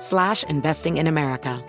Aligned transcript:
slash 0.00 0.44
investing 0.48 0.96
in 0.96 1.06
America. 1.06 1.62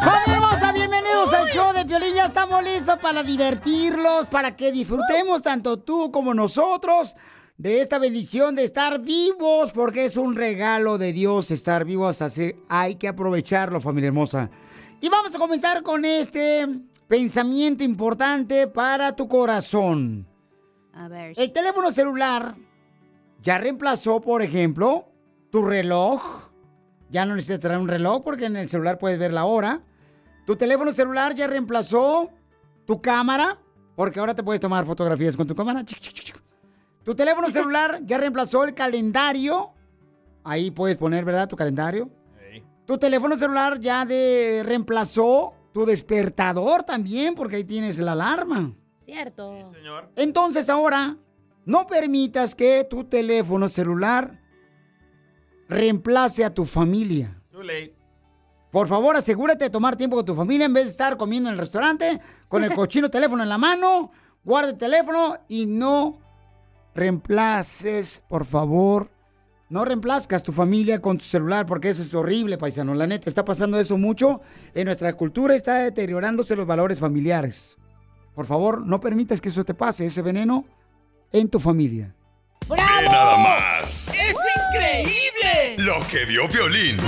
¡Familia 0.00 0.34
hermosa! 0.34 0.72
Bienvenidos 0.72 1.32
al 1.32 1.48
show 1.50 1.72
de 1.72 1.84
Piolín. 1.86 2.14
Ya 2.14 2.26
estamos 2.26 2.64
listos 2.64 2.98
para 2.98 3.22
divertirlos, 3.22 4.26
para 4.26 4.56
que 4.56 4.72
disfrutemos 4.72 5.42
tanto 5.42 5.78
tú 5.78 6.10
como 6.10 6.34
nosotros 6.34 7.14
de 7.56 7.80
esta 7.80 7.98
bendición 7.98 8.56
de 8.56 8.64
estar 8.64 9.00
vivos, 9.00 9.70
porque 9.72 10.04
es 10.04 10.16
un 10.16 10.34
regalo 10.34 10.98
de 10.98 11.12
Dios 11.12 11.52
estar 11.52 11.84
vivos, 11.84 12.20
así 12.20 12.56
hay 12.68 12.96
que 12.96 13.06
aprovecharlo, 13.06 13.80
familia 13.80 14.08
hermosa. 14.08 14.50
Y 15.00 15.08
vamos 15.08 15.34
a 15.34 15.38
comenzar 15.38 15.82
con 15.82 16.04
este 16.04 16.66
pensamiento 17.12 17.84
importante 17.84 18.66
para 18.68 19.14
tu 19.14 19.28
corazón. 19.28 20.26
A 20.94 21.08
ver. 21.08 21.34
El 21.36 21.52
teléfono 21.52 21.92
celular 21.92 22.54
ya 23.42 23.58
reemplazó, 23.58 24.22
por 24.22 24.40
ejemplo, 24.40 25.12
tu 25.50 25.62
reloj. 25.62 26.22
Ya 27.10 27.26
no 27.26 27.34
necesitas 27.34 27.60
traer 27.60 27.80
un 27.80 27.88
reloj 27.88 28.22
porque 28.24 28.46
en 28.46 28.56
el 28.56 28.66
celular 28.70 28.96
puedes 28.96 29.18
ver 29.18 29.34
la 29.34 29.44
hora. 29.44 29.82
Tu 30.46 30.56
teléfono 30.56 30.90
celular 30.90 31.34
ya 31.34 31.48
reemplazó 31.48 32.30
tu 32.86 33.02
cámara, 33.02 33.58
porque 33.94 34.18
ahora 34.18 34.34
te 34.34 34.42
puedes 34.42 34.62
tomar 34.62 34.86
fotografías 34.86 35.36
con 35.36 35.46
tu 35.46 35.54
cámara. 35.54 35.84
Tu 37.04 37.14
teléfono 37.14 37.50
celular 37.50 38.00
ya 38.06 38.16
reemplazó 38.16 38.64
el 38.64 38.72
calendario. 38.72 39.74
Ahí 40.44 40.70
puedes 40.70 40.96
poner, 40.96 41.26
¿verdad? 41.26 41.46
Tu 41.46 41.56
calendario. 41.56 42.08
Tu 42.86 42.96
teléfono 42.96 43.36
celular 43.36 43.78
ya 43.80 44.06
de 44.06 44.62
reemplazó 44.64 45.56
tu 45.72 45.84
despertador 45.86 46.82
también, 46.82 47.34
porque 47.34 47.56
ahí 47.56 47.64
tienes 47.64 47.98
la 47.98 48.12
alarma. 48.12 48.74
Cierto. 49.04 49.54
Entonces 50.16 50.70
ahora, 50.70 51.16
no 51.64 51.86
permitas 51.86 52.54
que 52.54 52.84
tu 52.88 53.04
teléfono 53.04 53.68
celular 53.68 54.40
reemplace 55.68 56.44
a 56.44 56.54
tu 56.54 56.64
familia. 56.64 57.40
Too 57.50 57.62
late. 57.62 57.94
Por 58.70 58.88
favor, 58.88 59.16
asegúrate 59.16 59.64
de 59.64 59.70
tomar 59.70 59.96
tiempo 59.96 60.16
con 60.16 60.24
tu 60.24 60.34
familia 60.34 60.64
en 60.64 60.72
vez 60.72 60.84
de 60.84 60.90
estar 60.90 61.16
comiendo 61.16 61.50
en 61.50 61.54
el 61.54 61.58
restaurante 61.58 62.20
con 62.48 62.64
el 62.64 62.72
cochino 62.74 63.10
teléfono 63.10 63.42
en 63.42 63.48
la 63.48 63.58
mano. 63.58 64.10
Guarda 64.44 64.70
el 64.70 64.78
teléfono 64.78 65.36
y 65.48 65.66
no 65.66 66.18
reemplaces, 66.94 68.24
por 68.28 68.44
favor. 68.44 69.10
No 69.72 69.86
reemplazcas 69.86 70.42
tu 70.42 70.52
familia 70.52 71.00
con 71.00 71.16
tu 71.16 71.24
celular 71.24 71.64
porque 71.64 71.88
eso 71.88 72.02
es 72.02 72.12
horrible, 72.12 72.58
paisano. 72.58 72.92
La 72.92 73.06
neta, 73.06 73.30
está 73.30 73.42
pasando 73.42 73.80
eso 73.80 73.96
mucho 73.96 74.42
en 74.74 74.84
nuestra 74.84 75.14
cultura, 75.14 75.54
está 75.54 75.78
deteriorándose 75.78 76.54
los 76.56 76.66
valores 76.66 77.00
familiares. 77.00 77.78
Por 78.34 78.44
favor, 78.44 78.86
no 78.86 79.00
permitas 79.00 79.40
que 79.40 79.48
eso 79.48 79.64
te 79.64 79.72
pase, 79.72 80.04
ese 80.04 80.20
veneno, 80.20 80.66
en 81.32 81.48
tu 81.48 81.58
familia. 81.58 82.14
¡Ve 82.68 82.76
nada 82.76 83.38
más! 83.38 84.08
¡Es 84.08 84.34
increíble! 84.74 85.76
Lo 85.78 86.06
que 86.06 86.26
vio 86.26 86.46
Violín. 86.48 86.98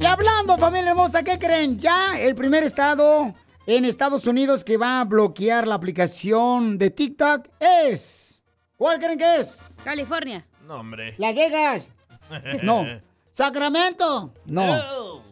Y 0.00 0.06
hablando, 0.06 0.56
familia 0.56 0.92
hermosa, 0.92 1.22
¿qué 1.22 1.38
creen? 1.38 1.78
Ya 1.78 2.18
el 2.18 2.34
primer 2.34 2.62
estado 2.62 3.34
en 3.66 3.84
Estados 3.84 4.26
Unidos 4.26 4.64
que 4.64 4.78
va 4.78 5.02
a 5.02 5.04
bloquear 5.04 5.68
la 5.68 5.74
aplicación 5.74 6.78
de 6.78 6.88
TikTok 6.88 7.46
es... 7.60 8.40
¿Cuál 8.78 8.98
creen 8.98 9.18
que 9.18 9.40
es? 9.40 9.70
California. 9.84 10.46
No, 10.66 10.76
hombre. 10.80 11.14
Las 11.18 11.34
Vegas. 11.34 11.90
No. 12.62 12.86
Sacramento. 13.32 14.32
No. 14.46 15.22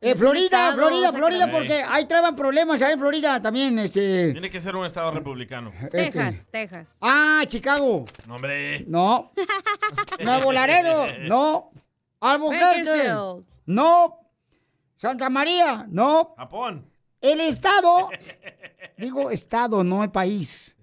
Eh, 0.00 0.14
Florida, 0.14 0.44
Estado, 0.44 0.74
Florida, 0.74 1.12
Florida, 1.12 1.50
porque 1.50 1.82
ahí 1.88 2.04
traban 2.04 2.36
problemas, 2.36 2.80
ahí 2.82 2.92
en 2.92 2.98
Florida 3.00 3.40
también, 3.40 3.78
este... 3.78 4.32
Tiene 4.32 4.50
que 4.50 4.60
ser 4.60 4.76
un 4.76 4.84
estado 4.84 5.10
republicano. 5.10 5.72
este- 5.82 5.88
Texas, 6.12 6.46
Texas. 6.50 6.96
Ah, 7.00 7.42
Chicago. 7.48 8.04
No, 8.28 8.34
hombre. 8.36 8.84
No. 8.86 9.32
Nuevo 10.22 10.52
Laredo. 10.52 11.06
No. 11.22 11.70
Albuquerque. 12.20 13.10
No. 13.64 14.20
Santa 14.96 15.28
María. 15.30 15.86
No. 15.88 16.34
Japón. 16.36 16.88
El 17.20 17.40
estado, 17.40 18.10
digo 18.98 19.30
estado, 19.30 19.82
no 19.82 20.04
el 20.04 20.10
país. 20.10 20.75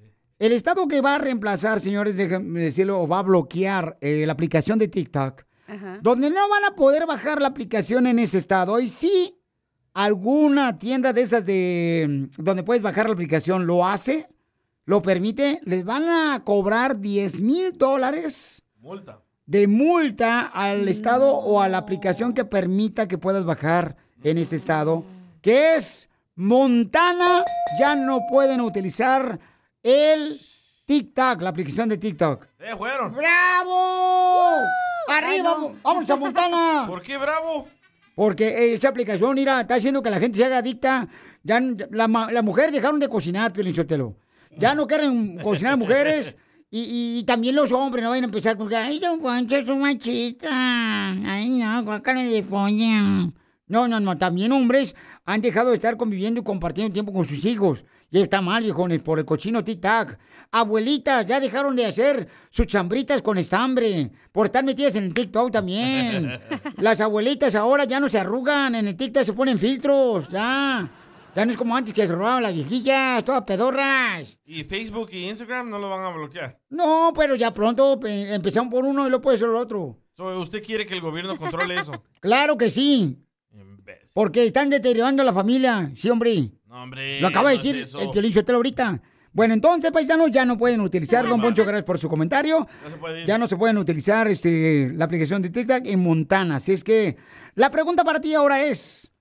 El 0.43 0.51
estado 0.51 0.89
que 0.89 0.99
va 0.99 1.15
a 1.15 1.19
reemplazar, 1.19 1.79
señores, 1.79 2.17
déjenme 2.17 2.59
decirlo, 2.59 2.99
o 2.99 3.07
va 3.07 3.19
a 3.19 3.23
bloquear 3.23 3.97
eh, 4.01 4.25
la 4.25 4.33
aplicación 4.33 4.77
de 4.77 4.89
TikTok, 4.89 5.43
Ajá. 5.69 5.99
donde 6.01 6.29
no 6.29 6.49
van 6.49 6.65
a 6.65 6.75
poder 6.75 7.05
bajar 7.05 7.41
la 7.41 7.47
aplicación 7.47 8.07
en 8.07 8.19
ese 8.19 8.39
estado. 8.39 8.77
Y 8.81 8.87
si 8.87 9.39
alguna 9.93 10.77
tienda 10.77 11.13
de 11.13 11.21
esas 11.21 11.45
de 11.45 12.27
mm, 12.37 12.43
donde 12.43 12.63
puedes 12.63 12.83
bajar 12.83 13.05
la 13.05 13.13
aplicación 13.13 13.65
lo 13.65 13.87
hace, 13.87 14.27
lo 14.83 15.01
permite, 15.01 15.61
les 15.63 15.85
van 15.85 16.03
a 16.09 16.43
cobrar 16.43 16.99
10 16.99 17.39
mil 17.39 17.71
dólares 17.77 18.63
Multa. 18.81 19.21
de 19.45 19.67
multa 19.67 20.41
al 20.41 20.89
estado 20.89 21.37
o 21.37 21.61
a 21.61 21.69
la 21.69 21.77
aplicación 21.77 22.33
que 22.33 22.43
permita 22.43 23.07
que 23.07 23.17
puedas 23.17 23.45
bajar 23.45 23.95
en 24.25 24.37
ese 24.37 24.57
estado, 24.57 25.05
que 25.41 25.77
es 25.77 26.09
Montana, 26.35 27.45
ya 27.79 27.95
no 27.95 28.27
pueden 28.29 28.59
utilizar 28.59 29.39
el 29.83 30.39
TikTok, 30.85 31.41
la 31.41 31.49
aplicación 31.49 31.89
de 31.89 31.97
TikTok. 31.97 32.45
¡Eh, 32.59 32.75
fueron! 32.77 33.13
¡Bravo! 33.13 34.55
¡Arriba! 35.09 35.57
¡Vamos 35.83 36.09
a 36.09 36.15
Montana! 36.15 36.85
¿Por 36.87 37.01
qué 37.01 37.17
bravo? 37.17 37.67
Porque 38.15 38.73
esa 38.73 38.89
aplicación, 38.89 39.33
mira, 39.35 39.61
está 39.61 39.75
haciendo 39.75 40.01
que 40.03 40.09
la 40.09 40.19
gente 40.19 40.37
se 40.37 40.45
haga 40.45 40.59
adicta. 40.59 41.07
Ya, 41.43 41.59
la, 41.91 42.07
las 42.31 42.43
mujeres 42.43 42.71
dejaron 42.71 42.99
de 42.99 43.09
cocinar, 43.09 43.51
Piolín 43.51 43.73
Sotelo. 43.75 44.15
Ya 44.57 44.75
no 44.75 44.85
quieren 44.87 45.37
cocinar 45.39 45.77
mujeres. 45.77 46.37
Y, 46.69 46.81
y- 46.81 47.19
y 47.19 47.23
también 47.23 47.55
los 47.55 47.71
hombres 47.71 48.03
no 48.03 48.09
vayan 48.11 48.23
a 48.23 48.27
empezar 48.27 48.55
con 48.57 48.67
que, 48.69 48.75
ay, 48.75 48.99
don 48.99 49.19
Poncho 49.19 49.55
es 49.57 49.67
un 49.67 49.81
machista. 49.81 50.47
Ay, 50.51 51.49
no, 51.49 51.83
guácala 51.83 52.21
de 52.21 52.41
folla. 52.43 53.01
No, 53.73 53.87
no, 53.87 53.99
no. 53.99 54.15
También 54.19 54.51
hombres 54.51 54.95
han 55.25 55.41
dejado 55.41 55.69
de 55.69 55.75
estar 55.77 55.97
conviviendo 55.97 56.39
y 56.39 56.43
compartiendo 56.43 56.93
tiempo 56.93 57.11
con 57.11 57.25
sus 57.25 57.43
hijos. 57.43 57.83
Y 58.11 58.21
está 58.21 58.39
mal, 58.39 58.61
viejones, 58.61 59.01
por 59.01 59.17
el 59.17 59.25
cochino 59.25 59.63
tic-tac. 59.65 60.15
Abuelitas 60.51 61.25
ya 61.25 61.39
dejaron 61.39 61.75
de 61.75 61.87
hacer 61.87 62.27
sus 62.51 62.67
chambritas 62.67 63.23
con 63.23 63.39
estambre. 63.39 64.11
Por 64.31 64.45
estar 64.45 64.63
metidas 64.63 64.95
en 64.95 65.05
el 65.05 65.13
TikTok 65.15 65.51
también. 65.51 66.39
Las 66.77 67.01
abuelitas 67.01 67.55
ahora 67.55 67.85
ya 67.85 67.99
no 67.99 68.09
se 68.09 68.19
arrugan. 68.19 68.75
En 68.75 68.89
el 68.89 68.95
TikTok 68.95 69.23
se 69.23 69.33
ponen 69.33 69.57
filtros. 69.57 70.29
Ya. 70.29 70.91
Ya 71.35 71.43
no 71.43 71.51
es 71.51 71.57
como 71.57 71.75
antes 71.75 71.95
que 71.95 72.05
se 72.05 72.13
robaban 72.13 72.43
las 72.43 72.53
viejillas, 72.53 73.23
todas 73.23 73.41
pedorras. 73.41 74.37
¿Y 74.45 74.63
Facebook 74.65 75.09
y 75.11 75.29
Instagram 75.29 75.67
no 75.67 75.79
lo 75.79 75.89
van 75.89 76.03
a 76.03 76.11
bloquear? 76.11 76.59
No, 76.69 77.11
pero 77.15 77.33
ya 77.33 77.49
pronto 77.49 77.99
empezamos 78.05 78.71
por 78.71 78.85
uno 78.85 79.07
y 79.07 79.09
luego 79.09 79.21
puede 79.21 79.39
ser 79.39 79.49
el 79.49 79.55
otro. 79.55 79.97
So, 80.15 80.39
¿Usted 80.39 80.63
quiere 80.63 80.85
que 80.85 80.93
el 80.93 81.01
gobierno 81.01 81.35
controle 81.37 81.73
eso? 81.73 81.91
Claro 82.19 82.55
que 82.55 82.69
sí. 82.69 83.22
Porque 84.13 84.45
están 84.45 84.69
deteriorando 84.69 85.21
a 85.21 85.25
la 85.25 85.33
familia. 85.33 85.91
Sí, 85.95 86.09
hombre. 86.09 86.51
No, 86.67 86.83
hombre. 86.83 87.19
Lo 87.21 87.27
acaba 87.27 87.49
de 87.49 87.55
no 87.55 87.61
es 87.61 87.63
decir 87.63 87.83
eso. 87.83 87.99
el 87.99 88.09
Piolín 88.09 88.33
Sotelo 88.33 88.57
ahorita. 88.57 89.01
Bueno, 89.31 89.55
entonces, 89.55 89.89
paisanos, 89.91 90.29
ya 90.29 90.45
no 90.45 90.57
pueden 90.57 90.81
utilizar, 90.81 91.27
don 91.27 91.41
Poncho, 91.41 91.63
gracias 91.63 91.85
por 91.85 91.97
su 91.97 92.07
comentario. 92.07 92.67
No 92.83 92.89
se 92.89 92.97
puede 92.97 93.21
ir. 93.21 93.27
Ya 93.27 93.37
no 93.39 93.47
se 93.47 93.57
pueden 93.57 93.79
utilizar 93.79 94.27
este, 94.27 94.91
la 94.93 95.05
aplicación 95.05 95.41
de 95.41 95.49
TikTok 95.49 95.87
en 95.87 96.03
Montana. 96.03 96.57
Así 96.57 96.71
es 96.71 96.83
que 96.83 97.17
la 97.55 97.71
pregunta 97.71 98.03
para 98.03 98.21
ti 98.21 98.35
ahora 98.35 98.61
es, 98.61 99.11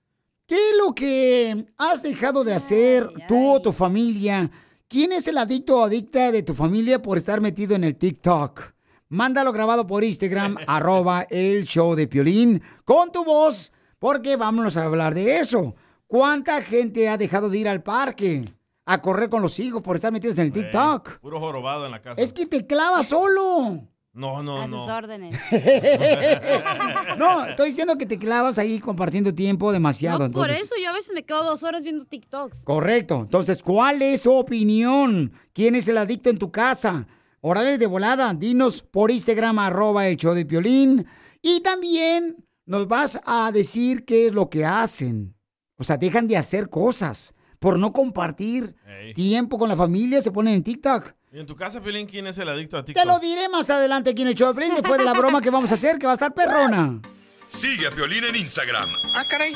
¿qué 0.45 0.55
es 0.55 0.77
lo 0.77 0.93
que 0.93 1.65
has 1.77 2.03
dejado 2.03 2.43
de 2.43 2.53
hacer 2.53 3.09
tú 3.27 3.53
o 3.53 3.61
tu 3.61 3.71
familia 3.71 4.51
¿Quién 4.93 5.11
es 5.11 5.27
el 5.27 5.39
adicto 5.39 5.77
o 5.77 5.83
adicta 5.85 6.31
de 6.31 6.43
tu 6.43 6.53
familia 6.53 7.01
por 7.01 7.17
estar 7.17 7.41
metido 7.41 7.75
en 7.75 7.83
el 7.83 7.95
TikTok? 7.95 8.61
Mándalo 9.09 9.51
grabado 9.51 9.87
por 9.87 10.03
Instagram, 10.03 10.55
arroba 10.67 11.25
el 11.31 11.65
show 11.65 11.95
de 11.95 12.05
Piolín, 12.05 12.61
con 12.85 13.11
tu 13.11 13.25
voz, 13.25 13.71
porque 14.03 14.35
vámonos 14.35 14.75
a 14.75 14.83
hablar 14.83 15.13
de 15.15 15.37
eso. 15.37 15.75
¿Cuánta 16.07 16.61
gente 16.61 17.07
ha 17.07 17.17
dejado 17.17 17.49
de 17.49 17.57
ir 17.57 17.69
al 17.69 17.83
parque 17.83 18.43
a 18.85 19.01
correr 19.01 19.29
con 19.29 19.41
los 19.41 19.57
hijos 19.59 19.81
por 19.81 19.95
estar 19.95 20.11
metidos 20.11 20.37
en 20.39 20.47
el 20.47 20.51
TikTok? 20.51 21.19
Puro 21.19 21.39
jorobado 21.39 21.85
en 21.85 21.91
la 21.91 22.01
casa. 22.01 22.21
Es 22.21 22.33
que 22.33 22.45
te 22.45 22.67
clavas 22.67 23.07
solo. 23.07 23.87
No, 24.11 24.43
no, 24.43 24.61
A 24.61 24.67
no. 24.67 24.81
sus 24.81 24.89
órdenes. 24.91 25.39
No, 27.17 27.45
estoy 27.45 27.67
diciendo 27.69 27.97
que 27.97 28.05
te 28.05 28.19
clavas 28.19 28.57
ahí 28.57 28.79
compartiendo 28.79 29.33
tiempo 29.33 29.71
demasiado. 29.71 30.27
No, 30.27 30.33
por 30.33 30.51
eso 30.51 30.75
yo 30.83 30.89
a 30.89 30.93
veces 30.93 31.13
me 31.13 31.23
quedo 31.23 31.45
dos 31.45 31.63
horas 31.63 31.83
viendo 31.83 32.03
TikToks. 32.03 32.65
Correcto. 32.65 33.21
Entonces, 33.21 33.63
¿cuál 33.63 34.01
es 34.01 34.23
su 34.23 34.33
opinión? 34.33 35.31
¿Quién 35.53 35.75
es 35.75 35.87
el 35.87 35.97
adicto 35.97 36.29
en 36.29 36.37
tu 36.37 36.51
casa? 36.51 37.07
Orales 37.39 37.79
de 37.79 37.85
volada, 37.87 38.33
dinos 38.33 38.81
por 38.81 39.11
Instagram, 39.11 39.59
arroba 39.59 40.09
el 40.09 40.17
show 40.17 40.33
de 40.33 40.45
Piolín. 40.45 41.07
Y 41.41 41.61
también 41.61 42.42
nos 42.65 42.87
vas 42.87 43.19
a 43.25 43.51
decir 43.51 44.05
qué 44.05 44.27
es 44.27 44.33
lo 44.33 44.49
que 44.49 44.65
hacen. 44.65 45.35
O 45.77 45.83
sea, 45.83 45.97
dejan 45.97 46.27
de 46.27 46.37
hacer 46.37 46.69
cosas 46.69 47.35
por 47.59 47.77
no 47.79 47.91
compartir 47.93 48.75
Ey. 48.87 49.13
tiempo 49.13 49.57
con 49.57 49.69
la 49.69 49.75
familia, 49.75 50.21
se 50.21 50.31
ponen 50.31 50.55
en 50.55 50.63
TikTok. 50.63 51.13
¿Y 51.31 51.39
en 51.39 51.45
tu 51.47 51.55
casa, 51.55 51.81
Piolín, 51.81 52.07
quién 52.07 52.27
es 52.27 52.37
el 52.37 52.47
adicto 52.47 52.77
a 52.77 52.85
TikTok? 52.85 53.01
Te 53.03 53.07
lo 53.07 53.19
diré 53.19 53.49
más 53.49 53.69
adelante 53.69 54.11
aquí 54.11 54.21
en 54.21 54.27
el 54.29 54.35
show 54.35 54.49
de 54.49 54.53
Piolín, 54.55 54.75
después 54.75 54.99
de 54.99 55.05
la 55.05 55.13
broma 55.13 55.41
que 55.41 55.49
vamos 55.49 55.71
a 55.71 55.73
hacer, 55.75 55.97
que 55.97 56.05
va 56.05 56.11
a 56.11 56.15
estar 56.15 56.33
perrona. 56.33 57.01
Sigue 57.47 57.87
a 57.87 57.91
Piolín 57.91 58.23
en 58.23 58.35
Instagram, 58.35 58.87
Ah, 59.15 59.23
caray. 59.29 59.53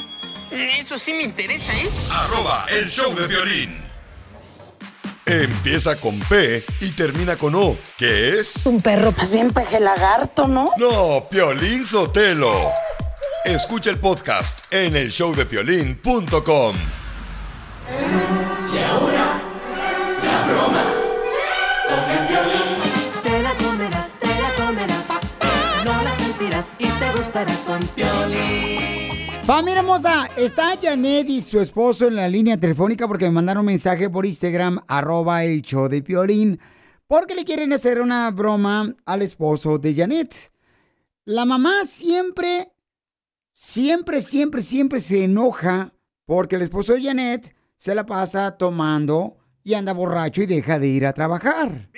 Eso 0.51 0.97
sí 0.97 1.11
me 1.13 1.23
interesa, 1.23 1.73
¿eh? 1.75 1.87
arroba 2.11 2.65
el 2.79 2.89
show 2.89 3.13
de 3.13 3.27
violín. 3.27 3.77
Empieza 5.25 5.97
con 5.99 6.17
P 6.21 6.63
y 6.79 6.91
termina 6.91 7.35
con 7.35 7.53
O, 7.53 7.77
que 7.97 8.39
es... 8.39 8.65
Un 8.65 8.81
perro, 8.81 9.11
pues 9.11 9.29
bien 9.29 9.51
peje 9.51 9.79
lagarto, 9.81 10.47
¿no? 10.47 10.71
No, 10.77 11.27
Piolín 11.29 11.85
Sotelo. 11.85 12.53
Escucha 13.45 13.89
el 13.89 13.97
podcast 13.97 14.73
en 14.73 14.95
el 14.95 15.09
showdepiolín.com. 15.09 16.75
Te 23.23 23.41
la 23.41 23.57
comerás, 23.57 24.13
te 24.19 24.27
la 24.27 24.65
comerás. 24.65 25.05
No 25.85 26.03
la 26.03 26.17
sentirás 26.17 26.67
y 26.77 26.87
te 26.87 27.11
gustará 27.15 27.53
con 27.65 27.79
Piolín. 27.87 29.29
Familia 29.43 29.79
hermosa, 29.79 30.29
está 30.35 30.77
Janet 30.81 31.29
y 31.29 31.39
su 31.39 31.61
esposo 31.61 32.07
en 32.07 32.15
la 32.17 32.27
línea 32.27 32.57
telefónica 32.57 33.07
porque 33.07 33.25
me 33.25 33.31
mandaron 33.31 33.61
un 33.61 33.67
mensaje 33.67 34.09
por 34.09 34.25
Instagram, 34.25 34.83
arroba 34.87 35.45
el 35.45 35.61
show 35.61 35.87
de 35.87 36.01
Piolín, 36.01 36.59
porque 37.07 37.33
le 37.35 37.45
quieren 37.45 37.71
hacer 37.71 38.01
una 38.01 38.29
broma 38.31 38.93
al 39.05 39.21
esposo 39.21 39.77
de 39.77 39.95
Janet. 39.95 40.51
La 41.23 41.45
mamá 41.45 41.85
siempre, 41.85 42.73
siempre, 43.57 44.21
siempre, 44.21 44.61
siempre 44.61 44.99
se 44.99 45.23
enoja 45.23 45.91
porque 46.25 46.57
el 46.57 46.61
esposo 46.61 46.93
de 46.93 47.01
Janet 47.01 47.55
se 47.75 47.95
la 47.95 48.05
pasa 48.05 48.55
tomando 48.55 49.37
y 49.63 49.73
anda 49.73 49.93
borracho 49.93 50.43
y 50.43 50.45
deja 50.45 50.77
de 50.77 50.87
ir 50.87 51.07
a 51.07 51.13
trabajar. 51.13 51.89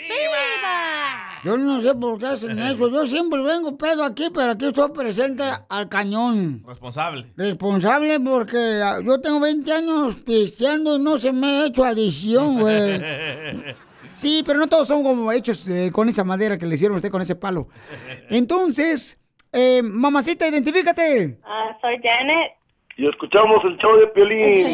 Yo 1.44 1.58
no 1.58 1.82
sé 1.82 1.96
por 1.96 2.18
qué 2.18 2.28
hacen 2.28 2.60
eso. 2.60 2.90
Yo 2.90 3.06
siempre 3.06 3.42
vengo 3.42 3.78
pedo 3.78 4.04
aquí, 4.04 4.28
pero 4.34 4.52
aquí 4.52 4.68
estoy 4.68 4.90
presente 4.92 5.44
al 5.68 5.90
cañón. 5.90 6.64
Responsable. 6.66 7.34
Responsable 7.36 8.20
porque 8.22 8.82
ah, 8.84 9.00
yo 9.04 9.20
tengo 9.20 9.42
20 9.42 9.72
años 9.72 10.16
pisteando 10.18 10.98
y 10.98 11.02
no 11.02 11.18
se 11.18 11.34
me 11.34 11.48
ha 11.48 11.66
hecho 11.66 11.84
adicción, 11.84 12.60
güey. 12.60 13.02
Sí, 14.12 14.44
pero 14.46 14.60
no 14.60 14.68
todos 14.68 14.88
son 14.88 15.02
como 15.02 15.32
hechos 15.32 15.66
eh, 15.70 15.92
con 15.94 16.10
esa 16.10 16.26
madera 16.26 16.58
que 16.58 16.66
le 16.66 16.76
hicieron 16.76 16.96
a 16.96 16.98
usted 16.98 17.12
con 17.12 17.22
ese 17.22 17.36
palo. 17.36 17.70
Entonces, 18.30 19.18
eh, 19.52 19.82
mamacita, 19.84 20.48
identifícate. 20.48 21.38
Ah, 21.44 21.78
soy 21.82 22.00
Janet. 22.04 22.54
Y 22.98 23.08
escuchamos 23.08 23.64
el 23.64 23.78
show 23.78 23.98
de 23.98 24.08
Piolín. 24.08 24.68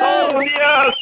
Todos 0.00 0.34
los 0.34 0.44
días. 0.44 0.94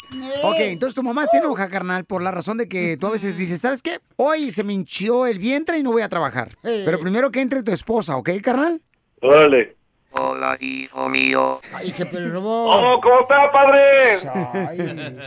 Ok, 0.43 0.55
entonces 0.61 0.95
tu 0.95 1.03
mamá 1.03 1.27
se 1.27 1.37
enoja, 1.37 1.69
carnal, 1.69 2.05
por 2.05 2.23
la 2.23 2.31
razón 2.31 2.57
de 2.57 2.67
que 2.67 2.97
tú 2.97 3.05
a 3.05 3.11
veces 3.11 3.37
dices, 3.37 3.61
¿sabes 3.61 3.83
qué? 3.83 3.99
Hoy 4.15 4.49
se 4.49 4.63
me 4.63 4.73
hinchó 4.73 5.27
el 5.27 5.37
vientre 5.37 5.77
y 5.77 5.83
no 5.83 5.91
voy 5.91 6.01
a 6.01 6.09
trabajar. 6.09 6.49
Pero 6.63 6.99
primero 6.99 7.29
que 7.29 7.41
entre 7.41 7.61
tu 7.61 7.71
esposa, 7.71 8.17
¿ok, 8.17 8.31
carnal? 8.41 8.81
Órale. 9.21 9.75
Hola, 10.19 10.57
hijo 10.59 11.07
mío. 11.09 11.61
Ay, 11.71 11.91
se 11.91 12.05
robó. 12.05 12.95
Oh, 12.95 12.99
¿cómo 12.99 13.21
está, 13.21 13.51
padre? 13.51 14.17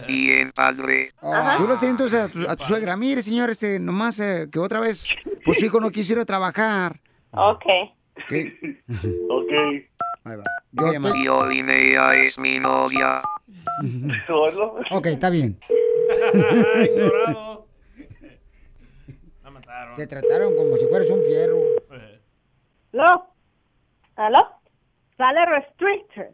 Bien, 0.09 0.51
padre. 0.51 1.13
Tú 1.57 1.69
lo 1.69 1.77
sientes 1.77 2.13
a 2.15 2.29
tu, 2.29 2.49
a 2.49 2.57
tu 2.57 2.65
suegra. 2.65 2.97
Mire, 2.97 3.23
señor, 3.23 3.51
este, 3.51 3.79
nomás 3.79 4.19
eh, 4.19 4.49
que 4.51 4.59
otra 4.59 4.81
vez, 4.81 5.07
pues 5.45 5.59
su 5.59 5.67
hijo 5.67 5.79
no 5.79 5.91
quiso 5.91 6.15
ir 6.15 6.19
a 6.19 6.25
trabajar. 6.25 6.99
Ok. 7.33 7.65
¿Qué? 8.29 8.53
Ok. 9.31 9.53
Ahí 10.25 10.37
va. 10.37 10.45
Yo 10.73 10.93
Yo 10.93 10.93
te- 10.93 10.99
es 12.27 12.39
mi 12.39 12.59
novia. 12.59 13.23
Ok, 14.91 15.07
está 15.07 15.31
bien. 15.31 15.59
Te 19.97 20.07
trataron 20.07 20.55
como 20.57 20.77
si 20.77 20.87
fueras 20.87 21.11
un 21.11 21.23
fierro. 21.23 21.59
¿Aló? 22.93 23.27
¿Aló? 24.17 24.47
Sale 25.17 25.47
restricted. 25.47 26.31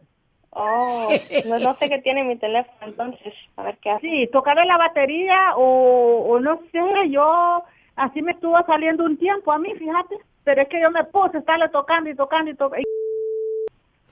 Oh, 0.51 1.09
no, 1.45 1.59
no 1.59 1.77
sé 1.77 1.89
qué 1.89 1.99
tiene 1.99 2.23
mi 2.23 2.37
teléfono 2.37 2.77
entonces. 2.81 3.33
A 3.57 3.63
ver 3.63 3.77
qué 3.81 3.89
hace. 3.91 4.07
Sí, 4.07 4.29
tocarle 4.31 4.65
la 4.65 4.77
batería 4.77 5.55
o, 5.55 6.25
o 6.29 6.39
no 6.39 6.59
sé, 6.71 7.09
yo 7.09 7.63
así 7.95 8.21
me 8.21 8.31
estuvo 8.31 8.57
saliendo 8.65 9.03
un 9.03 9.17
tiempo 9.17 9.51
a 9.51 9.57
mí, 9.59 9.73
fíjate. 9.75 10.15
Pero 10.47 10.61
es 10.61 10.69
que 10.69 10.79
yo 10.79 10.89
me 10.91 11.03
puse 11.03 11.35
a 11.35 11.39
estarle 11.41 11.67
tocando 11.67 12.09
y 12.09 12.15
tocando 12.15 12.49
y 12.49 12.55
tocando. 12.55 12.87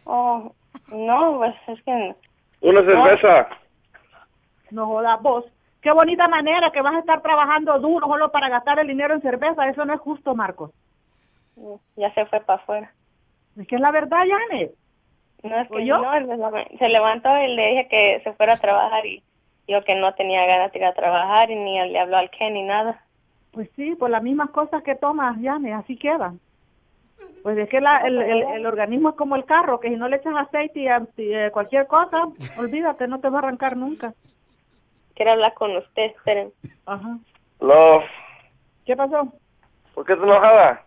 Oh, 0.04 0.52
no, 0.92 1.38
pues 1.38 1.56
es 1.68 1.82
que... 1.84 2.14
Una 2.60 2.82
cerveza. 2.82 3.48
No 4.70 4.86
jodas 4.86 5.22
vos. 5.22 5.46
Qué 5.82 5.94
bonita 5.94 6.28
manera 6.28 6.72
que 6.72 6.82
vas 6.82 6.94
a 6.94 7.00
estar 7.00 7.22
trabajando 7.22 7.80
duro 7.80 8.08
solo 8.08 8.34
para 8.34 8.50
gastar 8.50 8.80
el 8.80 8.88
dinero 8.88 9.14
en 9.14 9.22
cerveza. 9.22 9.66
Eso 9.70 9.86
no 9.86 9.94
es 9.94 10.02
justo, 10.02 10.36
Marcos. 10.36 10.72
Ya 11.96 12.14
se 12.14 12.26
fue 12.26 12.42
para 12.42 12.62
afuera. 12.62 12.92
Es 13.58 13.66
que 13.66 13.76
es 13.76 13.82
la 13.82 13.92
verdad, 13.92 14.26
Janet. 14.28 14.74
No, 15.42 15.58
es 15.58 15.70
que 15.70 15.78
¿O 15.78 15.80
yo? 15.80 16.00
no, 16.00 16.52
se 16.78 16.90
levantó 16.90 17.30
y 17.44 17.56
le 17.56 17.68
dije 17.70 17.88
que 17.88 18.22
se 18.26 18.34
fuera 18.34 18.56
a 18.56 18.58
trabajar 18.58 19.06
y 19.06 19.24
yo 19.70 19.86
que 19.86 19.96
no 19.96 20.14
tenía 20.16 20.46
ganas 20.46 20.74
de 20.74 20.80
ir 20.80 20.86
a 20.86 20.94
trabajar 20.94 21.50
y 21.50 21.56
ni 21.56 21.80
le 21.92 21.98
habló 21.98 22.18
al 22.18 22.30
Ken 22.30 22.56
ni 22.56 22.64
nada. 22.64 23.05
Pues 23.56 23.70
sí, 23.78 23.96
por 23.96 24.10
las 24.10 24.22
mismas 24.22 24.50
cosas 24.52 24.84
que 24.84 24.96
tomas, 24.96 25.38
Janet, 25.42 25.74
así 25.74 25.96
quedan. 25.98 26.40
Pues 27.42 27.58
es 27.58 27.70
que 27.70 27.80
la- 27.80 28.00
el, 28.00 28.22
el- 28.22 28.44
el 28.44 28.66
organismo 28.66 29.10
es 29.10 29.16
como 29.16 29.36
el 29.38 29.46
carro, 29.46 29.80
que 29.80 29.88
si 29.90 29.96
no 29.96 30.10
le 30.10 30.18
echas 30.18 30.36
aceite 30.36 30.80
y, 30.82 30.88
a- 30.90 31.08
y, 31.16 31.34
eh, 31.34 31.52
cualquier 31.52 31.88
cosa, 31.88 32.28
olvídate, 32.58 33.08
no 33.08 33.20
te 33.22 33.30
va 33.30 33.38
a 33.38 33.40
arrancar 33.44 33.78
nunca. 33.78 34.14
Quiero 35.16 35.32
hablar 35.32 35.54
con 35.54 35.76
usted, 35.78 36.04
esperen. 36.18 36.52
Ajá. 36.86 37.18
Love. 37.62 38.04
¿Qué 38.86 38.96
pasó? 38.98 39.32
¿Por 39.94 40.06
qué 40.06 40.14
estás 40.14 40.28
enojada? 40.28 40.86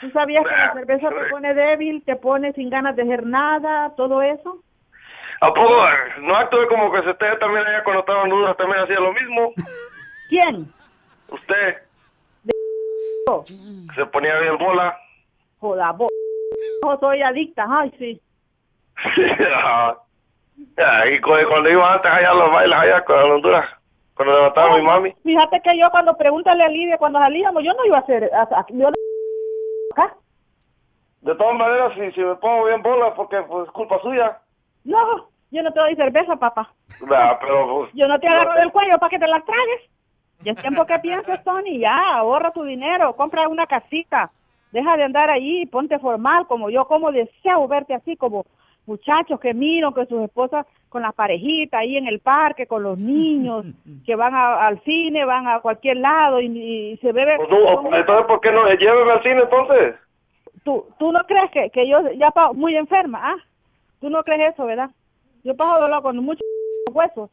¿Tú 0.00 0.10
sabías 0.10 0.44
que 0.44 0.50
la 0.56 0.72
cerveza 0.72 1.08
te 1.10 1.30
pone 1.30 1.54
débil, 1.54 2.02
te 2.04 2.16
pone 2.16 2.52
sin 2.54 2.70
ganas 2.70 2.96
de 2.96 3.02
hacer 3.02 3.26
nada, 3.26 3.94
todo 3.96 4.22
eso? 4.22 4.62
¿A 5.40 5.48
poco? 5.52 5.76
No 6.20 6.36
actúe 6.36 6.66
como 6.68 6.90
que 6.92 7.00
usted 7.00 7.38
también 7.38 7.66
allá 7.66 7.82
cuando 7.84 8.00
estaba 8.00 8.22
en 8.24 8.30
dudas 8.30 8.56
también 8.56 8.80
hacía 8.82 9.00
lo 9.00 9.12
mismo. 9.12 9.52
¿Quién? 10.28 10.72
Usted. 11.28 11.76
Se 13.94 14.06
ponía 14.06 14.38
bien 14.40 14.58
bola. 14.58 14.96
Joda, 15.60 15.92
vos. 15.92 16.10
Yo 16.84 16.96
soy 17.00 17.22
adicta, 17.22 17.66
ay, 17.68 17.92
sí. 17.98 18.20
Y 21.10 21.20
cu- 21.20 21.32
cuando 21.48 21.68
iba 21.68 21.92
antes 21.92 22.06
allá 22.06 22.30
a 22.30 22.34
los 22.34 22.50
bailes 22.50 22.78
allá 22.78 23.04
con 23.04 23.16
Honduras, 23.18 23.68
cuando 24.14 24.34
levantaba 24.36 24.76
mi 24.76 24.82
mami. 24.82 25.12
Fíjate 25.24 25.60
que 25.60 25.76
yo 25.78 25.90
cuando 25.90 26.16
pregúntale 26.16 26.62
a 26.62 26.68
Lidia 26.68 26.96
cuando 26.96 27.18
salíamos, 27.18 27.62
yo 27.64 27.72
no 27.74 27.84
iba 27.84 27.96
a 27.96 28.00
hacer... 28.00 28.30
yo 28.70 28.90
no-. 28.90 30.10
De 31.22 31.34
todas 31.34 31.54
maneras, 31.56 31.92
si, 31.94 32.12
si 32.12 32.20
me 32.20 32.36
pongo 32.36 32.66
bien 32.66 32.82
bola, 32.82 33.14
porque 33.14 33.40
pues, 33.42 33.66
es 33.66 33.72
culpa 33.72 33.98
suya. 34.02 34.38
No, 34.84 35.28
yo 35.50 35.62
no 35.62 35.72
te 35.72 35.80
doy 35.80 35.96
cerveza, 35.96 36.36
papá. 36.36 36.72
Nah, 37.08 37.34
pero 37.40 37.78
pues, 37.78 37.90
Yo 37.94 38.06
no 38.08 38.18
te 38.20 38.28
agarro 38.28 38.54
del 38.54 38.70
cuello 38.72 38.98
para 38.98 39.10
que 39.10 39.18
te 39.18 39.26
las 39.28 39.44
tragues. 39.44 39.80
Y 40.44 40.50
es 40.50 40.56
tiempo 40.56 40.84
que 40.84 40.98
pienses, 40.98 41.42
Tony, 41.42 41.78
ya, 41.78 42.16
ahorra 42.16 42.50
tu 42.50 42.62
dinero, 42.64 43.16
compra 43.16 43.48
una 43.48 43.66
casita. 43.66 44.30
Deja 44.72 44.96
de 44.96 45.04
andar 45.04 45.30
ahí, 45.30 45.64
ponte 45.66 45.98
formal, 45.98 46.46
como 46.46 46.68
yo, 46.68 46.86
como 46.86 47.12
deseo 47.12 47.66
verte 47.68 47.94
así, 47.94 48.16
como 48.16 48.44
muchachos 48.86 49.40
que 49.40 49.54
miran 49.54 49.92
con 49.92 50.06
sus 50.08 50.20
esposas, 50.22 50.66
con 50.90 51.00
las 51.02 51.14
parejitas 51.14 51.80
ahí 51.80 51.96
en 51.96 52.06
el 52.06 52.20
parque, 52.20 52.66
con 52.66 52.82
los 52.82 52.98
niños, 52.98 53.64
que 54.04 54.14
van 54.16 54.34
a- 54.34 54.66
al 54.66 54.80
cine, 54.82 55.24
van 55.24 55.46
a 55.48 55.60
cualquier 55.60 55.96
lado 55.98 56.40
y, 56.40 56.46
y 56.46 56.96
se 56.98 57.12
bebe. 57.12 57.36
pues, 57.36 57.48
no, 57.50 57.96
entonces, 57.96 58.26
¿por 58.26 58.40
qué 58.40 58.52
no? 58.52 58.68
Lléveme 58.68 59.12
al 59.12 59.22
cine 59.22 59.40
entonces. 59.42 59.94
¿Tú, 60.64 60.86
tú 60.98 61.12
no 61.12 61.20
crees 61.26 61.50
que, 61.50 61.70
que 61.70 61.88
yo 61.88 62.10
ya 62.12 62.30
pago 62.30 62.52
muy 62.54 62.76
enferma, 62.76 63.20
ah? 63.22 63.36
Tú 64.04 64.10
no 64.10 64.22
crees 64.22 64.52
eso, 64.52 64.66
¿verdad? 64.66 64.90
Yo 65.44 65.56
pago 65.56 65.80
dolor 65.80 66.02
cuando 66.02 66.20
mucho 66.20 66.44
huesos. 66.92 67.30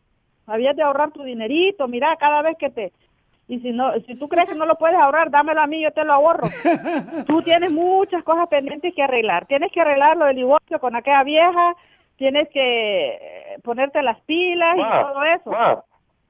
Habías 0.48 0.74
de 0.74 0.84
ahorrar 0.84 1.12
tu 1.12 1.22
dinerito, 1.22 1.86
mira, 1.90 2.16
cada 2.16 2.42
vez 2.42 2.56
que 2.58 2.70
te... 2.70 2.94
Y 3.50 3.60
si 3.60 3.74
no, 3.74 3.92
si 4.08 4.16
tú 4.16 4.30
crees 4.30 4.50
que 4.50 4.56
no 4.56 4.66
lo 4.66 4.76
puedes 4.76 4.98
ahorrar, 4.98 5.30
dámelo 5.30 5.60
a 5.60 5.68
mí, 5.68 5.82
yo 5.82 5.92
te 5.92 6.06
lo 6.06 6.14
ahorro. 6.14 6.48
tú 7.28 7.42
tienes 7.42 7.74
muchas 7.74 8.24
cosas 8.24 8.48
pendientes 8.48 8.96
que 8.96 9.04
arreglar. 9.04 9.48
Tienes 9.48 9.70
que 9.74 9.82
arreglar 9.82 10.16
lo 10.16 10.24
del 10.28 10.38
divorcio 10.38 10.80
con 10.80 10.96
aquella 10.96 11.26
vieja, 11.26 11.76
tienes 12.16 12.48
que 12.48 13.10
eh, 13.16 13.60
ponerte 13.66 14.02
las 14.02 14.22
pilas 14.22 14.78
y 14.78 14.82
todo 14.82 15.24
eso. 15.26 15.52
ma, 15.52 15.84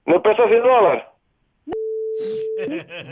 ¿me 0.06 0.20
prestas 0.22 0.50
100 0.50 0.64
dólares? 0.64 1.04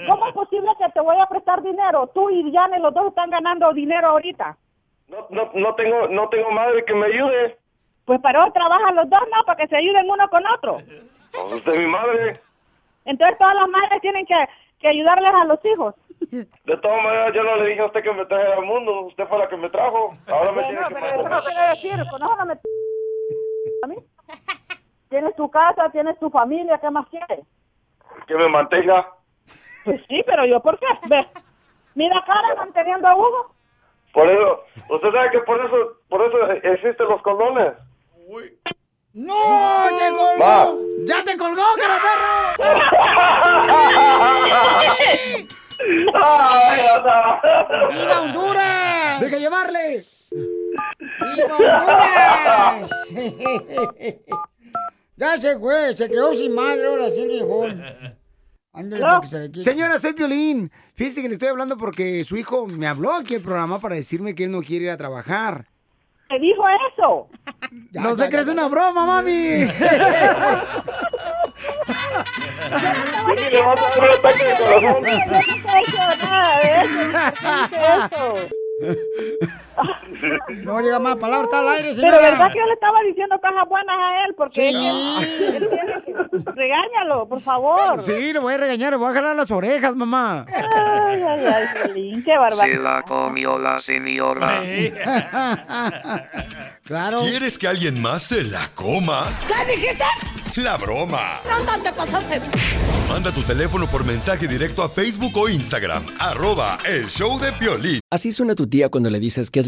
¿Cómo 0.08 0.28
es 0.30 0.34
posible 0.34 0.70
que 0.80 0.92
te 0.92 1.00
voy 1.00 1.18
a 1.20 1.28
prestar 1.28 1.62
dinero? 1.62 2.08
Tú 2.08 2.32
y 2.32 2.50
Diane 2.50 2.80
los 2.80 2.92
dos 2.92 3.10
están 3.10 3.30
ganando 3.30 3.72
dinero 3.72 4.08
ahorita. 4.08 4.58
No, 5.10 5.28
no, 5.30 5.52
no 5.54 5.76
tengo, 5.76 6.08
no 6.08 6.30
tengo 6.30 6.52
madre 6.52 6.86
que 6.86 6.94
me 6.94 7.08
ayude. 7.08 7.58
Pues 8.06 8.20
para 8.22 8.50
trabajan 8.52 8.96
los 8.96 9.10
dos, 9.10 9.20
¿no? 9.36 9.44
Para 9.44 9.58
que 9.58 9.68
se 9.68 9.76
ayuden 9.78 10.10
uno 10.10 10.28
con 10.30 10.46
otro. 10.48 10.78
Usted 11.54 11.74
es 11.74 11.80
mi 11.80 11.86
madre. 11.88 12.40
Entonces 13.06 13.38
todas 13.38 13.56
las 13.56 13.68
madres 13.70 14.02
tienen 14.02 14.26
que, 14.26 14.36
que 14.80 14.88
ayudarles 14.88 15.32
a 15.34 15.46
los 15.46 15.60
hijos. 15.66 15.96
De 16.32 16.78
todas 16.78 17.02
maneras, 17.04 17.34
yo 17.34 17.44
no 17.44 17.56
le 17.58 17.70
dije 17.70 17.82
a 17.82 17.86
usted 17.86 18.04
que 18.04 18.12
me 18.12 18.26
trajera 18.26 18.56
al 18.56 18.66
mundo. 18.66 19.02
Usted 19.02 19.26
fue 19.28 19.38
la 19.40 19.48
que 19.48 19.58
me 19.58 19.70
trajo. 19.70 20.14
Ahora 20.28 20.52
me 20.52 20.64
tiene 20.64 20.82
No, 20.82 20.88
que 20.90 20.94
pero 20.96 21.06
eso 21.08 21.18
no 21.24 21.30
mantener. 21.30 21.54
quiere 21.80 21.98
decir, 21.98 22.10
con 22.12 22.24
eso 22.24 22.36
no 22.36 22.46
me... 22.46 22.54
¿A 23.84 23.88
mí? 23.88 23.96
Tienes 25.10 25.36
tu 25.36 25.50
casa, 25.50 25.90
tienes 25.92 26.20
tu 26.20 26.30
familia, 26.30 26.78
¿qué 26.78 26.90
más 26.92 27.08
quieres? 27.08 27.40
Que 28.28 28.36
me 28.36 28.48
mantenga. 28.50 29.08
Pues 29.86 30.06
sí, 30.08 30.22
pero 30.26 30.46
yo, 30.46 30.60
¿por 30.62 30.78
qué? 30.78 30.86
Ve, 31.08 31.26
mira 31.96 32.24
cara 32.28 32.54
manteniendo 32.56 33.08
a 33.08 33.16
Hugo. 33.16 33.56
Por 34.14 34.30
eso, 34.30 34.64
usted 34.90 35.12
sabe 35.12 35.32
que 35.32 35.40
por 35.40 35.64
eso, 35.64 35.98
por 36.10 36.22
eso 36.26 36.52
existen 36.64 37.08
los 37.08 37.22
condones. 37.22 37.74
¡No! 39.14 39.36
¡Te 39.98 40.10
colgó! 40.12 40.40
Va. 40.40 40.74
¡Ya 41.06 41.24
te 41.24 41.38
colgó, 41.38 41.64
cara 41.78 42.00
perro! 42.04 42.90
¡Viva 47.92 48.22
Honduras! 48.22 49.22
¡Deja 49.22 49.38
llevarle! 49.38 50.04
¡Viva 50.32 51.58
Honduras! 51.58 52.90
ya 55.18 55.42
se 55.42 55.60
fue, 55.60 55.98
se 55.98 56.10
quedó 56.10 56.34
sin 56.34 56.54
madre 56.54 56.88
ahora 56.88 57.10
sí 57.10 57.28
viejón. 57.28 58.19
Ándale, 58.72 59.28
se 59.28 59.50
le. 59.50 59.62
Señora, 59.62 60.00
soy 60.00 60.14
Violín. 60.14 60.72
Fíjese 60.96 61.22
que 61.22 61.28
le 61.28 61.34
estoy 61.34 61.50
hablando 61.50 61.78
porque 61.78 62.24
su 62.24 62.38
hijo 62.38 62.68
me 62.68 62.88
habló 62.88 63.14
aquí 63.14 63.36
al 63.36 63.42
programa 63.42 63.80
para 63.80 63.96
decirme 63.96 64.36
que 64.36 64.46
él 64.46 64.52
no 64.52 64.62
quiere 64.62 64.86
ir 64.86 64.92
a 64.92 64.98
trabajar. 64.98 65.68
¿Te 66.30 66.40
dijo 66.40 66.64
eso? 66.94 67.28
no 68.00 68.16
sé 68.16 68.30
que 68.30 68.40
es 68.40 68.48
una 68.48 68.68
broma, 68.68 69.06
mami. 69.06 69.54
No 80.64 80.82
llega 80.82 81.00
más 81.00 81.16
palabra, 81.18 81.44
está 81.44 81.60
al 81.60 81.70
aire, 81.70 81.90
Pero 81.96 82.02
señora. 82.02 82.20
verdad 82.22 82.52
que 82.52 82.60
yo 82.60 82.66
le 82.66 82.74
estaba 82.74 83.00
diciendo 83.08 83.36
cosas 83.40 83.70
buenas 83.70 83.98
a 83.98 84.26
él, 84.26 84.34
porque 84.36 84.72
Sí. 84.72 84.76
él- 84.76 85.56
él 85.56 85.70
tiene 85.70 86.04
que- 86.04 86.52
regáñalo, 86.52 87.28
por 87.28 87.42
favor. 87.42 88.02
Sí, 88.02 88.34
lo 88.34 88.42
voy 88.42 88.54
a 88.54 88.58
regañar, 88.58 88.92
le 88.92 88.98
voy 88.98 89.12
a 89.12 89.14
jalar 89.14 89.36
las 89.36 89.52
orejas, 89.52 89.96
mamá. 89.96 90.46
Ay, 90.48 91.22
ay, 91.22 91.46
ay, 91.46 91.66
Piolín, 91.84 92.24
qué 92.24 92.32
Se 92.32 92.38
barbaridad. 92.38 92.82
la 92.84 93.02
comió 93.04 93.58
la 93.58 93.82
señora. 93.82 94.64
claro. 96.84 97.20
¿Quieres 97.22 97.58
que 97.58 97.68
alguien 97.68 98.02
más 98.02 98.24
se 98.24 98.44
la 98.44 98.68
coma? 98.76 99.26
¿Qué 99.48 99.76
dijiste? 99.76 100.04
La 100.64 100.78
broma. 100.78 101.40
No, 101.48 101.82
te 101.82 101.94
pasaste. 101.94 102.42
Manda 103.08 103.32
tu 103.32 103.42
teléfono 103.44 103.88
por 103.90 104.04
mensaje 104.06 104.48
directo 104.48 104.84
a 104.84 104.90
Facebook 104.90 105.32
o 105.38 105.48
Instagram. 105.50 106.04
Arroba 106.20 106.78
el 106.86 107.08
show 107.08 107.40
de 107.40 107.52
Piolín. 107.54 108.00
Así 108.12 108.32
suena 108.32 108.56
tu 108.56 108.68
tía 108.68 108.90
cuando 108.90 109.10
le 109.10 109.20
dices 109.20 109.50
que 109.52 109.60
es 109.60 109.68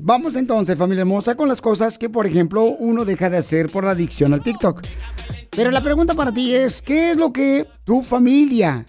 Vamos 0.00 0.34
entonces, 0.34 0.76
familia 0.76 1.02
hermosa, 1.02 1.36
con 1.36 1.48
las 1.48 1.60
cosas 1.60 1.96
que, 1.96 2.10
por 2.10 2.26
ejemplo, 2.26 2.64
uno 2.64 3.04
deja 3.04 3.30
de 3.30 3.36
hacer 3.36 3.70
por 3.70 3.84
la 3.84 3.92
adicción 3.92 4.32
al 4.34 4.42
TikTok. 4.42 4.82
Pero 5.50 5.70
la 5.70 5.82
pregunta 5.82 6.14
para 6.14 6.32
ti 6.32 6.54
es, 6.54 6.82
¿qué 6.82 7.12
es 7.12 7.16
lo 7.16 7.32
que 7.32 7.68
tu 7.84 8.02
familia 8.02 8.84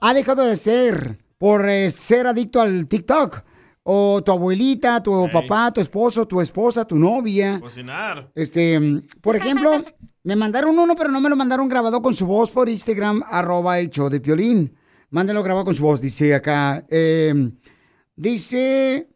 ha 0.00 0.14
dejado 0.14 0.44
de 0.44 0.52
hacer 0.52 1.18
por 1.36 1.68
eh, 1.68 1.90
ser 1.90 2.26
adicto 2.26 2.60
al 2.60 2.86
TikTok? 2.86 3.42
O 3.82 4.22
tu 4.22 4.32
abuelita, 4.32 5.02
tu 5.02 5.28
papá, 5.32 5.72
tu 5.72 5.80
esposo, 5.80 6.26
tu 6.26 6.40
esposa, 6.40 6.84
tu 6.86 6.96
novia. 6.96 7.58
Cocinar. 7.60 8.30
Este, 8.34 8.80
por 9.20 9.34
ejemplo, 9.34 9.84
me 10.22 10.36
mandaron 10.36 10.78
uno, 10.78 10.94
pero 10.94 11.10
no 11.10 11.20
me 11.20 11.30
lo 11.30 11.36
mandaron 11.36 11.68
grabado 11.68 12.00
con 12.00 12.14
su 12.14 12.26
voz 12.26 12.50
por 12.50 12.68
Instagram, 12.68 13.22
arroba 13.26 13.78
el 13.78 13.90
show 13.90 14.08
de 14.08 14.20
Piolín. 14.20 14.74
Mándenlo 15.10 15.42
grabado 15.42 15.64
con 15.64 15.74
su 15.74 15.82
voz, 15.82 16.00
dice 16.00 16.34
acá. 16.34 16.84
eh, 16.90 17.50
dice, 18.14 19.08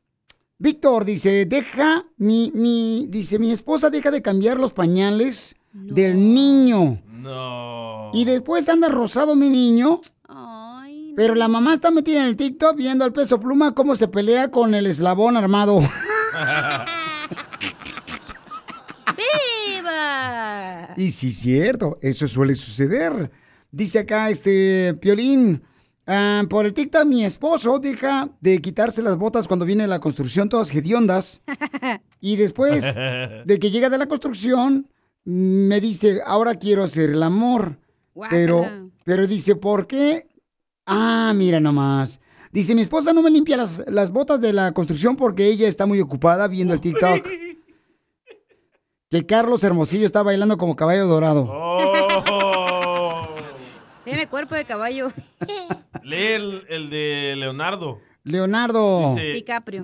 Víctor, 0.62 1.04
dice, 1.04 1.44
deja, 1.44 2.06
mi, 2.18 2.52
mi, 2.54 3.08
dice, 3.08 3.40
mi 3.40 3.50
esposa 3.50 3.90
deja 3.90 4.12
de 4.12 4.22
cambiar 4.22 4.60
los 4.60 4.72
pañales 4.72 5.56
del 5.72 6.14
niño. 6.14 7.02
No. 7.10 8.12
Y 8.14 8.24
después 8.26 8.68
anda 8.68 8.88
rosado 8.88 9.34
mi 9.34 9.48
niño. 9.48 10.00
Pero 11.16 11.34
la 11.34 11.48
mamá 11.48 11.74
está 11.74 11.90
metida 11.90 12.20
en 12.20 12.28
el 12.28 12.36
TikTok 12.36 12.76
viendo 12.76 13.04
al 13.04 13.12
peso 13.12 13.40
pluma 13.40 13.74
cómo 13.74 13.96
se 13.96 14.06
pelea 14.06 14.52
con 14.52 14.72
el 14.74 14.86
eslabón 14.86 15.36
armado. 15.36 15.80
¡Viva! 19.74 20.94
Y 20.96 21.10
sí, 21.10 21.32
cierto, 21.32 21.98
eso 22.00 22.28
suele 22.28 22.54
suceder. 22.54 23.32
Dice 23.72 23.98
acá 23.98 24.30
este 24.30 24.94
Piolín, 24.94 25.60
ah, 26.06 26.42
por 26.48 26.66
el 26.66 26.74
TikTok 26.74 27.04
mi 27.04 27.24
esposo 27.24 27.78
deja 27.78 28.28
de 28.40 28.60
quitarse 28.60 29.02
las 29.02 29.16
botas 29.16 29.48
cuando 29.48 29.64
viene 29.64 29.86
la 29.86 30.00
construcción 30.00 30.48
todas 30.48 30.74
hediondas. 30.74 31.42
Y 32.24 32.36
después 32.36 32.94
de 32.94 33.58
que 33.58 33.70
llega 33.72 33.90
de 33.90 33.98
la 33.98 34.06
construcción, 34.06 34.86
me 35.24 35.80
dice, 35.80 36.20
ahora 36.24 36.54
quiero 36.54 36.84
hacer 36.84 37.10
el 37.10 37.22
amor. 37.24 37.78
Pero, 38.30 38.64
pero 39.02 39.26
dice, 39.26 39.56
¿por 39.56 39.88
qué? 39.88 40.28
Ah, 40.86 41.32
mira 41.34 41.58
nomás. 41.58 42.20
Dice, 42.52 42.76
mi 42.76 42.82
esposa 42.82 43.12
no 43.12 43.22
me 43.22 43.30
limpia 43.30 43.56
las, 43.56 43.84
las 43.88 44.10
botas 44.10 44.40
de 44.40 44.52
la 44.52 44.72
construcción 44.72 45.16
porque 45.16 45.46
ella 45.46 45.66
está 45.66 45.84
muy 45.84 46.00
ocupada 46.00 46.46
viendo 46.46 46.74
el 46.74 46.80
TikTok. 46.80 47.26
Que 49.10 49.26
Carlos 49.26 49.62
Hermosillo 49.62 50.06
está 50.06 50.22
bailando 50.22 50.56
como 50.56 50.74
caballo 50.74 51.06
dorado. 51.06 51.46
Tiene 54.04 54.26
cuerpo 54.26 54.54
de 54.54 54.64
caballo. 54.64 55.12
Lee 56.02 56.16
el, 56.32 56.64
el 56.68 56.90
de 56.90 57.34
Leonardo. 57.36 58.00
Leonardo. 58.24 59.14
Dice- 59.14 59.32
DiCaprio. 59.32 59.82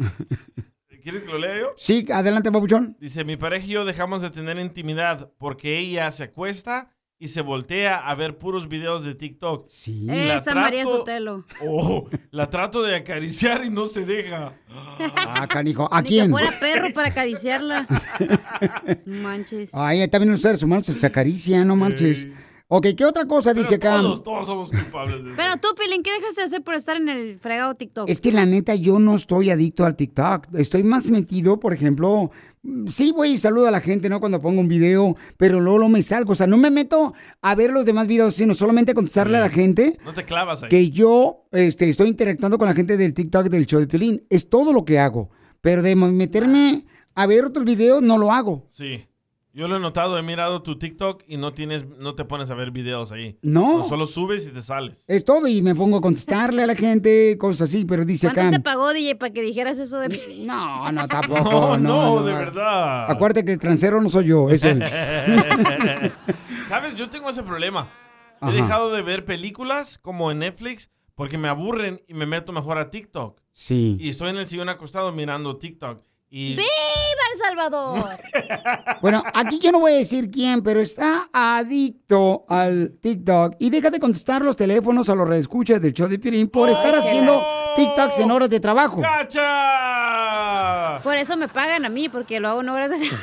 ¿Quieres 1.03 1.23
que 1.23 1.29
lo 1.33 1.39
lea 1.39 1.59
yo? 1.61 1.67
Sí, 1.77 2.07
adelante, 2.13 2.53
papuchón. 2.53 2.97
Dice, 3.01 3.25
mi 3.25 3.37
pareja 3.37 3.65
y 3.65 3.71
yo 3.71 3.85
dejamos 3.87 4.21
de 4.21 4.31
tener 4.31 4.59
intimidad 4.59 5.31
porque 5.39 5.79
ella 5.79 6.11
se 6.11 6.25
acuesta 6.25 6.91
y 7.21 7.29
se 7.29 7.41
voltea 7.41 7.97
a 7.97 8.15
ver 8.15 8.37
puros 8.37 8.69
videos 8.69 9.05
de 9.05 9.15
TikTok. 9.15 9.67
Sí. 9.71 10.07
Esa 10.11 10.55
María 10.55 10.85
Sotelo. 10.85 11.47
Oh, 11.63 12.09
la 12.31 12.51
trato 12.51 12.83
de 12.83 12.95
acariciar 12.97 13.65
y 13.65 13.71
no 13.71 13.87
se 13.87 14.05
deja. 14.05 14.53
Ah, 14.69 15.47
canijo. 15.49 15.89
¿A 15.91 16.03
Ni 16.03 16.09
quién? 16.09 16.25
que 16.27 16.31
fuera 16.31 16.61
perro 16.61 16.89
para 16.95 17.09
acariciarla. 17.09 17.87
No 19.07 19.23
Manches. 19.23 19.71
Ay, 19.73 20.07
también 20.09 20.33
los 20.33 20.43
seres 20.43 20.63
humanos 20.63 20.87
se 20.87 21.07
acarician, 21.07 21.67
no 21.67 21.75
marches. 21.77 22.29
Ok, 22.71 22.89
¿qué 22.99 23.07
otra 23.07 23.27
cosa 23.27 23.55
dice 23.55 23.77
acá? 23.77 23.97
Todos, 24.03 24.23
todos 24.23 24.47
somos 24.47 24.71
culpables 24.71 25.25
de 25.25 25.31
eso. 25.33 25.37
Pero 25.39 25.57
tú, 25.57 25.69
Pilín, 25.75 26.03
¿qué 26.03 26.11
dejas 26.13 26.35
de 26.37 26.43
hacer 26.43 26.63
por 26.63 26.75
estar 26.75 26.99
en 26.99 27.09
el 27.09 27.39
fregado 27.41 27.75
TikTok? 27.75 28.11
Es 28.11 28.21
que 28.21 28.31
la 28.31 28.45
neta, 28.45 28.75
yo 28.75 28.99
no 28.99 29.17
estoy 29.17 29.49
adicto 29.49 29.87
al 29.87 29.97
TikTok. 29.97 30.49
Estoy 30.55 30.83
más 30.83 31.09
metido, 31.09 31.59
por 31.61 31.73
ejemplo, 31.73 32.31
sí 32.87 33.13
voy 33.13 33.31
y 33.31 33.37
saludo 33.39 33.69
a 33.69 33.71
la 33.71 33.81
gente, 33.81 34.11
¿no? 34.11 34.21
Cuando 34.21 34.39
pongo 34.43 34.61
un 34.61 34.69
video, 34.69 35.17
pero 35.39 35.61
luego, 35.61 35.79
luego 35.79 35.91
me 35.91 36.03
salgo. 36.03 36.33
O 36.33 36.35
sea, 36.35 36.47
no 36.47 36.59
me 36.59 36.71
meto 36.71 37.15
a 37.41 37.55
ver 37.55 37.71
los 37.73 37.87
demás 37.87 38.07
videos, 38.07 38.35
sino 38.35 38.53
solamente 38.53 38.93
a 38.93 38.95
contestarle 38.95 39.39
a 39.39 39.43
la 39.43 39.51
gente 39.51 39.99
No 40.05 40.13
te 40.13 40.25
clavas 40.25 40.63
ahí. 40.63 40.69
que 40.69 40.91
yo 40.91 41.47
este, 41.53 41.89
estoy 41.89 42.09
interactuando 42.09 42.59
con 42.59 42.69
la 42.69 42.75
gente 42.75 42.99
del 42.99 43.15
TikTok 43.15 43.49
del 43.49 43.65
show 43.65 43.81
de 43.81 43.87
Pelín. 43.87 44.27
Es 44.29 44.51
todo 44.51 44.75
lo 44.75 44.85
que 44.85 44.99
hago. 44.99 45.31
Pero 45.63 45.83
de 45.83 45.97
meterme 45.97 46.85
a 47.15 47.27
ver 47.27 47.47
otros 47.47 47.65
videos, 47.65 48.03
no 48.03 48.19
lo 48.19 48.31
hago. 48.31 48.67
Sí. 48.71 49.08
Yo 49.59 49.67
lo 49.67 49.75
he 49.75 49.81
notado, 49.81 50.17
he 50.17 50.23
mirado 50.23 50.63
tu 50.63 50.79
TikTok 50.79 51.25
y 51.27 51.37
no 51.37 51.53
tienes, 51.53 51.85
no 51.85 52.15
te 52.15 52.25
pones 52.25 52.49
a 52.49 52.55
ver 52.55 52.71
videos 52.71 53.11
ahí. 53.11 53.41
No. 53.43 53.83
solo 53.83 54.07
subes 54.07 54.47
y 54.47 54.53
te 54.53 54.63
sales. 54.63 55.03
Es 55.09 55.25
todo, 55.25 55.49
y 55.49 55.63
me 55.63 55.75
pongo 55.75 55.97
a 55.97 56.01
contestarle 56.01 56.63
a 56.63 56.67
la 56.69 56.77
gente, 56.77 57.37
cosas 57.39 57.69
así, 57.69 57.85
pero 57.85 58.05
dice 58.05 58.29
¿Cuánto 58.29 58.41
acá. 58.43 58.51
te 58.53 58.61
pagó, 58.61 58.93
DJ, 58.93 59.17
para 59.17 59.33
que 59.33 59.43
dijeras 59.43 59.81
eso 59.81 59.99
de? 59.99 60.17
No, 60.47 60.93
no, 60.93 61.09
tampoco. 61.09 61.43
No, 61.43 61.77
no, 61.77 62.21
no, 62.21 62.25
de 62.25 62.35
verdad. 62.35 63.11
Acuérdate 63.11 63.45
que 63.45 63.51
el 63.51 63.59
transero 63.59 64.01
no 64.01 64.09
soy 64.09 64.27
yo, 64.27 64.49
es 64.49 64.63
él. 64.63 64.81
¿Sabes? 66.69 66.95
Yo 66.95 67.11
tengo 67.11 67.29
ese 67.29 67.43
problema. 67.43 67.91
Ajá. 68.41 68.53
He 68.53 68.63
dejado 68.63 68.93
de 68.93 69.03
ver 69.03 69.25
películas 69.25 69.99
como 69.99 70.31
en 70.31 70.39
Netflix 70.39 70.89
porque 71.17 71.37
me 71.37 71.49
aburren 71.49 72.01
y 72.07 72.15
me 72.15 72.27
meto 72.27 72.53
mejor 72.53 72.79
a 72.79 72.91
TikTok. 72.91 73.41
Sí. 73.51 73.97
Y 73.99 74.09
estoy 74.09 74.31
en 74.31 74.37
el 74.37 74.47
sillón 74.47 74.69
acostado 74.69 75.11
mirando 75.11 75.57
TikTok. 75.57 76.05
Y 76.31 76.57
¡Viva 76.57 76.67
El 77.33 77.39
Salvador! 77.39 78.05
Bueno, 79.01 79.23
aquí 79.33 79.61
yo 79.61 79.71
no 79.71 79.79
voy 79.81 79.93
a 79.93 79.97
decir 79.97 80.31
quién, 80.31 80.63
pero 80.63 80.81
está 80.81 81.29
adicto 81.33 82.45
al 82.49 82.99
TikTok 83.01 83.55
y 83.61 83.71
deja 83.71 83.91
de 83.91 84.01
contestar 84.01 84.43
los 84.43 84.57
teléfonos 84.57 85.09
a 85.09 85.15
los 85.15 85.29
reescuchas 85.29 85.81
del 85.81 85.95
show 85.95 86.09
de 86.09 86.19
Pirín 86.19 86.49
por 86.49 86.69
estar 86.69 86.93
haciendo 86.97 87.41
TikToks 87.77 88.19
en 88.19 88.33
horas 88.33 88.51
de 88.51 88.59
trabajo. 88.59 89.01
¡Cacha! 89.01 91.01
Por 91.03 91.17
eso 91.17 91.37
me 91.37 91.49
pagan 91.49 91.85
a 91.85 91.89
mí, 91.89 92.09
porque 92.09 92.41
lo 92.41 92.49
hago 92.49 92.65
no 92.65 92.75
gracias 92.75 93.13
a... 93.13 93.17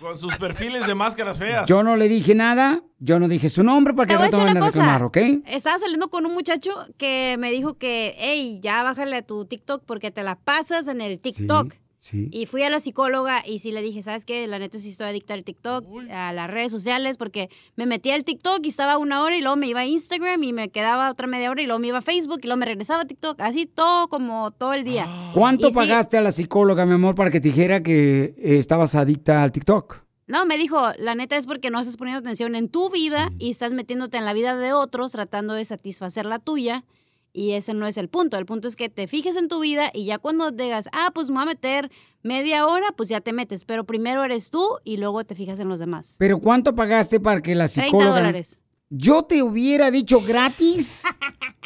Con 0.00 0.18
sus 0.18 0.34
perfiles 0.36 0.86
de 0.86 0.94
máscaras 0.94 1.36
feas. 1.36 1.68
Yo 1.68 1.82
no 1.82 1.96
le 1.96 2.08
dije 2.08 2.34
nada, 2.34 2.80
yo 2.98 3.20
no 3.20 3.28
dije 3.28 3.50
su 3.50 3.62
nombre 3.62 3.92
para 3.92 4.06
que 4.06 4.14
no 4.14 4.20
una 4.20 4.52
a 4.52 4.66
reclamar. 4.66 5.02
¿ok? 5.02 5.18
Estaba 5.44 5.78
saliendo 5.78 6.08
con 6.08 6.24
un 6.24 6.32
muchacho 6.32 6.70
que 6.96 7.36
me 7.38 7.50
dijo 7.50 7.76
que, 7.76 8.16
hey, 8.18 8.60
ya 8.62 8.82
bájale 8.82 9.16
a 9.16 9.22
tu 9.22 9.44
TikTok 9.44 9.84
porque 9.84 10.10
te 10.10 10.22
la 10.22 10.36
pasas 10.36 10.88
en 10.88 11.02
el 11.02 11.20
TikTok. 11.20 11.74
Sí. 11.74 11.78
Y 12.12 12.46
fui 12.46 12.62
a 12.62 12.70
la 12.70 12.80
psicóloga 12.80 13.42
y 13.46 13.58
sí 13.58 13.72
le 13.72 13.82
dije, 13.82 14.02
¿sabes 14.02 14.24
qué? 14.24 14.46
La 14.46 14.58
neta 14.58 14.78
sí 14.78 14.88
estoy 14.88 15.08
adicta 15.08 15.34
al 15.34 15.44
TikTok, 15.44 15.84
a 16.10 16.32
las 16.32 16.50
redes 16.50 16.72
sociales, 16.72 17.18
porque 17.18 17.50
me 17.76 17.86
metía 17.86 18.14
al 18.14 18.24
TikTok 18.24 18.60
y 18.64 18.68
estaba 18.68 18.96
una 18.98 19.22
hora 19.22 19.36
y 19.36 19.42
luego 19.42 19.56
me 19.56 19.66
iba 19.66 19.80
a 19.80 19.86
Instagram 19.86 20.42
y 20.42 20.52
me 20.52 20.70
quedaba 20.70 21.10
otra 21.10 21.26
media 21.26 21.50
hora 21.50 21.62
y 21.62 21.66
luego 21.66 21.78
me 21.78 21.88
iba 21.88 21.98
a 21.98 22.02
Facebook 22.02 22.40
y 22.42 22.46
luego 22.46 22.58
me 22.58 22.66
regresaba 22.66 23.02
a 23.02 23.04
TikTok. 23.04 23.40
Así 23.40 23.66
todo 23.66 24.08
como 24.08 24.50
todo 24.50 24.72
el 24.72 24.82
día. 24.82 25.06
¿Cuánto 25.34 25.68
Y 25.68 25.70
sí, 25.70 25.76
pagaste 25.76 26.16
a 26.16 26.22
la 26.22 26.32
psicóloga, 26.32 26.86
mi 26.86 26.94
amor, 26.94 27.14
para 27.14 27.30
que 27.30 27.40
te 27.40 27.48
dijera 27.48 27.82
que 27.82 28.34
eh, 28.38 28.58
estabas 28.58 28.94
adicta 28.94 29.42
al 29.42 29.52
TikTok? 29.52 30.02
No, 30.26 30.46
me 30.46 30.56
dijo, 30.56 30.80
la 30.98 31.14
neta 31.14 31.36
es 31.36 31.44
porque 31.44 31.70
no 31.70 31.80
estás 31.80 31.96
poniendo 31.96 32.20
atención 32.20 32.54
en 32.54 32.68
tu 32.68 32.88
vida 32.90 33.30
y 33.38 33.50
estás 33.50 33.72
metiéndote 33.72 34.16
en 34.16 34.24
la 34.24 34.32
vida 34.32 34.56
de 34.56 34.72
otros 34.72 35.12
tratando 35.12 35.54
de 35.54 35.64
satisfacer 35.64 36.24
la 36.24 36.38
tuya. 36.38 36.84
Y 37.32 37.52
ese 37.52 37.74
no 37.74 37.86
es 37.86 37.96
el 37.96 38.08
punto. 38.08 38.36
El 38.38 38.46
punto 38.46 38.66
es 38.66 38.74
que 38.76 38.88
te 38.88 39.06
fijes 39.06 39.36
en 39.36 39.48
tu 39.48 39.60
vida 39.60 39.90
y 39.94 40.04
ya 40.04 40.18
cuando 40.18 40.50
digas, 40.50 40.88
ah, 40.92 41.10
pues 41.14 41.28
me 41.28 41.34
voy 41.34 41.42
a 41.44 41.46
meter 41.46 41.90
media 42.22 42.66
hora, 42.66 42.86
pues 42.96 43.08
ya 43.08 43.20
te 43.20 43.32
metes. 43.32 43.64
Pero 43.64 43.84
primero 43.84 44.24
eres 44.24 44.50
tú 44.50 44.64
y 44.84 44.96
luego 44.96 45.22
te 45.24 45.34
fijas 45.34 45.60
en 45.60 45.68
los 45.68 45.78
demás. 45.78 46.16
¿Pero 46.18 46.38
cuánto 46.40 46.74
pagaste 46.74 47.20
para 47.20 47.40
que 47.40 47.54
la 47.54 47.68
30 47.68 47.84
psicóloga... 47.86 48.16
dólares. 48.18 48.58
Yo 48.92 49.22
te 49.22 49.40
hubiera 49.42 49.92
dicho 49.92 50.20
gratis 50.20 51.04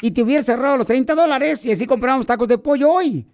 y 0.03 0.11
te 0.11 0.23
hubiera 0.23 0.43
cerrado 0.43 0.77
los 0.77 0.87
30 0.87 1.15
dólares 1.15 1.65
y 1.65 1.73
así 1.73 1.87
compramos 1.87 2.27
tacos 2.27 2.49
de 2.49 2.59
pollo 2.59 2.93
hoy. 2.93 3.27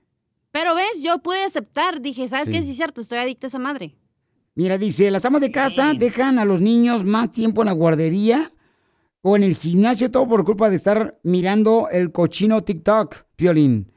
Pero 0.53 0.77
ves, 0.77 1.03
yo 1.03 1.19
pude 1.19 1.43
aceptar. 1.43 2.01
Dije, 2.01 2.29
¿sabes 2.29 2.47
Sí. 2.47 2.53
qué? 2.53 2.63
Sí 2.63 2.71
es 2.71 2.77
cierto, 2.77 3.01
estoy 3.01 3.19
adicta 3.19 3.47
a 3.47 3.49
esa 3.49 3.59
madre. 3.59 3.97
Mira, 4.55 4.79
dice, 4.79 5.11
las 5.11 5.25
amas 5.25 5.41
de 5.41 5.51
casa 5.51 5.93
dejan 5.95 6.39
a 6.39 6.45
los 6.45 6.61
niños 6.61 7.05
más 7.05 7.33
tiempo 7.33 7.63
en 7.63 7.67
la 7.67 7.73
guardería 7.73 8.53
o 9.23 9.37
en 9.37 9.43
el 9.43 9.55
gimnasio, 9.55 10.11
todo 10.11 10.27
por 10.29 10.45
culpa 10.45 10.71
de 10.71 10.77
estar 10.77 11.19
mirando 11.23 11.89
el 11.91 12.13
cochino 12.13 12.63
TikTok, 12.63 13.17
Piolín. 13.37 13.93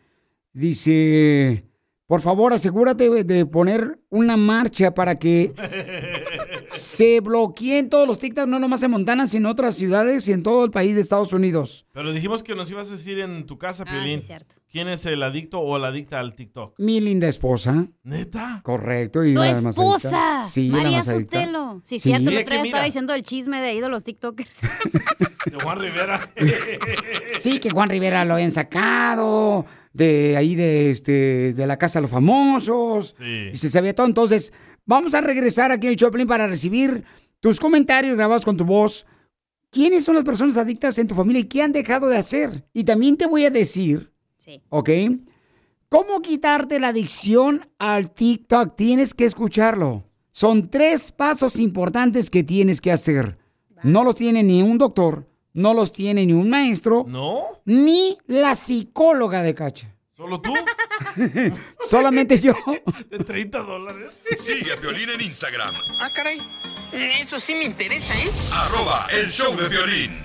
Dice, 0.54 1.66
por 2.14 2.22
favor, 2.22 2.54
asegúrate 2.54 3.10
de 3.24 3.46
poner 3.48 4.00
una 4.12 4.38
marcha 4.38 4.94
para 4.94 5.18
que 5.18 5.52
se 6.70 7.22
bloqueen 7.22 7.90
todos 7.90 8.08
los 8.08 8.20
TikTok, 8.20 8.46
no 8.46 8.60
nomás 8.60 8.84
en 8.84 8.92
Montana, 8.92 9.26
sino 9.26 9.48
en 9.48 9.52
otras 9.52 9.74
ciudades 9.74 10.28
y 10.28 10.32
en 10.32 10.44
todo 10.44 10.64
el 10.64 10.70
país 10.70 10.94
de 10.94 11.02
Estados 11.02 11.34
Unidos. 11.34 11.88
Pero 11.92 12.14
dijimos 12.14 12.44
que 12.44 12.54
nos 12.54 12.70
ibas 12.70 12.90
a 12.90 12.98
decir 12.98 13.18
en 13.18 13.48
tu 13.48 13.58
casa, 13.58 13.84
Ah, 13.88 13.92
Piolín. 13.92 14.22
sí, 14.22 14.28
cierto. 14.28 14.54
¿Quién 14.72 14.90
es 14.90 15.08
el 15.08 15.24
adicto 15.24 15.60
o 15.60 15.80
la 15.80 15.88
adicta 15.88 16.20
al 16.20 16.36
TikTok? 16.36 16.76
Mi 16.78 17.02
linda 17.02 17.28
esposa. 17.28 17.88
¿Neta? 18.04 18.62
Correcto. 18.64 19.24
Y 19.24 19.34
¡Tu 19.34 19.40
la 19.40 19.60
más 19.62 19.78
adicta. 19.80 19.82
esposa! 19.82 20.44
Sí, 20.46 20.70
la 20.70 20.78
María 20.78 20.98
más 20.98 21.08
adicta. 21.08 21.40
Sotelo. 21.40 21.82
Sí, 21.84 21.98
Sí. 21.98 22.10
cierto, 22.10 22.30
el 22.30 22.38
Mira 22.38 22.46
que 22.62 22.62
estaba 22.68 22.86
diciendo 22.86 23.14
el 23.16 23.24
chisme 23.24 23.60
de 23.60 23.74
ídolos 23.74 24.04
TikTokers. 24.04 24.60
De 25.52 25.58
Juan 25.62 25.80
Rivera. 25.80 26.30
Sí, 27.40 27.60
que 27.60 27.72
Juan 27.72 27.90
Rivera 27.90 28.24
lo 28.24 28.36
habían 28.36 28.52
sacado 28.52 29.66
de 29.94 30.36
ahí 30.38 30.56
de 30.56 30.92
este 30.92 31.54
de 31.54 31.68
la 31.68 31.78
casa 31.78 32.00
de 32.00 32.04
los 32.04 32.12
famosos. 32.12 33.16
Sí. 33.18 33.50
Y 33.54 33.58
se 33.58 33.70
sabía 33.70 33.94
todo. 33.96 34.08
Entonces, 34.08 34.52
vamos 34.86 35.14
a 35.14 35.22
regresar 35.22 35.72
aquí 35.72 35.88
en 35.88 35.92
el 35.92 35.98
Choplin 35.98 36.28
para 36.28 36.48
recibir 36.48 37.04
tus 37.40 37.60
comentarios 37.60 38.16
grabados 38.18 38.44
con 38.46 38.58
tu 38.58 38.66
voz. 38.66 39.06
¿Quiénes 39.70 40.04
son 40.04 40.16
las 40.16 40.24
personas 40.24 40.58
adictas 40.58 40.98
en 41.00 41.08
tu 41.08 41.16
familia 41.16 41.40
y 41.42 41.46
qué 41.46 41.62
han 41.64 41.72
dejado 41.72 42.08
de 42.08 42.18
hacer? 42.18 42.66
Y 42.74 42.84
también 42.84 43.18
te 43.18 43.26
voy 43.28 43.46
a 43.46 43.50
decir, 43.50 44.12
Sí. 44.38 44.62
¿ok? 44.70 44.90
¿Cómo 45.90 46.22
quitarte 46.22 46.80
la 46.80 46.90
adicción 46.90 47.62
al 47.80 48.12
TikTok? 48.12 48.76
Tienes 48.76 49.14
que 49.14 49.26
escucharlo. 49.26 50.04
Son 50.32 50.70
tres 50.70 51.12
pasos 51.12 51.60
importantes 51.60 52.30
que 52.32 52.44
tienes 52.44 52.82
que 52.82 52.92
hacer. 52.92 53.38
No 53.84 54.04
los 54.04 54.16
tiene 54.16 54.44
ni 54.44 54.62
un 54.64 54.78
doctor, 54.80 55.28
no 55.54 55.74
los 55.74 55.92
tiene 55.92 56.26
ni 56.26 56.34
un 56.34 56.50
maestro, 56.50 57.06
¿No? 57.08 57.44
ni 57.66 58.18
la 58.28 58.56
psicóloga 58.56 59.42
de 59.42 59.56
Cacha. 59.56 59.96
¿Solo 60.16 60.42
tú? 60.42 60.54
Solamente 61.80 62.40
yo. 62.40 62.54
¿De 63.10 63.20
30 63.20 63.60
dólares? 63.60 64.18
Sigue 64.38 64.74
a 64.74 64.80
Piolín 64.80 65.10
en 65.10 65.22
Instagram, 65.22 65.74
Ah, 66.00 66.10
caray. 66.14 66.40
Eso 66.92 67.40
sí 67.40 67.56
me 67.56 67.64
interesa, 67.64 68.14
¿eh? 68.14 68.30
arroba 68.54 69.08
el 69.20 69.32
show 69.32 69.56
de 69.56 69.68
violín. 69.68 70.24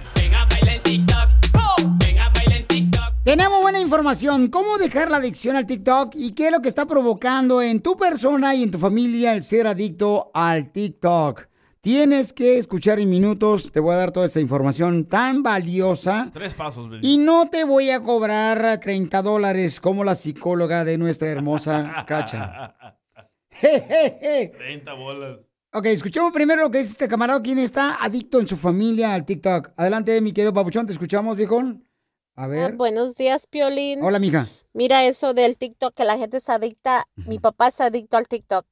Tenemos 3.25 3.61
buena 3.61 3.79
información. 3.79 4.49
¿Cómo 4.49 4.79
dejar 4.79 5.11
la 5.11 5.19
adicción 5.19 5.55
al 5.57 5.67
TikTok 5.67 6.15
y 6.15 6.33
qué 6.33 6.47
es 6.47 6.53
lo 6.53 6.61
que 6.63 6.69
está 6.69 6.87
provocando 6.87 7.61
en 7.61 7.83
tu 7.83 7.95
persona 7.95 8.55
y 8.55 8.63
en 8.63 8.71
tu 8.71 8.79
familia 8.79 9.35
el 9.35 9.43
ser 9.43 9.67
adicto 9.67 10.31
al 10.33 10.73
TikTok? 10.73 11.47
Tienes 11.93 12.35
que 12.35 12.59
escuchar 12.59 13.01
en 13.01 13.09
minutos. 13.09 13.73
Te 13.73 13.81
voy 13.81 13.95
a 13.95 13.97
dar 13.97 14.11
toda 14.13 14.27
esta 14.27 14.41
información 14.41 15.07
tan 15.07 15.43
valiosa. 15.43 16.31
Tres 16.35 16.53
pasos, 16.53 16.91
baby. 16.91 17.01
Y 17.03 17.17
no 17.17 17.49
te 17.49 17.65
voy 17.65 17.89
a 17.89 18.03
cobrar 18.03 18.79
30 18.79 19.23
dólares 19.23 19.81
como 19.81 20.05
la 20.05 20.15
psicóloga 20.15 20.85
de 20.85 20.99
nuestra 20.99 21.31
hermosa 21.31 22.05
Cacha. 22.07 22.75
Jejeje. 23.51 24.53
30 24.55 24.93
bolas. 24.93 25.39
Ok, 25.73 25.87
escuchemos 25.87 26.31
primero 26.31 26.61
lo 26.61 26.71
que 26.71 26.77
dice 26.77 26.91
este 26.91 27.09
camarada. 27.09 27.41
¿Quién 27.41 27.59
está 27.59 28.05
adicto 28.05 28.39
en 28.39 28.47
su 28.49 28.59
familia 28.59 29.15
al 29.15 29.25
TikTok? 29.25 29.71
Adelante, 29.75 30.21
mi 30.21 30.33
querido 30.33 30.53
Papuchón. 30.53 30.85
¿Te 30.85 30.93
escuchamos, 30.93 31.39
viejón? 31.39 31.89
A 32.37 32.45
Ah, 32.45 32.49
ver. 32.49 32.77
buenos 32.77 33.15
días, 33.17 33.47
Piolín. 33.47 34.05
Hola, 34.05 34.19
mija. 34.19 34.47
Mira 34.75 35.05
eso 35.07 35.33
del 35.33 35.57
TikTok, 35.57 35.95
que 35.95 36.05
la 36.05 36.19
gente 36.19 36.37
es 36.37 36.51
adicta. 36.51 37.07
Mi 37.17 37.39
papá 37.39 37.69
es 37.69 37.81
adicto 37.81 38.19
al 38.19 38.29
TikTok. 38.29 38.67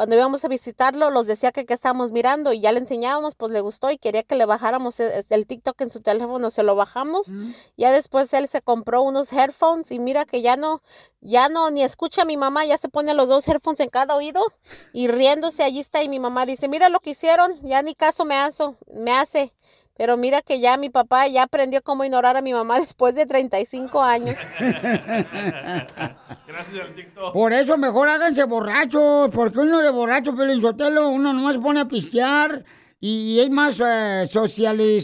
Cuando 0.00 0.16
íbamos 0.16 0.46
a 0.46 0.48
visitarlo, 0.48 1.10
los 1.10 1.26
decía 1.26 1.52
que 1.52 1.66
qué 1.66 1.74
estábamos 1.74 2.10
mirando 2.10 2.54
y 2.54 2.60
ya 2.62 2.72
le 2.72 2.78
enseñábamos, 2.78 3.34
pues 3.34 3.52
le 3.52 3.60
gustó 3.60 3.90
y 3.90 3.98
quería 3.98 4.22
que 4.22 4.34
le 4.34 4.46
bajáramos 4.46 4.98
e- 4.98 5.26
el 5.28 5.46
TikTok 5.46 5.78
en 5.82 5.90
su 5.90 6.00
teléfono, 6.00 6.48
se 6.48 6.62
lo 6.62 6.74
bajamos. 6.74 7.26
Ya 7.76 7.92
después 7.92 8.32
él 8.32 8.48
se 8.48 8.62
compró 8.62 9.02
unos 9.02 9.30
headphones 9.30 9.90
y 9.90 9.98
mira 9.98 10.24
que 10.24 10.40
ya 10.40 10.56
no, 10.56 10.80
ya 11.20 11.50
no 11.50 11.70
ni 11.70 11.82
escucha 11.82 12.22
a 12.22 12.24
mi 12.24 12.38
mamá, 12.38 12.64
ya 12.64 12.78
se 12.78 12.88
pone 12.88 13.12
los 13.12 13.28
dos 13.28 13.46
headphones 13.46 13.80
en 13.80 13.90
cada 13.90 14.16
oído 14.16 14.42
y 14.94 15.08
riéndose 15.08 15.64
allí 15.64 15.80
está 15.80 16.02
y 16.02 16.08
mi 16.08 16.18
mamá 16.18 16.46
dice, 16.46 16.66
mira 16.66 16.88
lo 16.88 17.00
que 17.00 17.10
hicieron, 17.10 17.60
ya 17.60 17.82
ni 17.82 17.94
caso 17.94 18.24
me 18.24 18.36
hace, 18.36 18.64
me 18.90 19.12
hace. 19.12 19.52
Pero 20.00 20.16
mira 20.16 20.40
que 20.40 20.60
ya 20.60 20.78
mi 20.78 20.88
papá 20.88 21.28
ya 21.28 21.42
aprendió 21.42 21.82
cómo 21.82 22.06
ignorar 22.06 22.34
a 22.34 22.40
mi 22.40 22.54
mamá 22.54 22.80
después 22.80 23.14
de 23.14 23.26
35 23.26 24.02
años. 24.02 24.34
Gracias 26.48 26.80
al 26.82 26.94
TikTok. 26.94 27.34
Por 27.34 27.52
eso 27.52 27.76
mejor 27.76 28.08
háganse 28.08 28.44
borrachos, 28.44 29.30
porque 29.30 29.58
uno 29.58 29.82
de 29.82 29.90
borracho, 29.90 30.34
Sotelo, 30.58 31.10
uno 31.10 31.34
nomás 31.34 31.56
se 31.56 31.60
pone 31.60 31.80
a 31.80 31.84
pistear 31.84 32.64
y, 32.98 33.40
es 33.40 33.50
más 33.50 33.78
eh, 33.84 34.24
socializable. 34.26 34.96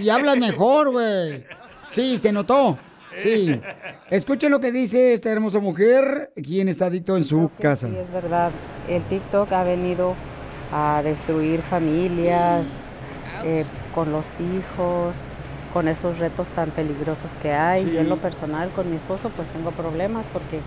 Y 0.00 0.08
hablas 0.08 0.36
mejor, 0.38 0.90
güey. 0.90 1.46
Sí, 1.86 2.18
se 2.18 2.32
notó. 2.32 2.76
Sí. 3.14 3.60
Escuchen 4.10 4.50
lo 4.50 4.58
que 4.58 4.72
dice 4.72 5.12
esta 5.12 5.30
hermosa 5.30 5.60
mujer, 5.60 6.32
quien 6.34 6.68
está 6.68 6.86
adicto 6.86 7.16
en 7.16 7.24
su 7.24 7.52
casa. 7.60 7.86
Sí, 7.86 7.94
es 7.96 8.12
verdad. 8.12 8.50
El 8.88 9.04
TikTok 9.04 9.52
ha 9.52 9.62
venido 9.62 10.16
a 10.72 11.02
destruir 11.04 11.62
familias, 11.62 12.66
eh, 13.42 13.64
con 13.94 14.12
los 14.12 14.24
hijos, 14.38 15.14
con 15.72 15.88
esos 15.88 16.18
retos 16.18 16.46
tan 16.54 16.70
peligrosos 16.70 17.30
que 17.42 17.52
hay. 17.52 17.82
Y 17.82 17.98
en 17.98 18.08
lo 18.08 18.16
personal, 18.16 18.70
con 18.70 18.90
mi 18.90 18.96
esposo, 18.96 19.30
pues 19.30 19.48
tengo 19.48 19.70
problemas 19.72 20.24
porque 20.32 20.60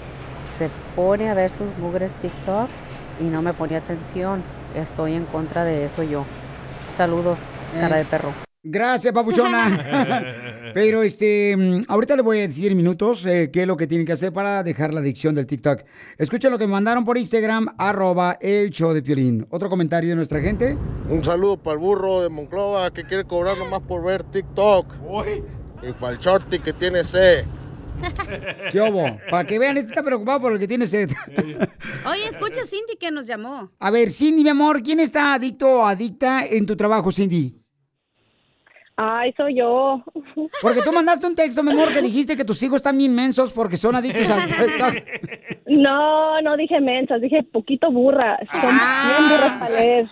se 0.58 0.70
pone 0.96 1.30
a 1.30 1.34
ver 1.34 1.52
sus 1.52 1.78
mugres 1.78 2.12
TikToks 2.22 3.02
y 3.20 3.24
no 3.24 3.42
me 3.42 3.54
pone 3.54 3.76
atención. 3.76 4.44
Estoy 4.76 5.14
en 5.14 5.26
contra 5.26 5.64
de 5.64 5.86
eso 5.86 6.04
yo. 6.04 6.26
Saludos, 6.98 7.38
cara 7.80 7.98
de 7.98 8.06
perro. 8.06 8.47
Gracias, 8.70 9.14
papuchona. 9.14 10.34
Pero 10.74 11.02
este, 11.02 11.56
mm, 11.56 11.84
ahorita 11.88 12.16
le 12.18 12.22
voy 12.22 12.40
a 12.40 12.42
decir 12.42 12.72
en 12.72 12.78
minutos 12.78 13.26
eh, 13.26 13.50
qué 13.52 13.62
es 13.62 13.68
lo 13.68 13.78
que 13.78 13.88
tienen 13.88 14.06
que 14.06 14.12
hacer 14.12 14.34
para 14.34 14.62
dejar 14.62 14.94
la 14.94 15.00
adicción 15.00 15.34
del 15.34 15.48
TikTok. 15.48 15.84
Escucha 16.18 16.50
lo 16.50 16.58
que 16.58 16.68
me 16.68 16.74
mandaron 16.74 17.06
por 17.06 17.18
Instagram, 17.18 17.68
arroba 17.78 18.38
el 18.42 18.70
show 18.70 18.94
de 18.94 19.02
Piolín. 19.02 19.48
Otro 19.50 19.70
comentario 19.70 20.10
de 20.10 20.18
nuestra 20.18 20.42
gente. 20.42 20.78
Un 21.10 21.24
saludo 21.24 21.56
para 21.56 21.76
el 21.76 21.80
burro 21.80 22.22
de 22.22 22.30
Monclova 22.30 22.92
que 22.92 23.04
quiere 23.04 23.24
cobrar 23.24 23.58
nomás 23.58 23.82
por 23.82 24.04
ver 24.04 24.24
TikTok. 24.24 24.86
Y 25.82 25.94
para 25.94 26.14
el 26.14 26.20
shorty 26.20 26.60
que 26.60 26.74
tiene 26.74 27.04
C. 27.06 27.46
¿Qué 28.72 28.82
hubo? 28.82 29.06
Para 29.30 29.46
que 29.46 29.58
vean, 29.58 29.78
este 29.78 29.90
está 29.90 30.04
preocupado 30.04 30.42
por 30.42 30.54
el 30.54 30.60
que 30.60 30.68
tiene 30.68 30.86
sed. 30.86 31.10
Oye, 32.06 32.28
escucha 32.30 32.62
a 32.62 32.68
Cindy 32.68 32.96
que 33.00 33.12
nos 33.12 33.26
llamó. 33.26 33.72
A 33.80 33.92
ver, 33.92 34.12
Cindy, 34.12 34.44
mi 34.44 34.50
amor, 34.50 34.84
¿quién 34.84 35.00
está 35.00 35.34
adicto 35.34 35.68
o 35.68 35.86
adicta 35.86 36.46
en 36.46 36.66
tu 36.66 36.76
trabajo, 36.76 37.12
Cindy? 37.12 37.57
Ay, 39.00 39.32
soy 39.38 39.56
yo. 39.58 40.04
Porque 40.62 40.82
tú 40.84 40.92
mandaste 40.92 41.28
un 41.28 41.36
texto, 41.36 41.62
mi 41.64 41.72
amor, 41.72 41.94
que 41.94 42.02
dijiste 42.02 42.36
que 42.36 42.44
tus 42.44 42.62
hijos 42.64 42.78
están 42.78 43.00
inmensos 43.00 43.52
porque 43.54 43.78
son 43.78 43.96
adictos 43.96 44.30
al. 44.32 44.42
No, 45.70 46.42
no 46.42 46.56
dije 46.56 46.80
mensas, 46.80 47.20
dije 47.22 47.44
poquito 47.44 47.92
burras. 47.92 48.40
Son 48.52 48.62
bien 48.62 49.30
burras 49.30 49.52
para 49.60 49.76
leer. 49.76 50.10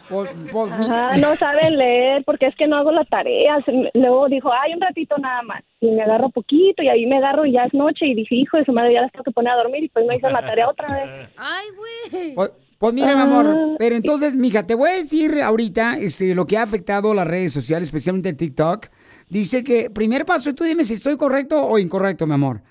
Ajá, 0.74 1.18
no 1.22 1.36
saben 1.38 1.78
leer 1.78 2.24
porque 2.26 2.48
es 2.48 2.56
que 2.58 2.68
no 2.68 2.76
hago 2.76 2.92
la 2.92 3.06
tarea. 3.06 3.58
Me- 3.68 3.90
Luego 3.94 4.28
dijo, 4.28 4.52
ay, 4.52 4.74
un 4.74 4.82
ratito 4.82 5.18
nada 5.18 5.42
más. 5.44 5.64
Y 5.80 5.92
me 5.92 6.04
agarro 6.04 6.30
poquito 6.30 6.84
y 6.84 6.90
ahí 6.90 7.06
me 7.06 7.18
agarro 7.18 7.46
y 7.46 7.54
ya 7.54 7.64
es 7.64 7.74
noche. 7.74 8.06
Y 8.06 8.16
dije, 8.16 8.36
hijo 8.36 8.58
de 8.58 8.66
su 8.66 8.74
madre, 8.74 8.94
ya 8.94 9.02
las 9.02 9.12
tengo 9.14 9.24
que 9.24 9.32
poner 9.32 9.54
a 9.54 9.58
dormir. 9.58 9.86
Y 9.86 9.90
pues 9.90 10.06
no 10.06 10.14
hice 10.14 10.30
la 10.30 10.46
tarea 10.46 10.68
otra 10.70 10.90
vez. 10.90 11.30
Ay, 11.38 11.66
güey. 12.12 12.36
Pues, 12.78 12.94
mira, 12.94 13.16
mi 13.16 13.22
amor, 13.22 13.48
Ah. 13.48 13.76
pero 13.80 13.96
entonces, 13.96 14.36
mija, 14.36 14.64
te 14.64 14.76
voy 14.76 14.90
a 14.90 14.94
decir 14.96 15.42
ahorita 15.42 15.98
este, 15.98 16.36
lo 16.36 16.46
que 16.46 16.58
ha 16.58 16.64
afectado 16.64 17.14
las 17.14 17.26
redes 17.28 17.54
sociales, 17.54 17.88
especialmente 17.88 18.30
el 18.30 18.38
TikTok. 18.38 18.88
Dice 19.30 19.64
que, 19.64 19.90
primer 19.90 20.26
paso, 20.26 20.54
tú 20.54 20.64
dime 20.64 20.84
si 20.84 20.94
estoy 20.94 21.18
correcto 21.18 21.64
o 21.66 21.80
incorrecto, 21.80 22.28
mi 22.28 22.34
amor. 22.34 22.62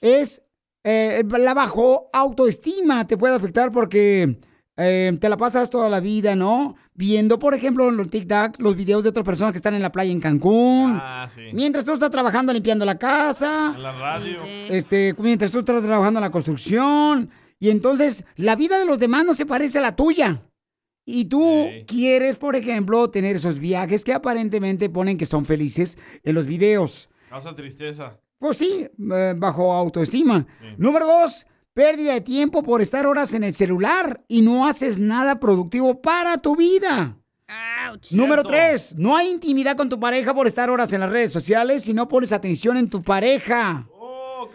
Es 0.00 0.44
eh, 0.84 1.22
la 1.38 1.54
bajo 1.54 2.08
autoestima 2.12 3.06
te 3.06 3.18
puede 3.18 3.34
afectar 3.34 3.70
porque 3.72 4.38
eh, 4.76 5.12
te 5.20 5.28
la 5.28 5.36
pasas 5.36 5.68
toda 5.68 5.88
la 5.90 6.00
vida, 6.00 6.36
¿no? 6.36 6.76
Viendo, 6.94 7.38
por 7.38 7.52
ejemplo, 7.52 7.88
en 7.88 7.96
los 7.96 8.08
TikTok, 8.08 8.58
los 8.60 8.76
videos 8.76 9.02
de 9.02 9.10
otras 9.10 9.24
personas 9.24 9.52
que 9.52 9.56
están 9.58 9.74
en 9.74 9.82
la 9.82 9.90
playa 9.92 10.12
en 10.12 10.20
Cancún. 10.20 10.98
Ah, 11.02 11.28
sí. 11.34 11.42
Mientras 11.52 11.84
tú 11.84 11.92
estás 11.92 12.10
trabajando 12.10 12.52
limpiando 12.52 12.84
la 12.86 12.96
casa. 12.96 13.72
En 13.74 13.82
la 13.82 13.92
radio. 13.92 14.42
Este, 14.70 15.14
mientras 15.18 15.50
tú 15.50 15.58
estás 15.58 15.82
trabajando 15.82 16.18
en 16.20 16.24
la 16.24 16.30
construcción. 16.30 17.28
Y 17.58 17.70
entonces 17.70 18.24
la 18.36 18.56
vida 18.56 18.78
de 18.78 18.86
los 18.86 18.98
demás 18.98 19.24
no 19.24 19.34
se 19.34 19.46
parece 19.46 19.78
a 19.78 19.82
la 19.82 19.96
tuya. 19.96 20.42
Y 21.04 21.24
tú 21.24 21.66
quieres, 21.86 22.36
por 22.36 22.54
ejemplo, 22.54 23.08
tener 23.08 23.36
esos 23.36 23.58
viajes 23.58 24.04
que 24.04 24.12
aparentemente 24.12 24.90
ponen 24.90 25.16
que 25.16 25.24
son 25.24 25.46
felices 25.46 25.98
en 26.22 26.34
los 26.34 26.46
videos. 26.46 27.08
Causa 27.30 27.54
tristeza. 27.54 28.20
Pues 28.38 28.58
sí, 28.58 28.86
eh, 29.14 29.34
bajo 29.36 29.72
autoestima. 29.72 30.46
Número 30.76 31.06
dos, 31.06 31.46
pérdida 31.72 32.12
de 32.12 32.20
tiempo 32.20 32.62
por 32.62 32.82
estar 32.82 33.06
horas 33.06 33.34
en 33.34 33.42
el 33.42 33.54
celular 33.54 34.22
y 34.28 34.42
no 34.42 34.66
haces 34.66 34.98
nada 34.98 35.36
productivo 35.36 36.00
para 36.00 36.36
tu 36.38 36.54
vida. 36.54 37.18
Número 38.10 38.44
tres, 38.44 38.94
no 38.96 39.16
hay 39.16 39.30
intimidad 39.30 39.76
con 39.76 39.88
tu 39.88 39.98
pareja 39.98 40.34
por 40.34 40.46
estar 40.46 40.68
horas 40.70 40.92
en 40.92 41.00
las 41.00 41.10
redes 41.10 41.32
sociales 41.32 41.88
y 41.88 41.94
no 41.94 42.06
pones 42.06 42.32
atención 42.32 42.76
en 42.76 42.90
tu 42.90 43.02
pareja. 43.02 43.88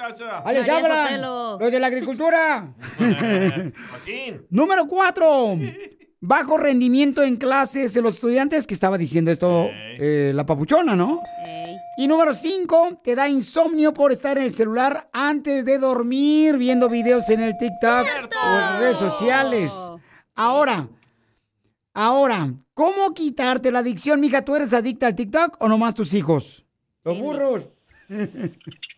¡Oh, 0.04 0.08
cacha! 0.08 0.42
¡Ahí 0.46 0.58
hablan! 0.70 1.22
Los 1.22 1.72
de 1.72 1.80
la 1.80 1.88
agricultura. 1.88 2.74
Número 4.50 4.88
cuatro. 4.88 5.58
Bajo 6.20 6.58
rendimiento 6.58 7.24
en 7.24 7.38
clases 7.38 7.94
de 7.94 8.02
los 8.02 8.16
estudiantes, 8.16 8.66
que 8.66 8.74
estaba 8.74 8.98
diciendo 8.98 9.32
esto 9.32 9.70
eh, 9.72 10.32
la 10.34 10.46
papuchona, 10.46 10.96
¿no? 10.96 11.22
Y 11.98 12.08
número 12.08 12.34
cinco, 12.34 12.98
te 13.04 13.16
da 13.16 13.28
insomnio 13.30 13.94
por 13.94 14.12
estar 14.12 14.38
en 14.38 14.46
el 14.46 14.50
celular 14.50 15.10
antes 15.14 15.64
de 15.66 15.78
dormir, 15.78 16.58
viendo 16.58 16.90
videos 16.90 17.30
en 17.30 17.42
el 17.42 17.58
TikTok 17.58 18.08
o 18.08 18.60
en 18.60 18.80
redes 18.80 18.98
sociales. 18.98 19.72
Ahora, 20.34 20.88
ahora, 21.94 22.52
¿cómo 22.74 23.14
quitarte 23.14 23.72
la 23.72 23.80
adicción, 23.80 24.20
mija? 24.20 24.44
¿Tú 24.44 24.56
eres 24.56 24.74
adicta 24.74 25.08
al 25.08 25.16
TikTok 25.16 25.58
o 25.60 25.68
nomás 25.68 25.94
tus 25.94 26.14
hijos? 26.14 26.66
Los 27.04 27.20
burros. 27.20 27.68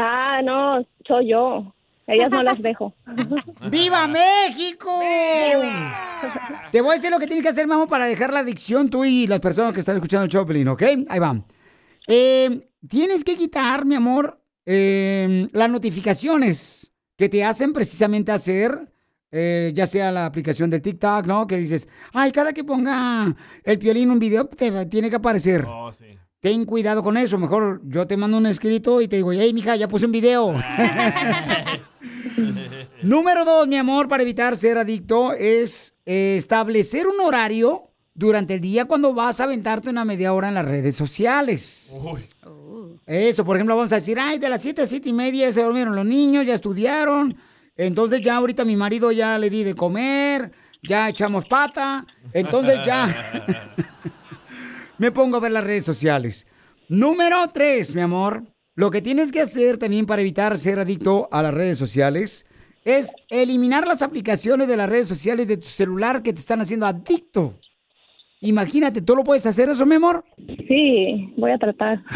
Ah, 0.00 0.40
no, 0.42 0.86
soy 1.06 1.30
yo. 1.30 1.74
Ellas 2.06 2.30
no 2.30 2.42
las 2.42 2.60
dejo. 2.60 2.94
¡Viva 3.70 4.08
México! 4.08 4.98
Te 6.72 6.80
voy 6.80 6.90
a 6.90 6.94
decir 6.94 7.10
lo 7.10 7.18
que 7.18 7.26
tienes 7.26 7.42
que 7.44 7.50
hacer, 7.50 7.66
mamá, 7.66 7.86
para 7.86 8.06
dejar 8.06 8.32
la 8.32 8.40
adicción 8.40 8.88
tú 8.88 9.04
y 9.04 9.26
las 9.26 9.40
personas 9.40 9.72
que 9.72 9.80
están 9.80 9.96
escuchando 9.96 10.24
el 10.24 10.30
Choplin, 10.30 10.66
¿ok? 10.68 10.82
Ahí 11.08 11.18
va. 11.20 11.40
Eh, 12.08 12.60
tienes 12.88 13.22
que 13.22 13.36
quitar, 13.36 13.84
mi 13.84 13.94
amor, 13.94 14.42
eh, 14.66 15.46
las 15.52 15.70
notificaciones 15.70 16.90
que 17.16 17.28
te 17.28 17.44
hacen 17.44 17.72
precisamente 17.72 18.32
hacer, 18.32 18.92
eh, 19.30 19.70
ya 19.74 19.86
sea 19.86 20.10
la 20.10 20.26
aplicación 20.26 20.70
de 20.70 20.80
TikTok, 20.80 21.26
¿no? 21.26 21.46
Que 21.46 21.58
dices, 21.58 21.88
ay, 22.12 22.32
cada 22.32 22.52
que 22.52 22.64
ponga 22.64 23.36
el 23.62 23.78
piolín 23.78 24.10
un 24.10 24.18
video, 24.18 24.46
te 24.46 24.86
tiene 24.86 25.10
que 25.10 25.16
aparecer. 25.16 25.64
Ten 26.40 26.64
cuidado 26.64 27.02
con 27.02 27.18
eso. 27.18 27.38
Mejor 27.38 27.82
yo 27.84 28.06
te 28.06 28.16
mando 28.16 28.38
un 28.38 28.46
escrito 28.46 29.02
y 29.02 29.08
te 29.08 29.16
digo, 29.16 29.32
hey, 29.32 29.52
mija, 29.52 29.76
ya 29.76 29.88
puse 29.88 30.06
un 30.06 30.12
video. 30.12 30.54
Número 33.02 33.44
dos, 33.44 33.68
mi 33.68 33.76
amor, 33.76 34.08
para 34.08 34.22
evitar 34.22 34.56
ser 34.56 34.78
adicto 34.78 35.34
es 35.34 35.94
establecer 36.06 37.06
un 37.06 37.20
horario 37.20 37.90
durante 38.14 38.54
el 38.54 38.60
día 38.60 38.86
cuando 38.86 39.14
vas 39.14 39.40
a 39.40 39.44
aventarte 39.44 39.90
una 39.90 40.04
media 40.04 40.32
hora 40.32 40.48
en 40.48 40.54
las 40.54 40.64
redes 40.64 40.96
sociales. 40.96 41.98
Eso, 43.06 43.44
por 43.44 43.56
ejemplo, 43.56 43.76
vamos 43.76 43.92
a 43.92 43.96
decir, 43.96 44.18
ay, 44.18 44.38
de 44.38 44.48
las 44.48 44.62
7 44.62 44.82
a 44.82 44.86
7 44.86 45.08
y 45.08 45.12
media 45.12 45.52
se 45.52 45.62
durmieron 45.62 45.94
los 45.94 46.06
niños, 46.06 46.46
ya 46.46 46.54
estudiaron. 46.54 47.36
Entonces 47.76 48.22
ya 48.22 48.36
ahorita 48.36 48.64
mi 48.64 48.76
marido 48.76 49.12
ya 49.12 49.38
le 49.38 49.50
di 49.50 49.64
de 49.64 49.74
comer, 49.74 50.52
ya 50.82 51.08
echamos 51.08 51.44
pata. 51.46 52.06
Entonces 52.32 52.80
ya 52.84 53.08
me 55.00 55.12
pongo 55.12 55.38
a 55.38 55.40
ver 55.40 55.52
las 55.52 55.64
redes 55.64 55.86
sociales. 55.86 56.46
Número 56.90 57.48
tres, 57.48 57.94
mi 57.94 58.02
amor. 58.02 58.44
Lo 58.74 58.90
que 58.90 59.00
tienes 59.00 59.32
que 59.32 59.40
hacer 59.40 59.78
también 59.78 60.04
para 60.04 60.20
evitar 60.20 60.58
ser 60.58 60.78
adicto 60.78 61.26
a 61.32 61.40
las 61.42 61.54
redes 61.54 61.78
sociales 61.78 62.44
es 62.84 63.14
eliminar 63.30 63.86
las 63.86 64.02
aplicaciones 64.02 64.68
de 64.68 64.76
las 64.76 64.90
redes 64.90 65.08
sociales 65.08 65.48
de 65.48 65.56
tu 65.56 65.68
celular 65.68 66.22
que 66.22 66.34
te 66.34 66.40
están 66.40 66.60
haciendo 66.60 66.84
adicto. 66.84 67.58
Imagínate, 68.42 69.02
¿tú 69.02 69.14
lo 69.14 69.22
puedes 69.22 69.44
hacer 69.44 69.68
eso, 69.68 69.84
mi 69.84 69.96
amor? 69.96 70.24
Sí, 70.66 71.34
voy 71.36 71.50
a 71.52 71.58
tratar. 71.58 72.00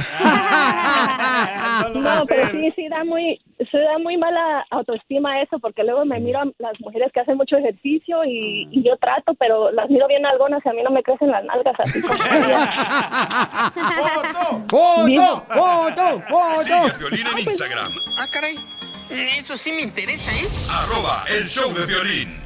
No, 1.95 2.25
pero 2.27 2.51
sí, 2.51 2.73
sí 2.77 2.89
da 2.89 3.05
muy, 3.05 3.41
se 3.71 3.79
da 3.79 3.99
muy 3.99 4.17
mala 4.17 4.65
autoestima 4.71 5.43
eso, 5.43 5.59
porque 5.59 5.83
luego 5.83 6.05
me 6.07 6.21
miro 6.21 6.41
a 6.41 6.45
las 6.59 6.79
mujeres 6.81 7.11
que 7.13 7.21
hacen 7.21 7.37
mucho 7.37 7.57
ejercicio 7.57 8.21
y, 8.25 8.69
y 8.71 8.83
yo 8.85 8.97
trato, 8.99 9.35
pero 9.35 9.71
las 9.73 9.91
miro 9.91 10.07
bien 10.07 10.25
algonas 10.25 10.63
y 10.65 10.69
a 10.69 10.73
mí 10.73 10.83
no 10.83 10.91
me 10.91 11.03
crecen 11.03 11.31
las 11.31 11.45
nalgas 11.45 11.75
así. 11.79 12.01
¡Foto! 14.69 14.69
¡Foto! 14.69 15.07
Sigue 15.07 15.21
a 15.21 15.43
¡Foto! 16.23 16.99
Piolín 16.99 17.27
en 17.27 17.39
Instagram. 17.39 17.93
Ah, 18.19 18.27
caray. 18.33 18.57
Eso 19.11 19.57
sí 19.57 19.73
me 19.73 19.83
interesa, 19.83 20.31
¿eh? 20.33 20.47
Arroba 20.71 21.25
el 21.39 21.49
show 21.49 21.73
de 21.73 21.87
violín. 21.87 22.41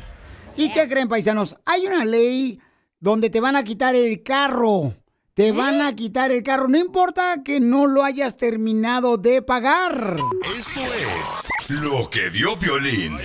¿Y 0.56 0.72
qué 0.72 0.88
creen, 0.88 1.08
paisanos? 1.08 1.56
Hay 1.64 1.86
una 1.86 2.04
ley 2.04 2.58
donde 3.00 3.30
te 3.30 3.40
van 3.40 3.56
a 3.56 3.64
quitar 3.64 3.94
el 3.94 4.22
carro. 4.22 4.94
Te 5.34 5.52
van 5.52 5.80
a 5.82 5.94
quitar 5.94 6.32
el 6.32 6.42
carro. 6.42 6.66
No 6.66 6.78
importa 6.78 7.42
que 7.44 7.60
no 7.60 7.86
lo 7.86 8.02
hayas 8.02 8.36
terminado 8.36 9.18
de 9.18 9.40
pagar. 9.40 10.16
Esto 10.58 10.80
es 10.80 11.80
lo 11.80 12.10
que 12.10 12.28
vio 12.30 12.56
Violín. 12.56 13.16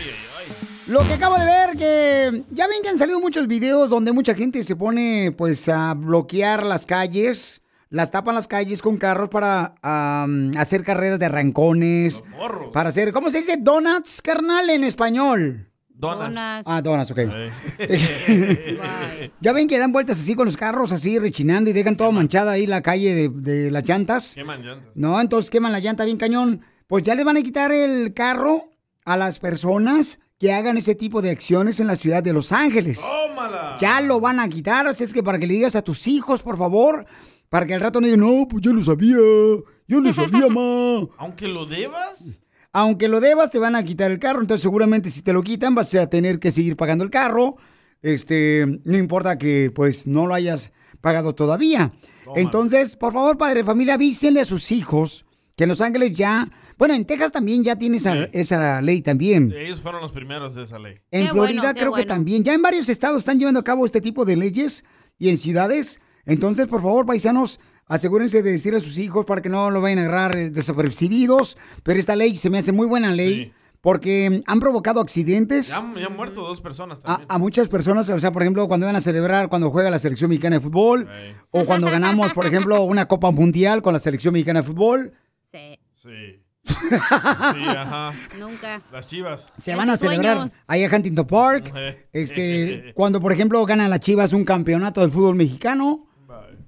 Lo 0.85 1.03
que 1.07 1.13
acabo 1.13 1.39
de 1.39 1.45
ver, 1.45 1.77
que 1.77 2.43
ya 2.51 2.67
ven 2.67 2.83
que 2.83 2.89
han 2.89 2.99
salido 2.99 3.19
muchos 3.19 3.47
videos 3.47 3.89
donde 3.89 4.11
mucha 4.11 4.35
gente 4.35 4.63
se 4.63 4.75
pone 4.75 5.33
pues 5.35 5.69
a 5.69 5.93
bloquear 5.95 6.65
las 6.65 6.85
calles, 6.85 7.61
las 7.89 8.11
tapan 8.11 8.35
las 8.35 8.47
calles 8.47 8.81
con 8.81 8.97
carros 8.97 9.29
para 9.29 9.73
hacer 10.57 10.83
carreras 10.83 11.19
de 11.19 11.25
arrancones, 11.25 12.23
para 12.73 12.89
hacer, 12.89 13.13
¿cómo 13.13 13.31
se 13.31 13.37
dice? 13.37 13.57
Donuts, 13.57 14.21
carnal, 14.21 14.69
en 14.69 14.83
español. 14.83 15.72
Donas. 16.03 16.65
Ah, 16.67 16.81
donas, 16.81 17.09
ok. 17.11 17.19
ya 19.41 19.53
ven 19.53 19.67
que 19.67 19.79
dan 19.79 19.91
vueltas 19.91 20.19
así 20.19 20.35
con 20.35 20.45
los 20.45 20.57
carros, 20.57 20.91
así 20.91 21.17
rechinando 21.17 21.69
y 21.69 21.73
dejan 21.73 21.95
todo 21.95 22.11
manchada 22.11 22.51
ahí 22.51 22.67
la 22.67 22.81
calle 22.81 23.15
de, 23.15 23.29
de 23.29 23.71
las 23.71 23.87
llantas. 23.87 24.35
Queman 24.35 24.63
llantas. 24.63 24.91
No, 24.95 25.19
entonces 25.19 25.49
queman 25.49 25.71
la 25.71 25.79
llanta 25.79 26.05
bien 26.05 26.17
cañón. 26.17 26.61
Pues 26.87 27.03
ya 27.03 27.15
le 27.15 27.23
van 27.23 27.37
a 27.37 27.41
quitar 27.41 27.71
el 27.71 28.13
carro 28.13 28.69
a 29.05 29.17
las 29.17 29.39
personas 29.39 30.19
que 30.37 30.51
hagan 30.51 30.77
ese 30.77 30.93
tipo 30.93 31.21
de 31.21 31.31
acciones 31.31 31.79
en 31.79 31.87
la 31.87 31.95
ciudad 31.95 32.21
de 32.21 32.33
Los 32.33 32.51
Ángeles. 32.51 33.01
¡Tómala! 33.01 33.77
Ya 33.79 34.01
lo 34.01 34.19
van 34.19 34.41
a 34.41 34.49
quitar, 34.49 34.85
así 34.87 35.05
es 35.05 35.13
que 35.13 35.23
para 35.23 35.39
que 35.39 35.47
le 35.47 35.53
digas 35.53 35.77
a 35.77 35.81
tus 35.81 36.07
hijos, 36.07 36.43
por 36.43 36.57
favor, 36.57 37.05
para 37.47 37.65
que 37.65 37.73
al 37.73 37.81
rato 37.81 38.01
no 38.01 38.07
digan, 38.07 38.19
no, 38.19 38.45
pues 38.49 38.61
yo 38.61 38.73
lo 38.73 38.83
sabía, 38.83 39.15
yo 39.15 40.01
lo 40.01 40.13
sabía, 40.13 40.47
ma. 40.49 41.07
Aunque 41.17 41.47
lo 41.47 41.65
debas. 41.65 42.42
Aunque 42.73 43.07
lo 43.07 43.21
debas, 43.21 43.51
te 43.51 43.59
van 43.59 43.75
a 43.75 43.83
quitar 43.83 44.11
el 44.11 44.19
carro, 44.19 44.41
entonces 44.41 44.63
seguramente 44.63 45.09
si 45.11 45.21
te 45.21 45.31
lo 45.31 45.43
quitan 45.43 45.75
vas 45.75 45.93
a 45.95 46.09
tener 46.09 46.39
que 46.39 46.51
seguir 46.51 46.75
pagando 46.75 47.03
el 47.03 47.11
carro. 47.11 47.55
Este, 48.01 48.65
no 48.83 48.97
importa 48.97 49.37
que 49.37 49.71
pues 49.73 50.07
no 50.07 50.27
lo 50.27 50.33
hayas 50.33 50.73
pagado 50.99 51.35
todavía. 51.35 51.91
Entonces, 52.35 52.95
por 52.95 53.13
favor, 53.13 53.37
padre 53.37 53.59
de 53.59 53.63
familia, 53.63 53.93
avísenle 53.93 54.41
a 54.41 54.45
sus 54.45 54.71
hijos 54.71 55.25
que 55.55 55.65
en 55.65 55.69
Los 55.69 55.81
Ángeles 55.81 56.13
ya, 56.13 56.49
bueno, 56.77 56.95
en 56.95 57.05
Texas 57.05 57.31
también 57.31 57.63
ya 57.63 57.75
tiene 57.75 57.97
esa, 57.97 58.23
esa 58.33 58.81
ley 58.81 59.01
también. 59.01 59.53
Ellos 59.53 59.81
fueron 59.81 60.01
los 60.01 60.11
primeros 60.11 60.55
de 60.55 60.63
esa 60.63 60.79
ley. 60.79 60.95
En 61.11 61.29
Florida 61.29 61.73
creo 61.73 61.93
que 61.93 62.05
también. 62.05 62.43
Ya 62.43 62.53
en 62.53 62.61
varios 62.61 62.89
estados 62.89 63.19
están 63.19 63.37
llevando 63.37 63.59
a 63.59 63.63
cabo 63.63 63.85
este 63.85 64.01
tipo 64.01 64.25
de 64.25 64.35
leyes 64.35 64.83
y 65.19 65.29
en 65.29 65.37
ciudades. 65.37 66.01
Entonces, 66.25 66.67
por 66.67 66.81
favor, 66.81 67.05
paisanos, 67.05 67.59
asegúrense 67.87 68.41
de 68.43 68.51
decir 68.51 68.73
a 68.75 68.79
sus 68.79 68.97
hijos 68.97 69.25
para 69.25 69.41
que 69.41 69.49
no 69.49 69.69
lo 69.71 69.81
vayan 69.81 69.99
a 69.99 70.01
agarrar 70.03 70.35
eh, 70.37 70.49
desapercibidos. 70.49 71.57
Pero 71.83 71.99
esta 71.99 72.15
ley 72.15 72.35
se 72.35 72.49
me 72.49 72.57
hace 72.59 72.71
muy 72.71 72.87
buena 72.87 73.11
ley 73.11 73.53
porque 73.81 74.41
han 74.47 74.59
provocado 74.61 75.01
accidentes. 75.01 75.69
Ya, 75.69 75.79
han- 75.79 75.95
ya 75.95 76.05
han 76.07 76.15
muerto 76.15 76.41
dos 76.41 76.61
personas 76.61 76.99
A, 76.99 77.01
también. 77.01 77.27
a 77.29 77.37
muchas 77.37 77.67
personas, 77.67 78.09
o 78.09 78.19
sea, 78.19 78.31
por 78.31 78.41
ejemplo, 78.41 78.67
cuando 78.67 78.85
van 78.85 78.95
a 78.95 79.01
celebrar 79.01 79.49
cuando 79.49 79.69
juega 79.71 79.89
la 79.89 79.99
selección 79.99 80.29
mexicana 80.29 80.55
de 80.57 80.61
fútbol, 80.61 81.07
o 81.51 81.65
cuando 81.65 81.87
ganamos, 81.87 82.31
por 82.33 82.45
ejemplo, 82.45 82.81
una 82.83 83.07
Copa 83.07 83.31
Mundial 83.31 83.81
con 83.81 83.91
la 83.93 83.99
selección 83.99 84.33
mexicana 84.33 84.61
de 84.61 84.67
fútbol, 84.67 85.13
Sí. 85.43 85.77
Sí. 85.93 86.39
Sí, 86.65 87.65
ajá. 87.67 88.13
Nunca. 88.39 88.81
Las 88.91 89.05
chivas. 89.07 89.47
se 89.57 89.75
van 89.75 89.89
a 89.89 89.97
celebrar 89.97 90.49
ahí 90.67 90.83
a 90.85 90.87
Huntington 90.95 91.27
Park. 91.27 91.73
Este, 92.13 92.93
cuando, 92.95 93.19
por 93.19 93.33
ejemplo, 93.33 93.63
ganan 93.65 93.89
las 93.89 93.99
Chivas 93.99 94.31
un 94.33 94.45
campeonato 94.45 95.01
del 95.01 95.11
fútbol 95.11 95.35
mexicano. 95.35 96.07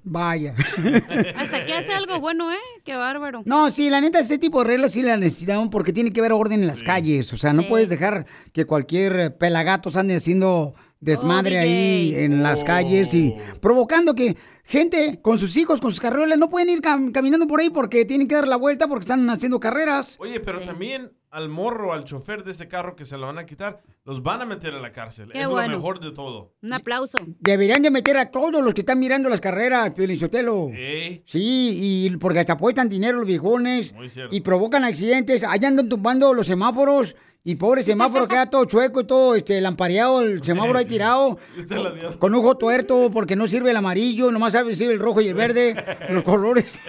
Vaya. 0.08 0.54
Hasta 1.36 1.66
que 1.66 1.74
hace 1.74 1.92
algo 1.92 2.20
bueno, 2.20 2.52
¿eh? 2.52 2.56
Qué 2.84 2.94
bárbaro. 2.94 3.42
No, 3.44 3.70
sí, 3.72 3.90
la 3.90 4.00
neta, 4.00 4.20
ese 4.20 4.38
tipo 4.38 4.60
de 4.62 4.68
reglas 4.68 4.92
sí 4.92 5.02
la 5.02 5.16
necesitamos 5.16 5.68
porque 5.68 5.92
tiene 5.92 6.12
que 6.12 6.20
haber 6.20 6.32
orden 6.32 6.60
en 6.60 6.68
las 6.68 6.84
calles. 6.84 7.32
O 7.32 7.36
sea, 7.36 7.52
no 7.52 7.62
Sí. 7.62 7.68
puedes 7.68 7.88
dejar 7.88 8.24
que 8.52 8.64
cualquier 8.66 9.18
eh, 9.18 9.30
pelagatos 9.30 9.96
ande 9.96 10.14
haciendo 10.14 10.74
desmadre 11.00 11.56
Oh, 11.58 11.60
ahí 11.62 12.14
en 12.14 12.42
las 12.44 12.62
calles 12.62 13.12
y 13.14 13.34
provocando 13.60 14.14
que 14.14 14.36
gente 14.64 15.18
con 15.22 15.38
sus 15.38 15.56
hijos, 15.56 15.80
con 15.80 15.90
sus 15.90 16.00
carreras, 16.00 16.38
no 16.38 16.48
pueden 16.48 16.70
ir 16.70 16.80
cam- 16.82 17.10
caminando 17.10 17.48
por 17.48 17.58
ahí 17.60 17.70
porque 17.70 18.04
tienen 18.04 18.28
que 18.28 18.36
dar 18.36 18.46
la 18.46 18.56
vuelta 18.56 18.86
porque 18.86 19.02
están 19.02 19.28
haciendo 19.28 19.58
carreras. 19.58 20.16
Oye, 20.20 20.38
pero 20.38 20.60
también 20.60 21.10
al 21.30 21.48
morro, 21.48 21.92
al 21.92 22.04
chofer 22.04 22.44
de 22.44 22.52
ese 22.52 22.68
carro 22.68 22.96
que 22.96 23.04
se 23.04 23.16
lo 23.18 23.26
van 23.26 23.38
a 23.38 23.46
quitar, 23.46 23.82
los 24.04 24.22
van 24.22 24.42
a 24.42 24.44
meter 24.44 24.74
a 24.74 24.80
la 24.80 24.92
cárcel. 24.92 25.30
Qué 25.32 25.40
es 25.40 25.48
bueno. 25.48 25.72
lo 25.72 25.78
mejor 25.78 26.00
de 26.00 26.12
todo. 26.12 26.52
Un 26.62 26.72
aplauso. 26.72 27.18
Deberían 27.40 27.82
de 27.82 27.90
meter 27.90 28.16
a 28.16 28.30
todos 28.30 28.62
los 28.62 28.72
que 28.72 28.82
están 28.82 28.98
mirando 28.98 29.28
las 29.28 29.40
carreras, 29.40 29.90
Piolinsotelo. 29.90 30.70
Ey. 30.72 31.22
Sí, 31.26 31.78
y 32.10 32.16
porque 32.16 32.38
hasta 32.40 32.54
apuestan 32.54 32.88
dinero 32.88 33.18
los 33.18 33.26
viejones 33.26 33.92
Muy 33.92 34.08
cierto. 34.08 34.34
y 34.34 34.40
provocan 34.40 34.84
accidentes. 34.84 35.44
Allá 35.44 35.68
andan 35.68 35.88
tumbando 35.88 36.32
los 36.32 36.46
semáforos 36.46 37.16
y 37.48 37.54
pobre 37.54 37.82
semáforo 37.82 38.26
queda 38.26 38.50
todo 38.50 38.64
chueco 38.64 39.02
y 39.02 39.04
todo 39.04 39.34
este, 39.36 39.60
lampareado, 39.60 40.20
el 40.20 40.42
semáforo 40.42 40.80
ahí 40.80 40.84
tirado. 40.84 41.38
Con 42.18 42.34
ojo 42.34 42.56
tuerto 42.56 43.08
porque 43.12 43.36
no 43.36 43.46
sirve 43.46 43.70
el 43.70 43.76
amarillo, 43.76 44.32
nomás 44.32 44.54
sabe 44.54 44.74
sirve 44.74 44.94
el 44.94 44.98
rojo 44.98 45.20
y 45.20 45.28
el 45.28 45.34
verde, 45.34 45.76
los 46.10 46.24
colores. 46.24 46.80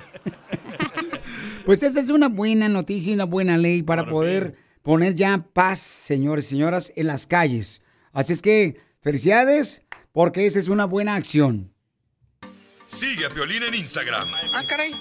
Pues 1.68 1.84
esa 1.84 2.00
es 2.00 2.12
una 2.12 2.30
buena 2.30 2.70
noticia 2.70 3.12
y 3.12 3.16
una 3.16 3.26
buena 3.26 3.58
ley 3.58 3.84
para 3.84 4.08
poder 4.08 4.56
poner 4.84 5.16
ya 5.16 5.50
paz, 5.52 5.80
señores 5.80 6.46
y 6.46 6.50
señoras, 6.52 6.94
en 6.96 7.08
las 7.08 7.28
calles. 7.28 7.82
Así 8.14 8.32
es 8.32 8.42
que 8.42 8.80
felicidades 9.02 9.84
porque 10.14 10.46
esa 10.46 10.60
es 10.60 10.70
una 10.70 10.86
buena 10.86 11.16
acción. 11.16 11.74
Sigue 12.86 13.26
a 13.26 13.30
Piolín 13.32 13.64
en 13.64 13.76
Instagram, 13.76 14.30
Ah, 14.54 14.64
caray. 14.66 14.94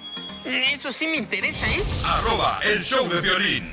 Eso 0.45 0.91
sí 0.91 1.07
me 1.07 1.19
interesa, 1.19 1.69
¿eh? 1.69 1.81
arroba 2.05 2.59
el 2.75 2.83
show 2.83 3.09
de 3.09 3.21
violín. 3.21 3.71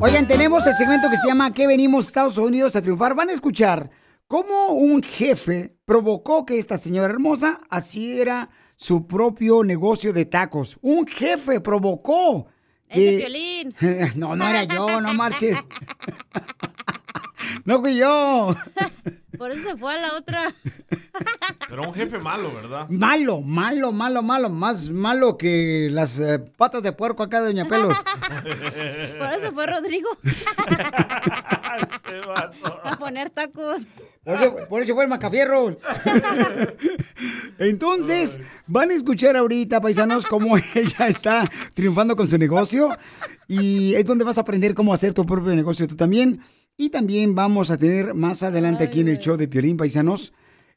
Oigan, 0.00 0.28
tenemos 0.28 0.66
el 0.66 0.74
segmento 0.74 1.08
que 1.08 1.16
se 1.16 1.28
llama 1.28 1.54
¿Qué 1.54 1.66
venimos 1.66 2.04
a 2.04 2.08
Estados 2.08 2.36
Unidos 2.36 2.76
a 2.76 2.82
triunfar? 2.82 3.14
Van 3.14 3.30
a 3.30 3.32
escuchar 3.32 3.90
cómo 4.28 4.72
un 4.74 5.02
jefe 5.02 5.74
provocó 5.86 6.44
que 6.44 6.58
esta 6.58 6.76
señora 6.76 7.14
hermosa 7.14 7.62
asiera 7.70 8.50
su 8.76 9.06
propio 9.06 9.64
negocio 9.64 10.12
de 10.12 10.26
tacos. 10.26 10.78
Un 10.82 11.06
jefe 11.06 11.60
provocó 11.60 12.46
que... 12.88 13.18
Piolín. 13.18 13.74
no, 14.16 14.36
no 14.36 14.46
era 14.46 14.64
yo, 14.64 15.00
no 15.00 15.14
marches. 15.14 15.66
no 17.64 17.80
fui 17.80 17.96
yo. 17.96 18.54
Por 19.38 19.50
eso 19.50 19.70
se 19.70 19.76
fue 19.76 19.94
a 19.94 20.00
la 20.00 20.14
otra. 20.14 20.54
Pero 21.68 21.82
un 21.82 21.94
jefe 21.94 22.18
malo, 22.18 22.52
¿verdad? 22.54 22.88
Malo, 22.88 23.40
malo, 23.40 23.92
malo, 23.92 24.22
malo. 24.22 24.48
Más 24.48 24.90
malo 24.90 25.36
que 25.36 25.88
las 25.90 26.18
eh, 26.20 26.38
patas 26.38 26.82
de 26.82 26.92
puerco 26.92 27.22
acá 27.22 27.40
de 27.40 27.48
Doña 27.48 27.66
Pelos. 27.66 27.96
Por 29.18 29.32
eso 29.32 29.52
fue 29.52 29.66
Rodrigo. 29.66 30.08
a 32.84 32.96
poner 32.98 33.30
tacos. 33.30 33.86
Por 34.24 34.34
eso, 34.34 34.56
por 34.70 34.82
eso 34.82 34.94
fue 34.94 35.04
el 35.04 35.10
Macafierros. 35.10 35.76
Entonces, 37.58 38.40
van 38.66 38.90
a 38.90 38.94
escuchar 38.94 39.36
ahorita, 39.36 39.82
paisanos, 39.82 40.26
cómo 40.26 40.56
ella 40.56 41.08
está 41.08 41.50
triunfando 41.74 42.16
con 42.16 42.26
su 42.26 42.38
negocio. 42.38 42.96
Y 43.48 43.94
es 43.94 44.06
donde 44.06 44.24
vas 44.24 44.38
a 44.38 44.42
aprender 44.42 44.74
cómo 44.74 44.94
hacer 44.94 45.12
tu 45.12 45.26
propio 45.26 45.54
negocio 45.54 45.86
tú 45.86 45.96
también. 45.96 46.40
Y 46.76 46.90
también 46.90 47.36
vamos 47.36 47.70
a 47.70 47.78
tener 47.78 48.14
más 48.14 48.42
adelante 48.42 48.82
aquí 48.82 49.00
en 49.00 49.08
el 49.08 49.18
show 49.18 49.36
de 49.36 49.46
Piolín, 49.46 49.76
paisanos. 49.76 50.32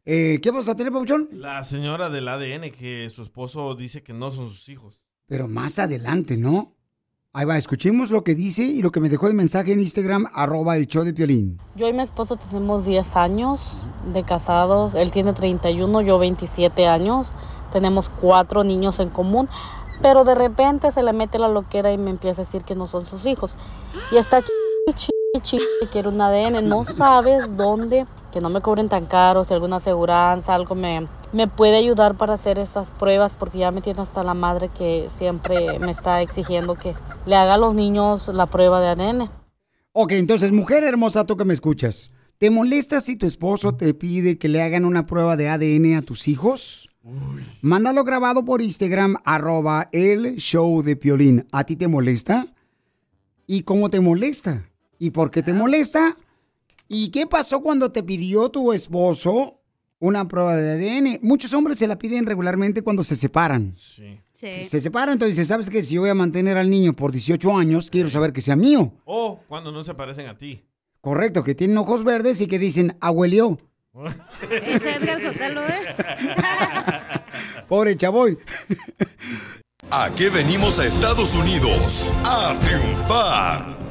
Eh, 0.05 0.39
¿Qué 0.43 0.51
vamos 0.51 0.69
a 0.69 0.75
tener, 0.75 0.93
Pabuchón? 0.93 1.27
La 1.31 1.63
señora 1.63 2.10
del 2.12 2.27
ADN 2.27 2.71
que 2.71 3.10
su 3.10 3.23
esposo 3.23 3.73
dice 3.73 4.03
que 4.03 4.13
no 4.13 4.31
son 4.31 4.47
sus 4.47 4.69
hijos. 4.69 5.01
Pero 5.25 5.47
más 5.47 5.79
adelante, 5.79 6.38
¿no? 6.38 6.75
Ahí 7.33 7.45
va, 7.45 7.57
escuchemos 7.57 8.12
lo 8.12 8.23
que 8.23 8.36
dice 8.36 8.63
y 8.63 8.83
lo 8.83 8.91
que 8.91 8.99
me 8.99 9.10
dejó 9.10 9.27
de 9.27 9.33
mensaje 9.33 9.73
en 9.73 9.79
Instagram, 9.79 10.27
arroba 10.33 10.77
el 10.77 10.86
show 10.86 11.03
de 11.03 11.13
Piolín. 11.13 11.60
Yo 11.75 11.88
y 11.88 11.93
mi 11.93 12.03
esposo 12.03 12.36
tenemos 12.38 12.86
10 12.86 13.15
años 13.15 13.60
de 14.13 14.23
casados. 14.23 14.93
Él 14.93 15.12
tiene 15.12 15.33
31, 15.33 16.01
yo 16.01 16.19
27 16.19 16.86
años. 16.86 17.31
Tenemos 17.73 18.10
cuatro 18.10 18.63
niños 18.63 18.99
en 18.99 19.10
común. 19.10 19.49
Pero 20.03 20.23
de 20.23 20.36
repente 20.36 20.91
se 20.91 21.01
le 21.01 21.12
mete 21.12 21.39
la 21.39 21.47
loquera 21.47 21.91
y 21.91 21.97
me 21.97 22.12
empieza 22.12 22.43
a 22.43 22.45
decir 22.45 22.63
que 22.63 22.75
no 22.75 22.86
son 22.86 23.07
sus 23.07 23.25
hijos. 23.25 23.57
Y 24.12 24.17
está 24.17 24.41
ch 24.41 25.10
ch 25.41 25.58
ch 25.58 25.62
que 25.80 25.88
quiere 25.88 26.10
un 26.10 26.19
ADN. 26.21 26.67
No 26.67 26.86
sabes 26.86 27.56
dónde, 27.58 28.06
que 28.32 28.41
no 28.41 28.50
me 28.50 28.62
cobren 28.62 28.89
tan 28.89 29.06
caro, 29.06 29.43
si 29.43 29.54
alguna 29.54 29.78
aseguranza, 29.78 30.54
algo 30.54 30.76
me, 30.76 31.08
me 31.34 31.47
puede 31.47 31.78
ayudar 31.78 32.15
para 32.17 32.34
hacer 32.34 32.60
esas 32.60 32.88
pruebas, 33.00 33.34
porque 33.38 33.60
ya 33.60 33.71
me 33.71 33.82
tiene 33.82 34.02
hasta 34.02 34.23
la 34.23 34.34
madre 34.34 34.69
que 34.69 35.10
siempre 35.15 35.80
me 35.80 35.91
está 35.91 36.21
exigiendo 36.21 36.76
que 36.76 36.95
le 37.26 37.36
haga 37.36 37.56
a 37.56 37.58
los 37.58 37.73
niños 37.73 38.28
la 38.28 38.45
prueba 38.47 38.80
de 38.80 38.88
ADN. 38.88 39.30
Ok, 39.93 40.12
entonces, 40.12 40.52
mujer 40.52 40.84
hermosa, 40.84 41.26
tú 41.26 41.38
que 41.38 41.45
me 41.45 41.54
escuchas, 41.54 42.12
¿te 42.38 42.50
molesta 42.50 43.02
si 43.02 43.15
tu 43.15 43.26
esposo 43.26 43.76
te 43.76 43.93
pide 43.93 44.38
que 44.38 44.47
le 44.47 44.62
hagan 44.62 44.86
una 44.86 45.06
prueba 45.06 45.36
de 45.38 45.50
ADN 45.50 45.95
a 45.95 46.02
tus 46.02 46.28
hijos? 46.28 46.89
Mándalo 47.62 48.04
grabado 48.04 48.43
por 48.43 48.62
Instagram, 48.62 49.15
arroba 49.23 49.89
el 49.91 50.36
show 50.36 50.84
de 50.84 50.95
Piolín. 50.95 51.47
¿A 51.52 51.63
ti 51.63 51.76
te 51.76 51.88
molesta? 51.88 52.47
¿Y 53.47 53.62
cómo 53.62 53.89
te 53.89 54.02
molesta? 54.02 54.69
¿Y 54.99 55.12
por 55.12 55.31
qué 55.31 55.43
te 55.43 55.53
molesta? 55.53 56.17
¿Y 56.88 57.10
qué 57.10 57.27
pasó 57.27 57.62
cuando 57.62 57.91
te 57.91 58.03
pidió 58.03 58.49
tu 58.49 58.73
esposo 58.73 59.60
una 59.99 60.27
prueba 60.27 60.55
de 60.55 60.71
ADN? 60.71 61.19
Muchos 61.21 61.53
hombres 61.53 61.77
se 61.77 61.88
la 61.88 61.97
piden 61.97 62.25
regularmente 62.25 62.81
cuando 62.81 63.03
se 63.03 63.15
separan. 63.15 63.75
Sí. 63.77 64.19
Si 64.33 64.63
se 64.63 64.79
separan, 64.79 65.13
entonces 65.13 65.36
dice, 65.36 65.47
¿sabes 65.47 65.69
qué? 65.69 65.81
Si 65.81 65.95
yo 65.95 66.01
voy 66.01 66.12
a 66.12 66.15
mantener 66.15 66.57
al 66.57 66.69
niño 66.69 66.93
por 66.93 67.12
18 67.12 67.57
años, 67.57 67.89
quiero 67.89 68.07
saber 68.07 68.31
que 68.31 68.41
sea 68.41 68.55
mío. 68.55 68.93
O 69.05 69.39
cuando 69.47 69.71
no 69.71 69.83
se 69.83 69.95
parecen 69.95 70.27
a 70.27 70.38
ti. 70.38 70.63
Correcto, 71.01 71.43
que 71.43 71.55
tienen 71.55 71.77
ojos 71.79 72.03
verdes 72.03 72.39
y 72.41 72.47
que 72.47 72.60
dicen, 72.60 72.95
abuelió. 73.01 73.57
Es 74.51 74.86
Edgar 74.86 75.19
Sotelo, 75.19 75.62
¿eh? 75.65 75.95
Pobre 77.67 77.97
chavoy. 77.97 78.38
¿A 79.89 80.12
qué 80.15 80.29
venimos 80.29 80.77
a 80.77 80.86
Estados 80.86 81.33
Unidos? 81.33 82.13
A 82.23 82.60
triunfar. 82.62 83.87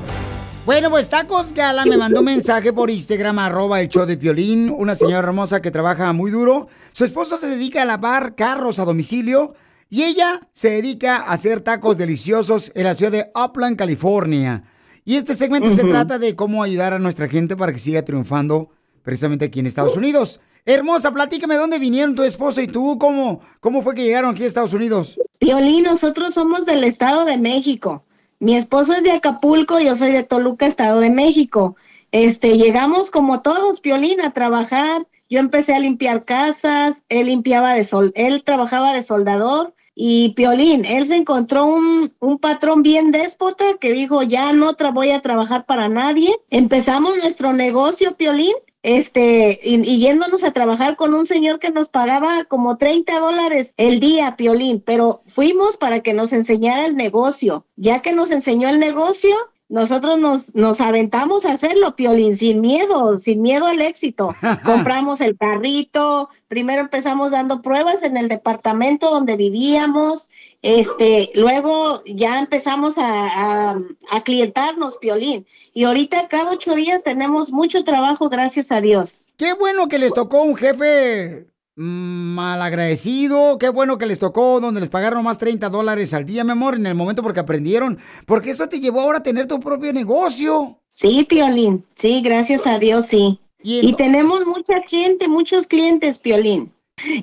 Bueno, 0.66 0.90
pues 0.90 1.08
Tacos 1.08 1.52
Gala 1.52 1.84
me 1.86 1.96
mandó 1.96 2.18
un 2.18 2.26
mensaje 2.26 2.72
por 2.72 2.90
Instagram, 2.90 3.38
arroba 3.38 3.80
el 3.80 3.88
show 3.88 4.04
de 4.04 4.16
Piolín, 4.16 4.68
una 4.68 4.96
señora 4.96 5.28
hermosa 5.28 5.62
que 5.62 5.70
trabaja 5.70 6.12
muy 6.12 6.32
duro. 6.32 6.66
Su 6.92 7.04
esposo 7.04 7.36
se 7.36 7.46
dedica 7.46 7.82
a 7.82 7.84
lavar 7.84 8.34
carros 8.34 8.80
a 8.80 8.84
domicilio 8.84 9.54
y 9.88 10.02
ella 10.02 10.48
se 10.50 10.70
dedica 10.70 11.18
a 11.18 11.30
hacer 11.30 11.60
tacos 11.60 11.96
deliciosos 11.96 12.72
en 12.74 12.82
la 12.82 12.94
ciudad 12.94 13.12
de 13.12 13.30
Upland, 13.36 13.76
California. 13.76 14.64
Y 15.04 15.14
este 15.14 15.36
segmento 15.36 15.70
se 15.70 15.84
trata 15.84 16.18
de 16.18 16.34
cómo 16.34 16.64
ayudar 16.64 16.92
a 16.92 16.98
nuestra 16.98 17.28
gente 17.28 17.54
para 17.54 17.72
que 17.72 17.78
siga 17.78 18.04
triunfando 18.04 18.70
precisamente 19.04 19.44
aquí 19.44 19.60
en 19.60 19.66
Estados 19.66 19.96
Unidos. 19.96 20.40
Hermosa, 20.64 21.12
platícame 21.12 21.54
dónde 21.54 21.78
vinieron 21.78 22.16
tu 22.16 22.24
esposo 22.24 22.60
y 22.60 22.66
tú, 22.66 22.98
cómo, 22.98 23.40
cómo 23.60 23.82
fue 23.82 23.94
que 23.94 24.02
llegaron 24.02 24.32
aquí 24.34 24.42
a 24.42 24.46
Estados 24.46 24.72
Unidos. 24.72 25.16
Piolín, 25.38 25.84
nosotros 25.84 26.34
somos 26.34 26.66
del 26.66 26.82
Estado 26.82 27.24
de 27.24 27.38
México. 27.38 28.02
Mi 28.38 28.54
esposo 28.54 28.92
es 28.92 29.02
de 29.02 29.12
Acapulco, 29.12 29.80
yo 29.80 29.96
soy 29.96 30.12
de 30.12 30.22
Toluca, 30.22 30.66
Estado 30.66 31.00
de 31.00 31.10
México. 31.10 31.76
Este, 32.12 32.58
llegamos 32.58 33.10
como 33.10 33.40
todos, 33.40 33.80
Piolín, 33.80 34.20
a 34.20 34.32
trabajar. 34.32 35.06
Yo 35.28 35.40
empecé 35.40 35.74
a 35.74 35.80
limpiar 35.80 36.24
casas, 36.24 37.02
él 37.08 37.26
limpiaba 37.26 37.74
de 37.74 37.82
sol, 37.82 38.12
él 38.14 38.44
trabajaba 38.44 38.92
de 38.92 39.02
soldador 39.02 39.74
y 39.98 40.34
Piolín, 40.34 40.84
él 40.84 41.06
se 41.06 41.16
encontró 41.16 41.64
un, 41.64 42.12
un 42.20 42.38
patrón 42.38 42.82
bien 42.82 43.10
déspota 43.10 43.64
que 43.80 43.92
dijo, 43.92 44.22
ya 44.22 44.52
no 44.52 44.76
voy 44.92 45.10
a 45.10 45.22
trabajar 45.22 45.64
para 45.64 45.88
nadie. 45.88 46.36
Empezamos 46.50 47.16
nuestro 47.16 47.54
negocio, 47.54 48.14
Piolín, 48.16 48.52
este, 48.82 49.58
y, 49.62 49.98
yéndonos 49.98 50.44
a 50.44 50.52
trabajar 50.52 50.96
con 50.96 51.14
un 51.14 51.26
señor 51.26 51.58
que 51.58 51.70
nos 51.70 51.88
pagaba 51.88 52.44
como 52.44 52.76
30 52.76 53.18
dólares 53.18 53.74
el 53.76 54.00
día, 54.00 54.36
Piolín, 54.36 54.80
pero 54.80 55.20
fuimos 55.26 55.76
para 55.76 56.00
que 56.00 56.14
nos 56.14 56.32
enseñara 56.32 56.86
el 56.86 56.96
negocio. 56.96 57.66
Ya 57.76 58.00
que 58.00 58.12
nos 58.12 58.30
enseñó 58.30 58.68
el 58.68 58.78
negocio, 58.78 59.34
nosotros 59.68 60.18
nos, 60.18 60.54
nos 60.54 60.80
aventamos 60.80 61.44
a 61.44 61.52
hacerlo, 61.52 61.96
Piolín, 61.96 62.36
sin 62.36 62.60
miedo, 62.60 63.18
sin 63.18 63.42
miedo 63.42 63.66
al 63.66 63.80
éxito. 63.80 64.34
Compramos 64.64 65.20
el 65.20 65.36
carrito, 65.36 66.28
primero 66.46 66.82
empezamos 66.82 67.32
dando 67.32 67.62
pruebas 67.62 68.02
en 68.02 68.16
el 68.16 68.28
departamento 68.28 69.10
donde 69.10 69.36
vivíamos, 69.36 70.28
este, 70.62 71.30
luego 71.34 72.02
ya 72.06 72.38
empezamos 72.38 72.96
a, 72.98 73.70
a, 73.70 73.78
a 74.10 74.24
clientarnos, 74.24 74.98
Piolín. 74.98 75.46
Y 75.72 75.84
ahorita 75.84 76.28
cada 76.28 76.52
ocho 76.52 76.74
días 76.74 77.02
tenemos 77.02 77.50
mucho 77.50 77.82
trabajo, 77.82 78.28
gracias 78.28 78.70
a 78.70 78.80
Dios. 78.80 79.24
Qué 79.36 79.52
bueno 79.52 79.88
que 79.88 79.98
les 79.98 80.14
tocó 80.14 80.42
un 80.42 80.56
jefe 80.56 81.46
malagradecido, 81.76 83.58
qué 83.58 83.68
bueno 83.68 83.98
que 83.98 84.06
les 84.06 84.18
tocó 84.18 84.60
donde 84.60 84.80
les 84.80 84.88
pagaron 84.88 85.22
más 85.22 85.36
30 85.36 85.68
dólares 85.68 86.14
al 86.14 86.24
día, 86.24 86.42
mi 86.42 86.52
amor, 86.52 86.74
en 86.74 86.86
el 86.86 86.94
momento 86.94 87.22
porque 87.22 87.40
aprendieron, 87.40 87.98
porque 88.24 88.50
eso 88.50 88.66
te 88.66 88.80
llevó 88.80 89.02
ahora 89.02 89.18
a 89.18 89.22
tener 89.22 89.46
tu 89.46 89.60
propio 89.60 89.92
negocio. 89.92 90.80
Sí, 90.88 91.24
Piolín, 91.28 91.84
sí, 91.94 92.22
gracias 92.22 92.66
a 92.66 92.78
Dios, 92.78 93.06
sí. 93.06 93.38
Y, 93.62 93.92
tenemos 93.94 94.46
mucha 94.46 94.80
gente, 94.86 95.28
muchos 95.28 95.66
clientes, 95.66 96.18
Piolín. 96.18 96.72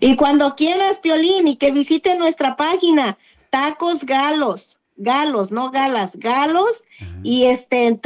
Y 0.01 0.15
cuando 0.17 0.55
quieras, 0.55 0.99
Piolín, 0.99 1.47
y 1.47 1.55
que 1.55 1.71
visite 1.71 2.17
nuestra 2.17 2.57
página, 2.57 3.17
Tacos 3.49 4.05
Galos, 4.05 4.79
Galos, 4.97 5.51
no 5.51 5.71
Galas, 5.71 6.17
Galos, 6.17 6.83
y 7.23 7.45
este, 7.45 7.99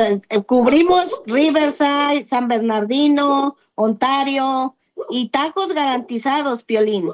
cubrimos 0.46 1.22
Riverside, 1.26 2.26
San 2.26 2.48
Bernardino, 2.48 3.58
Ontario, 3.76 4.77
y 5.10 5.30
tacos 5.30 5.74
garantizados, 5.74 6.64
Piolín. 6.64 7.12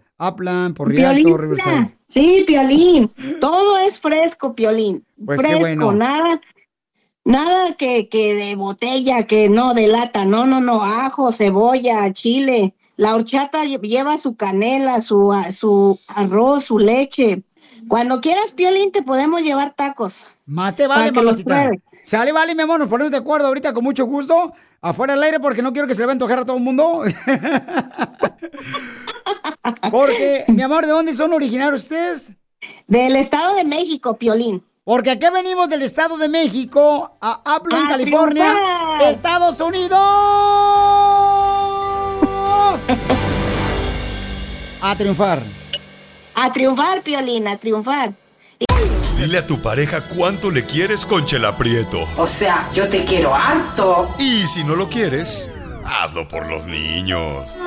Piolín, 1.24 1.38
Riverside. 1.38 1.98
Sí, 2.08 2.44
Piolín. 2.46 3.12
Todo 3.40 3.78
es 3.80 4.00
fresco, 4.00 4.54
Piolín. 4.56 5.06
Pues 5.26 5.42
fresco, 5.42 5.60
bueno. 5.60 5.92
nada, 5.94 6.40
nada 7.24 7.74
que, 7.76 8.10
que 8.10 8.34
de 8.36 8.56
botella, 8.56 9.24
que 9.24 9.50
no 9.50 9.74
de 9.74 9.88
lata. 9.88 10.26
No, 10.26 10.46
no, 10.46 10.60
no. 10.62 10.84
Ajo, 10.84 11.32
cebolla, 11.32 12.12
chile. 12.14 12.76
La 12.98 13.16
horchata 13.16 13.64
lle- 13.66 13.82
lleva 13.82 14.18
su 14.18 14.36
canela, 14.36 15.02
su, 15.02 15.34
su 15.52 15.98
arroz, 16.16 16.66
su 16.66 16.78
leche. 16.78 17.42
Cuando 17.88 18.22
quieras, 18.22 18.54
Piolín, 18.54 18.92
te 18.92 19.02
podemos 19.02 19.42
llevar 19.42 19.74
tacos. 19.76 20.26
Más 20.46 20.76
te 20.76 20.88
vale, 20.88 21.12
mamacita. 21.12 21.72
Sale, 22.04 22.32
vale, 22.32 22.56
mi 22.56 22.62
amor, 22.62 22.80
nos 22.80 22.90
ponemos 22.90 23.12
de 23.12 23.18
acuerdo 23.18 23.48
ahorita 23.48 23.74
con 23.74 23.84
mucho 23.84 24.06
gusto. 24.06 24.54
Afuera 24.82 25.14
del 25.14 25.24
aire 25.24 25.40
porque 25.40 25.62
no 25.62 25.72
quiero 25.72 25.88
que 25.88 25.96
se 25.96 26.02
le 26.02 26.08
va 26.08 26.12
a 26.12 26.14
antojar 26.14 26.40
a 26.40 26.46
todo 26.46 26.58
el 26.58 26.64
mundo. 26.64 27.04
porque, 29.92 30.46
mi 30.48 30.62
amor, 30.62 30.86
¿de 30.86 30.92
dónde 30.92 31.14
son 31.14 31.34
originarios 31.34 31.84
ustedes? 31.84 32.34
Del 32.88 33.16
Estado 33.16 33.56
de 33.56 33.64
México, 33.64 34.18
Piolín. 34.18 34.64
Porque 34.84 35.12
aquí 35.12 35.28
venimos 35.34 35.70
del 35.70 35.84
Estado 35.84 36.18
de 36.18 36.28
México 36.28 37.18
a 37.22 37.58
Upland, 37.58 37.86
¡A 37.86 37.90
California, 37.90 38.52
triunfar! 38.52 39.12
Estados 39.12 39.62
Unidos. 39.62 39.92
a 44.82 44.96
triunfar. 44.98 45.61
A 46.44 46.52
triunfar, 46.52 47.04
Piolín, 47.04 47.48
a 47.48 47.56
triunfar. 47.58 48.14
Dile 49.16 49.38
a 49.38 49.46
tu 49.46 49.62
pareja 49.62 50.02
cuánto 50.02 50.50
le 50.50 50.66
quieres 50.66 51.06
con 51.06 51.24
Chela 51.24 51.56
Prieto. 51.56 52.10
O 52.18 52.26
sea, 52.26 52.68
yo 52.74 52.90
te 52.90 53.06
quiero 53.06 53.36
harto. 53.36 54.10
Y 54.18 54.48
si 54.48 54.64
no 54.64 54.76
lo 54.76 54.90
quieres, 54.90 55.52
hazlo 55.86 56.28
por 56.28 56.50
los 56.50 56.66
niños. 56.66 57.60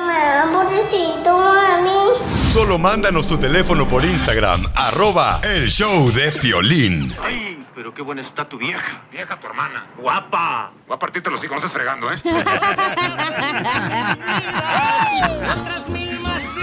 Pobrecito, 0.51 1.37
mami. 1.37 2.19
Solo 2.51 2.77
mándanos 2.77 3.29
tu 3.29 3.37
teléfono 3.37 3.87
por 3.87 4.03
Instagram, 4.03 4.65
arroba 4.75 5.39
el 5.55 5.69
show 5.69 6.11
de 6.11 6.33
Piolín. 6.33 7.15
Ay, 7.23 7.65
pero 7.73 7.93
qué 7.93 8.01
buena 8.01 8.23
está 8.23 8.49
tu 8.49 8.57
vieja. 8.57 9.03
Vieja 9.09 9.39
tu 9.39 9.47
hermana. 9.47 9.87
Guapa. 9.97 10.73
Voy 10.85 10.97
a 10.97 10.99
partirte 10.99 11.29
los 11.29 11.41
hijos, 11.41 11.61
no 11.61 11.65
estás 11.65 11.71
fregando, 11.71 12.11
¿eh? 12.11 12.17
Otras 15.61 15.87
mil 15.87 16.19
más 16.19 16.41
si 16.53 16.59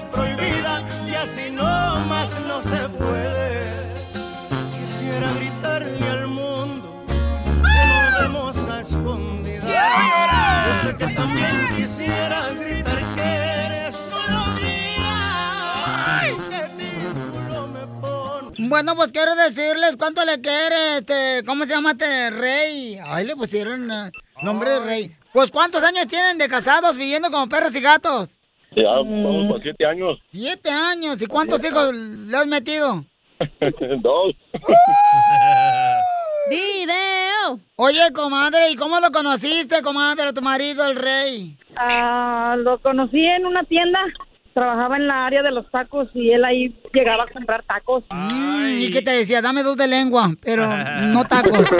prohibida 0.00 0.84
y 1.06 1.14
así 1.14 1.50
no 1.50 1.64
más 2.06 2.46
no 2.46 2.60
se 2.62 2.88
puede. 2.88 3.94
Quisiera 4.78 5.32
gritarle 5.34 6.08
al 6.08 6.26
mundo 6.28 7.04
que 7.06 7.86
nos 7.86 8.22
vemos 8.22 8.68
a 8.68 8.80
escondidas. 8.80 9.66
Yo 10.66 10.74
sé 10.88 10.96
que 10.96 11.06
también 11.14 11.68
quisieras 11.76 12.58
gritar 12.60 12.98
que 13.14 13.22
eres 13.22 13.94
solo 13.94 14.46
mía. 14.60 16.26
Bueno, 18.58 18.96
pues 18.96 19.12
quiero 19.12 19.34
decirles 19.36 19.96
cuánto 19.96 20.24
le 20.24 20.40
quiere 20.40 20.98
este, 20.98 21.42
¿cómo 21.46 21.64
se 21.64 21.70
llama 21.70 21.92
este 21.92 22.30
rey? 22.30 22.98
Ay, 23.04 23.24
le 23.24 23.36
pusieron 23.36 23.90
uh, 23.90 24.10
nombre 24.42 24.70
de 24.70 24.80
rey. 24.80 25.16
Pues 25.32 25.50
cuántos 25.50 25.82
años 25.84 26.06
tienen 26.06 26.38
de 26.38 26.48
casados 26.48 26.96
viviendo 26.96 27.30
como 27.30 27.48
perros 27.48 27.74
y 27.76 27.80
gatos? 27.80 28.38
Ya 28.76 28.90
vamos 28.90 29.48
por 29.48 29.62
siete 29.62 29.86
años. 29.86 30.18
Siete 30.30 30.70
años. 30.70 31.22
¿Y 31.22 31.26
cuántos 31.26 31.64
hijos 31.64 31.94
le 31.94 32.36
has 32.36 32.46
metido? 32.46 33.04
Dos. 34.02 34.36
¡Video! 36.50 37.58
Oye, 37.76 38.12
comadre, 38.14 38.70
¿y 38.70 38.76
cómo 38.76 39.00
lo 39.00 39.10
conociste, 39.10 39.82
comadre, 39.82 40.28
a 40.28 40.32
tu 40.32 40.42
marido, 40.42 40.86
el 40.86 40.94
rey? 40.96 41.56
Ah, 41.76 42.54
lo 42.58 42.78
conocí 42.80 43.18
en 43.18 43.46
una 43.46 43.64
tienda. 43.64 43.98
Trabajaba 44.56 44.96
en 44.96 45.06
la 45.06 45.26
área 45.26 45.42
de 45.42 45.50
los 45.50 45.70
tacos 45.70 46.08
y 46.14 46.30
él 46.30 46.42
ahí 46.42 46.74
llegaba 46.94 47.24
a 47.24 47.26
comprar 47.26 47.62
tacos. 47.64 48.04
Mm, 48.08 48.78
¿Y 48.80 48.90
qué 48.90 49.02
te 49.02 49.10
decía? 49.10 49.42
Dame 49.42 49.62
dos 49.62 49.76
de 49.76 49.86
lengua, 49.86 50.30
pero 50.42 50.66
no 50.66 51.24
tacos. 51.26 51.68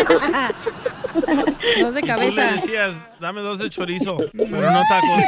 Dos 1.81 1.95
de 1.95 2.01
Tú 2.03 2.07
le 2.07 2.13
cabeza. 2.13 2.53
decías, 2.53 2.95
dame 3.19 3.41
dos 3.41 3.59
de 3.59 3.71
chorizo, 3.71 4.19
pero 4.35 4.71
no 4.71 4.83
tacos. 4.91 5.25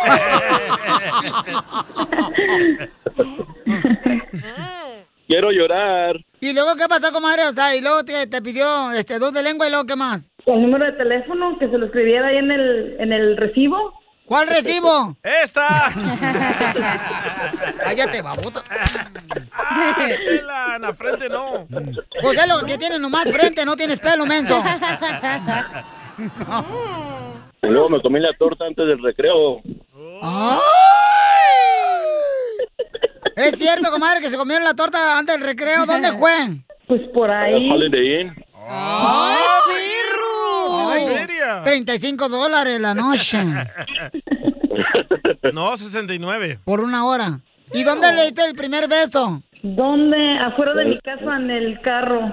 Quiero 5.26 5.51
llorar. 5.51 6.16
¿Y 6.40 6.53
luego 6.53 6.76
qué 6.76 6.84
pasó, 6.88 7.11
comadre? 7.12 7.46
O 7.46 7.53
sea, 7.53 7.74
y 7.74 7.80
luego 7.80 8.05
te, 8.05 8.26
te 8.26 8.42
pidió 8.42 8.92
este, 8.92 9.18
dos 9.18 9.32
de 9.32 9.42
lengua 9.42 9.66
y 9.66 9.70
luego 9.70 9.86
qué 9.86 9.96
más. 9.96 10.28
El 10.44 10.61
número 10.62 10.84
de 10.84 10.92
teléfono 10.92 11.59
que 11.59 11.68
se 11.70 11.78
lo 11.78 11.86
escribiera 11.86 12.26
ahí 12.28 12.36
en 12.36 12.51
el, 12.51 12.96
en 13.01 13.12
el 13.12 13.36
recibo. 13.38 13.94
¿Cuál 14.29 14.47
recibo? 14.47 15.16
¡Esta! 15.22 15.91
Cállate, 17.85 18.20
babota. 18.20 18.62
¡Ah, 19.53 20.07
Estela! 20.07 20.76
En 20.76 20.83
la 20.83 20.93
frente 20.95 21.31
no. 21.31 21.66
Pues 22.20 22.39
es 22.39 22.47
lo 22.47 22.61
que 22.66 22.76
tienes 22.76 23.01
nomás 23.01 23.33
frente, 23.33 23.64
no 23.64 23.74
tienes 23.74 23.99
pelo, 24.01 24.26
menso. 24.26 24.62
Y 27.62 27.66
luego 27.68 27.89
me 27.89 28.03
comí 28.03 28.20
la 28.20 28.35
torta 28.39 28.66
antes 28.66 28.87
del 28.87 29.03
recreo. 29.03 29.62
¡Ay! 30.20 30.61
¿Es 33.37 33.59
cierto, 33.59 33.91
comadre, 33.91 34.20
que 34.20 34.29
se 34.29 34.37
comieron 34.37 34.64
la 34.64 34.74
torta 34.74 35.16
antes 35.18 35.39
del 35.39 35.47
recreo? 35.47 35.87
¿Dónde 35.87 36.12
fue? 36.12 36.35
Pues 36.87 37.01
por 37.14 37.31
ahí. 37.31 37.70
Holiday 37.70 38.20
Inn. 38.20 38.45
¡Ay, 38.68 39.39
perro! 39.68 40.38
¡Ay, 40.90 41.07
feria! 41.09 41.62
35 41.64 42.28
dólares 42.28 42.80
la 42.80 42.94
noche. 42.94 43.44
No, 45.53 45.76
69. 45.76 46.61
Por 46.64 46.80
una 46.80 47.07
hora. 47.07 47.40
¿Y 47.72 47.82
dónde 47.82 48.12
le 48.12 48.24
diste 48.24 48.44
el 48.44 48.55
primer 48.55 48.88
beso? 48.88 49.42
¿Dónde? 49.62 50.38
Afuera 50.38 50.74
de 50.74 50.84
mi 50.86 50.99
casa 51.01 51.36
en 51.36 51.51
el 51.51 51.80
carro. 51.80 52.32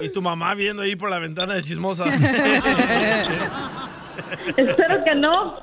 Y 0.00 0.08
tu 0.10 0.22
mamá 0.22 0.54
viendo 0.54 0.82
ahí 0.82 0.96
por 0.96 1.10
la 1.10 1.18
ventana 1.18 1.54
de 1.54 1.62
chismosa. 1.62 2.04
Espero 4.56 5.04
que 5.04 5.14
no. 5.14 5.58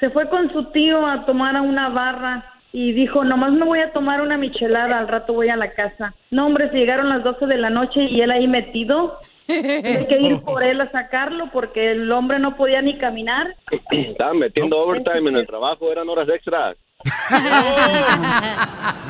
Se 0.00 0.10
fue 0.10 0.28
con 0.28 0.52
su 0.52 0.64
tío 0.72 1.06
a 1.06 1.24
tomar 1.26 1.56
a 1.56 1.62
una 1.62 1.88
barra 1.88 2.44
y 2.72 2.92
dijo, 2.92 3.24
nomás 3.24 3.52
me 3.52 3.64
voy 3.64 3.80
a 3.80 3.92
tomar 3.92 4.20
una 4.20 4.36
michelada, 4.36 4.98
al 4.98 5.08
rato 5.08 5.32
voy 5.32 5.48
a 5.48 5.56
la 5.56 5.72
casa. 5.72 6.14
No, 6.30 6.46
hombre, 6.46 6.70
se 6.70 6.76
llegaron 6.76 7.08
las 7.08 7.24
12 7.24 7.46
de 7.46 7.56
la 7.58 7.70
noche 7.70 8.02
y 8.02 8.20
él 8.20 8.30
ahí 8.30 8.46
metido. 8.46 9.18
Tuve 9.46 10.06
que 10.08 10.20
ir 10.20 10.42
por 10.42 10.62
él 10.62 10.78
a 10.82 10.90
sacarlo 10.90 11.50
porque 11.50 11.92
el 11.92 12.12
hombre 12.12 12.38
no 12.38 12.54
podía 12.56 12.82
ni 12.82 12.98
caminar. 12.98 13.46
Estaban 13.90 14.38
metiendo 14.38 14.78
overtime 14.78 15.30
en 15.30 15.36
el 15.36 15.46
trabajo, 15.46 15.90
eran 15.90 16.06
horas 16.10 16.28
extras. 16.28 16.76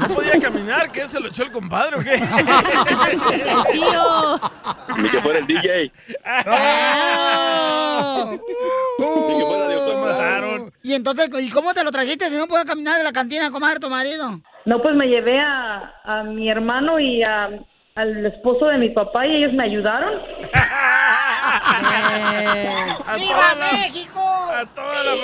No 0.00 0.14
podía 0.14 0.38
caminar, 0.40 0.92
¿qué? 0.92 1.08
¿Se 1.08 1.18
lo 1.18 1.26
echó 1.28 1.42
el 1.42 1.50
compadre 1.50 1.96
o 1.96 2.04
qué? 2.04 2.14
¡El 2.14 2.20
tío! 3.72 4.40
Ni 5.02 5.08
que 5.08 5.20
fuera 5.20 5.38
el 5.40 5.46
DJ. 5.46 5.66
Ni 9.00 9.38
que 9.38 9.44
fuera. 9.46 9.67
¿Y 10.88 10.94
entonces, 10.94 11.28
¿y 11.42 11.50
cómo 11.50 11.74
te 11.74 11.84
lo 11.84 11.90
trajiste 11.90 12.30
si 12.30 12.36
no 12.38 12.46
puedo 12.46 12.64
caminar 12.64 12.96
de 12.96 13.04
la 13.04 13.12
cantina, 13.12 13.50
comadre, 13.50 13.78
tu 13.78 13.90
marido? 13.90 14.40
No, 14.64 14.80
pues 14.80 14.94
me 14.94 15.06
llevé 15.06 15.38
a, 15.38 15.92
a 16.02 16.22
mi 16.24 16.48
hermano 16.50 16.98
y 16.98 17.22
a, 17.22 17.50
al 17.94 18.24
esposo 18.24 18.64
de 18.68 18.78
mi 18.78 18.88
papá 18.88 19.26
y 19.26 19.36
ellos 19.36 19.52
me 19.52 19.64
ayudaron. 19.64 20.14
A 21.60 23.16
toda 23.18 23.54
la- 23.54 23.72
México! 23.72 24.20
A 24.20 24.66
toda 24.74 25.04
la 25.04 25.16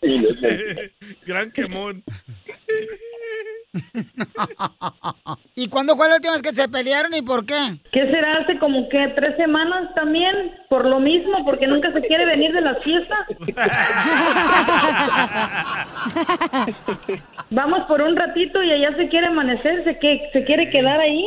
familia. 0.00 0.90
Gran 1.26 1.50
quemón. 1.52 2.02
¿Y 5.56 5.68
cuándo 5.68 5.96
fue 5.96 6.08
la 6.08 6.16
última 6.16 6.32
vez 6.32 6.42
que 6.42 6.52
se 6.52 6.68
pelearon 6.68 7.14
y 7.14 7.22
por 7.22 7.46
qué? 7.46 7.78
¿Qué 7.92 8.10
será? 8.10 8.38
Hace 8.38 8.58
como 8.58 8.88
que 8.88 9.12
tres 9.16 9.36
semanas 9.36 9.94
también, 9.94 10.52
por 10.68 10.84
lo 10.84 10.98
mismo, 11.00 11.44
porque 11.44 11.66
nunca 11.66 11.92
se 11.92 12.00
quiere 12.02 12.26
venir 12.26 12.52
de 12.52 12.60
la 12.60 12.74
fiesta. 12.76 13.16
Vamos 17.50 17.82
por 17.86 18.02
un 18.02 18.16
ratito 18.16 18.62
y 18.62 18.72
allá 18.72 18.96
se 18.96 19.08
quiere 19.08 19.28
amanecer, 19.28 19.84
se, 19.84 19.98
que, 19.98 20.28
se 20.32 20.44
quiere 20.44 20.68
quedar 20.70 21.00
ahí. 21.00 21.24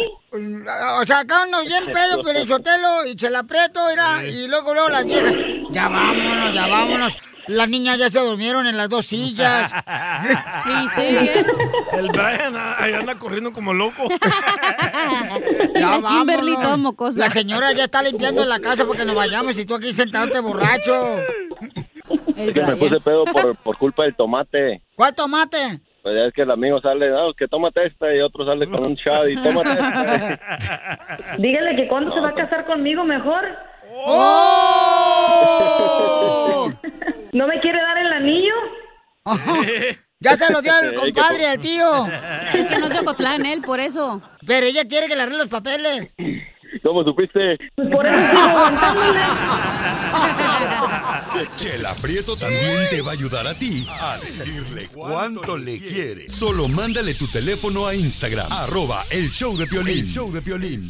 O 1.00 1.06
sea, 1.06 1.20
acá 1.20 1.46
uno 1.48 1.62
bien 1.64 1.86
pedo, 1.86 2.22
Pelizotelo, 2.24 3.06
y 3.06 3.18
se 3.18 3.30
la 3.30 3.40
aprieto, 3.40 3.80
mira, 3.90 4.26
y 4.26 4.48
luego, 4.48 4.74
luego 4.74 4.90
las 4.90 5.06
viejas. 5.06 5.36
Ya 5.72 5.88
vámonos, 5.88 6.54
ya 6.54 6.68
vámonos. 6.68 7.18
Las 7.48 7.70
niñas 7.70 7.98
ya 7.98 8.10
se 8.10 8.20
durmieron 8.20 8.68
en 8.68 8.78
las 8.78 8.90
dos 8.90 9.06
sillas. 9.06 9.72
Y 10.68 10.88
sí, 10.90 11.02
¿eh? 11.02 11.46
El 11.94 12.10
Brian 12.10 12.54
ah, 12.56 12.76
ahí 12.78 12.94
anda 12.94 13.16
corriendo 13.16 13.52
como 13.54 13.74
loco. 13.74 14.04
Ya 15.76 15.98
La 16.00 16.08
Kimberly 16.08 16.52
vámonos. 16.52 16.62
toda 16.62 16.78
mocosa. 16.78 17.20
La 17.20 17.30
señora 17.30 17.72
ya 17.72 17.86
está 17.86 18.02
limpiando 18.02 18.44
la 18.46 18.60
casa 18.60 18.86
porque 18.86 19.06
nos 19.06 19.16
vayamos 19.16 19.58
y 19.58 19.66
tú 19.66 19.76
aquí 19.76 19.94
sentándote 19.94 20.40
borracho. 20.42 21.20
Es 22.36 22.54
que 22.54 22.62
me 22.62 22.76
puse 22.76 23.00
pedo 23.02 23.26
por, 23.26 23.56
por 23.58 23.78
culpa 23.78 24.04
del 24.04 24.16
tomate. 24.16 24.82
¿Cuál 24.96 25.16
tomate? 25.16 25.58
Pues 26.04 26.16
ya 26.16 26.26
es 26.28 26.34
que 26.34 26.44
el 26.44 26.52
amigo 26.52 26.80
sale, 26.82 27.10
no, 27.10 27.34
que 27.34 27.48
tómate 27.48 27.86
esta 27.88 28.14
y 28.14 28.20
otro 28.22 28.46
sale 28.46 28.68
con 28.70 28.84
un 28.84 28.96
shot 28.96 29.28
y 29.30 29.36
tómate 29.42 29.72
esta. 29.72 30.40
Dígale 31.40 31.76
que 31.76 31.88
cuando 31.88 32.14
se 32.14 32.20
va 32.22 32.30
a 32.30 32.36
casar 32.36 32.66
conmigo 32.66 33.04
mejor. 33.04 33.44
¡Oh! 34.00 35.50
¿No 37.34 37.48
me 37.48 37.60
quiere 37.62 37.80
dar 37.82 37.98
el 37.98 38.14
anillo? 38.14 38.54
Ya 40.20 40.36
se 40.36 40.52
lo 40.52 40.64
dio 40.64 40.74
al 40.74 40.96
compadre, 40.96 41.46
al 41.46 41.60
tío. 41.60 42.08
Es 42.52 42.66
que 42.66 42.80
no 42.80 42.88
es 42.88 42.92
de 42.92 43.02
Ocotlán, 43.02 43.46
él, 43.46 43.62
por 43.62 43.80
eso. 43.80 44.20
Pero 44.48 44.66
ella 44.66 44.84
quiere 44.86 45.08
que 45.08 45.16
le 45.16 45.22
arregle 45.22 45.38
los 45.38 45.50
papeles. 45.50 46.16
¿Cómo 46.82 47.04
supiste? 47.04 47.56
Por 47.76 48.08
eso. 48.08 48.18
Chela 51.56 51.94
Prieto 52.02 52.36
también 52.36 52.90
te 52.90 53.04
va 53.04 53.12
a 53.12 53.14
ayudar 53.14 53.46
a 53.46 53.54
ti 53.54 53.86
a 54.02 54.18
decirle 54.18 54.88
cuánto 54.92 55.56
le 55.56 55.78
quiere. 55.80 56.28
Solo 56.30 56.68
mándale 56.68 57.14
tu 57.14 57.28
teléfono 57.28 57.86
a 57.86 57.94
Instagram, 57.94 58.52
arroba 58.52 59.04
el 59.12 59.30
show 59.30 59.56
de 59.56 59.68
Piolín. 59.68 60.00
El 60.00 60.08
show 60.08 60.32
de 60.32 60.42
Piolín. 60.42 60.90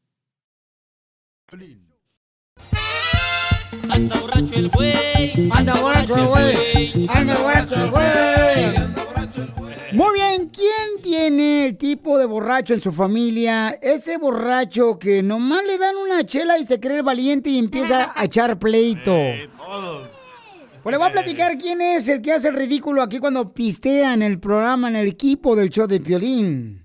Anda 3.89 4.21
borracho 4.21 4.55
el 4.55 4.69
güey. 4.69 5.49
Anda 5.51 5.81
borracho 5.81 6.15
el 6.15 6.27
güey. 6.27 7.07
Anda 7.09 7.37
borracho 7.39 7.75
el 7.75 9.51
güey. 9.51 9.91
Muy 9.91 10.13
bien, 10.13 10.47
¿quién 10.47 11.01
tiene 11.03 11.65
el 11.65 11.77
tipo 11.77 12.17
de 12.17 12.25
borracho 12.25 12.73
en 12.73 12.79
su 12.79 12.93
familia? 12.93 13.71
Ese 13.81 14.17
borracho 14.17 14.97
que 14.97 15.21
nomás 15.21 15.65
le 15.65 15.77
dan 15.77 15.97
una 15.97 16.25
chela 16.25 16.57
y 16.57 16.63
se 16.63 16.79
cree 16.79 16.99
el 16.99 17.03
valiente 17.03 17.49
y 17.49 17.57
empieza 17.57 18.13
a 18.15 18.23
echar 18.23 18.57
pleito. 18.57 19.13
Pues 20.81 20.93
le 20.93 20.97
voy 20.97 21.09
a 21.09 21.11
platicar 21.11 21.57
quién 21.57 21.81
es 21.81 22.07
el 22.07 22.21
que 22.21 22.31
hace 22.31 22.47
el 22.47 22.55
ridículo 22.55 23.01
aquí 23.01 23.19
cuando 23.19 23.49
pistea 23.49 24.13
en 24.13 24.21
el 24.21 24.39
programa, 24.39 24.87
en 24.87 24.95
el 24.95 25.07
equipo 25.09 25.57
del 25.57 25.69
show 25.69 25.85
de 25.85 25.99
Piolín. 25.99 26.80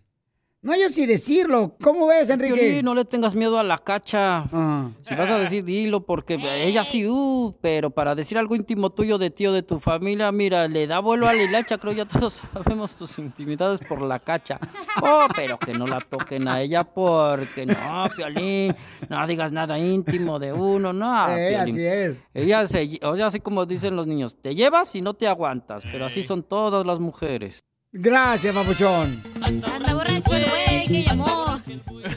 No 0.66 0.72
hay 0.72 0.88
si 0.88 1.06
decirlo. 1.06 1.76
¿Cómo 1.80 2.08
ves, 2.08 2.28
Enrique? 2.28 2.54
Piolín, 2.54 2.84
no 2.84 2.92
le 2.92 3.04
tengas 3.04 3.36
miedo 3.36 3.56
a 3.56 3.62
la 3.62 3.78
cacha. 3.78 4.46
Ah. 4.52 4.90
Si 5.00 5.14
vas 5.14 5.30
a 5.30 5.38
decir, 5.38 5.62
dilo, 5.62 6.04
porque 6.04 6.38
ella 6.56 6.82
sí, 6.82 7.06
uh, 7.06 7.54
pero 7.60 7.90
para 7.90 8.16
decir 8.16 8.36
algo 8.36 8.56
íntimo 8.56 8.90
tuyo 8.90 9.16
de 9.16 9.30
tío 9.30 9.52
de 9.52 9.62
tu 9.62 9.78
familia, 9.78 10.32
mira, 10.32 10.66
le 10.66 10.88
da 10.88 10.98
vuelo 10.98 11.28
a 11.28 11.34
la 11.34 11.44
hilacha, 11.44 11.78
creo 11.78 11.92
ya 11.92 12.04
todos 12.04 12.42
sabemos 12.52 12.96
tus 12.96 13.16
intimidades 13.18 13.78
por 13.78 14.02
la 14.02 14.18
cacha. 14.18 14.58
Oh, 15.00 15.28
pero 15.36 15.56
que 15.56 15.72
no 15.72 15.86
la 15.86 16.00
toquen 16.00 16.48
a 16.48 16.60
ella 16.60 16.82
porque 16.82 17.64
no, 17.64 18.10
Piolín, 18.16 18.74
no 19.08 19.24
digas 19.28 19.52
nada 19.52 19.78
íntimo 19.78 20.40
de 20.40 20.52
uno, 20.52 20.92
no. 20.92 21.28
Eh, 21.28 21.56
así 21.56 21.86
es. 21.86 22.24
Ella, 22.34 22.66
se, 22.66 22.98
o 23.04 23.14
sea, 23.16 23.28
así 23.28 23.38
como 23.38 23.66
dicen 23.66 23.94
los 23.94 24.08
niños, 24.08 24.36
te 24.42 24.56
llevas 24.56 24.96
y 24.96 25.00
no 25.00 25.14
te 25.14 25.28
aguantas, 25.28 25.84
pero 25.92 26.06
así 26.06 26.24
son 26.24 26.42
todas 26.42 26.84
las 26.84 26.98
mujeres. 26.98 27.62
Gracias, 27.98 28.54
papuchón. 28.54 29.22
Anda 29.42 29.94
borracho 29.94 30.34
el 30.34 30.44
güey 30.44 30.86
que 30.86 31.02
llamó. 31.02 31.60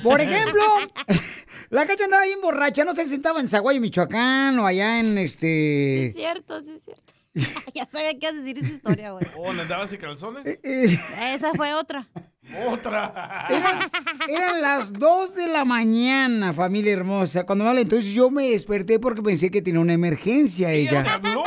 Por 0.03 0.19
ejemplo, 0.19 0.61
la 1.69 1.85
cacha 1.85 2.05
andaba 2.05 2.23
bien 2.23 2.41
borracha. 2.41 2.83
No 2.83 2.93
sé 2.93 3.05
si 3.05 3.15
estaba 3.15 3.39
en 3.39 3.47
Zaguayo, 3.47 3.79
Michoacán 3.79 4.59
o 4.59 4.65
allá 4.65 4.99
en 4.99 5.17
este. 5.17 6.07
Es 6.07 6.15
cierto, 6.15 6.61
sí 6.61 6.71
es 6.75 6.83
cierto. 6.83 7.03
ya 7.73 7.85
sabía 7.85 8.11
que 8.11 8.17
ibas 8.17 8.33
a 8.33 8.37
decir 8.37 8.59
esa 8.59 8.73
historia, 8.73 9.11
güey. 9.11 9.25
Oh, 9.37 9.53
¿le 9.53 9.61
andabas 9.61 9.89
sin 9.89 9.99
calzones? 9.99 10.43
Esa 10.63 11.53
fue 11.53 11.73
otra. 11.73 12.09
Otra. 12.67 13.47
Eran 14.27 14.61
las 14.61 14.91
2 14.91 15.35
de 15.35 15.47
la 15.47 15.63
mañana, 15.65 16.51
familia 16.51 16.91
hermosa. 16.91 17.45
Cuando 17.45 17.63
me 17.63 17.69
habla, 17.69 17.81
entonces 17.81 18.11
yo 18.13 18.29
me 18.29 18.49
desperté 18.49 18.99
porque 18.99 19.21
pensé 19.21 19.49
que 19.51 19.61
tenía 19.61 19.79
una 19.79 19.93
emergencia 19.93 20.71
ella. 20.71 21.03
¿Te 21.03 21.09
habló? 21.09 21.43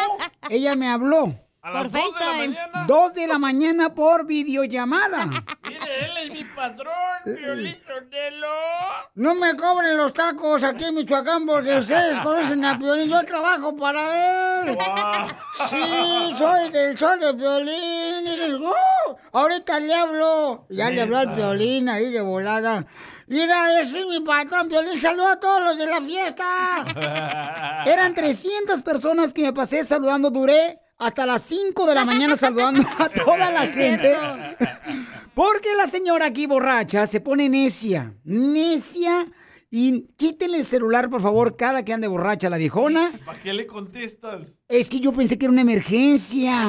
Ella 0.49 0.77
me 0.77 0.89
habló. 0.89 1.37
A 1.65 1.71
las 1.71 1.93
2 1.93 2.03
de 2.19 2.25
la 2.25 2.33
mañana. 2.33 2.85
2 2.89 3.15
de 3.15 3.27
la 3.29 3.39
mañana 3.39 3.95
por 3.95 4.27
videollamada. 4.27 5.27
Mire, 5.63 6.05
él 6.07 6.17
es 6.25 6.33
mi 6.33 6.43
patrón, 6.43 6.93
Piolín 7.25 7.77
Sotelo. 7.87 8.49
No 9.15 9.35
me 9.37 9.55
cobren 9.57 9.97
los 9.97 10.13
tacos 10.13 10.65
aquí 10.65 10.85
en 10.87 10.97
Michoacán 10.97 11.47
porque 11.47 11.77
ustedes 11.79 12.21
conocen 12.21 12.65
a 12.65 12.77
Piolín. 12.77 13.09
Yo 13.11 13.23
trabajo 13.25 13.77
para 13.77 14.63
él. 14.63 14.77
Sí, 15.69 16.35
soy 16.37 16.71
del 16.71 16.99
sol 16.99 17.21
de 17.21 17.33
Piolín. 17.35 18.27
Y 18.27 18.37
les- 18.39 18.55
¡Uh! 18.55 19.17
ahorita 19.33 19.79
le 19.79 19.95
hablo. 19.95 20.67
Ya 20.71 20.91
le 20.91 21.03
habló 21.03 21.19
al 21.19 21.35
Piolín 21.35 21.89
ahí 21.89 22.11
de 22.11 22.21
volada. 22.23 22.85
Mira, 23.29 23.79
ese 23.79 24.01
es 24.01 24.07
mi 24.09 24.21
patrón, 24.21 24.69
Piolín. 24.69 24.99
Saluda 24.99 25.33
a 25.35 25.41
todos 25.41 25.63
los 25.63 25.79
de 25.79 25.87
la 25.87 26.01
fiesta. 26.01 27.85
Eran 27.87 28.15
300 28.15 28.83
personas 28.83 29.33
que 29.33 29.43
me 29.43 29.53
pasé 29.53 29.85
saludando. 29.85 30.31
Duré 30.31 30.81
hasta 31.05 31.27
las 31.27 31.43
5 31.43 31.87
de 31.87 31.95
la 31.95 32.05
mañana 32.05 32.37
saludando 32.37 32.83
a 32.99 33.09
toda 33.25 33.51
la 33.51 33.63
gente. 33.67 34.15
Porque 35.35 35.75
la 35.77 35.87
señora 35.87 36.27
aquí 36.27 36.47
borracha 36.47 37.07
se 37.07 37.21
pone 37.21 37.49
necia. 37.49 38.15
Necia. 38.25 39.27
Y 39.75 40.03
quítenle 40.17 40.59
el 40.59 40.65
celular, 40.65 41.09
por 41.09 41.23
favor, 41.23 41.57
cada 41.57 41.83
que 41.83 41.95
ande 41.95 42.07
borracha 42.07 42.51
la 42.51 42.59
viejona. 42.59 43.11
¿Para 43.25 43.41
qué 43.41 43.55
le 43.55 43.67
contestas? 43.67 44.59
Es 44.69 44.91
que 44.91 45.01
yo 45.01 45.13
pensé 45.13 45.39
que 45.39 45.47
era 45.47 45.53
una 45.53 45.63
emergencia. 45.63 46.65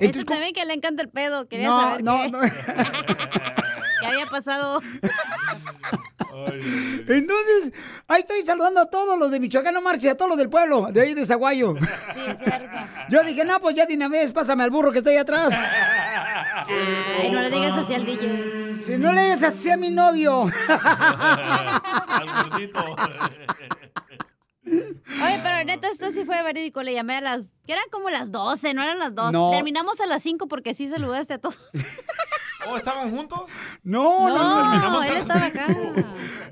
Entonces, 0.00 0.24
también 0.26 0.52
que 0.52 0.64
le 0.64 0.74
encanta 0.74 1.00
el 1.02 1.10
pedo. 1.10 1.46
Quería 1.46 1.68
No, 1.68 1.80
saber 1.80 2.02
no, 2.04 2.22
qué, 2.22 2.30
no. 2.30 2.38
pasado. 4.28 4.80
Entonces, 7.06 7.72
ahí 8.06 8.20
estoy 8.20 8.42
saludando 8.42 8.80
a 8.80 8.86
todos 8.90 9.18
los 9.18 9.30
de 9.30 9.40
Michoacán, 9.40 9.74
no 9.74 9.80
marche, 9.82 10.10
a 10.10 10.16
todos 10.16 10.30
los 10.30 10.38
del 10.38 10.48
pueblo, 10.48 10.88
de 10.92 11.00
ahí 11.00 11.14
de 11.14 11.26
Zaguayo. 11.26 11.74
Sí, 11.78 12.20
es 12.26 12.38
cierto. 12.38 12.78
Yo 13.10 13.22
dije, 13.24 13.44
no, 13.44 13.58
pues 13.60 13.76
ya 13.76 13.86
de 13.86 13.94
una 13.94 14.08
vez, 14.08 14.32
pásame 14.32 14.62
al 14.64 14.70
burro 14.70 14.92
que 14.92 14.98
está 14.98 15.10
ahí 15.10 15.16
atrás. 15.16 15.54
Ay, 16.66 17.30
no 17.30 17.40
le 17.40 17.50
digas 17.50 17.76
así 17.78 17.94
al 17.94 18.04
DJ. 18.04 18.76
Si 18.80 18.96
no 18.96 19.12
le 19.12 19.22
digas 19.22 19.42
así 19.42 19.70
a 19.70 19.76
mi 19.76 19.90
novio. 19.90 20.46
Al 20.68 22.26
gordito. 22.44 22.84
Oye, 24.64 25.40
pero 25.42 25.64
neta, 25.64 25.88
esto 25.88 26.12
sí 26.12 26.24
fue 26.24 26.42
verídico. 26.42 26.82
Le 26.82 26.92
llamé 26.92 27.16
a 27.16 27.20
las. 27.20 27.54
que 27.66 27.72
eran 27.72 27.84
como 27.90 28.10
las 28.10 28.30
12, 28.30 28.74
no 28.74 28.82
eran 28.82 28.98
las 28.98 29.14
2. 29.14 29.32
No. 29.32 29.50
Terminamos 29.50 30.00
a 30.00 30.06
las 30.06 30.22
5 30.22 30.46
porque 30.46 30.74
sí 30.74 30.88
saludaste 30.88 31.34
a 31.34 31.38
todos. 31.38 31.58
¿Oh, 32.70 32.76
estaban 32.76 33.10
juntos? 33.10 33.40
No, 33.82 34.28
no, 34.28 34.90
No, 34.90 35.02
él 35.02 35.16
estaba 35.16 35.46
acá. 35.46 35.66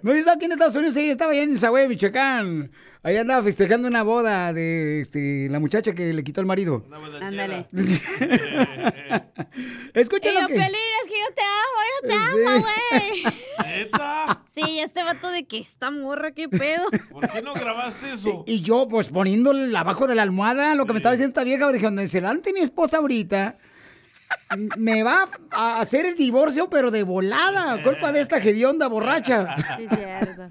No, 0.03 0.12
yo 0.12 0.19
estaba 0.19 0.37
aquí 0.37 0.47
en 0.47 0.53
Estados 0.53 0.75
Unidos, 0.77 0.97
ella 0.97 1.12
estaba 1.12 1.33
allá 1.33 1.43
en 1.43 1.59
Zaguayo, 1.59 1.89
Michoacán. 1.89 2.71
Ahí 3.03 3.17
andaba 3.19 3.43
festejando 3.43 3.87
una 3.87 4.03
boda 4.03 4.53
de 4.53 5.01
este, 5.01 5.49
la 5.49 5.61
muchacha 5.61 5.95
que 5.95 6.12
le 6.12 6.25
quitó 6.25 6.41
el 6.41 6.47
marido. 6.47 6.85
Ándale. 7.21 7.69
Escucha 9.95 10.31
Y 10.31 10.35
lo 10.35 10.47
que... 10.47 10.55
Piolín, 10.55 10.75
es 11.03 11.09
que 11.09 11.14
yo 11.21 11.27
te 11.35 11.43
amo, 11.43 11.81
yo 11.93 12.01
te 12.09 12.14
Sí. 12.14 12.19
amo, 12.47 12.61
güey. 12.61 13.25
¿Neta? 13.79 14.43
Sí, 14.53 14.81
este 14.81 15.03
vato 15.03 15.31
de 15.31 15.47
que 15.47 15.59
esta 15.59 15.91
morra, 15.91 16.33
qué 16.33 16.49
pedo. 16.49 16.85
¿Por 17.11 17.29
qué 17.31 17.43
no 17.43 17.55
grabaste 17.55 18.12
eso? 18.14 18.45
Y 18.47 18.61
yo, 18.61 18.87
pues, 18.89 19.09
poniéndole 19.09 19.77
abajo 19.77 20.07
de 20.07 20.14
la 20.14 20.23
almohada, 20.23 20.75
lo 20.75 20.87
que 20.87 20.93
me 20.93 20.99
estaba 20.99 21.12
diciendo 21.12 21.31
esta 21.31 21.45
vieja, 21.45 21.71
dije, 21.73 21.85
donde 21.87 22.07
se 22.09 22.21
levante 22.21 22.53
mi 22.53 22.61
esposa 22.61 22.99
ahorita, 22.99 23.57
me 24.77 25.03
va 25.03 25.29
a 25.51 25.81
hacer 25.81 26.07
el 26.07 26.16
divorcio, 26.16 26.68
pero 26.70 26.91
de 26.91 27.03
volada, 27.03 27.83
culpa 27.83 28.12
de 28.12 28.20
esta 28.20 28.39
hedionda 28.39 28.89
borracha. 28.89 29.57
Sí, 29.77 29.87
cierto. 29.89 30.49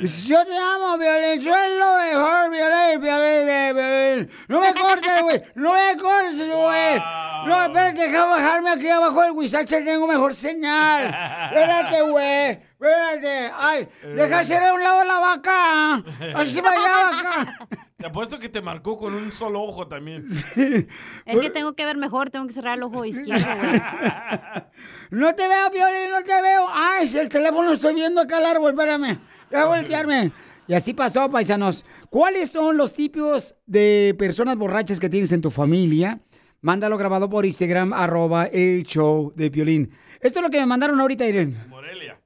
Yo 0.00 0.44
te 0.44 0.56
amo, 0.56 0.96
Violín, 0.96 1.42
soy 1.42 1.76
lo 1.76 1.96
mejor, 1.96 2.50
Violín, 2.50 3.00
Violín, 3.00 3.74
Violín. 3.74 4.30
No 4.46 4.60
me 4.60 4.72
cortes, 4.72 5.22
güey, 5.22 5.42
no 5.56 5.72
me 5.72 5.96
cortes, 5.96 6.38
güey. 6.38 6.98
No, 7.46 7.64
espérate, 7.64 8.02
deja 8.02 8.24
bajarme 8.24 8.70
aquí 8.70 8.88
abajo 8.88 9.22
del 9.22 9.32
huizache, 9.32 9.82
tengo 9.82 10.06
mejor 10.06 10.34
señal. 10.34 11.06
Espérate, 11.52 12.02
güey, 12.02 12.50
espérate. 12.50 13.52
Ay, 13.56 13.88
deja 14.14 14.38
hacer 14.38 14.62
a 14.62 14.74
un 14.74 14.82
lado 14.82 15.02
la 15.02 15.18
vaca. 15.18 15.94
Así 16.36 16.60
va 16.60 16.70
la 16.70 16.80
vaca. 17.10 17.68
Te 18.00 18.06
apuesto 18.06 18.38
que 18.38 18.48
te 18.48 18.62
marcó 18.62 18.96
con 18.96 19.12
un 19.12 19.32
solo 19.32 19.60
ojo 19.60 19.88
también. 19.88 20.24
Es 20.24 21.38
que 21.40 21.50
tengo 21.50 21.72
que 21.72 21.84
ver 21.84 21.96
mejor, 21.96 22.30
tengo 22.30 22.46
que 22.46 22.52
cerrar 22.52 22.78
el 22.78 22.84
ojo 22.84 23.04
izquierdo, 23.04 23.44
güey. 23.58 23.80
No 25.10 25.34
te 25.34 25.48
veo, 25.48 25.70
Violín, 25.72 26.10
no 26.12 26.22
te 26.22 26.40
veo. 26.40 26.68
Ay, 26.72 27.08
si 27.08 27.18
el 27.18 27.28
teléfono 27.28 27.72
estoy 27.72 27.94
viendo 27.94 28.20
acá 28.20 28.36
al 28.38 28.46
árbol, 28.46 28.70
espérame. 28.70 29.18
Voy 29.50 29.60
a 29.60 29.64
voltearme. 29.64 30.30
Y 30.68 30.74
así 30.74 30.94
pasó, 30.94 31.28
paisanos. 31.28 31.84
¿Cuáles 32.08 32.52
son 32.52 32.76
los 32.76 32.94
tipos 32.94 33.56
de 33.66 34.14
personas 34.16 34.54
borrachas 34.56 35.00
que 35.00 35.08
tienes 35.08 35.32
en 35.32 35.40
tu 35.40 35.50
familia? 35.50 36.20
Mándalo 36.60 36.98
grabado 36.98 37.28
por 37.28 37.46
Instagram, 37.46 37.92
arroba 37.92 38.44
el 38.44 38.84
show 38.84 39.32
de 39.34 39.50
Piolín. 39.50 39.90
Esto 40.20 40.38
es 40.38 40.42
lo 40.44 40.50
que 40.50 40.60
me 40.60 40.66
mandaron 40.66 41.00
ahorita, 41.00 41.26
Irene. 41.26 41.56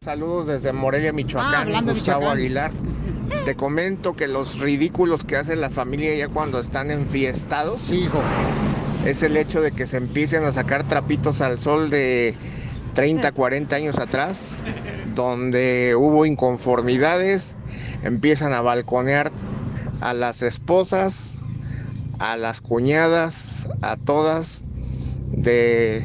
Saludos 0.01 0.47
desde 0.47 0.73
Morelia, 0.73 1.12
Michoacán. 1.12 1.55
Ah, 1.55 1.61
hablando 1.61 1.93
de 1.93 1.99
Gustavo 1.99 2.20
Michoacán. 2.20 2.39
Aguilar. 2.39 2.73
Te 3.45 3.55
comento 3.57 4.14
que 4.14 4.29
los 4.29 4.59
ridículos 4.59 5.25
que 5.25 5.37
hace 5.37 5.57
la 5.57 5.70
familia 5.70 6.14
ya 6.14 6.29
cuando 6.29 6.61
están 6.61 6.91
enfiestados 6.91 7.93
es 9.05 9.23
el 9.23 9.37
hecho 9.37 9.61
de 9.61 9.73
que 9.73 9.87
se 9.87 9.97
empiecen 9.97 10.45
a 10.45 10.53
sacar 10.53 10.87
trapitos 10.87 11.41
al 11.41 11.59
sol 11.59 11.91
de 11.91 12.35
30, 12.95 13.33
40 13.33 13.75
años 13.75 13.99
atrás, 13.99 14.49
donde 15.14 15.95
hubo 15.97 16.27
inconformidades, 16.27 17.57
empiezan 18.05 18.53
a 18.53 18.61
balconear 18.61 19.33
a 20.01 20.14
las 20.14 20.43
esposas, 20.43 21.41
a 22.18 22.37
las 22.37 22.61
cuñadas, 22.61 23.66
a 23.81 23.97
todas, 23.97 24.62
de 25.33 26.05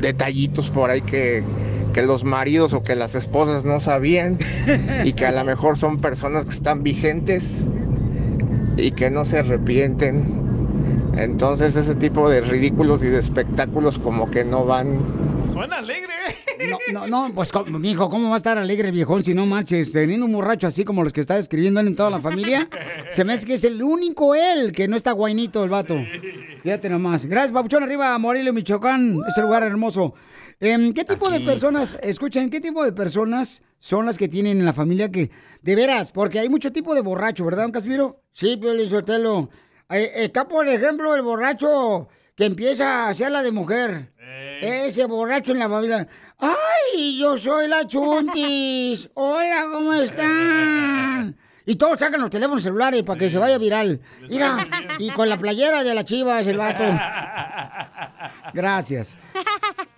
detallitos 0.00 0.70
por 0.70 0.90
ahí 0.90 1.00
que, 1.00 1.42
que 1.92 2.02
los 2.02 2.24
maridos 2.24 2.72
o 2.72 2.82
que 2.82 2.94
las 2.94 3.14
esposas 3.14 3.64
no 3.64 3.80
sabían 3.80 4.38
y 5.04 5.12
que 5.12 5.26
a 5.26 5.32
lo 5.32 5.44
mejor 5.44 5.78
son 5.78 6.00
personas 6.00 6.44
que 6.44 6.52
están 6.52 6.82
vigentes 6.82 7.58
y 8.76 8.92
que 8.92 9.10
no 9.10 9.24
se 9.24 9.38
arrepienten. 9.38 10.47
Entonces 11.18 11.74
ese 11.74 11.96
tipo 11.96 12.30
de 12.30 12.40
ridículos 12.40 13.02
y 13.02 13.08
de 13.08 13.18
espectáculos 13.18 13.98
como 13.98 14.30
que 14.30 14.44
no 14.44 14.64
van 14.64 14.98
Suena 15.52 15.78
alegre, 15.78 16.12
¿eh? 16.28 16.68
No, 16.70 16.78
no, 16.92 17.06
no, 17.08 17.34
pues, 17.34 17.52
mijo, 17.66 18.08
¿cómo 18.10 18.28
va 18.28 18.34
a 18.34 18.36
estar 18.36 18.58
alegre 18.58 18.92
viejón 18.92 19.24
si 19.24 19.34
no 19.34 19.44
marches? 19.44 19.92
Teniendo 19.92 20.26
un 20.26 20.32
borracho 20.32 20.68
así 20.68 20.84
como 20.84 21.02
los 21.02 21.12
que 21.12 21.20
está 21.20 21.34
describiendo 21.34 21.80
él 21.80 21.88
en 21.88 21.96
toda 21.96 22.10
la 22.10 22.20
familia, 22.20 22.68
se 23.10 23.24
me 23.24 23.32
hace 23.32 23.46
que 23.46 23.54
es 23.54 23.64
el 23.64 23.82
único 23.82 24.36
él 24.36 24.70
que 24.70 24.86
no 24.86 24.96
está 24.96 25.10
guainito 25.10 25.64
el 25.64 25.70
vato. 25.70 25.96
Fíjate 26.62 26.88
nomás. 26.88 27.26
Gracias, 27.26 27.50
Papuchón, 27.50 27.82
arriba, 27.82 28.16
Morelia, 28.18 28.52
Michoacán, 28.52 29.18
ese 29.28 29.42
lugar 29.42 29.64
hermoso. 29.64 30.14
Em, 30.60 30.92
¿Qué 30.92 31.04
tipo 31.04 31.28
de 31.30 31.40
personas, 31.40 31.98
escuchen, 32.02 32.50
qué 32.50 32.60
tipo 32.60 32.84
de 32.84 32.92
personas 32.92 33.64
son 33.80 34.06
las 34.06 34.18
que 34.18 34.28
tienen 34.28 34.58
en 34.58 34.64
la 34.64 34.72
familia 34.72 35.10
que, 35.10 35.30
de 35.62 35.74
veras, 35.74 36.12
porque 36.12 36.38
hay 36.38 36.48
mucho 36.48 36.70
tipo 36.70 36.94
de 36.94 37.00
borracho, 37.00 37.44
¿verdad, 37.44 37.62
don 37.62 37.72
Casimiro? 37.72 38.22
Sí, 38.32 38.56
Pio 38.56 38.88
Sotelo. 38.88 39.48
Está, 39.90 40.46
por 40.46 40.68
ejemplo, 40.68 41.14
el 41.14 41.22
borracho 41.22 42.08
que 42.34 42.44
empieza 42.44 43.06
a 43.06 43.08
hacer 43.08 43.30
la 43.30 43.42
de 43.42 43.52
mujer. 43.52 44.12
Ese 44.60 45.06
borracho 45.06 45.52
en 45.52 45.60
la 45.60 45.68
familia. 45.68 46.06
¡Ay, 46.38 47.18
yo 47.18 47.36
soy 47.38 47.68
la 47.68 47.86
Chuntis! 47.86 49.08
Hola, 49.14 49.66
¿cómo 49.72 49.94
están? 49.94 51.36
Y 51.64 51.76
todos 51.76 51.98
sacan 52.00 52.20
los 52.20 52.30
teléfonos 52.30 52.62
celulares 52.62 53.02
para 53.02 53.18
que 53.18 53.30
se 53.30 53.38
vaya 53.38 53.56
viral. 53.56 54.00
Mira, 54.28 54.58
y 54.98 55.10
con 55.10 55.28
la 55.28 55.38
playera 55.38 55.82
de 55.84 55.94
la 55.94 56.04
chivas 56.04 56.46
el 56.46 56.58
vato. 56.58 56.84
Gracias. 58.52 59.16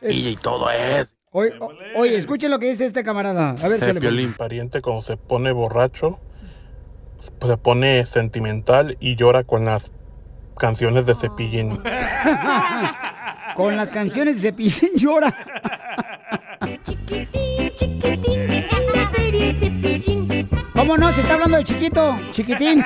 Y 0.02 0.36
todo 0.36 0.70
es. 0.70 1.16
Oye, 1.32 1.56
oye, 1.96 2.16
escuchen 2.16 2.50
lo 2.50 2.58
que 2.58 2.66
dice 2.66 2.86
este 2.86 3.02
camarada. 3.04 3.50
A 3.50 3.68
ver, 3.68 3.74
El 3.74 3.80
chale, 3.80 4.00
violín 4.00 4.34
pariente 4.34 4.82
cuando 4.82 5.02
se 5.02 5.16
pone 5.16 5.52
borracho, 5.52 6.18
se 7.20 7.56
pone 7.56 8.04
sentimental 8.06 8.96
y 9.00 9.16
llora 9.16 9.44
con 9.44 9.64
las 9.64 9.90
canciones 10.58 11.06
de 11.06 11.14
Cepillín. 11.14 11.80
Con 13.56 13.76
las 13.76 13.90
canciones 13.92 14.36
de 14.40 14.50
Cepillín 14.50 14.90
llora. 14.96 15.34
¿Cómo 20.74 20.96
no? 20.96 21.10
Se 21.12 21.20
está 21.22 21.34
hablando 21.34 21.56
de 21.56 21.64
chiquito, 21.64 22.18
chiquitín. 22.30 22.78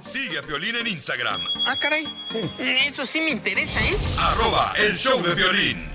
Sigue 0.00 0.38
a 0.38 0.42
Piolín 0.42 0.76
en 0.76 0.86
Instagram, 0.86 1.40
Ah, 1.66 1.76
caray. 1.80 2.06
Eso 2.58 3.04
sí 3.04 3.20
me 3.20 3.30
interesa, 3.30 3.80
¿eh? 3.80 3.94
arroba 4.18 4.72
el 4.88 4.96
show 4.96 5.20
de 5.22 5.34
violín. 5.34 5.92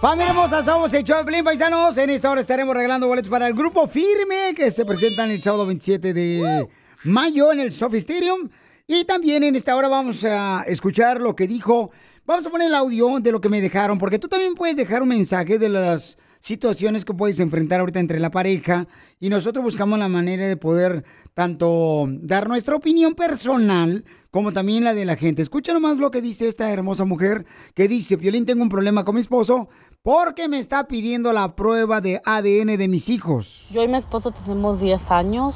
Familia 0.00 0.30
hermosa, 0.30 0.62
somos 0.62 0.94
el 0.94 1.02
show 1.02 1.18
de 1.18 1.24
Pelín 1.24 1.42
Paisanos. 1.42 1.98
En 1.98 2.08
esta 2.10 2.30
hora 2.30 2.40
estaremos 2.40 2.72
regalando 2.72 3.08
boletos 3.08 3.28
para 3.28 3.48
el 3.48 3.54
grupo 3.54 3.88
Firme 3.88 4.54
que 4.54 4.70
se 4.70 4.84
presentan 4.84 5.32
el 5.32 5.42
sábado 5.42 5.66
27 5.66 6.14
de 6.14 6.68
mayo 7.02 7.50
en 7.50 7.58
el 7.58 7.72
Sophie 7.72 7.98
Stadium. 7.98 8.48
Y 8.86 9.04
también 9.06 9.42
en 9.42 9.56
esta 9.56 9.74
hora 9.74 9.88
vamos 9.88 10.22
a 10.22 10.62
escuchar 10.68 11.20
lo 11.20 11.34
que 11.34 11.48
dijo. 11.48 11.90
Vamos 12.24 12.46
a 12.46 12.50
poner 12.50 12.68
el 12.68 12.74
audio 12.74 13.18
de 13.18 13.32
lo 13.32 13.40
que 13.40 13.48
me 13.48 13.60
dejaron, 13.60 13.98
porque 13.98 14.20
tú 14.20 14.28
también 14.28 14.54
puedes 14.54 14.76
dejar 14.76 15.02
un 15.02 15.08
mensaje 15.08 15.58
de 15.58 15.68
las 15.68 16.16
situaciones 16.40 17.04
que 17.04 17.14
puedes 17.14 17.40
enfrentar 17.40 17.80
ahorita 17.80 18.00
entre 18.00 18.20
la 18.20 18.30
pareja. 18.30 18.86
Y 19.20 19.28
nosotros 19.28 19.64
buscamos 19.64 19.98
la 19.98 20.08
manera 20.08 20.46
de 20.46 20.56
poder 20.56 21.04
tanto 21.34 22.06
dar 22.08 22.48
nuestra 22.48 22.76
opinión 22.76 23.14
personal 23.14 24.04
como 24.30 24.52
también 24.52 24.84
la 24.84 24.94
de 24.94 25.04
la 25.04 25.16
gente. 25.16 25.42
Escucha 25.42 25.72
nomás 25.72 25.98
lo 25.98 26.10
que 26.10 26.22
dice 26.22 26.48
esta 26.48 26.70
hermosa 26.70 27.04
mujer 27.04 27.46
que 27.74 27.88
dice, 27.88 28.16
Violín, 28.16 28.46
tengo 28.46 28.62
un 28.62 28.68
problema 28.68 29.04
con 29.04 29.14
mi 29.14 29.20
esposo 29.20 29.68
porque 30.02 30.48
me 30.48 30.58
está 30.58 30.84
pidiendo 30.84 31.32
la 31.32 31.54
prueba 31.54 32.00
de 32.00 32.20
ADN 32.24 32.76
de 32.76 32.88
mis 32.88 33.08
hijos. 33.08 33.70
Yo 33.72 33.82
y 33.82 33.88
mi 33.88 33.98
esposo 33.98 34.30
tenemos 34.30 34.80
10 34.80 35.10
años 35.10 35.54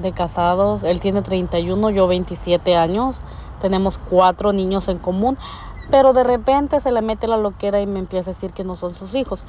de 0.00 0.12
casados. 0.12 0.82
Él 0.82 1.00
tiene 1.00 1.22
31, 1.22 1.90
yo 1.90 2.06
27 2.06 2.76
años. 2.76 3.20
Tenemos 3.60 3.98
cuatro 3.98 4.52
niños 4.52 4.88
en 4.88 4.98
común. 4.98 5.38
Pero 5.90 6.12
de 6.12 6.24
repente 6.24 6.80
se 6.80 6.90
le 6.90 7.02
mete 7.02 7.26
la 7.26 7.36
loquera 7.36 7.80
y 7.80 7.86
me 7.86 7.98
empieza 7.98 8.30
a 8.30 8.34
decir 8.34 8.52
que 8.52 8.64
no 8.64 8.76
son 8.76 8.94
sus 8.94 9.14
hijos. 9.14 9.44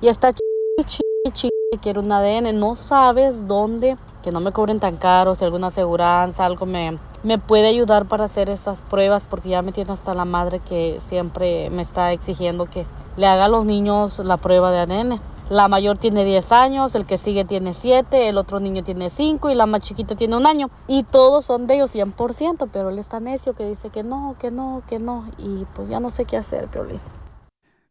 Y 0.00 0.08
está 0.08 0.32
ch 0.32 0.40
ch 0.84 1.00
ch 1.32 1.48
que 1.80 1.90
un 1.90 2.10
ADN. 2.10 2.58
No 2.58 2.74
sabes 2.74 3.46
dónde, 3.46 3.96
que 4.22 4.32
no 4.32 4.40
me 4.40 4.52
cobren 4.52 4.80
tan 4.80 4.96
caro, 4.96 5.34
si 5.34 5.44
alguna 5.44 5.68
aseguranza, 5.68 6.44
algo 6.44 6.66
me, 6.66 6.98
me 7.24 7.38
puede 7.38 7.66
ayudar 7.66 8.06
para 8.06 8.24
hacer 8.24 8.50
esas 8.50 8.78
pruebas, 8.90 9.24
porque 9.28 9.48
ya 9.48 9.62
me 9.62 9.72
tiene 9.72 9.92
hasta 9.92 10.14
la 10.14 10.24
madre 10.24 10.60
que 10.60 11.00
siempre 11.06 11.70
me 11.70 11.82
está 11.82 12.12
exigiendo 12.12 12.66
que 12.66 12.86
le 13.16 13.26
haga 13.26 13.46
a 13.46 13.48
los 13.48 13.64
niños 13.64 14.18
la 14.18 14.36
prueba 14.36 14.70
de 14.70 14.78
ADN. 14.78 15.20
La 15.50 15.68
mayor 15.68 15.98
tiene 15.98 16.24
10 16.24 16.52
años, 16.52 16.94
el 16.94 17.04
que 17.06 17.18
sigue 17.18 17.44
tiene 17.44 17.74
7, 17.74 18.28
el 18.28 18.38
otro 18.38 18.60
niño 18.60 18.82
tiene 18.82 19.10
5 19.10 19.50
y 19.50 19.54
la 19.54 19.66
más 19.66 19.82
chiquita 19.82 20.14
tiene 20.14 20.36
un 20.36 20.46
año. 20.46 20.70
Y 20.86 21.02
todos 21.02 21.44
son 21.44 21.66
de 21.66 21.74
ellos 21.74 21.94
100%, 21.94 22.68
pero 22.72 22.90
él 22.90 22.98
está 22.98 23.20
necio 23.20 23.54
que 23.54 23.66
dice 23.66 23.90
que 23.90 24.02
no, 24.02 24.36
que 24.38 24.50
no, 24.50 24.82
que 24.88 24.98
no. 24.98 25.30
Y 25.38 25.66
pues 25.74 25.88
ya 25.88 26.00
no 26.00 26.10
sé 26.10 26.24
qué 26.24 26.36
hacer, 26.36 26.68
Piolín. 26.68 27.00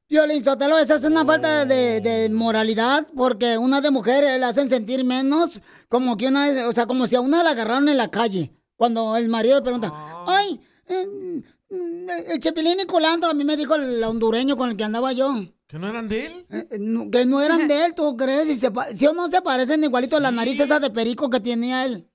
Violín 0.10 0.44
Sotelo, 0.44 0.78
esa 0.78 0.96
es 0.96 1.06
una 1.06 1.26
falta 1.26 1.66
de, 1.66 2.30
moralidad 2.32 3.06
porque 3.16 3.58
una 3.58 3.82
de 3.82 3.90
mujeres 3.90 4.40
la 4.40 4.50
hacen 4.50 4.70
sentir 4.70 5.04
menos 5.04 5.62
como 5.90 6.18
que 6.18 6.28
una, 6.28 6.46
o 6.68 6.72
sea, 6.72 6.86
como 6.86 7.08
si 7.08 7.16
a 7.16 7.22
una 7.22 7.44
la 7.44 7.52
agarraron 7.52 7.90
en 7.90 7.98
la 7.98 8.10
calle. 8.10 8.52
Cuando 8.76 9.16
el 9.16 9.30
marido 9.30 9.56
le 9.56 9.62
pregunta, 9.62 9.92
ay, 10.28 10.60
eh, 10.88 11.06
mm, 11.70 12.32
el 12.32 12.40
Chepilín 12.40 12.80
y 12.82 12.86
Culantro, 12.86 13.30
a 13.30 13.34
mí 13.34 13.44
me 13.44 13.58
dijo 13.58 13.76
el 13.76 14.04
hondureño 14.04 14.58
con 14.58 14.70
el 14.70 14.78
que 14.78 14.84
andaba 14.84 15.12
yo. 15.12 15.34
¿Que 15.68 15.80
no 15.80 15.90
eran 15.90 16.08
de 16.08 16.28
él? 16.28 16.46
Eh, 16.50 16.78
no, 16.80 17.10
que 17.10 17.26
no 17.26 17.42
eran 17.42 17.68
de 17.68 17.86
él, 17.86 17.96
¿tú 17.96 18.16
crees? 18.16 18.48
Si, 18.48 18.56
se 18.56 18.72
si 18.96 19.08
o 19.08 19.14
no 19.14 19.28
se 19.30 19.42
parecen 19.42 19.84
igualito 19.84 20.18
a 20.18 20.20
la 20.20 20.32
nariz 20.32 20.60
esa 20.60 20.80
de 20.80 20.90
perico 20.90 21.30
que 21.30 21.40
tenía 21.40 21.86
él. 21.86 22.08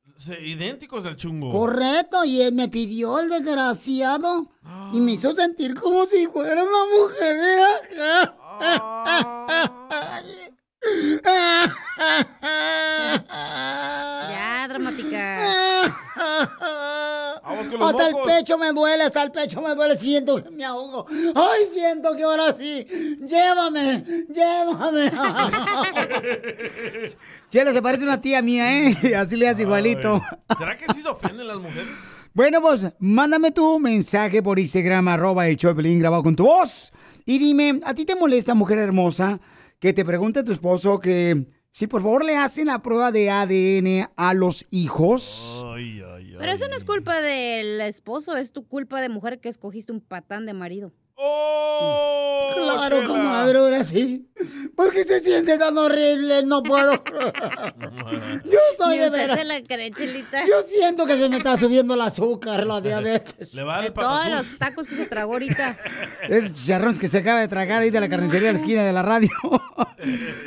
Idénticos 0.45 1.05
del 1.05 1.17
chungo. 1.17 1.51
Correcto, 1.51 2.25
y 2.25 2.43
él 2.43 2.53
me 2.53 2.69
pidió 2.69 3.21
el 3.21 3.31
desgraciado 3.31 4.51
y 4.93 5.01
me 5.01 5.13
hizo 5.13 5.35
sentir 5.35 5.75
como 5.75 6.07
si 6.07 6.27
fuera 6.27 6.63
una 6.63 6.85
mujer 6.99 7.37
de 7.41 7.63
acá. 7.63 8.35
Ya, 14.31 14.67
dramática. 14.69 15.95
con 17.71 17.79
los 17.79 17.91
Hasta 17.91 18.07
el 18.09 18.13
mocos. 18.13 18.27
Pecho 18.49 18.59
me 18.59 18.73
duele, 18.73 19.05
hasta 19.05 19.23
el 19.23 19.31
pecho 19.31 19.61
me 19.61 19.75
duele, 19.75 19.99
siento 19.99 20.43
que 20.43 20.49
me 20.51 20.65
ahogo. 20.65 21.05
Ay, 21.11 21.67
siento 21.71 22.17
que 22.17 22.23
ahora 22.23 22.51
sí. 22.55 22.87
Llévame, 23.21 24.03
llévame. 24.29 25.11
Chela, 27.51 27.73
se 27.73 27.83
parece 27.83 28.05
a 28.05 28.07
una 28.07 28.23
tía 28.23 28.41
mía, 28.41 28.85
¿eh? 28.85 29.15
Así 29.15 29.37
le 29.37 29.49
hace 29.49 29.63
igualito. 29.63 30.23
¿Será 30.57 30.79
que 30.79 30.87
sí 30.95 31.03
se 31.03 31.09
ofenden 31.09 31.47
las 31.47 31.59
mujeres? 31.59 31.89
Bueno, 32.33 32.63
pues 32.63 32.91
mándame 33.01 33.51
tu 33.51 33.79
mensaje 33.79 34.43
por 34.43 34.59
Instagram, 34.59 35.09
arroba 35.09 35.47
el 35.47 35.59
Choplin 35.59 35.99
grabado 35.99 36.23
con 36.23 36.35
tu 36.35 36.45
voz. 36.45 36.91
Y 37.27 37.39
dime, 37.39 37.81
¿a 37.85 37.93
ti 37.93 38.07
te 38.07 38.17
molesta, 38.17 38.55
mujer 38.55 38.79
hermosa, 38.79 39.41
que 39.79 39.93
te 39.93 40.07
pregunte 40.07 40.43
tu 40.43 40.53
esposo 40.53 41.01
que 41.01 41.45
si 41.79 41.87
por 41.87 42.03
favor 42.03 42.25
le 42.25 42.37
hacen 42.37 42.67
la 42.67 42.83
prueba 42.83 43.13
de 43.13 43.31
ADN 43.31 44.11
a 44.17 44.35
los 44.35 44.67
hijos? 44.73 45.65
Pero 46.37 46.51
eso 46.51 46.67
no 46.67 46.75
es 46.75 46.85
culpa 46.85 47.21
del 47.21 47.81
esposo, 47.83 48.37
es 48.37 48.51
tu 48.51 48.67
culpa 48.67 49.01
de 49.01 49.09
mujer 49.09 49.39
que 49.39 49.49
escogiste 49.49 49.93
un 49.93 50.01
patán 50.01 50.45
de 50.45 50.55
marido. 50.55 50.93
Claro, 52.55 53.03
comadre, 53.05 53.59
ahora 53.59 53.83
sí. 53.83 54.25
¿Por 54.77 54.93
qué 54.93 55.03
se 55.03 55.19
siente 55.21 55.59
tan 55.59 55.77
horrible? 55.77 56.45
No 56.47 56.63
puedo. 56.63 56.93
Yo 58.45 58.59
estoy 58.71 58.97
Y 58.97 58.99
de 58.99 59.11
veras. 59.11 59.37
se 59.39 59.45
la 59.45 59.61
cree, 59.63 59.91
Chelita. 59.91 60.47
Yo 60.47 60.63
siento 60.63 61.07
que 61.07 61.17
se 61.17 61.29
me 61.29 61.39
está 61.39 61.57
subiendo 61.59 61.95
el 61.95 62.01
azúcar, 62.03 62.65
la 62.65 62.81
diabetes. 62.89 63.53
Le 63.53 63.65
va 63.65 63.83
De 63.83 63.91
todos 63.91 64.29
los 64.31 64.59
tacos 64.59 64.87
que 64.87 64.95
se 64.95 65.07
tragó 65.07 65.33
ahorita. 65.33 65.77
Es 66.29 66.53
chicharrones 66.55 67.01
que 67.01 67.09
se 67.09 67.19
acaba 67.19 67.41
de 67.41 67.49
tragar 67.49 67.83
ahí 67.83 67.91
de 67.91 68.01
la 68.01 68.09
carnicería 68.09 68.49
de 68.49 68.53
la 68.53 68.59
esquina 68.61 68.85
de 68.85 68.93
la 68.93 69.03
radio. 69.03 69.31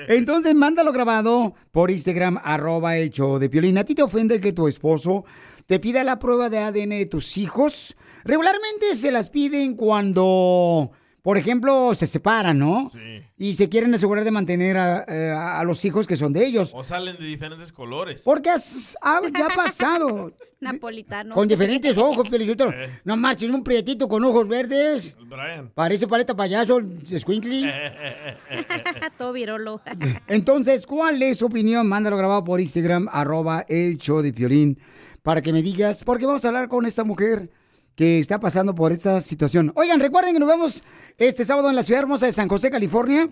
Entonces, 0.08 0.56
mándalo 0.56 0.94
grabado 0.94 1.54
por 1.72 1.92
Instagram, 1.92 2.40
arroba 2.44 2.96
el 2.98 3.10
show 3.10 3.40
de 3.40 3.50
Piolín. 3.50 3.78
¿A 3.78 3.84
ti 3.84 3.94
te 3.96 4.04
ofende 4.04 4.40
que 4.40 4.54
tu 4.54 4.68
esposo 4.70 5.26
te 5.72 5.80
pida 5.80 6.04
la 6.04 6.20
prueba 6.20 6.50
de 6.50 6.60
ADN 6.60 6.90
de 6.90 7.06
tus 7.06 7.38
hijos? 7.38 7.96
Regularmente 8.26 8.94
se 8.94 9.10
las 9.10 9.30
piden 9.30 9.76
cuando, 9.78 10.92
por 11.22 11.38
ejemplo, 11.38 11.96
se 11.96 12.08
separan, 12.08 12.60
¿no? 12.60 12.92
Y 13.38 13.54
se 13.54 13.70
quieren 13.70 13.94
asegurar 13.94 14.26
de 14.26 14.32
mantener 14.32 14.76
a, 14.78 15.06
eh, 15.08 15.32
a 15.32 15.64
los 15.64 15.86
hijos 15.86 16.08
que 16.08 16.18
son 16.18 16.34
de 16.34 16.46
ellos. 16.46 16.74
O 16.76 16.84
salen 16.84 17.16
de 17.18 17.26
diferentes 17.26 17.72
colores. 17.72 18.22
Porque 18.26 18.50
has- 18.50 18.98
ha- 19.02 19.22
ya 19.34 19.46
ha 19.46 19.56
pasado. 19.56 20.34
Napolitano. 20.60 21.34
Con 21.34 21.48
diferentes 21.48 21.98
ojos, 21.98 22.28
Piolichotelo. 22.28 22.74
No 23.06 23.16
marches, 23.16 23.50
un 23.50 23.64
prietito 23.64 24.10
con 24.10 24.24
ojos 24.26 24.50
verdes. 24.50 25.16
Brian. 25.26 25.72
Parece 25.74 26.06
paleta 26.06 26.36
payaso, 26.36 26.80
Squinkly. 27.18 27.66
Todo 29.18 29.32
virolo. 29.34 29.82
Entonces, 30.28 30.86
¿cuál 30.86 31.22
es 31.24 31.38
su 31.38 31.46
opinión? 31.46 31.88
Mándalo 31.88 32.18
grabado 32.18 32.44
por 32.44 32.60
Instagram, 32.60 33.08
arroba 33.12 33.66
el 33.70 33.98
show 33.98 34.22
de 34.22 34.34
Piolín, 34.34 34.78
para 35.24 35.42
que 35.42 35.54
me 35.54 35.62
digas, 35.62 36.04
porque 36.04 36.26
vamos 36.26 36.44
a 36.46 36.50
hablar 36.50 36.68
con 36.68 36.86
esta 36.86 37.04
mujer 37.04 37.50
que 37.96 38.20
está 38.20 38.40
pasando 38.40 38.74
por 38.74 38.92
esta 38.92 39.22
situación. 39.22 39.72
Oigan, 39.76 40.00
recuerden 40.00 40.34
que 40.34 40.40
nos 40.40 40.50
vemos 40.50 40.84
este 41.18 41.46
sábado 41.46 41.70
en 41.70 41.76
la 41.76 41.84
ciudad 41.84 42.02
hermosa 42.02 42.26
de 42.26 42.34
San 42.34 42.48
José, 42.48 42.70
California. 42.70 43.30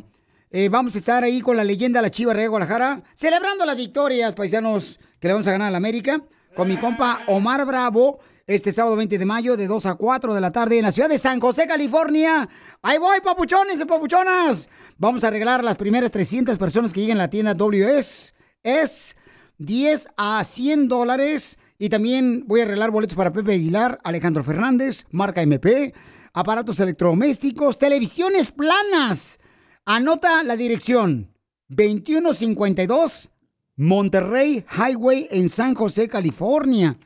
Eh, 0.52 0.70
vamos 0.70 0.96
a 0.96 0.98
estar 0.98 1.24
ahí 1.24 1.42
con 1.42 1.56
la 1.58 1.64
leyenda 1.64 2.02
La 2.02 2.10
Chiva 2.10 2.34
de 2.34 2.48
Guadalajara, 2.48 3.04
celebrando 3.14 3.66
las 3.66 3.76
victorias, 3.76 4.34
paisanos, 4.34 5.00
que 5.20 5.28
le 5.28 5.34
vamos 5.34 5.48
a 5.48 5.52
ganar 5.52 5.68
a 5.68 5.72
la 5.72 5.78
América, 5.78 6.24
con 6.56 6.68
mi 6.68 6.78
compa 6.78 7.24
Omar 7.28 7.66
Bravo, 7.66 8.20
este 8.48 8.72
sábado 8.72 8.96
20 8.96 9.20
de 9.20 9.26
mayo, 9.26 9.56
de 9.56 9.68
2 9.68 9.86
a 9.86 9.94
4 9.94 10.34
de 10.34 10.42
la 10.42 10.52
tarde, 10.52 10.78
en 10.78 10.84
la 10.84 10.92
ciudad 10.92 11.08
de 11.08 11.20
San 11.20 11.40
José, 11.40 11.68
California. 11.68 12.50
Ahí 12.82 12.98
voy, 12.98 13.20
papuchones 13.22 13.80
y 13.80 13.86
papuchonas. 13.86 14.70
Vamos 14.98 15.24
a 15.24 15.30
regalar 15.30 15.60
a 15.60 15.64
las 15.64 15.78
primeras 15.78 16.10
300 16.10 16.58
personas 16.58 16.92
que 16.92 17.02
lleguen 17.02 17.18
a 17.18 17.24
la 17.24 17.30
tienda 17.30 17.54
WS. 17.54 18.34
Es 18.64 19.16
10 19.60 20.10
a 20.18 20.44
100 20.44 20.88
dólares. 20.88 21.60
Y 21.82 21.88
también 21.88 22.44
voy 22.46 22.60
a 22.60 22.66
regalar 22.66 22.92
boletos 22.92 23.16
para 23.16 23.32
Pepe 23.32 23.54
Aguilar, 23.54 24.00
Alejandro 24.04 24.44
Fernández, 24.44 25.06
marca 25.12 25.42
MP, 25.42 25.94
aparatos 26.34 26.78
electrodomésticos, 26.82 27.78
televisiones 27.78 28.52
planas. 28.52 29.40
Anota 29.86 30.44
la 30.44 30.58
dirección 30.58 31.34
2152 31.70 33.30
Monterrey 33.78 34.66
Highway 34.70 35.30
en 35.32 35.48
San 35.48 35.74
José, 35.74 36.10
California. 36.10 37.00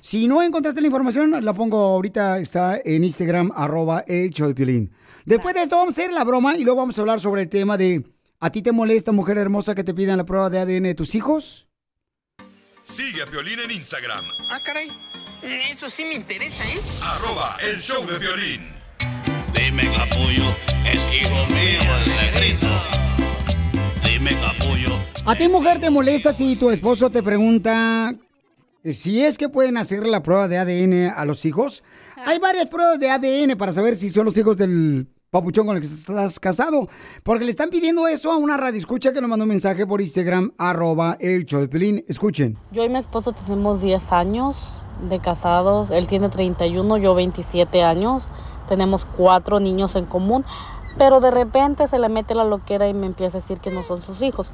Si 0.00 0.28
no 0.28 0.42
encontraste 0.42 0.82
la 0.82 0.88
información, 0.88 1.42
la 1.42 1.54
pongo 1.54 1.78
ahorita, 1.78 2.38
está 2.38 2.78
en 2.84 3.04
Instagram, 3.04 3.50
arroba 3.54 4.04
el 4.06 4.28
show 4.28 4.46
de 4.46 4.54
Piolín. 4.54 4.92
Después 5.24 5.54
de 5.54 5.62
esto 5.62 5.76
vamos 5.76 5.96
a 5.96 6.02
hacer 6.02 6.12
la 6.12 6.24
broma 6.24 6.54
y 6.54 6.64
luego 6.64 6.80
vamos 6.80 6.98
a 6.98 7.00
hablar 7.00 7.18
sobre 7.18 7.40
el 7.40 7.48
tema 7.48 7.78
de 7.78 8.04
¿a 8.40 8.50
ti 8.50 8.60
te 8.60 8.72
molesta, 8.72 9.12
mujer 9.12 9.38
hermosa, 9.38 9.74
que 9.74 9.84
te 9.84 9.94
pidan 9.94 10.18
la 10.18 10.26
prueba 10.26 10.50
de 10.50 10.58
ADN 10.58 10.82
de 10.82 10.94
tus 10.94 11.14
hijos? 11.14 11.66
Sigue 12.82 13.22
a 13.22 13.26
Piolín 13.26 13.60
en 13.60 13.70
Instagram, 13.70 14.24
Ah, 14.50 14.60
caray. 14.60 14.90
Eso 15.42 15.88
sí 15.88 16.04
me 16.04 16.14
interesa, 16.14 16.62
¿eh? 16.64 16.78
arroba 17.02 17.56
el 17.70 17.80
show 17.80 18.04
de 18.06 18.18
violín. 18.18 18.68
Dime 19.54 19.82
capullo, 19.96 20.44
es 20.86 21.04
hijo 21.12 21.46
mío 21.46 21.96
el 22.04 22.10
negrito. 22.10 22.66
Dime 24.04 24.30
capullo. 24.40 24.98
¿A 25.24 25.34
ti, 25.36 25.48
mujer, 25.48 25.80
te 25.80 25.90
molesta 25.90 26.32
si 26.32 26.56
tu 26.56 26.70
esposo 26.70 27.10
te 27.10 27.22
pregunta 27.22 28.14
si 28.84 29.22
es 29.24 29.38
que 29.38 29.48
pueden 29.48 29.76
hacer 29.76 30.06
la 30.06 30.22
prueba 30.22 30.46
de 30.48 30.58
ADN 30.58 31.12
a 31.16 31.24
los 31.24 31.44
hijos? 31.44 31.82
Hay 32.24 32.38
varias 32.38 32.66
pruebas 32.66 33.00
de 33.00 33.10
ADN 33.10 33.56
para 33.56 33.72
saber 33.72 33.96
si 33.96 34.10
son 34.10 34.24
los 34.26 34.36
hijos 34.38 34.56
del 34.56 35.08
papuchón 35.32 35.66
con 35.66 35.76
el 35.76 35.80
que 35.80 35.88
estás 35.88 36.38
casado. 36.38 36.88
Porque 37.22 37.46
le 37.46 37.50
están 37.50 37.70
pidiendo 37.70 38.06
eso 38.06 38.30
a 38.30 38.36
una 38.36 38.58
radio 38.58 38.78
escucha 38.78 39.14
que 39.14 39.20
nos 39.22 39.30
mandó 39.30 39.44
un 39.44 39.48
mensaje 39.48 39.86
por 39.86 40.02
Instagram, 40.02 40.52
arroba 40.58 41.16
el 41.20 41.46
show 41.46 41.60
de 41.60 41.68
Piolín. 41.68 42.04
Escuchen. 42.06 42.58
Yo 42.70 42.84
y 42.84 42.90
mi 42.90 42.98
esposo 42.98 43.32
tenemos 43.32 43.80
10 43.80 44.12
años 44.12 44.56
de 45.08 45.20
casados. 45.20 45.90
Él 45.90 46.06
tiene 46.06 46.28
31, 46.28 46.98
yo 46.98 47.14
27 47.14 47.82
años. 47.82 48.28
Tenemos 48.68 49.06
cuatro 49.06 49.58
niños 49.58 49.96
en 49.96 50.04
común. 50.04 50.44
Pero 50.98 51.20
de 51.20 51.30
repente 51.30 51.88
se 51.88 51.98
le 51.98 52.10
mete 52.10 52.34
la 52.34 52.44
loquera 52.44 52.86
y 52.86 52.92
me 52.92 53.06
empieza 53.06 53.38
a 53.38 53.40
decir 53.40 53.58
que 53.58 53.70
no 53.70 53.82
son 53.82 54.02
sus 54.02 54.20
hijos. 54.20 54.52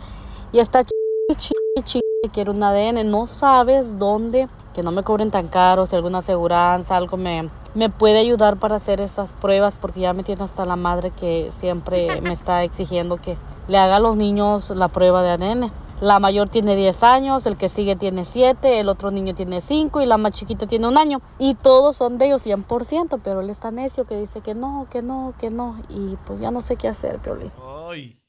Y 0.53 0.61
está 0.61 0.85
ch 0.85 0.91
ch 1.37 1.51
ch 1.85 1.99
que 2.23 2.31
quiere 2.31 2.53
un 2.53 2.63
ADN. 2.63 3.11
No 3.11 3.27
sabes 3.27 3.99
dónde, 3.99 4.49
que 4.75 4.85
no 4.85 4.93
me 4.93 5.03
cobren 5.03 5.33
tan 5.33 5.49
caro, 5.49 5.87
si 5.87 5.97
alguna 5.97 6.19
aseguranza, 6.19 6.97
algo 6.97 7.17
me, 7.17 7.51
me 7.79 7.91
puede 7.91 8.19
ayudar 8.19 8.59
para 8.59 8.75
hacer 8.75 9.01
esas 9.01 9.31
pruebas, 9.41 9.77
porque 9.81 10.01
ya 10.01 10.13
me 10.13 10.25
tiene 10.25 10.43
hasta 10.43 10.67
la 10.67 10.75
madre 10.75 11.13
que 11.13 11.53
siempre 11.59 12.09
me 12.23 12.33
está 12.33 12.65
exigiendo 12.65 13.19
que 13.19 13.37
le 13.69 13.79
haga 13.79 13.97
a 13.97 14.01
los 14.01 14.17
niños 14.17 14.71
la 14.71 14.89
prueba 14.89 15.23
de 15.23 15.31
ADN. 15.31 15.73
La 16.01 16.19
mayor 16.19 16.49
tiene 16.49 16.75
10 16.75 17.05
años, 17.05 17.47
el 17.47 17.57
que 17.57 17.69
sigue 17.69 17.95
tiene 17.95 18.25
7, 18.25 18.81
el 18.81 18.89
otro 18.89 19.13
niño 19.13 19.33
tiene 19.37 19.61
5 19.61 20.01
y 20.01 20.07
la 20.07 20.17
más 20.17 20.35
chiquita 20.35 20.67
tiene 20.67 20.89
un 20.89 20.99
año. 20.99 21.21
Y 21.39 21.55
todos 21.55 21.97
son 21.97 22.19
de 22.19 22.27
ellos 22.27 22.45
100%, 22.45 23.21
pero 23.23 23.43
él 23.43 23.51
está 23.51 23.71
necio 23.71 24.07
que 24.07 24.17
dice 24.17 24.41
que 24.41 24.55
no, 24.55 24.89
que 24.91 25.01
no, 25.01 25.35
que 25.39 25.51
no. 25.51 25.81
Y 25.89 26.17
pues 26.27 26.41
ya 26.41 26.51
no 26.51 26.63
sé 26.63 26.75
qué 26.75 26.89
hacer, 26.89 27.19
Piolín. 27.19 27.53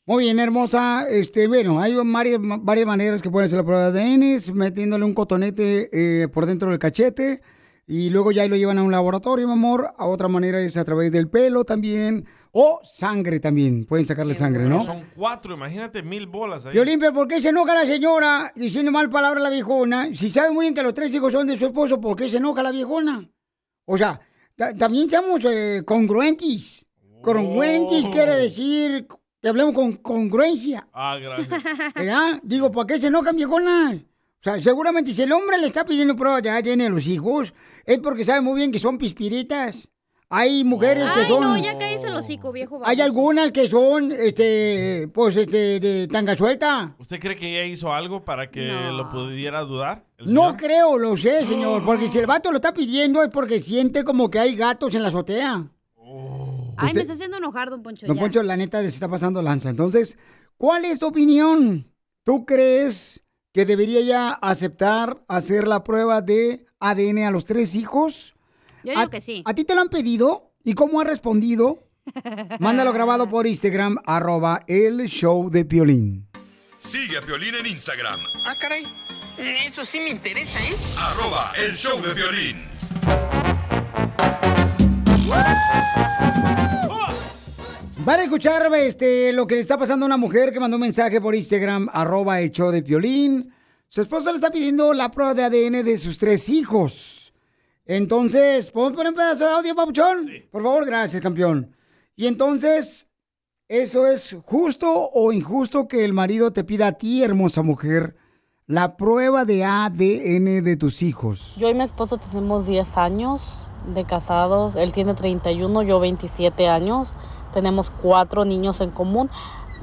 Muy 0.06 0.26
bien, 0.26 0.40
hermosa. 0.40 1.10
Este, 1.10 1.48
bueno, 1.48 1.80
hay 1.80 1.96
varias, 1.96 2.40
varias 2.40 2.86
maneras 2.86 3.24
que 3.24 3.32
pueden 3.32 3.46
hacer 3.46 3.58
la 3.58 3.66
prueba 3.66 3.90
de 3.90 4.00
ADN, 4.00 4.56
metiéndole 4.56 5.06
un 5.06 5.16
cotonete 5.16 5.90
eh, 5.92 6.28
por 6.28 6.46
dentro 6.46 6.70
del 6.70 6.78
cachete 6.78 7.42
y 7.92 8.12
luego 8.12 8.32
ya 8.32 8.48
lo 8.48 8.56
llevan 8.56 8.78
a 8.78 8.84
un 8.84 8.92
laboratorio, 8.92 9.48
mi 9.48 9.54
amor. 9.54 9.92
A 9.98 10.06
otra 10.06 10.28
manera 10.28 10.60
es 10.62 10.78
a 10.78 10.86
través 10.86 11.12
del 11.12 11.28
pelo 11.28 11.64
también 11.66 12.24
o 12.52 12.80
sangre 12.84 13.40
también. 13.40 13.86
Pueden 13.86 14.06
sacarle 14.06 14.36
sangre, 14.36 14.66
¿no? 14.66 14.86
Son 14.86 15.04
cuatro, 15.16 15.56
imagínate 15.56 16.04
mil 16.04 16.28
bolas 16.28 16.68
ahí. 16.68 16.74
Violín, 16.74 17.00
pero 17.00 17.14
¿por 17.14 17.28
qué 17.28 17.42
se 17.42 17.50
enoja 17.50 17.74
la 17.74 17.88
señora 17.88 18.52
diciendo 18.56 18.92
mal 18.92 19.10
palabra 19.10 19.40
a 19.40 19.44
la 19.44 19.50
viejona? 19.50 20.10
Si 20.14 20.30
sabe 20.30 20.52
muy 20.52 20.66
bien 20.66 20.76
que 20.76 20.84
los 20.84 20.94
tres 20.94 21.12
hijos 21.16 21.34
son 21.34 21.48
de 21.48 21.58
su 21.58 21.66
esposo, 21.66 22.00
¿por 22.00 22.16
qué 22.16 22.30
se 22.30 22.38
enoja 22.38 22.62
la 22.62 22.70
viejona? 22.72 23.28
O 23.86 23.98
sea, 23.98 24.22
ta- 24.56 24.76
también 24.78 25.10
somos 25.10 25.44
eh, 25.46 25.82
congruentes. 25.84 26.86
Congruentes 27.24 28.08
quiere 28.10 28.36
decir 28.36 29.08
que 29.42 29.50
hablemos 29.50 29.74
con 29.74 29.94
congruencia. 29.94 30.88
Ah, 30.94 31.18
gracias. 31.18 31.64
¿Verdad? 31.96 32.40
Digo, 32.44 32.70
¿por 32.70 32.86
qué 32.86 33.00
se 33.02 33.08
enojan 33.08 33.36
viejonas? 33.36 33.96
O 34.40 34.42
sea, 34.42 34.60
seguramente 34.62 35.14
si 35.14 35.22
el 35.22 35.34
hombre 35.34 35.58
le 35.58 35.68
está 35.68 35.84
pidiendo 35.84 36.16
pruebas 36.16 36.42
de 36.42 36.50
ADN 36.50 36.82
a 36.82 36.90
los 36.90 37.08
hijos, 37.08 37.54
es 37.86 38.00
porque 38.00 38.24
sabe 38.24 38.40
muy 38.40 38.56
bien 38.56 38.72
que 38.72 38.80
son 38.80 38.98
pispiritas. 38.98 39.90
Hay 40.30 40.64
mujeres 40.64 41.10
que 41.12 41.22
Ay, 41.22 41.28
son... 41.28 41.42
no, 41.42 41.58
ya 41.58 41.78
cállese 41.78 42.08
el 42.08 42.16
hocico, 42.16 42.52
viejo. 42.54 42.80
Hay 42.86 43.02
algunas 43.02 43.52
que 43.52 43.68
son, 43.68 44.12
este, 44.12 45.10
pues, 45.14 45.36
este, 45.36 45.80
de 45.82 46.08
tanga 46.08 46.36
suelta. 46.38 46.96
¿Usted 47.00 47.20
cree 47.20 47.36
que 47.36 47.50
ella 47.50 47.66
hizo 47.66 47.92
algo 47.92 48.24
para 48.24 48.50
que 48.50 48.68
lo 48.68 49.10
pudiera 49.10 49.62
dudar? 49.62 50.06
No 50.20 50.56
creo, 50.56 50.98
lo 50.98 51.18
sé, 51.18 51.46
señor, 51.46 51.84
porque 51.84 52.08
si 52.12 52.20
el 52.20 52.28
vato 52.28 52.52
lo 52.52 52.58
está 52.58 52.74
pidiendo 52.74 53.22
es 53.24 53.30
porque 53.30 53.60
siente 53.60 54.04
como 54.06 54.30
que 54.30 54.40
hay 54.40 54.56
gatos 54.56 54.96
en 54.96 55.02
la 55.02 55.10
azotea. 55.10 55.70
Ay, 56.78 56.86
Usted- 56.86 56.96
me 56.96 57.02
está 57.02 57.14
haciendo 57.14 57.38
enojar, 57.38 57.72
don 57.72 57.84
Poncho. 57.84 58.06
Don 58.08 58.16
ya. 58.16 58.22
Poncho, 58.22 58.44
la 58.44 58.56
neta 58.56 58.82
se 58.82 58.88
está 58.88 59.10
pasando 59.10 59.42
lanza. 59.42 59.70
Entonces, 59.70 60.18
¿cuál 60.58 60.86
es 60.86 61.00
tu 61.00 61.08
opinión? 61.08 61.92
¿Tú 62.24 62.46
crees 62.46 63.22
que 63.60 63.66
debería 63.66 64.00
ya 64.00 64.30
aceptar 64.32 65.22
hacer 65.28 65.68
la 65.68 65.84
prueba 65.84 66.22
de 66.22 66.66
ADN 66.80 67.26
a 67.26 67.32
los 67.32 67.46
tres 67.46 67.76
hijos? 67.76 68.36
Yo 68.86 68.92
digo 68.92 69.02
¿A- 69.02 69.10
que 69.10 69.20
sí. 69.20 69.44
¿A 69.46 69.54
ti 69.54 69.66
te 69.66 69.76
lo 69.76 69.82
han 69.82 69.90
pedido? 69.90 70.54
¿Y 70.64 70.76
cómo 70.76 71.02
has 71.02 71.08
respondido? 71.08 71.84
Mándalo 72.60 72.94
grabado 72.94 73.28
por 73.28 73.48
Instagram, 73.48 73.98
arroba 74.06 74.64
el 74.68 75.10
show 75.10 75.50
de 75.50 75.66
Piolín. 75.66 76.30
Sigue 76.78 77.18
a 77.18 77.22
Piolín 77.22 77.54
en 77.56 77.66
Instagram, 77.66 78.22
Ah, 78.46 78.56
caray. 78.58 78.86
Eso 79.38 79.84
sí 79.84 80.00
me 80.00 80.08
interesa, 80.10 80.58
¿eh? 80.66 80.76
arroba 80.98 81.52
el 81.68 81.76
show 81.76 82.00
de 82.02 82.14
violín. 82.14 82.70
Van 88.10 88.22
a 88.22 88.24
escuchar 88.24 88.74
este, 88.74 89.32
lo 89.34 89.46
que 89.46 89.54
le 89.54 89.62
está 89.62 89.78
pasando 89.78 90.04
a 90.04 90.08
una 90.08 90.18
mujer 90.18 90.52
que 90.52 90.60
mandó 90.60 90.78
un 90.78 90.82
mensaje 90.82 91.22
por 91.22 91.36
Instagram, 91.36 91.90
arroba 91.94 92.42
el 92.42 92.50
show 92.50 92.72
de 92.72 92.82
Piolín. 92.82 93.54
Su 93.88 94.02
esposo 94.02 94.32
le 94.32 94.38
está 94.38 94.50
pidiendo 94.50 94.96
la 94.96 95.12
prueba 95.12 95.36
de 95.36 95.44
ADN 95.44 95.86
de 95.86 95.96
sus 95.96 96.18
tres 96.18 96.50
hijos. 96.50 97.36
Entonces, 97.86 98.72
¿podemos 98.72 98.98
poner 98.98 99.12
un 99.12 99.16
pedazo 99.16 99.46
de 99.46 99.52
audio, 99.52 99.76
papuchón? 99.76 100.28
Por 100.50 100.64
favor, 100.64 100.88
gracias, 100.88 101.22
campeón. 101.22 101.76
Y 102.16 102.26
entonces, 102.26 103.12
¿eso 103.68 104.08
es 104.08 104.38
justo 104.44 104.92
o 105.14 105.32
injusto 105.32 105.88
que 105.88 106.04
el 106.04 106.14
marido 106.14 106.52
te 106.52 106.64
pida 106.64 106.88
a 106.88 106.92
ti, 106.94 107.22
hermosa 107.22 107.62
mujer, 107.62 108.16
la 108.66 108.98
prueba 108.98 109.46
de 109.46 109.66
ADN 109.66 110.64
de 110.64 110.78
tus 110.78 111.04
hijos? 111.04 111.58
Yo 111.58 111.70
y 111.70 111.76
mi 111.76 111.84
esposo 111.84 112.18
tenemos 112.18 112.66
10 112.66 112.88
años 112.98 113.42
de 113.94 114.04
casados. 114.06 114.76
Él 114.76 114.94
tiene 114.94 115.14
31, 115.14 115.84
yo 115.84 116.00
27 116.00 116.68
años. 116.68 117.14
Tenemos 117.54 117.92
cuatro 118.02 118.46
niños 118.46 118.82
en 118.82 118.92
común. 118.92 119.30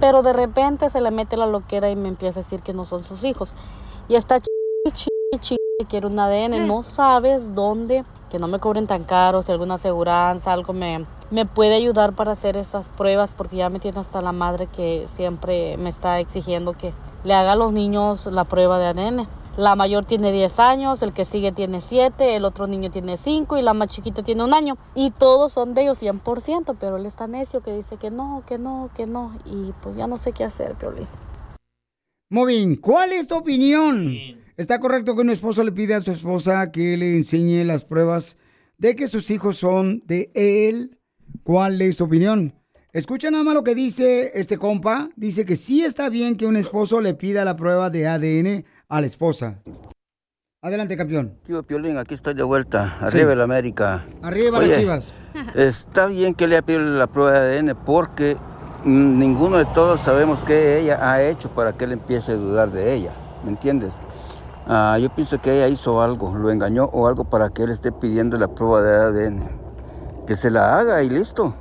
Pero 0.01 0.23
de 0.23 0.33
repente 0.33 0.91
se 0.91 1.01
le 1.01 1.11
mete 1.11 1.37
la 1.37 1.47
loquera 1.47 1.91
y 1.91 1.97
me 1.97 2.09
empieza 2.09 2.41
a 2.41 2.43
decir 2.43 2.63
que 2.63 2.75
no 2.75 2.85
son 2.85 3.05
sus 3.05 3.25
hijos. 3.25 3.55
Y 4.09 4.15
está 4.15 4.41
ch 4.41 4.47
ch 4.93 5.09
ch 5.41 5.57
que 5.79 5.87
quiere 5.87 6.07
un 6.07 6.19
ADN. 6.19 6.67
No 6.67 6.83
sabes 6.83 7.55
dónde, 7.55 8.05
que 8.31 8.39
no 8.39 8.49
me 8.49 8.59
cobren 8.59 8.87
tan 8.87 9.05
caro, 9.05 9.43
si 9.43 9.53
alguna 9.53 9.75
aseguranza, 9.75 10.53
algo 10.53 10.73
me, 10.73 11.05
me 11.31 11.45
puede 11.45 11.75
ayudar 11.75 12.15
para 12.15 12.33
hacer 12.33 12.57
esas 12.57 12.87
pruebas, 12.97 13.31
porque 13.37 13.57
ya 13.57 13.69
me 13.69 13.79
tiene 13.79 14.01
hasta 14.01 14.23
la 14.23 14.33
madre 14.33 14.69
que 14.69 15.07
siempre 15.13 15.77
me 15.77 15.91
está 15.91 16.19
exigiendo 16.19 16.73
que 16.73 16.95
le 17.25 17.35
haga 17.35 17.53
a 17.53 17.57
los 17.57 17.73
niños 17.73 18.27
la 18.27 18.45
prueba 18.45 18.79
de 18.79 18.87
ADN. 18.87 19.29
La 19.57 19.75
mayor 19.75 20.05
tiene 20.05 20.33
10 20.33 20.59
años, 20.59 21.01
el 21.01 21.15
que 21.15 21.25
sigue 21.25 21.51
tiene 21.51 21.81
7, 21.81 22.37
el 22.37 22.45
otro 22.45 22.67
niño 22.67 22.91
tiene 22.91 23.17
5 23.17 23.57
y 23.57 23.63
la 23.63 23.73
más 23.73 23.91
chiquita 23.91 24.23
tiene 24.23 24.45
un 24.45 24.53
año. 24.53 24.77
Y 24.95 25.13
todos 25.13 25.55
son 25.55 25.73
de 25.73 25.83
ellos 25.83 26.03
100%, 26.03 26.77
pero 26.79 26.99
él 26.99 27.07
está 27.07 27.27
necio 27.27 27.63
que 27.63 27.73
dice 27.73 27.97
que 27.97 28.11
no, 28.11 28.45
que 28.47 28.59
no, 28.59 28.91
que 28.95 29.07
no. 29.07 29.39
Y 29.47 29.73
pues 29.83 29.97
ya 29.97 30.07
no 30.07 30.19
sé 30.19 30.33
qué 30.33 30.45
hacer, 30.45 30.75
Piolín. 30.75 31.07
Muy 32.29 32.55
bien, 32.55 32.77
¿cuál 32.77 33.13
es 33.13 33.29
tu 33.29 33.37
opinión? 33.37 34.15
¿Está 34.59 34.79
correcto 34.79 35.15
que 35.15 35.23
un 35.23 35.31
esposo 35.31 35.65
le 35.65 35.73
pide 35.73 35.95
a 35.95 36.03
su 36.03 36.11
esposa 36.11 36.71
que 36.71 36.99
le 36.99 37.17
enseñe 37.17 37.65
las 37.65 37.85
pruebas 37.85 38.37
de 38.77 38.95
que 38.95 39.09
sus 39.09 39.31
hijos 39.31 39.57
son 39.57 40.03
de 40.05 40.31
él? 40.35 40.99
¿Cuál 41.45 41.81
es 41.81 41.97
tu 41.97 42.05
opinión? 42.05 42.53
Escucha 42.93 43.31
nada 43.31 43.45
más 43.45 43.55
lo 43.55 43.65
que 43.65 43.75
dice 43.75 44.33
este 44.35 44.59
compa. 44.59 45.11
Dice 45.17 45.45
que 45.45 45.57
sí 45.57 45.83
está 45.83 46.09
bien 46.09 46.37
que 46.37 46.47
un 46.47 46.57
esposo 46.57 47.01
le 47.01 47.15
pida 47.15 47.45
la 47.45 47.57
prueba 47.57 47.91
de 47.91 48.07
ADN 48.07 48.65
a 48.89 49.01
la 49.01 49.07
esposa. 49.07 49.61
Adelante, 50.63 50.97
campeón. 50.97 51.39
Tío 51.45 51.63
Piolín, 51.63 51.97
aquí 51.99 52.15
estoy 52.15 52.35
de 52.35 52.43
vuelta. 52.43 52.97
Sí. 52.99 53.19
Arriba 53.19 53.33
el 53.35 53.41
América. 53.41 54.07
Arriba 54.23 54.59
las 54.59 54.69
Oye, 54.69 54.77
chivas. 54.77 55.13
Está 55.55 56.07
bien 56.07 56.35
que 56.35 56.47
le 56.47 56.63
pida 56.63 56.79
la 56.79 57.07
prueba 57.07 57.39
de 57.39 57.59
ADN 57.59 57.77
porque 57.85 58.37
ninguno 58.85 59.59
de 59.59 59.65
todos 59.67 60.01
sabemos 60.01 60.43
qué 60.43 60.81
ella 60.81 60.99
ha 61.09 61.23
hecho 61.23 61.51
para 61.51 61.77
que 61.77 61.85
él 61.85 61.93
empiece 61.93 62.33
a 62.33 62.37
dudar 62.37 62.71
de 62.73 62.95
ella. 62.95 63.13
¿Me 63.45 63.51
entiendes? 63.51 63.95
Ah, 64.67 64.99
yo 65.01 65.15
pienso 65.15 65.41
que 65.41 65.55
ella 65.55 65.69
hizo 65.69 66.03
algo, 66.03 66.35
lo 66.35 66.51
engañó 66.51 66.87
o 66.87 67.07
algo 67.07 67.25
para 67.25 67.51
que 67.51 67.63
él 67.63 67.71
esté 67.71 67.93
pidiendo 67.93 68.37
la 68.37 68.49
prueba 68.49 68.83
de 68.83 68.97
ADN. 68.97 69.49
Que 70.27 70.35
se 70.35 70.51
la 70.51 70.79
haga 70.79 71.03
y 71.05 71.11
listo. 71.11 71.55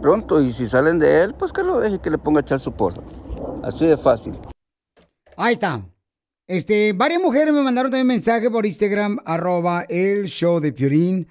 Pronto, 0.00 0.40
y 0.40 0.52
si 0.52 0.68
salen 0.68 0.98
de 1.00 1.24
él, 1.24 1.34
pues 1.34 1.52
que 1.52 1.64
lo 1.64 1.80
deje 1.80 1.98
que 1.98 2.10
le 2.10 2.18
ponga 2.18 2.40
a 2.40 2.42
echar 2.42 2.60
su 2.60 2.70
porra. 2.70 3.02
Así 3.64 3.86
de 3.86 3.96
fácil. 3.96 4.38
Ahí 5.36 5.54
está. 5.54 5.80
Este, 6.46 6.92
varias 6.92 7.22
mujeres 7.22 7.54
me 7.54 7.62
mandaron 7.62 7.90
también 7.90 8.06
mensaje 8.06 8.50
por 8.50 8.66
Instagram, 8.66 9.18
arroba 9.24 9.86
el 9.88 10.26
show 10.26 10.60
de 10.60 10.72
Piorín, 10.72 11.26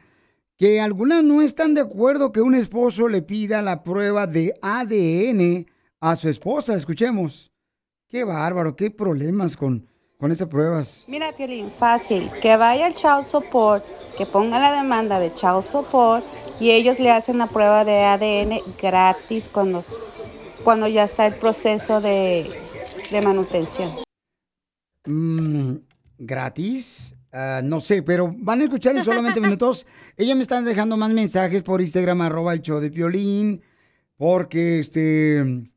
que 0.57 0.82
algunas 0.82 1.24
no 1.24 1.43
están 1.43 1.76
de 1.76 1.82
acuerdo 1.82 2.32
que 2.32 2.41
un 2.41 2.55
esposo 2.55 3.07
le 3.07 3.22
pida 3.22 3.61
la 3.61 3.84
prueba 3.84 4.26
de 4.26 4.55
ADN 4.64 5.68
a 5.99 6.16
su 6.16 6.30
esposa. 6.30 6.76
Escuchemos. 6.76 7.51
Qué 8.09 8.24
bárbaro, 8.24 8.76
qué 8.76 8.89
problemas 8.89 9.55
con, 9.55 9.88
con 10.18 10.32
esas 10.32 10.47
pruebas? 10.47 11.05
Mira, 11.07 11.32
Piolín, 11.32 11.70
fácil. 11.70 12.32
Que 12.41 12.57
vaya 12.57 12.88
al 12.88 12.95
child 12.95 13.26
support, 13.26 13.86
que 14.18 14.26
ponga 14.26 14.59
la 14.59 14.72
demanda 14.72 15.20
de 15.20 15.32
child 15.34 15.61
support 15.64 16.26
y 16.59 16.72
ellos 16.72 16.99
le 16.99 17.11
hacen 17.11 17.38
la 17.38 17.47
prueba 17.47 17.86
de 17.86 18.03
ADN 18.03 18.61
gratis 18.82 19.47
cuando, 19.47 19.84
cuando 20.64 20.88
ya 20.88 21.03
está 21.03 21.28
el 21.28 21.36
proceso 21.36 22.01
de, 22.01 22.49
de 23.11 23.22
manutención. 23.22 23.91
Mm, 25.06 25.76
¿Gratis? 26.20 27.16
Ah, 27.32 27.62
no 27.64 27.80
sé, 27.80 28.04
pero 28.04 28.34
van 28.38 28.62
a 28.62 28.64
escuchar 28.66 28.95
en 28.95 29.04
solamente 29.04 29.41
minutos. 29.41 29.88
Ella 30.18 30.36
me 30.36 30.41
están 30.41 30.66
dejando 30.66 30.97
más 30.97 31.12
mensajes 31.12 31.64
por 31.64 31.82
Instagram, 31.82 32.22
arroba 32.22 32.54
el 32.54 32.62
show 32.62 32.80
de 32.80 32.91
Piolín, 32.91 33.62
porque 34.18 34.80
este 34.80 35.72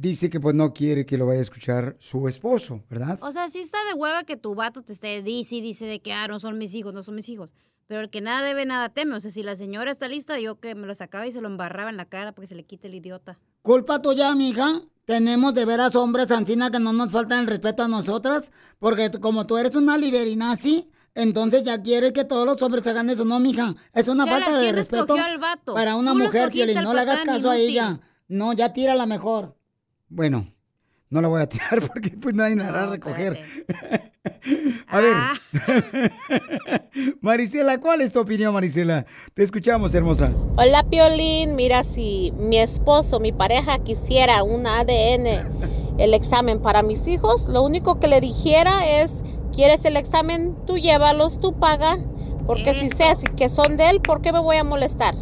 dice 0.00 0.30
que 0.30 0.40
pues 0.40 0.54
no 0.54 0.72
quiere 0.72 1.04
que 1.04 1.18
lo 1.18 1.26
vaya 1.26 1.40
a 1.40 1.42
escuchar 1.42 1.96
su 1.98 2.26
esposo, 2.26 2.82
¿verdad? 2.88 3.18
O 3.22 3.32
sea, 3.32 3.50
sí 3.50 3.58
está 3.58 3.78
de 3.88 3.94
hueva 3.94 4.24
que 4.24 4.36
tu 4.36 4.54
vato 4.54 4.82
te 4.82 4.92
esté 4.92 5.22
dice 5.22 5.56
y 5.56 5.60
dice 5.60 5.84
de 5.84 6.00
que, 6.00 6.12
ah, 6.12 6.26
no 6.26 6.40
son 6.40 6.58
mis 6.58 6.74
hijos, 6.74 6.94
no 6.94 7.02
son 7.02 7.14
mis 7.14 7.28
hijos. 7.28 7.54
Pero 7.86 8.02
el 8.02 8.10
que 8.10 8.20
nada 8.20 8.46
debe, 8.46 8.64
nada 8.66 8.88
teme. 8.88 9.16
O 9.16 9.20
sea, 9.20 9.30
si 9.30 9.42
la 9.42 9.56
señora 9.56 9.90
está 9.90 10.08
lista, 10.08 10.38
yo 10.38 10.58
que 10.58 10.74
me 10.74 10.86
lo 10.86 10.94
sacaba 10.94 11.26
y 11.26 11.32
se 11.32 11.40
lo 11.40 11.48
embarraba 11.48 11.90
en 11.90 11.96
la 11.96 12.04
cara 12.04 12.32
porque 12.32 12.46
se 12.46 12.54
le 12.54 12.64
quite 12.64 12.86
el 12.86 12.94
idiota. 12.94 13.38
Culpa 13.62 14.00
tuya, 14.00 14.34
mija. 14.34 14.80
Tenemos 15.04 15.54
de 15.54 15.64
veras 15.64 15.96
hombres 15.96 16.30
ancina 16.30 16.70
que 16.70 16.78
no 16.78 16.92
nos 16.92 17.10
faltan 17.10 17.40
el 17.40 17.46
respeto 17.48 17.82
a 17.82 17.88
nosotras, 17.88 18.52
porque 18.78 19.10
como 19.20 19.44
tú 19.44 19.58
eres 19.58 19.74
una 19.74 19.98
liberinazi, 19.98 20.88
entonces 21.14 21.64
ya 21.64 21.82
quieres 21.82 22.12
que 22.12 22.24
todos 22.24 22.46
los 22.46 22.62
hombres 22.62 22.86
hagan 22.86 23.10
eso, 23.10 23.24
no, 23.24 23.40
mija. 23.40 23.74
Es 23.92 24.06
una 24.06 24.24
falta 24.24 24.52
de 24.56 24.62
¿quién 24.66 24.76
respeto 24.76 25.16
escogió 25.16 25.24
al 25.24 25.38
vato? 25.38 25.74
para 25.74 25.96
una 25.96 26.14
mujer, 26.14 26.52
Piolín. 26.52 26.80
No 26.82 26.94
le 26.94 27.00
hagas 27.00 27.24
caso 27.24 27.50
a 27.50 27.58
inútil. 27.58 27.70
ella. 27.70 28.00
No, 28.28 28.52
ya 28.52 28.72
tírala 28.72 29.06
mejor. 29.06 29.56
Bueno, 30.12 30.44
no 31.08 31.20
la 31.20 31.28
voy 31.28 31.40
a 31.40 31.48
tirar 31.48 31.80
porque 31.92 32.10
pues 32.20 32.34
nadie 32.34 32.56
la 32.56 32.66
hará 32.66 32.86
recoger. 32.88 33.38
a 34.88 35.00
ver. 35.00 35.14
Ah. 35.14 35.34
Marisela, 37.20 37.78
¿cuál 37.78 38.00
es 38.00 38.12
tu 38.12 38.18
opinión, 38.18 38.52
Marisela? 38.52 39.06
Te 39.34 39.44
escuchamos, 39.44 39.94
hermosa. 39.94 40.32
Hola 40.56 40.82
Piolín, 40.82 41.54
mira 41.54 41.84
si 41.84 42.32
mi 42.38 42.58
esposo, 42.58 43.20
mi 43.20 43.30
pareja 43.30 43.78
quisiera 43.78 44.42
un 44.42 44.66
ADN, 44.66 45.26
el 45.98 46.12
examen 46.12 46.60
para 46.60 46.82
mis 46.82 47.06
hijos, 47.06 47.48
lo 47.48 47.62
único 47.62 48.00
que 48.00 48.08
le 48.08 48.20
dijera 48.20 49.00
es, 49.00 49.12
¿quieres 49.54 49.84
el 49.84 49.96
examen? 49.96 50.56
Tú 50.66 50.76
llévalos, 50.76 51.40
tú 51.40 51.52
paga, 51.52 51.98
porque 52.46 52.74
si 52.74 52.88
sé 52.88 53.14
que 53.36 53.48
son 53.48 53.76
de 53.76 53.90
él, 53.90 54.00
¿por 54.00 54.22
qué 54.22 54.32
me 54.32 54.40
voy 54.40 54.56
a 54.56 54.64
molestar? 54.64 55.14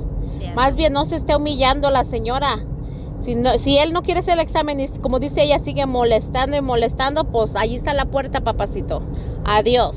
Más 0.54 0.76
bien 0.76 0.94
no 0.94 1.04
se 1.04 1.16
esté 1.16 1.36
humillando 1.36 1.90
la 1.90 2.04
señora. 2.04 2.58
Si, 3.22 3.34
no, 3.34 3.58
si 3.58 3.76
él 3.78 3.92
no 3.92 4.02
quiere 4.02 4.20
hacer 4.20 4.34
el 4.34 4.40
examen 4.40 4.80
y 4.80 4.88
como 5.00 5.18
dice 5.18 5.42
ella 5.42 5.58
sigue 5.58 5.86
molestando 5.86 6.56
y 6.56 6.60
molestando, 6.62 7.24
pues 7.30 7.56
ahí 7.56 7.74
está 7.74 7.92
la 7.94 8.06
puerta, 8.06 8.40
papacito. 8.42 9.02
Adiós. 9.44 9.96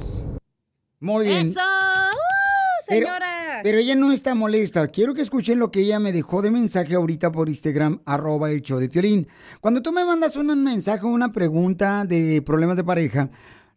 Muy 1.00 1.26
bien. 1.26 1.48
¡Eso! 1.48 1.60
¡Uh, 1.60 2.86
Pero- 2.88 3.08
señora! 3.08 3.28
Pero 3.64 3.78
ella 3.78 3.94
no 3.96 4.12
está 4.12 4.34
molesta. 4.34 4.88
Quiero 4.88 5.14
que 5.14 5.22
escuchen 5.22 5.60
lo 5.60 5.70
que 5.70 5.82
ella 5.82 6.00
me 6.00 6.12
dejó 6.12 6.42
de 6.42 6.50
mensaje 6.50 6.96
ahorita 6.96 7.32
por 7.32 7.48
Instagram, 7.48 8.02
arroba 8.06 8.50
el 8.50 8.62
show 8.62 8.80
de 8.80 8.90
Piolín. 8.90 9.28
Cuando 9.60 9.82
tú 9.84 9.92
me 9.92 10.04
mandas 10.04 10.36
un 10.36 10.64
mensaje 10.64 11.06
o 11.06 11.10
una 11.10 11.32
pregunta 11.32 12.06
de 12.06 12.42
problemas 12.42 12.78
de 12.78 12.84
pareja, 12.84 13.30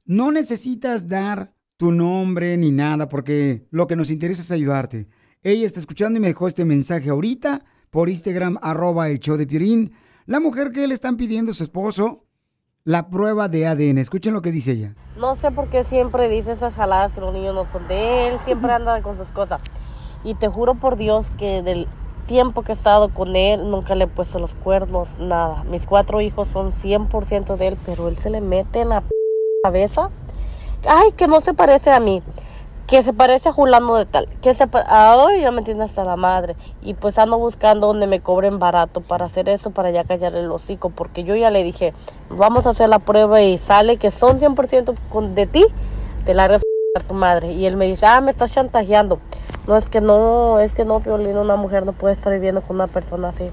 no 0.07 0.33
necesitas 0.33 1.07
dar 1.07 1.53
tu 1.77 1.93
nombre 1.93 2.57
ni 2.57 2.71
nada, 2.71 3.09
porque 3.09 3.67
lo 3.71 3.87
que 3.87 3.97
nos 3.97 4.11
interesa 4.11 4.41
es 4.41 4.51
ayudarte. 4.53 5.07
Ella 5.43 5.67
está 5.67 5.81
escuchando 5.81 6.17
y 6.19 6.21
me 6.23 6.29
dejó 6.29 6.49
este 6.49 6.65
mensaje 6.65 7.11
ahorita 7.11 7.63
por 7.95 8.09
Instagram, 8.09 8.59
arroba 8.61 9.09
el 9.09 9.21
show 9.21 9.37
de 9.37 9.47
Piolín. 9.47 9.93
La 10.27 10.41
mujer 10.41 10.73
que 10.73 10.85
le 10.89 10.95
están 10.95 11.17
pidiendo 11.17 11.53
a 11.53 11.55
su 11.55 11.63
esposo 11.63 12.25
la 12.83 13.09
prueba 13.09 13.47
de 13.47 13.69
ADN. 13.69 13.99
Escuchen 13.99 14.35
lo 14.35 14.43
que 14.43 14.51
dice 14.51 14.73
ella. 14.73 14.97
No 15.17 15.37
sé 15.37 15.53
por 15.53 15.69
qué 15.69 15.85
siempre 15.85 16.29
dice 16.29 16.51
esas 16.51 16.75
jaladas 16.75 17.13
que 17.13 17.21
los 17.21 17.33
niños 17.33 17.55
no 17.55 17.71
son 17.71 17.87
de 17.87 18.27
él, 18.31 18.39
siempre 18.45 18.73
anda 18.73 19.01
con 19.01 19.17
sus 19.17 19.29
cosas. 19.29 19.61
Y 20.25 20.35
te 20.35 20.49
juro 20.49 20.75
por 20.75 20.97
Dios 20.97 21.31
que 21.39 21.63
del 21.63 21.87
tiempo 22.27 22.63
que 22.63 22.73
he 22.73 22.75
estado 22.75 23.15
con 23.15 23.37
él, 23.37 23.71
nunca 23.71 23.95
le 23.95 24.05
he 24.05 24.09
puesto 24.09 24.41
los 24.41 24.57
cuernos, 24.57 25.09
nada. 25.21 25.63
Mis 25.63 25.87
cuatro 25.87 26.21
hijos 26.21 26.49
son 26.49 26.73
100% 26.73 27.57
de 27.57 27.69
él, 27.69 27.79
pero 27.87 28.09
él 28.09 28.17
se 28.19 28.29
le 28.29 28.41
mete 28.41 28.81
en 28.81 28.89
la 28.89 29.03
p- 29.03 29.11
cabeza. 29.63 30.11
Ay, 30.85 31.13
que 31.13 31.29
no 31.29 31.41
se 31.41 31.55
parece 31.55 31.91
a 31.91 32.01
mí, 32.01 32.25
que 32.87 33.03
se 33.03 33.13
parece 33.13 33.49
a 33.49 33.53
Julano 33.53 33.97
de 33.97 34.07
tal, 34.07 34.29
que 34.43 34.53
se 34.55 34.69
Ay, 34.87 35.41
ya 35.41 35.51
me 35.51 35.59
entiende 35.61 35.85
hasta 35.85 36.05
la 36.05 36.17
madre. 36.17 36.55
Y 36.83 36.95
pues 36.95 37.19
ando 37.19 37.39
buscando 37.39 37.87
donde 37.87 38.07
me 38.07 38.21
cobren 38.21 38.59
barato 38.59 39.01
para 39.01 39.27
hacer 39.27 39.49
eso, 39.49 39.71
para 39.71 39.91
ya 39.91 40.05
callar 40.05 40.35
el 40.35 40.51
hocico, 40.51 40.91
porque 40.91 41.25
yo 41.25 41.35
ya 41.35 41.51
le 41.51 41.65
dije, 41.65 41.95
vamos 42.29 42.67
a 42.67 42.71
hacer 42.71 42.89
la 42.89 42.99
prueba 42.99 43.41
y 43.43 43.57
sale 43.59 43.97
que 43.97 44.11
son 44.11 44.39
100% 44.39 44.95
con- 45.11 45.35
de 45.35 45.47
ti, 45.47 45.65
te 46.27 46.35
la 46.35 46.45
a 46.97 47.01
tu 47.01 47.15
madre. 47.15 47.53
Y 47.53 47.67
él 47.67 47.77
me 47.77 47.87
dice, 47.87 48.07
ah, 48.07 48.21
me 48.21 48.31
estás 48.31 48.53
chantajeando. 48.53 49.19
No, 49.67 49.77
es 49.77 49.89
que 49.89 50.01
no, 50.01 50.61
es 50.61 50.75
que 50.75 50.85
no, 50.85 51.01
Piolín, 51.01 51.39
una 51.39 51.57
mujer 51.57 51.87
no 51.87 51.93
puede 51.93 52.13
estar 52.13 52.33
viviendo 52.33 52.61
con 52.61 52.77
una 52.77 52.87
persona 52.87 53.29
así. 53.29 53.47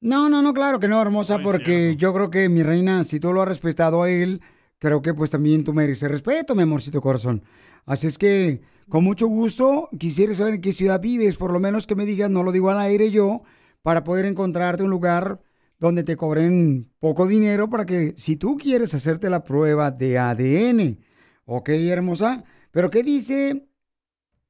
No, 0.00 0.28
no, 0.28 0.42
no, 0.42 0.52
claro 0.52 0.78
que 0.78 0.86
no, 0.88 1.00
hermosa, 1.00 1.38
porque 1.42 1.96
yo 1.96 2.12
creo 2.12 2.30
que 2.30 2.48
mi 2.48 2.62
reina, 2.62 3.04
si 3.04 3.20
tú 3.20 3.32
lo 3.32 3.42
has 3.42 3.48
respetado 3.48 4.02
a 4.02 4.10
él, 4.10 4.42
creo 4.78 5.02
que 5.02 5.14
pues 5.14 5.30
también 5.30 5.64
tú 5.64 5.72
mereces 5.74 6.10
respeto, 6.10 6.54
mi 6.54 6.62
amorcito 6.62 7.00
corazón. 7.00 7.42
Así 7.86 8.06
es 8.06 8.18
que, 8.18 8.62
con 8.88 9.04
mucho 9.04 9.26
gusto, 9.26 9.88
quisiera 9.98 10.34
saber 10.34 10.54
en 10.54 10.60
qué 10.60 10.72
ciudad 10.72 11.00
vives, 11.00 11.36
por 11.36 11.52
lo 11.52 11.60
menos 11.60 11.86
que 11.86 11.94
me 11.94 12.06
digas, 12.06 12.30
no 12.30 12.42
lo 12.42 12.52
digo 12.52 12.70
al 12.70 12.78
aire 12.78 13.10
yo, 13.10 13.42
para 13.82 14.04
poder 14.04 14.24
encontrarte 14.24 14.82
un 14.82 14.90
lugar 14.90 15.40
donde 15.78 16.02
te 16.02 16.16
cobren 16.16 16.92
poco 16.98 17.26
dinero 17.26 17.70
para 17.70 17.86
que 17.86 18.14
si 18.16 18.36
tú 18.36 18.56
quieres 18.56 18.94
hacerte 18.94 19.30
la 19.30 19.44
prueba 19.44 19.90
de 19.90 20.18
ADN. 20.18 20.98
Ok, 21.44 21.68
hermosa. 21.68 22.44
Pero 22.72 22.90
¿qué 22.90 23.02
dice 23.02 23.68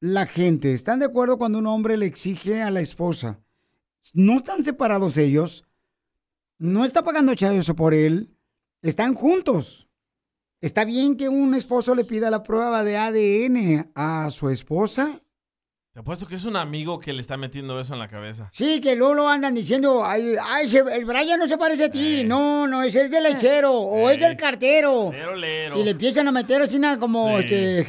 la 0.01 0.27
gente? 0.27 0.73
¿Están 0.73 1.01
de 1.01 1.07
acuerdo 1.07 1.39
cuando 1.39 1.59
un 1.59 1.67
hombre 1.67 1.97
le 1.97 2.07
exige 2.07 2.63
a 2.63 2.71
la 2.71 2.81
esposa? 2.81 3.41
no 4.15 4.37
están 4.37 4.63
separados 4.65 5.17
ellos, 5.17 5.65
no 6.59 6.85
está 6.85 7.03
pagando 7.03 7.35
chayoso 7.35 7.75
por 7.77 7.95
él, 7.95 8.37
están 8.83 9.15
juntos. 9.15 9.88
¿Está 10.61 10.85
bien 10.85 11.17
que 11.17 11.29
un 11.29 11.55
esposo 11.55 11.95
le 11.95 12.05
pida 12.05 12.31
la 12.31 12.43
prueba 12.43 12.83
de 12.83 12.97
ADN 12.97 13.93
a 13.95 14.29
su 14.31 14.51
esposa? 14.51 15.21
Te 15.93 16.01
apuesto 16.01 16.27
que 16.27 16.35
es 16.37 16.45
un 16.45 16.57
amigo 16.57 16.99
que 16.99 17.13
le 17.13 17.21
está 17.21 17.37
metiendo 17.37 17.81
eso 17.81 17.93
en 17.93 17.99
la 18.01 18.09
cabeza. 18.09 18.51
Sí, 18.53 18.81
que 18.81 18.95
luego 18.97 19.15
lo 19.15 19.29
andan 19.29 19.55
diciendo, 19.55 20.05
ay, 20.05 20.35
ay, 20.45 20.69
se- 20.69 20.79
el 20.79 21.05
Brian 21.05 21.39
no 21.39 21.49
se 21.49 21.57
parece 21.59 21.85
a 21.85 21.91
ti, 21.91 22.23
no, 22.25 22.67
no, 22.69 22.83
ese 22.83 23.03
es 23.05 23.11
del 23.11 23.23
lechero 23.25 23.73
o 23.73 24.11
es 24.11 24.21
del 24.21 24.37
cartero. 24.37 25.11
Lero, 25.13 25.35
lero. 25.37 25.81
Y 25.81 25.85
le 25.85 25.91
empiezan 25.93 26.27
a 26.29 26.33
meter 26.33 26.63
así 26.63 26.79
como 26.99 27.39
este, 27.39 27.85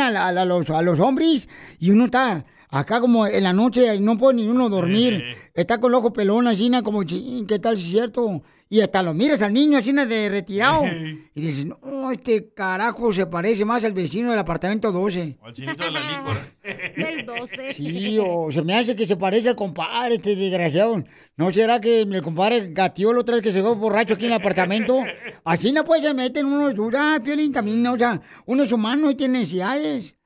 a, 0.00 0.18
a- 0.18 0.28
a 0.28 0.44
los, 0.44 0.70
a 0.70 0.82
los 0.82 0.98
hombres 1.00 1.48
y 1.80 1.90
uno 1.90 2.04
está 2.06 2.44
acá 2.70 3.00
como 3.00 3.26
en 3.26 3.42
la 3.42 3.52
noche 3.52 3.98
no 4.00 4.16
puede 4.16 4.36
ni 4.36 4.48
uno 4.48 4.68
dormir. 4.68 5.24
Está 5.54 5.78
con 5.78 5.90
el 5.90 5.96
ojo 5.96 6.12
pelón 6.12 6.46
así 6.46 6.70
como, 6.82 7.04
"Chin, 7.04 7.46
¿qué 7.46 7.58
tal 7.58 7.76
si 7.76 7.84
es 7.84 7.90
cierto? 7.90 8.42
Y 8.68 8.80
hasta 8.80 9.00
lo 9.00 9.14
miras 9.14 9.42
al 9.42 9.52
niño 9.52 9.78
así 9.78 9.92
de 9.92 10.28
retirado 10.28 10.84
y 10.86 11.40
dices, 11.40 11.66
no, 11.66 12.10
este 12.10 12.52
carajo 12.52 13.12
se 13.12 13.26
parece 13.26 13.64
más 13.64 13.84
al 13.84 13.92
vecino 13.92 14.30
del 14.30 14.38
apartamento 14.40 14.90
12. 14.90 15.38
O 15.40 15.46
el 15.46 15.54
chinito 15.54 15.84
de 15.84 15.90
la 15.92 16.00
licor. 16.00 16.36
Del 16.96 17.26
12. 17.26 17.72
Sí, 17.74 18.18
o 18.20 18.50
se 18.50 18.62
me 18.62 18.74
hace 18.74 18.96
que 18.96 19.06
se 19.06 19.16
parece 19.16 19.50
al 19.50 19.54
compadre, 19.56 20.16
este 20.16 20.34
desgraciado. 20.34 21.00
¿No 21.36 21.52
será 21.52 21.80
que 21.80 22.00
el 22.00 22.22
compadre 22.22 22.72
gateó 22.72 23.12
la 23.12 23.20
otra 23.20 23.36
vez 23.36 23.44
que 23.44 23.52
se 23.52 23.62
fue 23.62 23.74
borracho 23.74 24.14
aquí 24.14 24.24
en 24.24 24.32
el 24.32 24.38
apartamento? 24.38 24.98
Así 25.44 25.70
no 25.70 25.84
puede 25.84 26.02
se 26.02 26.14
meten 26.14 26.46
unos 26.46 26.74
duras, 26.74 27.20
Piolín, 27.20 27.52
también, 27.52 27.86
o 27.86 27.96
sea, 27.96 28.20
uno 28.46 28.64
es 28.64 28.72
humano 28.72 29.10
y 29.10 29.14
tiene 29.14 29.40
necesidades. 29.40 30.16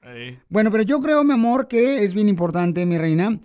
Bueno, 0.48 0.70
pero 0.70 0.82
yo 0.82 1.00
creo, 1.00 1.24
mi 1.24 1.32
amor, 1.32 1.68
que 1.68 2.04
es 2.04 2.14
bien 2.14 2.28
importante, 2.28 2.86
mi 2.86 2.98
reina, 2.98 3.38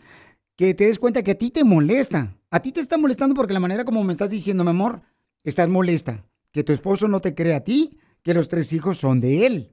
que 0.55 0.73
te 0.73 0.85
des 0.85 0.99
cuenta 0.99 1.23
que 1.23 1.31
a 1.31 1.37
ti 1.37 1.51
te 1.51 1.63
molesta. 1.63 2.37
A 2.49 2.61
ti 2.61 2.71
te 2.71 2.79
está 2.79 2.97
molestando 2.97 3.35
porque 3.35 3.53
la 3.53 3.59
manera 3.59 3.83
como 3.83 4.03
me 4.03 4.13
estás 4.13 4.29
diciendo, 4.29 4.63
mi 4.63 4.69
amor, 4.69 5.01
estás 5.43 5.67
molesta. 5.67 6.25
Que 6.51 6.63
tu 6.63 6.71
esposo 6.71 7.07
no 7.07 7.19
te 7.19 7.35
cree 7.35 7.53
a 7.53 7.63
ti, 7.63 7.97
que 8.23 8.33
los 8.33 8.47
tres 8.47 8.71
hijos 8.73 8.97
son 8.97 9.19
de 9.19 9.45
él. 9.45 9.71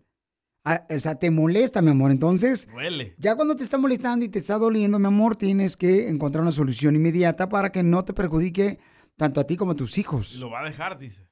Ah, 0.64 0.84
o 0.90 0.98
sea, 1.00 1.16
te 1.16 1.30
molesta, 1.30 1.82
mi 1.82 1.90
amor. 1.90 2.10
Entonces, 2.10 2.68
Duele. 2.72 3.14
ya 3.18 3.34
cuando 3.34 3.56
te 3.56 3.64
está 3.64 3.78
molestando 3.78 4.24
y 4.24 4.28
te 4.28 4.38
está 4.38 4.58
doliendo, 4.58 4.98
mi 4.98 5.06
amor, 5.06 5.36
tienes 5.36 5.76
que 5.76 6.08
encontrar 6.08 6.42
una 6.42 6.52
solución 6.52 6.94
inmediata 6.94 7.48
para 7.48 7.72
que 7.72 7.82
no 7.82 8.04
te 8.04 8.12
perjudique 8.12 8.78
tanto 9.16 9.40
a 9.40 9.44
ti 9.44 9.56
como 9.56 9.72
a 9.72 9.76
tus 9.76 9.98
hijos. 9.98 10.36
lo 10.40 10.50
va 10.50 10.60
a 10.60 10.64
dejar, 10.64 10.98
dice. 10.98 11.28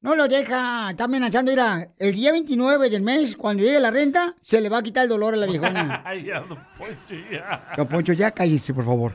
No 0.00 0.14
lo 0.14 0.28
deja, 0.28 0.90
está 0.90 1.04
amenazando, 1.04 1.50
mira, 1.50 1.92
el 1.98 2.14
día 2.14 2.30
29 2.30 2.88
del 2.88 3.02
mes, 3.02 3.36
cuando 3.36 3.64
llegue 3.64 3.80
la 3.80 3.90
renta, 3.90 4.36
se 4.42 4.60
le 4.60 4.68
va 4.68 4.78
a 4.78 4.82
quitar 4.82 5.02
el 5.04 5.08
dolor 5.08 5.34
a 5.34 5.36
la 5.36 5.46
viejona. 5.46 6.02
Ay, 6.06 6.24
ya, 6.24 6.40
don 6.40 6.58
Poncho, 6.78 7.14
ya. 7.30 7.72
Don 7.76 7.88
Poncho, 7.88 8.12
ya 8.12 8.30
cállese, 8.30 8.72
por 8.72 8.84
favor. 8.84 9.14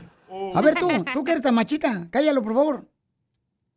A 0.54 0.60
ver 0.60 0.74
tú, 0.74 0.88
tú 1.12 1.24
que 1.24 1.30
eres 1.30 1.42
tan 1.42 1.54
machita, 1.54 2.06
cállalo, 2.10 2.42
por 2.42 2.52
favor. 2.54 2.88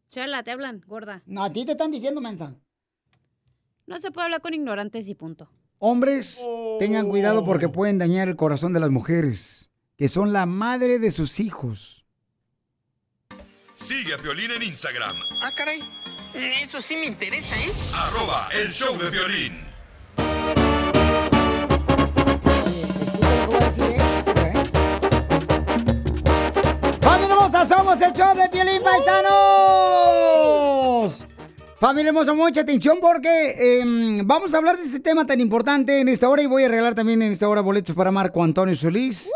Chela, 0.09 0.43
te 0.43 0.51
hablan, 0.51 0.81
gorda. 0.85 1.23
No, 1.25 1.43
a 1.45 1.51
ti 1.51 1.63
te 1.65 1.71
están 1.71 1.91
diciendo, 1.91 2.19
mensa. 2.19 2.55
No 3.85 3.99
se 3.99 4.11
puede 4.11 4.25
hablar 4.25 4.41
con 4.41 4.53
ignorantes 4.53 5.07
y 5.07 5.15
punto. 5.15 5.49
Hombres, 5.79 6.45
tengan 6.79 7.07
cuidado 7.07 7.45
porque 7.45 7.69
pueden 7.69 7.99
dañar 7.99 8.27
el 8.27 8.35
corazón 8.35 8.73
de 8.73 8.81
las 8.81 8.89
mujeres, 8.89 9.69
que 9.97 10.09
son 10.09 10.33
la 10.33 10.45
madre 10.45 10.99
de 10.99 11.11
sus 11.11 11.39
hijos. 11.39 12.05
Sigue 13.75 14.13
a 14.13 14.17
Piolín 14.17 14.51
en 14.51 14.63
Instagram, 14.63 15.15
Ah, 15.41 15.51
caray. 15.55 15.79
Eso 16.33 16.81
sí 16.81 16.95
me 16.97 17.05
interesa, 17.05 17.55
¿eh? 17.55 17.71
Arroba 17.95 18.49
el 18.61 18.71
show 18.73 18.97
de 18.97 19.09
violín. 19.09 19.65
¡Familia 27.01 27.33
hermosa! 27.33 27.65
¡Somos 27.65 28.01
el 28.01 28.13
show 28.13 28.35
de 28.35 28.49
Piolín 28.49 28.81
Paisanos! 28.83 29.27
Familia 31.79 32.09
hermosa, 32.09 32.33
mucha 32.33 32.61
atención 32.61 32.97
porque 32.99 33.79
em, 33.81 34.25
vamos 34.27 34.53
a 34.53 34.57
hablar 34.57 34.77
de 34.77 34.83
este 34.83 34.99
tema 34.99 35.25
tan 35.25 35.39
importante 35.39 36.01
en 36.01 36.09
esta 36.09 36.27
hora 36.27 36.41
y 36.41 36.47
voy 36.47 36.63
a 36.63 36.69
regalar 36.69 36.95
también 36.95 37.21
en 37.21 37.31
esta 37.31 37.47
hora 37.47 37.61
boletos 37.61 37.95
para 37.95 38.11
Marco 38.11 38.43
Antonio 38.43 38.75
Solís 38.75 39.29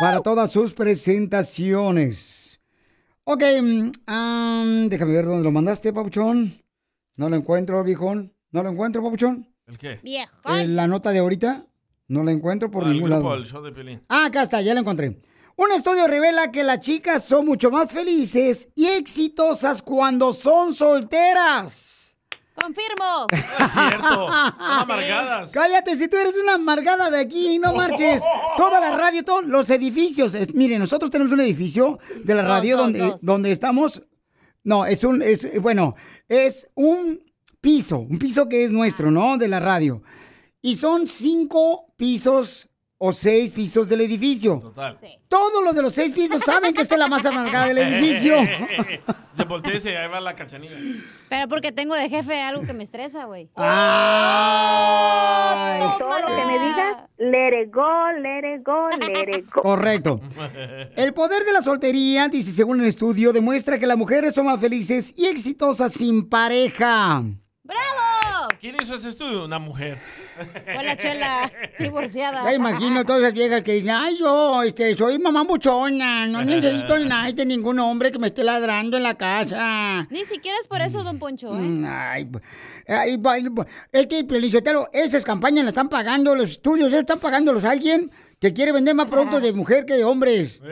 para 0.00 0.20
todas 0.20 0.50
sus 0.50 0.72
presentaciones. 0.72 2.41
Ok, 3.24 3.42
am, 4.06 4.88
déjame 4.88 5.12
ver 5.12 5.26
dónde 5.26 5.44
lo 5.44 5.50
mandaste, 5.52 5.92
Papuchón. 5.92 6.52
No 7.16 7.28
lo 7.28 7.36
encuentro, 7.36 7.82
viejón. 7.84 8.34
No 8.50 8.62
lo 8.62 8.70
encuentro, 8.70 9.02
Papuchón. 9.02 9.46
¿El 9.66 9.78
qué? 9.78 10.00
Viejo. 10.02 10.32
Eh, 10.54 10.66
la 10.66 10.86
nota 10.88 11.10
de 11.10 11.20
ahorita 11.20 11.64
no 12.08 12.24
la 12.24 12.32
encuentro 12.32 12.70
por 12.70 12.84
Ah, 12.84 12.88
el 12.88 12.94
ningún 12.94 13.10
grupo, 13.10 13.28
lado. 13.30 13.40
el 13.40 13.46
show 13.46 13.62
de 13.62 13.72
Piolín. 13.72 14.02
Ah, 14.08 14.26
acá 14.26 14.42
está, 14.42 14.60
ya 14.60 14.74
lo 14.74 14.80
encontré. 14.80 15.20
Un 15.56 15.70
estudio 15.72 16.06
revela 16.08 16.50
que 16.50 16.64
las 16.64 16.80
chicas 16.80 17.24
son 17.24 17.46
mucho 17.46 17.70
más 17.70 17.92
felices 17.92 18.70
y 18.74 18.86
exitosas 18.86 19.82
cuando 19.82 20.32
son 20.32 20.74
solteras. 20.74 22.11
Confirmo. 22.54 23.26
Es 23.32 23.72
cierto. 23.72 24.28
Son 24.28 24.54
amargadas. 24.58 25.50
Cállate, 25.50 25.96
si 25.96 26.08
tú 26.08 26.16
eres 26.16 26.36
una 26.36 26.54
amargada 26.54 27.10
de 27.10 27.20
aquí, 27.20 27.58
no 27.58 27.72
marches. 27.74 28.22
Toda 28.56 28.78
la 28.80 28.96
radio, 28.96 29.24
todos 29.24 29.46
los 29.46 29.68
edificios. 29.70 30.34
Es- 30.34 30.54
miren, 30.54 30.78
nosotros 30.78 31.10
tenemos 31.10 31.32
un 31.32 31.40
edificio 31.40 31.98
de 32.24 32.34
la 32.34 32.42
Dos, 32.42 32.50
radio 32.50 32.76
dos, 32.76 32.84
donde, 32.86 32.98
dos. 33.00 33.16
donde 33.22 33.52
estamos. 33.52 34.02
No, 34.64 34.84
es 34.86 35.02
un, 35.04 35.22
es, 35.22 35.60
bueno, 35.60 35.94
es 36.28 36.70
un 36.74 37.20
piso, 37.60 37.98
un 38.00 38.18
piso 38.18 38.48
que 38.48 38.64
es 38.64 38.70
nuestro, 38.70 39.10
¿no? 39.10 39.36
De 39.38 39.48
la 39.48 39.58
radio. 39.60 40.02
Y 40.60 40.76
son 40.76 41.06
cinco 41.08 41.92
pisos 41.96 42.68
o 43.04 43.12
seis 43.12 43.52
pisos 43.52 43.88
del 43.88 44.02
edificio. 44.02 44.60
Total. 44.60 44.96
Todos 45.26 45.64
los 45.64 45.74
de 45.74 45.82
los 45.82 45.92
seis 45.92 46.12
pisos 46.12 46.40
saben 46.40 46.72
que 46.72 46.82
esta 46.82 46.94
es 46.94 47.00
la 47.00 47.08
más 47.08 47.26
amargada 47.26 47.66
del 47.66 47.78
edificio. 47.78 48.36
Se 49.36 49.44
voltea 49.44 49.74
y 49.74 49.80
se 49.80 49.96
ahí 49.96 50.08
va 50.08 50.20
la 50.20 50.36
cachanilla. 50.36 50.76
Pero 51.28 51.48
porque 51.48 51.72
tengo 51.72 51.96
de 51.96 52.08
jefe 52.08 52.40
algo 52.42 52.64
que 52.64 52.74
me 52.74 52.84
estresa, 52.84 53.24
güey. 53.24 53.46
Todo 53.56 53.64
lo 56.20 56.26
que 56.28 56.44
me 56.44 56.52
digas, 56.52 56.96
let 57.18 57.62
it 57.62 57.74
go, 57.74 58.12
let 58.20 58.54
it 58.54 58.62
go, 58.62 58.88
let 58.90 59.36
it 59.36 59.50
go. 59.52 59.62
Correcto. 59.62 60.20
El 60.94 61.12
poder 61.12 61.44
de 61.44 61.52
la 61.54 61.62
soltería, 61.62 62.28
dice 62.28 62.52
según 62.52 62.80
un 62.80 62.86
estudio, 62.86 63.32
demuestra 63.32 63.80
que 63.80 63.86
las 63.86 63.96
mujeres 63.96 64.34
son 64.34 64.46
más 64.46 64.60
felices 64.60 65.14
y 65.16 65.26
exitosas 65.26 65.92
sin 65.92 66.28
pareja. 66.28 67.22
¡Bravo! 67.64 68.21
¿Quién 68.60 68.76
hizo 68.80 68.94
ese 68.94 69.08
estudio? 69.10 69.44
Una 69.44 69.58
mujer. 69.58 69.98
Fue 70.74 70.82
la 70.84 70.96
chela 70.96 71.50
divorciada. 71.78 72.44
Ya 72.44 72.54
imagino 72.54 73.04
todas 73.04 73.22
esas 73.22 73.34
viejas 73.34 73.62
que 73.62 73.72
dicen, 73.74 73.90
ay, 73.90 74.16
yo 74.18 74.62
este, 74.62 74.94
soy 74.94 75.18
mamá 75.18 75.42
buchona, 75.42 76.26
no 76.26 76.44
necesito 76.44 76.98
nada 76.98 77.30
de 77.32 77.44
ningún 77.44 77.78
hombre 77.80 78.10
que 78.12 78.18
me 78.18 78.28
esté 78.28 78.44
ladrando 78.44 78.96
en 78.96 79.02
la 79.02 79.14
casa. 79.16 80.06
Ni 80.10 80.24
siquiera 80.24 80.56
es 80.60 80.66
por 80.68 80.80
eso, 80.80 81.02
don 81.02 81.18
Poncho, 81.18 81.48
¿eh? 81.56 81.60
Mm, 81.60 81.84
Ay, 81.86 82.28
ay, 82.88 83.16
bu- 83.16 83.66
es 83.92 84.06
que, 84.06 84.24
Pelizotelo, 84.24 84.88
esas 84.92 85.24
campañas 85.24 85.64
las 85.64 85.72
están 85.72 85.88
pagando, 85.88 86.34
los 86.34 86.50
estudios, 86.50 86.92
¿eh? 86.92 86.98
están 87.00 87.18
pagándolos 87.20 87.64
a 87.64 87.70
alguien 87.70 88.10
que 88.40 88.52
quiere 88.52 88.72
vender 88.72 88.94
más 88.96 89.06
productos 89.08 89.40
de 89.42 89.52
mujer 89.52 89.86
que 89.86 89.94
de 89.94 90.04
hombres. 90.04 90.60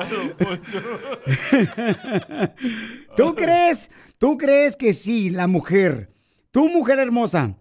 ¿Tú 3.16 3.34
crees, 3.34 3.90
tú 4.18 4.36
crees 4.36 4.76
que 4.76 4.92
sí, 4.92 5.30
la 5.30 5.46
mujer, 5.46 6.12
tú 6.50 6.68
mujer 6.68 6.98
hermosa, 6.98 7.56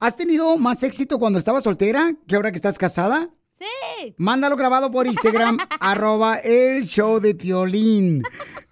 has 0.00 0.16
tenido 0.16 0.56
más 0.56 0.82
éxito 0.82 1.18
cuando 1.18 1.38
estabas 1.38 1.64
soltera 1.64 2.12
que 2.26 2.36
ahora 2.36 2.50
que 2.50 2.56
estás 2.56 2.78
casada? 2.78 3.28
Sí. 3.52 4.14
Mándalo 4.18 4.56
grabado 4.56 4.90
por 4.90 5.06
Instagram, 5.06 5.58
arroba 5.80 6.36
el 6.36 6.86
show 6.86 7.20
de 7.20 7.34
Piolín. 7.34 8.22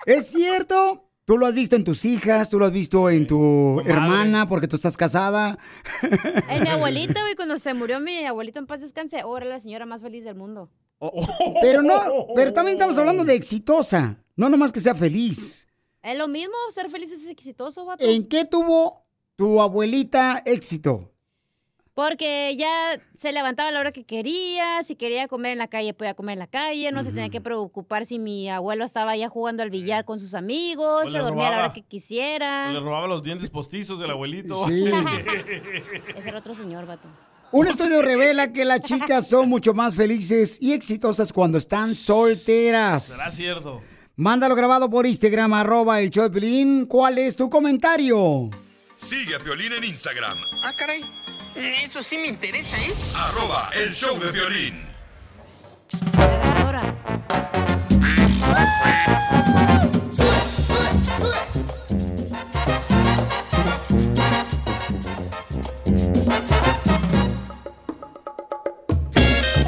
¿Es 0.06 0.28
cierto? 0.28 1.08
Tú 1.24 1.38
lo 1.38 1.46
has 1.46 1.54
visto 1.54 1.76
en 1.76 1.84
tus 1.84 2.04
hijas, 2.04 2.50
tú 2.50 2.58
lo 2.58 2.66
has 2.66 2.72
visto 2.72 3.08
en 3.08 3.28
tu 3.28 3.80
hermana 3.86 4.46
porque 4.46 4.66
tú 4.66 4.74
estás 4.74 4.96
casada. 4.96 5.56
En 6.48 6.64
mi 6.64 6.68
abuelito, 6.68 7.20
güey, 7.20 7.36
cuando 7.36 7.60
se 7.60 7.72
murió 7.74 8.00
mi 8.00 8.24
abuelito 8.24 8.58
en 8.58 8.66
paz 8.66 8.80
descanse, 8.80 9.20
ahora 9.20 9.46
la 9.46 9.60
señora 9.60 9.86
más 9.86 10.02
feliz 10.02 10.24
del 10.24 10.34
mundo. 10.34 10.68
Pero 11.60 11.82
no, 11.82 12.28
pero 12.34 12.52
también 12.52 12.76
estamos 12.76 12.98
hablando 12.98 13.24
de 13.24 13.34
exitosa, 13.34 14.22
no 14.36 14.48
nomás 14.48 14.72
que 14.72 14.80
sea 14.80 14.94
feliz. 14.94 15.68
Es 16.02 16.18
lo 16.18 16.28
mismo, 16.28 16.54
ser 16.74 16.90
feliz 16.90 17.12
es 17.12 17.26
exitoso, 17.26 17.84
vato. 17.84 18.04
¿En 18.04 18.28
qué 18.28 18.44
tuvo 18.44 19.04
tu 19.36 19.60
abuelita 19.60 20.42
éxito? 20.44 21.12
Porque 21.94 22.56
ya 22.56 22.98
se 23.14 23.32
levantaba 23.32 23.68
a 23.68 23.72
la 23.72 23.80
hora 23.80 23.92
que 23.92 24.04
quería, 24.04 24.82
si 24.82 24.96
quería 24.96 25.28
comer 25.28 25.52
en 25.52 25.58
la 25.58 25.68
calle, 25.68 25.92
podía 25.92 26.14
comer 26.14 26.34
en 26.34 26.38
la 26.38 26.46
calle, 26.46 26.90
no 26.90 27.04
se 27.04 27.10
tenía 27.10 27.28
que 27.28 27.42
preocupar 27.42 28.06
si 28.06 28.18
mi 28.18 28.48
abuelo 28.48 28.84
estaba 28.84 29.14
ya 29.14 29.28
jugando 29.28 29.62
al 29.62 29.68
billar 29.68 30.06
con 30.06 30.18
sus 30.18 30.32
amigos, 30.34 31.04
O 31.08 31.10
se 31.10 31.18
dormía 31.18 31.48
a 31.48 31.50
la 31.50 31.58
hora 31.58 31.72
que 31.74 31.82
quisiera. 31.82 32.72
Le 32.72 32.80
robaba 32.80 33.06
los 33.08 33.22
dientes 33.22 33.50
postizos 33.50 33.98
del 33.98 34.10
abuelito. 34.10 34.66
Sí. 34.68 34.86
Ese 36.16 36.28
era 36.30 36.38
otro 36.38 36.54
señor, 36.54 36.86
vato. 36.86 37.08
Un 37.52 37.68
estudio 37.68 38.00
revela 38.00 38.50
que 38.50 38.64
las 38.64 38.80
chicas 38.80 39.28
son 39.28 39.48
mucho 39.50 39.74
más 39.74 39.94
felices 39.94 40.56
y 40.60 40.72
exitosas 40.72 41.34
cuando 41.34 41.58
están 41.58 41.94
solteras. 41.94 43.04
¿Será 43.04 43.30
cierto? 43.30 43.82
Mándalo 44.16 44.54
grabado 44.54 44.88
por 44.88 45.06
Instagram, 45.06 45.52
arroba 45.52 46.00
el 46.00 46.08
show 46.08 46.24
de 46.24 46.30
Piolín. 46.30 46.86
¿Cuál 46.86 47.18
es 47.18 47.36
tu 47.36 47.50
comentario? 47.50 48.48
Sigue 48.96 49.34
a 49.34 49.38
Piolín 49.38 49.72
en 49.74 49.84
Instagram. 49.84 50.38
Ah, 50.62 50.72
caray. 50.74 51.04
Eso 51.54 52.02
sí 52.02 52.16
me 52.16 52.28
interesa, 52.28 52.78
¿eh? 52.78 52.92
Arroba 53.16 53.70
el 53.84 53.94
show 53.94 54.18
de 54.18 54.32
violín. 54.32 54.92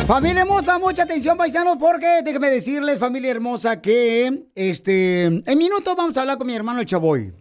Familia 0.07 0.42
hermosa, 0.42 0.78
mucha 0.78 1.05
atención, 1.05 1.38
paisanos, 1.38 1.78
porque 1.78 2.20
déjenme 2.22 2.50
decirles, 2.50 2.98
familia 2.98 3.30
hermosa, 3.30 3.80
que 3.80 4.48
este, 4.55 5.24
en 5.24 5.59
minutos 5.59 5.96
vamos 5.96 6.14
a 6.18 6.20
hablar 6.20 6.36
con 6.36 6.46
mi 6.46 6.55
hermano 6.55 6.80
el 6.80 6.86
Chaboy. 6.86 7.32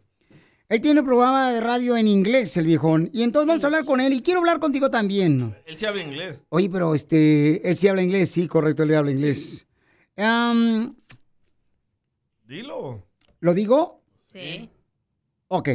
Él 0.69 0.79
tiene 0.79 1.01
un 1.01 1.05
programa 1.05 1.51
de 1.51 1.59
radio 1.59 1.97
en 1.97 2.07
inglés, 2.07 2.55
el 2.55 2.65
viejón, 2.65 3.09
y 3.11 3.23
entonces 3.23 3.47
vamos 3.47 3.63
a 3.65 3.67
hablar 3.67 3.83
con 3.83 3.99
él 3.99 4.13
y 4.13 4.21
quiero 4.21 4.39
hablar 4.39 4.61
contigo 4.61 4.89
también. 4.89 5.53
Él 5.65 5.77
sí 5.77 5.85
habla 5.85 6.03
inglés. 6.03 6.39
Oye, 6.47 6.69
pero 6.69 6.95
este, 6.95 7.67
él 7.69 7.75
sí 7.75 7.89
habla 7.89 8.01
inglés, 8.01 8.31
sí, 8.31 8.47
correcto, 8.47 8.83
él 8.83 8.95
habla 8.95 9.11
inglés. 9.11 9.67
Dilo. 12.47 13.05
¿Lo 13.41 13.53
digo? 13.53 14.01
Sí. 14.21 14.69
Ok. 15.49 15.69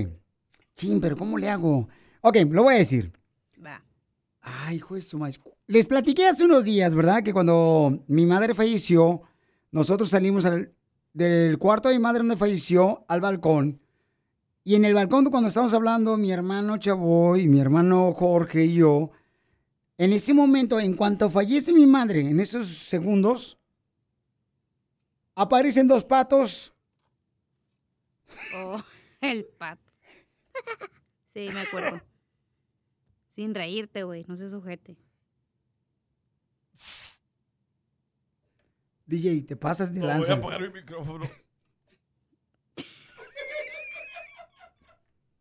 Sí, 0.74 0.98
pero 1.02 1.18
¿cómo 1.18 1.36
le 1.36 1.50
hago? 1.50 1.86
Ok, 2.22 2.38
lo 2.48 2.62
voy 2.62 2.76
a 2.76 2.78
decir. 2.78 3.12
Va. 3.64 3.84
Ay, 4.40 4.76
hijo 4.76 4.94
de 4.94 5.02
su 5.02 5.18
maíz. 5.18 5.38
Les 5.68 5.86
platiqué 5.86 6.26
hace 6.26 6.44
unos 6.44 6.64
días, 6.64 6.94
¿verdad? 6.94 7.22
Que 7.22 7.32
cuando 7.32 8.02
mi 8.08 8.24
madre 8.24 8.54
falleció, 8.54 9.22
nosotros 9.70 10.08
salimos 10.08 10.44
al- 10.46 10.74
del 11.12 11.58
cuarto 11.58 11.88
de 11.88 11.96
mi 11.96 12.00
madre 12.02 12.20
donde 12.20 12.36
falleció 12.36 13.04
al 13.06 13.20
balcón. 13.20 13.80
Y 14.64 14.74
en 14.76 14.84
el 14.86 14.94
balcón, 14.94 15.26
cuando 15.26 15.48
estábamos 15.48 15.74
hablando, 15.74 16.16
mi 16.16 16.30
hermano 16.32 16.78
Chavoy, 16.78 17.48
mi 17.48 17.60
hermano 17.60 18.12
Jorge 18.14 18.64
y 18.64 18.74
yo, 18.76 19.10
en 19.98 20.12
ese 20.12 20.32
momento, 20.32 20.80
en 20.80 20.94
cuanto 20.94 21.28
fallece 21.28 21.72
mi 21.72 21.86
madre, 21.86 22.20
en 22.20 22.40
esos 22.40 22.66
segundos, 22.66 23.58
aparecen 25.34 25.86
dos 25.86 26.04
patos. 26.04 26.72
Oh, 28.56 28.76
el 29.20 29.44
pato. 29.44 29.92
sí, 31.34 31.48
me 31.52 31.60
acuerdo. 31.60 32.00
Sin 33.26 33.54
reírte, 33.54 34.02
güey, 34.04 34.24
no 34.28 34.36
se 34.36 34.48
sujete. 34.48 34.96
DJ, 39.08 39.42
te 39.46 39.56
pasas 39.56 39.92
de 39.92 40.00
No, 40.00 40.06
voy 40.06 40.14
a 40.14 40.18
lanza. 40.18 40.34
apagar 40.34 40.60
mi 40.60 40.68
micrófono. 40.68 41.24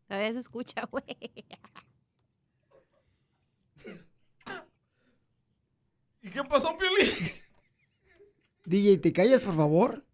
Todavía 0.08 0.34
se 0.34 0.40
escucha, 0.40 0.86
güey. 0.90 1.04
¿Y 6.22 6.30
qué 6.30 6.44
pasó, 6.46 6.78
Piolín? 6.78 7.08
DJ, 8.66 8.98
¿te 9.00 9.12
callas, 9.14 9.42
por 9.42 9.56
favor? 9.56 10.06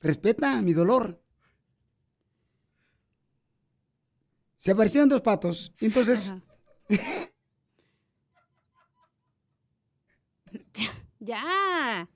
Respeta 0.00 0.60
mi 0.62 0.72
dolor. 0.72 1.22
Se 4.56 4.70
aparecieron 4.72 5.08
dos 5.10 5.20
patos. 5.20 5.72
Entonces, 5.80 6.34
Ya. 11.20 12.08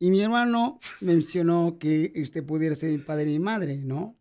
Y 0.00 0.10
mi 0.10 0.20
hermano 0.20 0.78
mencionó 1.00 1.76
que 1.78 2.12
este 2.14 2.42
pudiera 2.42 2.74
ser 2.74 2.92
mi 2.92 2.98
padre 2.98 3.24
y 3.24 3.32
mi 3.32 3.38
madre, 3.40 3.78
¿no? 3.78 4.16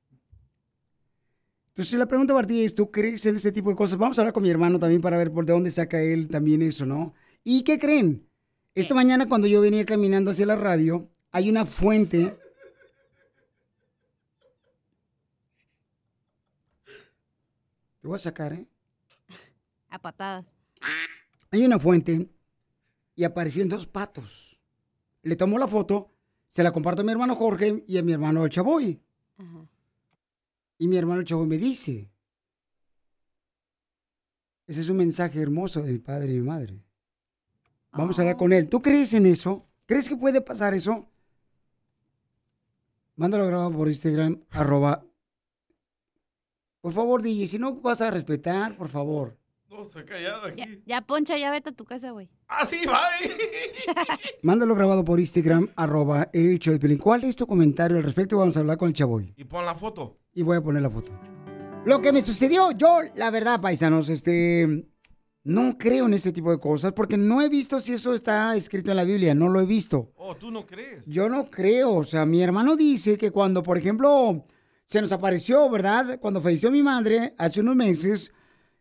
Entonces 1.69 1.99
la 1.99 2.07
pregunta 2.07 2.33
para 2.33 2.47
ti 2.47 2.63
es, 2.63 2.73
¿tú 2.73 2.89
crees 2.89 3.23
en 3.27 3.35
ese 3.35 3.51
tipo 3.51 3.69
de 3.69 3.75
cosas? 3.75 3.99
Vamos 3.99 4.17
a 4.17 4.21
hablar 4.21 4.33
con 4.33 4.41
mi 4.41 4.49
hermano 4.49 4.79
también 4.79 5.01
para 5.01 5.17
ver 5.17 5.31
por 5.31 5.45
de 5.45 5.53
dónde 5.53 5.69
saca 5.69 6.01
él 6.01 6.27
también 6.27 6.63
eso, 6.63 6.87
¿no? 6.87 7.13
¿Y 7.43 7.61
qué 7.61 7.77
creen? 7.77 8.27
Esta 8.73 8.95
mañana 8.95 9.27
cuando 9.27 9.47
yo 9.47 9.61
venía 9.61 9.85
caminando 9.85 10.31
hacia 10.31 10.47
la 10.47 10.55
radio, 10.55 11.07
hay 11.31 11.49
una 11.49 11.65
fuente. 11.65 12.33
Te 18.01 18.07
voy 18.07 18.15
a 18.15 18.19
sacar, 18.19 18.53
¿eh? 18.53 18.67
A 19.89 19.99
patadas. 19.99 20.45
Hay 21.51 21.65
una 21.65 21.79
fuente 21.79 22.29
y 23.15 23.23
aparecieron 23.23 23.69
dos 23.69 23.87
patos. 23.87 24.63
Le 25.23 25.35
tomo 25.35 25.57
la 25.57 25.67
foto, 25.67 26.11
se 26.49 26.63
la 26.63 26.71
comparto 26.71 27.01
a 27.01 27.05
mi 27.05 27.11
hermano 27.11 27.35
Jorge 27.35 27.83
y 27.87 27.97
a 27.97 28.03
mi 28.03 28.11
hermano 28.11 28.43
el 28.43 28.49
Chavoy. 28.49 29.01
Y 30.77 30.87
mi 30.87 30.97
hermano 30.97 31.21
el 31.21 31.27
Chavoy 31.27 31.47
me 31.47 31.57
dice, 31.57 32.09
ese 34.67 34.81
es 34.81 34.89
un 34.89 34.97
mensaje 34.97 35.41
hermoso 35.41 35.81
de 35.81 35.93
mi 35.93 35.99
padre 35.99 36.33
y 36.33 36.39
mi 36.39 36.45
madre. 36.45 36.83
Vamos 37.93 38.19
a 38.19 38.21
hablar 38.21 38.37
con 38.37 38.51
él. 38.53 38.67
¿Tú 38.69 38.81
crees 38.81 39.13
en 39.13 39.25
eso? 39.25 39.65
¿Crees 39.85 40.09
que 40.09 40.15
puede 40.15 40.41
pasar 40.41 40.73
eso? 40.73 41.09
Mándalo 43.15 43.47
grabado 43.47 43.71
por 43.71 43.87
Instagram, 43.87 44.43
arroba. 44.51 45.03
Por 46.81 46.93
favor, 46.93 47.21
DJ, 47.21 47.47
si 47.47 47.57
no 47.57 47.75
vas 47.75 48.01
a 48.01 48.11
respetar, 48.11 48.75
por 48.75 48.89
favor. 48.89 49.36
No, 49.69 49.83
se 49.83 49.99
ha 49.99 50.05
callado 50.05 50.47
aquí. 50.47 50.61
Ya, 50.61 50.67
ya, 50.85 51.01
Poncha, 51.01 51.37
ya 51.37 51.51
vete 51.51 51.69
a 51.69 51.73
tu 51.73 51.83
casa, 51.83 52.11
güey. 52.11 52.29
¡Ah, 52.47 52.65
sí, 52.65 52.79
bye! 52.85 53.29
Mándalo 54.41 54.75
grabado 54.75 55.03
por 55.03 55.19
Instagram, 55.19 55.69
arroba 55.75 56.29
el 56.31 56.57
show 56.57 56.73
de 56.73 56.79
Piolín. 56.79 56.97
¿Cuál 56.97 57.23
es 57.25 57.35
tu 57.35 57.45
comentario 57.45 57.97
al 57.97 58.03
respecto? 58.03 58.37
Vamos 58.37 58.55
a 58.55 58.61
hablar 58.61 58.77
con 58.77 58.87
el 58.87 58.93
chavoy. 58.93 59.33
Y 59.35 59.43
pon 59.43 59.65
la 59.65 59.75
foto. 59.75 60.17
Y 60.33 60.41
voy 60.43 60.57
a 60.57 60.61
poner 60.61 60.81
la 60.81 60.89
foto. 60.89 61.11
Lo 61.85 62.01
que 62.01 62.13
me 62.13 62.21
sucedió, 62.21 62.71
yo, 62.71 62.99
la 63.15 63.29
verdad, 63.29 63.61
paisanos, 63.61 64.09
este... 64.09 64.87
No 65.43 65.77
creo 65.77 66.07
en 66.07 66.13
ese 66.13 66.33
tipo 66.33 66.51
de 66.51 66.59
cosas 66.59 66.91
porque 66.91 67.15
no 67.15 67.41
he 67.41 67.47
visto 67.47 67.79
si 67.79 67.93
eso 67.93 68.13
está 68.13 68.53
escrito 68.57 68.91
en 68.91 68.97
la 68.97 69.05
Biblia, 69.05 69.33
no 69.33 69.47
lo 69.47 69.61
he 69.61 69.65
visto. 69.65 70.11
Oh, 70.17 70.35
¿tú 70.35 70.51
no 70.51 70.65
crees? 70.65 71.05
Yo 71.05 71.29
no 71.29 71.45
creo, 71.45 71.93
o 71.93 72.03
sea, 72.03 72.25
mi 72.25 72.41
hermano 72.41 72.75
dice 72.75 73.17
que 73.17 73.31
cuando, 73.31 73.63
por 73.63 73.77
ejemplo, 73.77 74.45
se 74.83 74.99
nos 74.99 75.13
apareció, 75.13 75.69
¿verdad? 75.69 76.19
Cuando 76.19 76.41
falleció 76.41 76.69
mi 76.69 76.83
madre 76.83 77.33
hace 77.37 77.61
unos 77.61 77.77
meses, 77.77 78.33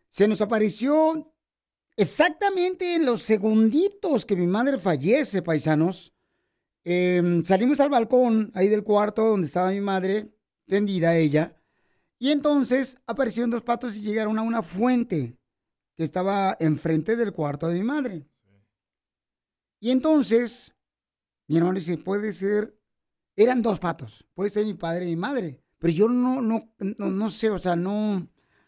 se 0.09 0.27
nos 0.27 0.41
apareció 0.41 1.33
exactamente 1.95 2.95
en 2.95 3.05
los 3.05 3.23
segunditos 3.23 4.25
que 4.25 4.35
mi 4.35 4.47
madre 4.47 4.77
fallece, 4.77 5.41
paisanos. 5.41 6.13
Eh, 6.83 7.41
salimos 7.43 7.79
al 7.79 7.89
balcón 7.89 8.51
ahí 8.53 8.69
del 8.69 8.83
cuarto 8.83 9.25
donde 9.25 9.47
estaba 9.47 9.71
mi 9.71 9.81
madre, 9.81 10.33
tendida 10.67 11.17
ella, 11.17 11.57
y 12.19 12.31
entonces 12.31 12.97
aparecieron 13.05 13.51
dos 13.51 13.63
patos 13.63 13.97
y 13.97 14.01
llegaron 14.01 14.39
a 14.39 14.41
una 14.41 14.63
fuente 14.63 15.37
que 15.95 16.03
estaba 16.03 16.55
enfrente 16.59 17.15
del 17.15 17.33
cuarto 17.33 17.67
de 17.67 17.75
mi 17.75 17.83
madre. 17.83 18.27
Y 19.79 19.91
entonces, 19.91 20.73
mi 21.47 21.57
hermano 21.57 21.77
dice, 21.77 21.97
puede 21.97 22.33
ser, 22.33 22.79
eran 23.35 23.61
dos 23.61 23.79
patos, 23.79 24.25
puede 24.33 24.49
ser 24.49 24.65
mi 24.65 24.73
padre 24.73 25.05
y 25.05 25.09
mi 25.09 25.15
madre, 25.15 25.61
pero 25.77 25.93
yo 25.93 26.07
no, 26.07 26.41
no, 26.41 26.73
no, 26.79 27.11
no 27.11 27.29
sé, 27.29 27.51
o 27.51 27.59
sea, 27.59 27.75
no, 27.75 28.27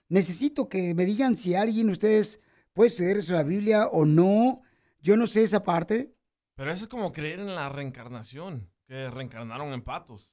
necesito 0.09 0.67
que 0.67 0.93
me 0.93 1.05
digan 1.05 1.35
si 1.35 1.55
alguien 1.55 1.87
de 1.87 1.93
ustedes 1.93 2.41
puede 2.73 2.89
ceder 2.89 3.17
eso 3.17 3.33
a 3.33 3.37
la 3.37 3.43
Biblia 3.43 3.87
o 3.87 4.05
no, 4.05 4.61
yo 5.01 5.15
no 5.15 5.27
sé 5.27 5.43
esa 5.43 5.63
parte. 5.63 6.13
Pero 6.55 6.71
eso 6.71 6.83
es 6.83 6.89
como 6.89 7.13
creer 7.13 7.39
en 7.39 7.55
la 7.55 7.69
reencarnación, 7.69 8.69
que 8.85 9.09
reencarnaron 9.09 9.71
en 9.71 9.81
patos. 9.81 10.29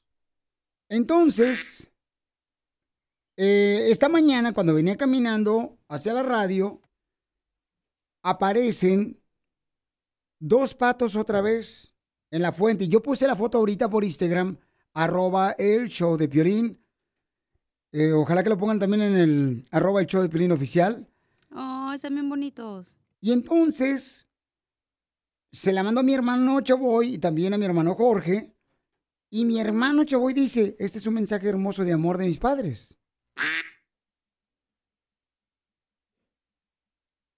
Entonces, 0.89 1.93
eh, 3.37 3.89
esta 3.91 4.09
mañana 4.09 4.53
cuando 4.53 4.75
venía 4.75 4.97
caminando 4.97 5.79
hacia 5.89 6.13
la 6.13 6.23
radio, 6.23 6.83
aparecen 8.23 9.23
dos 10.39 10.75
patos 10.75 11.17
otra 11.17 11.41
vez 11.41 11.95
en 12.31 12.43
la 12.43 12.53
fuente. 12.53 12.85
Y 12.85 12.89
yo 12.89 13.03
puse 13.03 13.27
la 13.27 13.37
foto 13.37 13.59
ahorita 13.59 13.89
por 13.89 14.05
Instagram, 14.05 14.59
arroba 14.95 15.53
el 15.59 15.89
show 15.89 16.17
de 16.17 16.29
Piolín. 16.29 16.83
Eh, 17.99 18.13
ojalá 18.13 18.43
que 18.43 18.51
lo 18.51 18.59
pongan 18.59 18.79
también 18.79 19.01
en 19.01 19.17
el 19.17 19.69
arroba 19.71 20.03
el 20.03 20.07
show 20.07 20.21
de 20.21 20.29
Piolín 20.29 20.53
oficial. 20.53 21.09
Oh, 21.51 21.91
están 21.95 22.13
bien 22.13 22.29
bonitos. 22.29 22.99
Y 23.23 23.33
entonces 23.33 24.29
se 25.51 25.73
la 25.73 25.83
mandó 25.83 26.01
a 26.01 26.05
mi 26.05 26.13
hermano 26.13 26.61
Chavoy 26.61 27.15
y 27.15 27.19
también 27.19 27.55
a 27.55 27.59
mi 27.59 27.65
hermano 27.65 27.95
Jorge. 27.95 28.55
Y 29.31 29.47
mi 29.47 29.59
hermano 29.61 30.05
Chavoy 30.05 30.35
dice, 30.35 30.77
este 30.79 30.99
es 30.99 31.07
un 31.07 31.15
mensaje 31.15 31.49
hermoso 31.49 31.85
de 31.85 31.95
amor 31.95 32.19
de 32.19 32.27
mis 32.27 32.39
padres. 32.39 32.99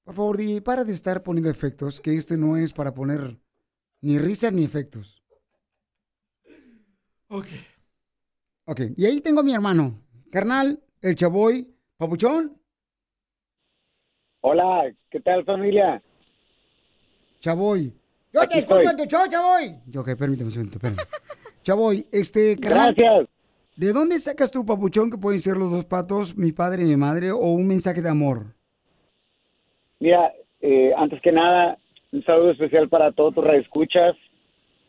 Por 0.03 0.15
favor, 0.17 0.37
DJ, 0.37 0.61
para 0.63 0.83
de 0.83 0.93
estar 0.93 1.23
poniendo 1.23 1.51
efectos, 1.51 2.01
que 2.01 2.17
este 2.17 2.37
no 2.37 2.57
es 2.57 2.73
para 2.73 2.93
poner 2.93 3.41
ni 4.01 4.19
risa 4.19 4.51
ni 4.51 4.65
efectos. 4.65 5.23
Ok. 7.29 7.47
Ok, 8.65 8.81
y 8.97 9.05
ahí 9.07 9.21
tengo 9.21 9.41
a 9.41 9.45
mi 9.45 9.55
hermano, 9.55 10.05
carnal, 10.31 10.79
el 11.03 11.15
Chavoy, 11.15 11.67
papuchón. 11.97 12.53
Hola, 14.41 14.93
¿qué 15.11 15.21
tal 15.21 15.45
familia? 15.45 16.03
Chavoy. 17.41 17.93
Yo 18.33 18.41
Aquí 18.43 18.55
te 18.55 18.59
escucho 18.61 18.81
estoy. 18.81 18.91
en 18.93 18.97
tu 19.09 19.17
show, 19.17 19.27
Chavoy. 19.29 19.75
Ok, 19.97 20.19
permíteme 20.19 20.47
un 20.47 20.53
segundo, 20.53 20.73
espérame. 20.77 20.97
Chavoy, 21.63 22.07
este, 22.13 22.57
carnal. 22.59 22.95
Gracias. 22.95 23.29
¿De 23.77 23.93
dónde 23.93 24.19
sacas 24.19 24.51
tu 24.51 24.67
papuchón 24.67 25.11
que 25.11 25.19
pueden 25.19 25.41
ser 25.41 25.57
los 25.57 25.71
dos 25.71 25.87
patos, 25.87 26.37
mi 26.37 26.53
padre 26.53 26.83
y 26.83 26.87
mi 26.87 26.97
madre, 26.97 27.31
o 27.31 27.39
un 27.53 27.67
mensaje 27.69 28.03
de 28.03 28.09
amor? 28.09 28.55
Mira, 30.01 30.33
eh, 30.61 30.93
antes 30.97 31.21
que 31.23 31.31
nada, 31.33 31.79
un 32.13 32.25
saludo 32.25 32.51
especial 32.53 32.89
para 32.89 33.13
todos 33.13 33.35
tus 33.35 33.45
radioescuchas 33.45 34.17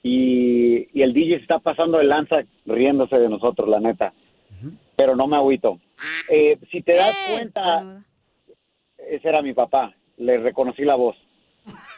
y, 0.02 0.88
y 0.98 1.02
el 1.04 1.14
DJ 1.14 1.38
se 1.38 1.42
está 1.44 1.60
pasando 1.60 1.98
de 2.00 2.06
lanza 2.06 2.38
riéndose 2.66 3.18
de 3.18 3.28
nosotros, 3.28 3.70
la 3.70 3.80
neta. 3.80 4.14
Pero 5.00 5.16
no 5.16 5.28
me 5.28 5.38
agüito. 5.38 5.80
Eh, 6.28 6.58
si 6.70 6.82
te 6.82 6.94
das 6.94 7.16
cuenta, 7.32 8.04
ese 8.98 9.30
era 9.30 9.42
mi 9.42 9.54
papá, 9.54 9.96
le 10.18 10.40
reconocí 10.40 10.84
la 10.84 10.96
voz. 10.96 11.16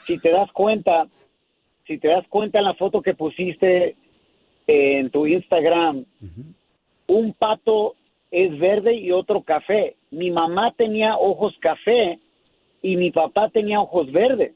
Si 0.06 0.20
te 0.20 0.30
das 0.30 0.52
cuenta, 0.52 1.08
si 1.88 1.97
te 1.97 2.10
das 2.10 2.28
cuenta 2.28 2.60
en 2.60 2.66
la 2.66 2.76
foto 2.76 3.02
que 3.02 3.16
pusiste 3.16 3.95
en 4.68 5.10
tu 5.10 5.26
Instagram, 5.26 6.06
un 7.08 7.34
pato 7.34 7.95
es 8.30 8.56
verde 8.60 8.93
y 8.93 9.12
otro 9.12 9.41
café. 9.41 9.95
Mi 10.12 10.30
mamá 10.30 10.72
tenía 10.78 11.18
ojos 11.18 11.56
café 11.60 12.20
y 12.84 12.97
mi 12.97 13.10
papá 13.10 13.49
tenía 13.49 13.82
ojos 13.82 14.12
verdes. 14.12 14.54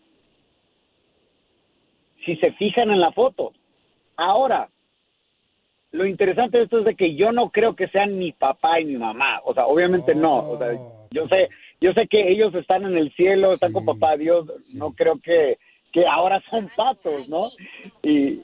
Si 2.24 2.36
se 2.36 2.52
fijan 2.52 2.92
en 2.92 3.00
la 3.00 3.12
foto. 3.12 3.54
Ahora, 4.16 4.70
lo 5.96 6.06
interesante 6.06 6.58
de 6.58 6.64
esto 6.66 6.80
es 6.80 6.86
de 6.86 6.96
que 6.96 7.16
yo 7.16 7.32
no 7.32 7.50
creo 7.50 7.76
que 7.76 7.88
sean 7.88 8.18
mi 8.18 8.32
papá 8.32 8.80
y 8.80 8.86
mi 8.86 8.98
mamá. 8.98 9.40
O 9.46 9.54
sea, 9.54 9.66
obviamente 9.66 10.14
no. 10.14 10.40
O 10.40 10.58
sea, 10.58 10.74
yo 11.12 11.28
sé, 11.28 11.50
yo 11.80 11.94
sé 11.94 12.08
que 12.08 12.30
ellos 12.30 12.54
están 12.54 12.84
en 12.84 12.98
el 12.98 13.12
cielo, 13.14 13.54
están 13.54 13.74
con 13.74 13.86
papá 13.86 14.18
Dios. 14.18 14.46
No 14.74 14.92
creo 14.92 15.20
que, 15.20 15.58
que 15.92 16.06
ahora 16.06 16.42
son 16.50 16.68
patos, 16.76 17.30
¿no? 17.30 17.48
Y, 18.04 18.42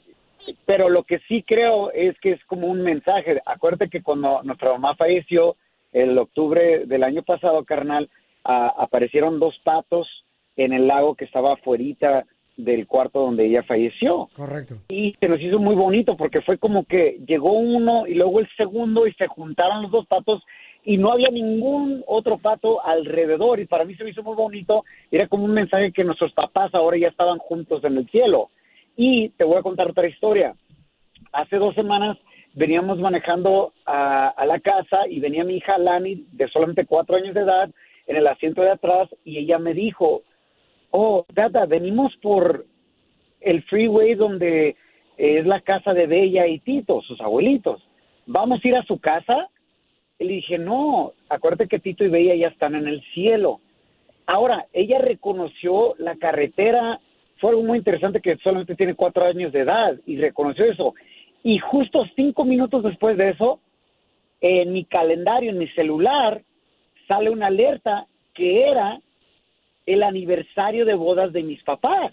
pero 0.64 0.88
lo 0.88 1.04
que 1.04 1.20
sí 1.28 1.42
creo 1.42 1.92
es 1.92 2.18
que 2.20 2.32
es 2.32 2.44
como 2.46 2.66
un 2.66 2.82
mensaje. 2.82 3.40
Acuérdate 3.44 3.90
que 3.90 4.02
cuando 4.02 4.42
nuestra 4.42 4.72
mamá 4.72 4.96
falleció, 4.96 5.56
el 5.92 6.16
octubre 6.16 6.86
del 6.86 7.04
año 7.04 7.22
pasado, 7.22 7.64
carnal, 7.64 8.08
aparecieron 8.44 9.38
dos 9.38 9.54
patos 9.62 10.08
en 10.56 10.72
el 10.72 10.86
lago 10.86 11.14
que 11.14 11.26
estaba 11.26 11.54
afuerita 11.54 12.24
del 12.56 12.86
cuarto 12.86 13.20
donde 13.20 13.46
ella 13.46 13.62
falleció. 13.62 14.28
Correcto. 14.34 14.76
Y 14.88 15.14
se 15.18 15.28
nos 15.28 15.40
hizo 15.40 15.58
muy 15.58 15.74
bonito 15.74 16.16
porque 16.16 16.40
fue 16.42 16.58
como 16.58 16.84
que 16.84 17.18
llegó 17.26 17.52
uno 17.52 18.06
y 18.06 18.14
luego 18.14 18.40
el 18.40 18.48
segundo 18.56 19.06
y 19.06 19.12
se 19.14 19.26
juntaron 19.26 19.82
los 19.82 19.90
dos 19.90 20.06
patos 20.06 20.42
y 20.84 20.96
no 20.96 21.12
había 21.12 21.28
ningún 21.28 22.02
otro 22.06 22.38
pato 22.38 22.84
alrededor 22.84 23.60
y 23.60 23.66
para 23.66 23.84
mí 23.84 23.94
se 23.94 24.04
me 24.04 24.10
hizo 24.10 24.22
muy 24.22 24.34
bonito. 24.34 24.84
Era 25.10 25.28
como 25.28 25.44
un 25.44 25.54
mensaje 25.54 25.92
que 25.92 26.04
nuestros 26.04 26.32
papás 26.32 26.74
ahora 26.74 26.96
ya 26.96 27.08
estaban 27.08 27.38
juntos 27.38 27.84
en 27.84 27.96
el 27.96 28.08
cielo. 28.10 28.50
Y 28.96 29.30
te 29.30 29.44
voy 29.44 29.56
a 29.56 29.62
contar 29.62 29.90
otra 29.90 30.08
historia. 30.08 30.54
Hace 31.32 31.56
dos 31.56 31.74
semanas 31.74 32.18
veníamos 32.54 32.98
manejando 32.98 33.72
a, 33.86 34.28
a 34.28 34.44
la 34.44 34.60
casa 34.60 35.06
y 35.08 35.20
venía 35.20 35.44
mi 35.44 35.56
hija 35.56 35.78
Lani 35.78 36.26
de 36.32 36.48
solamente 36.48 36.84
cuatro 36.84 37.16
años 37.16 37.34
de 37.34 37.40
edad 37.40 37.70
en 38.06 38.16
el 38.16 38.26
asiento 38.26 38.62
de 38.62 38.70
atrás 38.70 39.08
y 39.24 39.38
ella 39.38 39.58
me 39.58 39.72
dijo, 39.72 40.22
oh, 40.92 41.26
Dada, 41.34 41.66
venimos 41.66 42.16
por 42.22 42.64
el 43.40 43.62
freeway 43.64 44.14
donde 44.14 44.76
es 45.16 45.44
la 45.44 45.60
casa 45.60 45.92
de 45.92 46.06
Bella 46.06 46.46
y 46.46 46.60
Tito, 46.60 47.02
sus 47.02 47.20
abuelitos. 47.20 47.82
¿Vamos 48.26 48.64
a 48.64 48.68
ir 48.68 48.76
a 48.76 48.84
su 48.84 49.00
casa? 49.00 49.48
Le 50.18 50.34
dije, 50.34 50.56
no, 50.56 51.12
acuérdate 51.28 51.66
que 51.66 51.80
Tito 51.80 52.04
y 52.04 52.08
Bella 52.08 52.34
ya 52.36 52.48
están 52.48 52.76
en 52.76 52.86
el 52.86 53.02
cielo. 53.12 53.60
Ahora, 54.26 54.66
ella 54.72 54.98
reconoció 54.98 55.94
la 55.98 56.16
carretera 56.16 57.00
fue 57.42 57.50
algo 57.50 57.64
muy 57.64 57.78
interesante 57.78 58.20
que 58.20 58.36
solamente 58.36 58.76
tiene 58.76 58.94
cuatro 58.94 59.24
años 59.24 59.52
de 59.52 59.62
edad 59.62 59.98
y 60.06 60.16
reconoció 60.16 60.64
eso. 60.64 60.94
Y 61.42 61.58
justo 61.58 62.06
cinco 62.14 62.44
minutos 62.44 62.84
después 62.84 63.16
de 63.16 63.30
eso, 63.30 63.58
en 64.40 64.72
mi 64.72 64.84
calendario, 64.84 65.50
en 65.50 65.58
mi 65.58 65.66
celular, 65.70 66.40
sale 67.08 67.30
una 67.30 67.48
alerta 67.48 68.06
que 68.32 68.68
era 68.68 69.00
el 69.86 70.02
aniversario 70.02 70.84
de 70.84 70.94
bodas 70.94 71.32
de 71.32 71.42
mis 71.42 71.62
papás. 71.62 72.12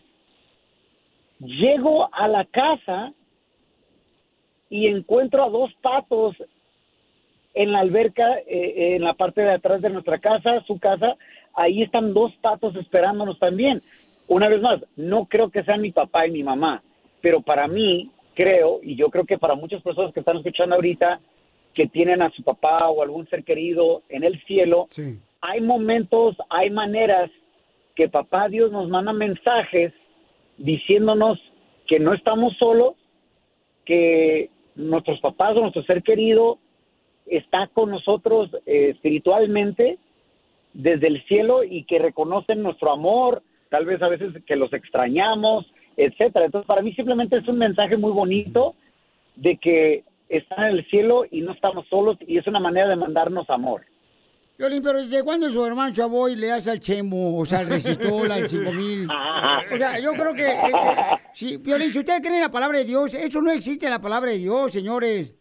Llego 1.39 2.13
a 2.13 2.27
la 2.27 2.45
casa 2.45 3.13
y 4.69 4.87
encuentro 4.87 5.43
a 5.43 5.49
dos 5.49 5.73
patos 5.81 6.35
en 7.53 7.71
la 7.71 7.79
alberca, 7.79 8.39
eh, 8.47 8.95
en 8.95 9.03
la 9.03 9.13
parte 9.13 9.41
de 9.41 9.51
atrás 9.51 9.81
de 9.81 9.89
nuestra 9.89 10.19
casa, 10.19 10.63
su 10.67 10.79
casa. 10.79 11.15
Ahí 11.53 11.81
están 11.81 12.13
dos 12.13 12.33
patos 12.41 12.75
esperándonos 12.75 13.39
también. 13.39 13.79
Una 14.29 14.47
vez 14.47 14.61
más, 14.61 14.85
no 14.95 15.25
creo 15.25 15.49
que 15.49 15.63
sean 15.63 15.81
mi 15.81 15.91
papá 15.91 16.27
y 16.27 16.31
mi 16.31 16.43
mamá, 16.43 16.83
pero 17.21 17.41
para 17.41 17.67
mí 17.67 18.11
creo, 18.35 18.79
y 18.83 18.95
yo 18.95 19.09
creo 19.09 19.25
que 19.25 19.37
para 19.37 19.55
muchas 19.55 19.81
personas 19.81 20.13
que 20.13 20.19
están 20.19 20.37
escuchando 20.37 20.75
ahorita, 20.75 21.19
que 21.73 21.87
tienen 21.87 22.21
a 22.21 22.29
su 22.31 22.43
papá 22.43 22.89
o 22.89 23.01
algún 23.01 23.27
ser 23.27 23.43
querido 23.43 24.03
en 24.09 24.23
el 24.23 24.41
cielo, 24.43 24.87
hay 25.41 25.61
momentos, 25.61 26.35
hay 26.49 26.69
maneras 26.69 27.31
que 27.95 28.09
papá 28.09 28.47
Dios 28.47 28.71
nos 28.71 28.89
manda 28.89 29.13
mensajes 29.13 29.93
diciéndonos 30.57 31.39
que 31.87 31.99
no 31.99 32.13
estamos 32.13 32.55
solos, 32.57 32.95
que 33.85 34.49
nuestros 34.75 35.19
papás 35.19 35.57
o 35.57 35.61
nuestro 35.61 35.83
ser 35.83 36.03
querido 36.03 36.59
está 37.25 37.67
con 37.67 37.91
nosotros 37.91 38.49
eh, 38.65 38.91
espiritualmente 38.91 39.97
desde 40.73 41.07
el 41.07 41.23
cielo 41.25 41.63
y 41.63 41.83
que 41.83 41.99
reconocen 41.99 42.61
nuestro 42.61 42.91
amor, 42.91 43.41
tal 43.69 43.85
vez 43.85 44.01
a 44.01 44.09
veces 44.09 44.33
que 44.45 44.55
los 44.55 44.71
extrañamos, 44.73 45.65
etcétera. 45.97 46.45
Entonces, 46.45 46.67
para 46.67 46.81
mí 46.81 46.93
simplemente 46.93 47.37
es 47.37 47.47
un 47.47 47.57
mensaje 47.57 47.97
muy 47.97 48.11
bonito 48.11 48.75
de 49.35 49.57
que 49.57 50.03
están 50.29 50.65
en 50.65 50.77
el 50.77 50.85
cielo 50.89 51.25
y 51.29 51.41
no 51.41 51.53
estamos 51.53 51.87
solos 51.87 52.17
y 52.25 52.37
es 52.37 52.47
una 52.47 52.59
manera 52.59 52.87
de 52.87 52.95
mandarnos 52.95 53.49
amor. 53.49 53.81
Violín, 54.59 54.83
pero 54.83 55.01
¿desde 55.01 55.23
cuándo 55.23 55.49
su 55.49 55.65
hermano 55.65 55.95
Chavoy 55.95 56.35
le 56.35 56.51
hace 56.51 56.69
al 56.69 56.81
Chemo, 56.81 57.39
o 57.39 57.45
sea, 57.45 57.59
al 57.59 57.69
Recitol, 57.69 58.29
al 58.29 58.49
5000? 58.49 59.07
O 59.09 59.77
sea, 59.77 59.99
yo 59.99 60.11
creo 60.11 60.33
que, 60.33 60.45
eh, 60.45 60.59
eh, 60.67 60.95
si, 61.33 61.55
Violín, 61.55 61.93
si 61.93 61.99
ustedes 61.99 62.19
creen 62.19 62.35
en 62.35 62.41
la 62.41 62.51
palabra 62.51 62.79
de 62.79 62.83
Dios, 62.83 63.13
eso 63.13 63.41
no 63.41 63.51
existe 63.51 63.85
en 63.85 63.91
la 63.93 64.01
palabra 64.01 64.31
de 64.31 64.37
Dios, 64.37 64.73
señores. 64.73 65.33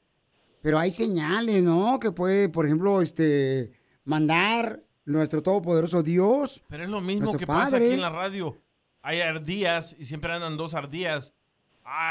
Pero 0.62 0.78
hay 0.78 0.92
señales, 0.92 1.64
¿no? 1.64 1.98
Que 1.98 2.12
puede, 2.12 2.48
por 2.48 2.66
ejemplo, 2.66 3.02
este, 3.02 3.72
mandar 4.04 4.84
nuestro 5.04 5.42
todopoderoso 5.42 6.04
Dios. 6.04 6.62
Pero 6.68 6.84
es 6.84 6.90
lo 6.90 7.00
mismo 7.00 7.36
que 7.36 7.44
pasa 7.44 7.78
aquí 7.78 7.90
en 7.90 8.00
la 8.00 8.10
radio. 8.10 8.56
Hay 9.02 9.20
ardillas 9.20 9.96
y 9.98 10.04
siempre 10.04 10.32
andan 10.32 10.56
dos 10.56 10.74
ardillas. 10.74 11.34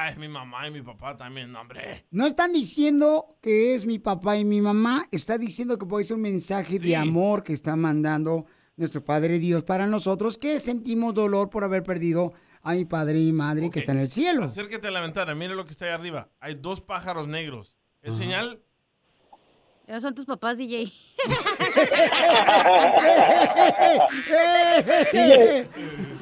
Es 0.10 0.18
mi 0.18 0.28
mamá 0.28 0.68
y 0.68 0.72
mi 0.72 0.82
papá 0.82 1.16
también, 1.16 1.56
hombre. 1.56 2.06
No 2.10 2.26
están 2.26 2.52
diciendo 2.52 3.38
que 3.42 3.76
es 3.76 3.86
mi 3.86 4.00
papá 4.00 4.38
y 4.38 4.44
mi 4.44 4.60
mamá, 4.60 5.06
está 5.12 5.38
diciendo 5.38 5.78
que 5.78 5.86
puede 5.86 6.04
ser 6.04 6.16
un 6.16 6.24
mensaje 6.24 6.80
de 6.80 6.96
amor 6.96 7.44
que 7.44 7.54
está 7.54 7.76
mandando 7.76 8.46
nuestro 8.76 9.06
Padre 9.06 9.38
Dios 9.38 9.64
para 9.64 9.86
nosotros, 9.86 10.38
que 10.38 10.58
sentimos 10.60 11.14
dolor 11.14 11.50
por 11.50 11.64
haber 11.64 11.84
perdido 11.84 12.34
a 12.64 12.74
mi 12.74 12.86
padre 12.86 13.20
y 13.20 13.32
madre 13.32 13.70
que 13.70 13.80
está 13.80 13.92
en 13.92 14.00
el 14.00 14.10
cielo. 14.10 14.46
Acérquete 14.46 14.88
a 14.88 14.92
la 14.92 15.02
ventana, 15.02 15.36
mire 15.36 15.56
lo 15.56 15.66
que 15.66 15.72
está 15.72 15.86
ahí 15.86 15.92
arriba. 15.92 16.30
Hay 16.40 16.56
dos 16.56 16.82
pájaros 16.82 17.28
negros. 17.28 17.76
¿Es 18.02 18.16
señal? 18.16 18.62
Esos 19.86 20.02
son 20.02 20.16
tus 20.16 20.26
papás, 20.26 20.58
DJ. 20.58 20.86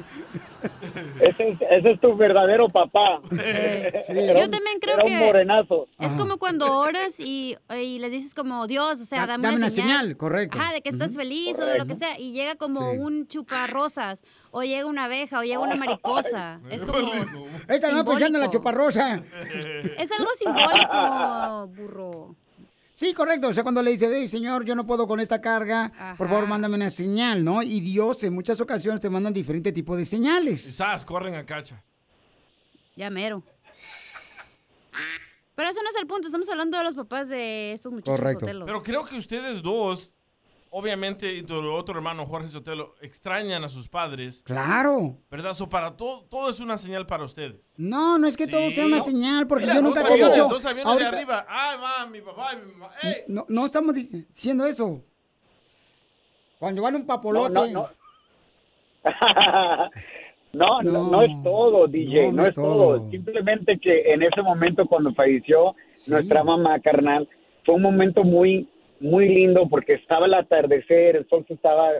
Ese 1.20 1.48
es, 1.50 1.58
ese 1.70 1.90
es 1.92 2.00
tu 2.00 2.16
verdadero 2.16 2.68
papá. 2.68 3.20
Yo 3.30 4.50
también 4.50 4.78
creo 4.80 4.94
Era 4.96 5.04
que 5.04 5.12
un 5.12 5.18
morenazo. 5.18 5.88
es 5.98 6.12
como 6.14 6.38
cuando 6.38 6.78
oras 6.78 7.18
y, 7.20 7.56
y 7.78 7.98
les 7.98 8.10
dices 8.10 8.34
como 8.34 8.66
Dios, 8.66 9.00
o 9.00 9.04
sea, 9.04 9.20
Da- 9.20 9.26
dame, 9.28 9.42
dame 9.42 9.56
una, 9.56 9.66
una 9.66 9.70
señal. 9.70 9.88
señal, 10.00 10.16
correcto. 10.16 10.58
Ajá, 10.58 10.72
de 10.72 10.80
que 10.82 10.88
estás 10.90 11.16
feliz 11.16 11.58
o 11.58 11.64
de 11.66 11.78
lo 11.78 11.86
que 11.86 11.94
sea. 11.94 12.18
Y 12.18 12.32
llega 12.32 12.54
como 12.56 12.90
un 12.92 13.26
chuparrosas, 13.28 14.24
o 14.50 14.62
llega 14.62 14.86
una 14.86 15.04
abeja, 15.04 15.40
o 15.40 15.42
llega 15.42 15.58
una 15.60 15.76
mariposa. 15.76 16.60
Es 16.70 16.84
como 16.84 16.98
Esta 17.68 17.90
no 17.90 18.04
pensando 18.04 18.38
en 18.38 18.44
la 18.44 18.50
chuparrosa. 18.50 19.22
Es 19.98 20.10
algo 20.12 20.30
simbólico, 20.38 21.66
burro. 21.76 22.36
Sí, 22.96 23.12
correcto. 23.12 23.48
O 23.48 23.52
sea, 23.52 23.62
cuando 23.62 23.82
le 23.82 23.90
dice, 23.90 24.08
hey, 24.10 24.26
Señor, 24.26 24.64
yo 24.64 24.74
no 24.74 24.86
puedo 24.86 25.06
con 25.06 25.20
esta 25.20 25.42
carga, 25.42 25.92
por 26.16 26.30
favor, 26.30 26.46
mándame 26.46 26.76
una 26.76 26.88
señal, 26.88 27.44
¿no? 27.44 27.62
Y 27.62 27.80
Dios 27.80 28.24
en 28.24 28.32
muchas 28.32 28.58
ocasiones 28.62 29.02
te 29.02 29.10
mandan 29.10 29.34
diferente 29.34 29.70
tipo 29.70 29.94
de 29.94 30.06
señales. 30.06 30.64
Quizás 30.64 31.04
corren 31.04 31.34
a 31.34 31.44
cacha. 31.44 31.84
Ya 32.96 33.10
mero. 33.10 33.42
Pero 35.54 35.68
eso 35.68 35.82
no 35.82 35.90
es 35.90 35.96
el 36.00 36.06
punto, 36.06 36.28
estamos 36.28 36.48
hablando 36.48 36.78
de 36.78 36.84
los 36.84 36.94
papás 36.94 37.28
de 37.28 37.72
estos 37.72 37.92
muchachos 37.92 38.18
Sotelos. 38.18 38.64
Pero 38.64 38.82
creo 38.82 39.04
que 39.04 39.16
ustedes 39.16 39.60
dos, 39.60 40.14
obviamente, 40.78 41.32
y 41.34 41.42
tu 41.42 41.54
otro 41.72 41.94
hermano 41.96 42.26
Jorge 42.26 42.48
Sotelo, 42.48 42.94
extrañan 43.00 43.64
a 43.64 43.68
sus 43.70 43.88
padres. 43.88 44.42
Claro. 44.44 45.16
¿Verdad? 45.30 45.54
So, 45.54 45.68
para 45.70 45.96
todo, 45.96 46.24
todo 46.24 46.50
es 46.50 46.60
una 46.60 46.76
señal 46.76 47.06
para 47.06 47.24
ustedes. 47.24 47.74
No, 47.78 48.18
no 48.18 48.26
es 48.26 48.36
que 48.36 48.46
todo 48.46 48.68
Sí. 48.68 48.74
sea 48.74 48.86
una 48.86 49.00
señal, 49.00 49.46
porque 49.46 49.64
Mira, 49.64 49.76
yo 49.76 49.82
nunca 49.82 50.04
te 50.04 50.12
he 50.12 50.16
dicho. 50.16 50.48
Dos 50.48 50.64
aviones 50.66 50.84
de 50.84 50.90
ahorita- 51.04 51.16
arriba. 51.16 51.46
Ay, 51.48 51.78
mamá, 51.78 52.06
mi 52.10 52.20
papá 52.20 52.54
mi 52.56 52.72
mamá. 52.72 52.90
¡Ey! 53.02 53.14
no, 53.28 53.46
no 53.48 53.64
estamos 53.64 53.94
dic- 53.94 54.26
diciendo 54.28 54.66
eso. 54.66 55.02
Cuando 56.58 56.82
van 56.82 56.96
un 56.96 57.06
papolote. 57.06 57.52
No, 57.52 57.66
no, 57.72 57.88
No, 60.52 60.82
no, 60.82 61.10
no 61.10 61.22
es 61.22 61.42
todo, 61.42 61.86
DJ, 61.86 62.32
no, 62.32 62.42
es 62.42 62.54
todo. 62.54 63.10
Simplemente 63.10 63.78
que 63.78 64.12
en 64.12 64.22
ese 64.22 64.42
momento 64.42 64.86
cuando 64.86 65.12
falleció 65.14 65.74
nuestra 66.08 66.44
mamá 66.44 66.80
carnal, 66.80 67.28
fue 67.64 67.74
un 67.76 67.82
momento 67.82 68.24
muy, 68.24 68.68
muy 69.00 69.28
lindo 69.28 69.68
porque 69.68 69.94
estaba 69.94 70.26
el 70.26 70.34
atardecer, 70.34 71.16
el 71.16 71.28
sol 71.28 71.44
se 71.46 71.54
estaba, 71.54 71.90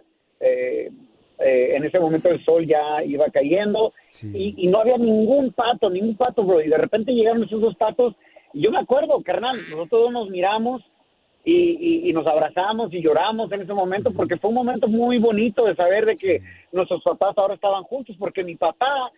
eh, 0.41 0.91
eh, 1.39 1.73
en 1.77 1.85
ese 1.85 1.99
momento 2.01 2.29
el 2.31 2.43
sol 2.45 2.67
ya 2.67 3.03
iba 3.05 3.27
cayendo 3.31 3.93
y, 4.35 4.55
y 4.57 4.67
no 4.69 4.79
había 4.81 4.97
ningún 4.97 5.53
pato, 5.53 5.91
ningún 5.91 6.17
pato, 6.17 6.43
bro. 6.45 6.61
Y 6.61 6.69
de 6.69 6.79
repente 6.79 7.13
llegaron 7.13 7.45
esos 7.45 7.61
dos 7.61 7.77
patos 7.77 8.15
y 8.53 8.63
yo 8.63 8.71
me 8.71 8.79
acuerdo, 8.79 9.21
carnal, 9.23 9.57
nosotros 9.71 10.11
nos 10.13 10.31
miramos 10.31 10.83
y, 11.45 11.53
y- 11.53 12.11
y 12.11 12.13
nos 12.13 12.27
abrazamos 12.27 12.93
y 12.93 13.03
lloramos 13.03 13.53
en 13.53 13.63
ese 13.63 13.73
momento 13.75 14.11
porque 14.13 14.37
fue 14.37 14.49
un 14.49 14.57
momento 14.57 14.89
muy 14.89 15.19
bonito 15.19 15.65
de 15.67 15.77
saber 15.77 16.07
de 16.07 16.15
que 16.17 16.41
nuestros 16.73 17.03
papás 17.05 17.35
ahora 17.37 17.55
estaban 17.55 17.83
juntos 17.85 18.17
porque 18.19 18.43
mi 18.43 18.57
papá 18.57 19.13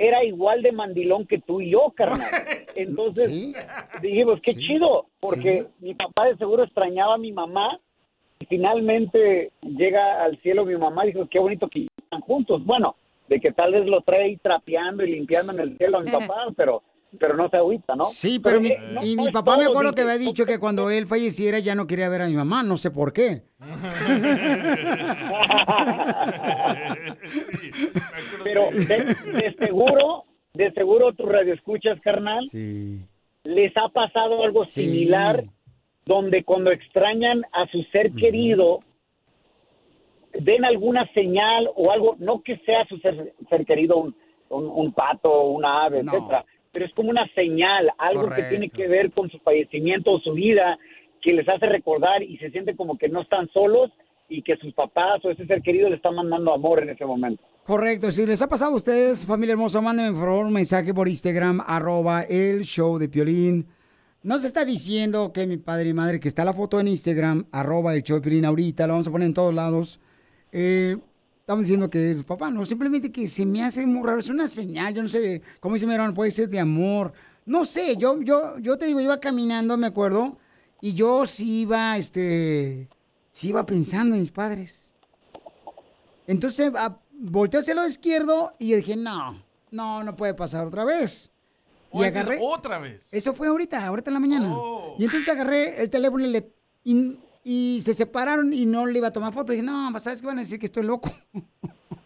era 0.00 0.22
igual 0.24 0.62
de 0.62 0.70
mandilón 0.70 1.26
que 1.26 1.38
tú 1.40 1.60
y 1.60 1.70
yo, 1.72 1.92
carnal. 1.96 2.20
Entonces 2.76 3.52
dijimos, 4.00 4.38
qué 4.42 4.54
chido, 4.54 5.06
porque 5.18 5.66
mi 5.80 5.94
papá 5.94 6.26
de 6.26 6.36
seguro 6.36 6.62
extrañaba 6.62 7.14
a 7.14 7.18
mi 7.18 7.32
mamá 7.32 7.80
y 8.38 8.46
finalmente 8.46 9.50
llega 9.62 10.22
al 10.22 10.40
cielo 10.40 10.64
mi 10.64 10.76
mamá 10.76 11.04
y 11.04 11.08
dijo, 11.12 11.26
qué 11.28 11.40
bonito 11.40 11.68
que 11.68 11.88
están 12.00 12.20
juntos. 12.20 12.64
Bueno, 12.64 12.94
de 13.28 13.40
que 13.40 13.50
tal 13.52 13.72
vez 13.72 13.86
lo 13.86 14.00
trae 14.02 14.22
ahí 14.24 14.36
trapeando 14.36 15.04
y 15.04 15.10
limpiando 15.10 15.52
en 15.52 15.60
el 15.60 15.76
cielo 15.76 15.98
a 15.98 16.02
mi 16.02 16.10
papá, 16.10 16.44
pero 16.56 16.82
pero 17.18 17.34
no 17.38 17.48
se 17.48 17.56
agüita, 17.56 17.96
¿no? 17.96 18.04
Sí, 18.04 18.38
pero 18.38 18.60
mi, 18.60 18.68
eh, 18.68 18.78
no- 18.92 19.00
y 19.02 19.16
no 19.16 19.22
mi 19.24 19.30
papá 19.30 19.56
me 19.56 19.64
acuerdo 19.64 19.94
que 19.94 20.02
había 20.02 20.18
dicho 20.18 20.44
que 20.44 20.58
cuando 20.58 20.90
él 20.90 21.06
falleciera 21.06 21.58
ya 21.58 21.74
no 21.74 21.86
quería 21.86 22.10
ver 22.10 22.20
a 22.20 22.26
mi 22.26 22.34
mamá, 22.34 22.62
no 22.62 22.76
sé 22.76 22.90
por 22.90 23.14
qué. 23.14 23.44
Pero 28.48 28.70
de, 28.70 29.42
de 29.42 29.54
seguro, 29.58 30.24
de 30.54 30.72
seguro 30.72 31.12
tus 31.12 31.28
radioescuchas, 31.28 32.00
carnal, 32.00 32.44
les 33.44 33.76
ha 33.76 33.88
pasado 33.88 34.42
algo 34.42 34.64
similar, 34.64 35.44
donde 36.06 36.44
cuando 36.44 36.70
extrañan 36.70 37.42
a 37.52 37.66
su 37.66 37.82
ser 37.92 38.12
querido, 38.12 38.80
ven 40.40 40.64
alguna 40.64 41.06
señal 41.12 41.68
o 41.74 41.90
algo, 41.90 42.16
no 42.18 42.42
que 42.42 42.56
sea 42.58 42.86
su 42.86 42.98
ser, 42.98 43.34
ser 43.50 43.66
querido 43.66 43.98
un, 43.98 44.16
un, 44.48 44.66
un 44.66 44.92
pato, 44.92 45.42
una 45.44 45.84
ave, 45.84 46.00
etcétera, 46.00 46.44
pero 46.72 46.86
es 46.86 46.94
como 46.94 47.10
una 47.10 47.26
señal, 47.34 47.90
algo 47.98 48.30
que 48.30 48.44
tiene 48.44 48.68
que 48.68 48.88
ver 48.88 49.12
con 49.12 49.30
su 49.30 49.38
fallecimiento 49.40 50.12
o 50.12 50.20
su 50.20 50.32
vida, 50.32 50.78
que 51.20 51.32
les 51.32 51.48
hace 51.48 51.66
recordar 51.66 52.22
y 52.22 52.38
se 52.38 52.50
siente 52.50 52.76
como 52.76 52.96
que 52.96 53.08
no 53.08 53.20
están 53.20 53.48
solos 53.50 53.90
y 54.28 54.42
que 54.42 54.56
sus 54.56 54.74
papás 54.74 55.24
o 55.24 55.30
ese 55.30 55.46
ser 55.46 55.62
querido 55.62 55.88
le 55.88 55.96
están 55.96 56.14
mandando 56.14 56.52
amor 56.52 56.82
en 56.82 56.90
ese 56.90 57.04
momento. 57.04 57.42
Correcto, 57.64 58.10
si 58.10 58.26
les 58.26 58.40
ha 58.42 58.48
pasado 58.48 58.72
a 58.72 58.76
ustedes, 58.76 59.26
familia 59.26 59.52
hermosa, 59.52 59.80
mándenme 59.80 60.12
por 60.12 60.28
favor 60.28 60.46
un 60.46 60.52
mensaje 60.52 60.92
por 60.92 61.08
Instagram, 61.08 61.62
arroba 61.66 62.22
el 62.22 62.62
show 62.62 62.98
de 62.98 63.08
Piolín. 63.08 63.66
No 64.22 64.38
se 64.38 64.46
está 64.46 64.64
diciendo 64.64 65.32
que 65.32 65.46
mi 65.46 65.56
padre 65.56 65.90
y 65.90 65.94
madre, 65.94 66.20
que 66.20 66.28
está 66.28 66.44
la 66.44 66.52
foto 66.52 66.80
en 66.80 66.88
Instagram, 66.88 67.46
arroba 67.52 67.94
el 67.94 68.02
show 68.02 68.16
de 68.16 68.22
Piolín 68.22 68.44
ahorita, 68.44 68.86
lo 68.86 68.94
vamos 68.94 69.08
a 69.08 69.10
poner 69.10 69.26
en 69.26 69.34
todos 69.34 69.54
lados. 69.54 70.00
Eh, 70.52 70.96
estamos 71.40 71.64
diciendo 71.64 71.88
que 71.88 72.10
es 72.10 72.24
papá, 72.24 72.50
no, 72.50 72.64
simplemente 72.64 73.10
que 73.10 73.26
se 73.26 73.46
me 73.46 73.62
hace 73.62 73.86
muy 73.86 74.06
raro, 74.06 74.18
es 74.18 74.28
una 74.28 74.48
señal, 74.48 74.94
yo 74.94 75.02
no 75.02 75.08
sé, 75.08 75.42
como 75.60 75.74
dice 75.74 75.86
mi 75.86 75.94
hermano, 75.94 76.14
puede 76.14 76.30
ser 76.30 76.48
de 76.48 76.60
amor. 76.60 77.12
No 77.46 77.64
sé, 77.64 77.96
yo, 77.96 78.20
yo, 78.22 78.58
yo 78.58 78.76
te 78.76 78.86
digo, 78.86 79.00
iba 79.00 79.20
caminando, 79.20 79.76
me 79.78 79.86
acuerdo, 79.86 80.36
y 80.82 80.94
yo 80.94 81.24
sí 81.24 81.60
iba, 81.62 81.96
este, 81.96 82.88
sí 83.38 83.50
iba 83.50 83.64
pensando 83.64 84.16
en 84.16 84.22
mis 84.22 84.32
padres. 84.32 84.92
Entonces 86.26 86.72
a- 86.74 86.98
volteé 87.12 87.60
hacia 87.60 87.70
el 87.72 87.76
lado 87.76 87.88
izquierdo 87.88 88.50
y 88.58 88.70
yo 88.70 88.76
dije, 88.76 88.96
no, 88.96 89.40
no, 89.70 90.02
no 90.02 90.16
puede 90.16 90.34
pasar 90.34 90.66
otra 90.66 90.84
vez. 90.84 91.30
¿O 91.90 92.02
esa 92.04 92.20
es 92.22 92.40
otra 92.42 92.78
vez? 92.80 93.00
Oh. 93.04 93.08
Eso 93.12 93.34
fue 93.34 93.46
ahorita, 93.46 93.86
ahorita 93.86 94.10
en 94.10 94.14
la 94.14 94.20
mañana. 94.20 94.52
Y 94.98 95.04
entonces 95.04 95.28
agarré 95.28 95.80
el 95.80 95.88
teléfono 95.88 96.24
y, 96.24 96.28
le, 96.30 96.52
y, 96.82 97.16
y 97.44 97.80
se 97.84 97.94
separaron 97.94 98.52
y 98.52 98.66
no 98.66 98.86
le 98.86 98.98
iba 98.98 99.06
a 99.08 99.12
tomar 99.12 99.32
foto. 99.32 99.52
dije, 99.52 99.64
no, 99.64 99.96
¿sabes 100.00 100.20
qué 100.20 100.26
van 100.26 100.38
a 100.38 100.42
decir 100.42 100.58
que 100.58 100.66
estoy 100.66 100.82
loco? 100.82 101.12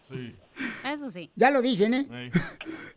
Sí. 0.09 0.35
Eso 0.85 1.09
sí. 1.09 1.31
Ya 1.35 1.49
lo 1.49 1.63
dicen, 1.63 1.95
¿eh? 1.95 2.31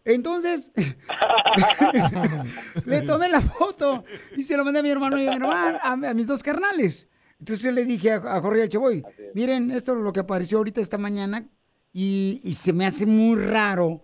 Entonces, 0.05 0.73
le 2.85 3.01
tomé 3.03 3.31
la 3.31 3.41
foto 3.41 4.05
y 4.37 4.43
se 4.43 4.57
lo 4.59 4.65
mandé 4.65 4.81
a 4.81 4.83
mi 4.83 4.91
hermano 4.91 5.17
y 5.19 5.27
a 5.27 5.31
mi 5.31 5.37
hermana, 5.37 5.81
a, 5.83 5.93
a 5.93 6.15
mis 6.15 6.27
dos 6.27 6.43
carnales. 6.43 7.09
Entonces 7.39 7.65
yo 7.65 7.71
le 7.71 7.85
dije 7.85 8.13
a, 8.13 8.17
a 8.17 8.41
Jorge 8.41 8.61
y 8.61 8.63
al 8.63 8.69
Cheboy, 8.69 9.05
miren, 9.35 9.71
esto 9.71 9.93
es 9.93 9.99
lo 9.99 10.13
que 10.13 10.21
apareció 10.21 10.59
ahorita 10.59 10.81
esta 10.81 10.99
mañana 10.99 11.49
y, 11.93 12.41
y 12.45 12.55
se 12.55 12.73
me 12.73 12.87
hace 12.87 13.07
muy 13.07 13.37
raro 13.37 14.03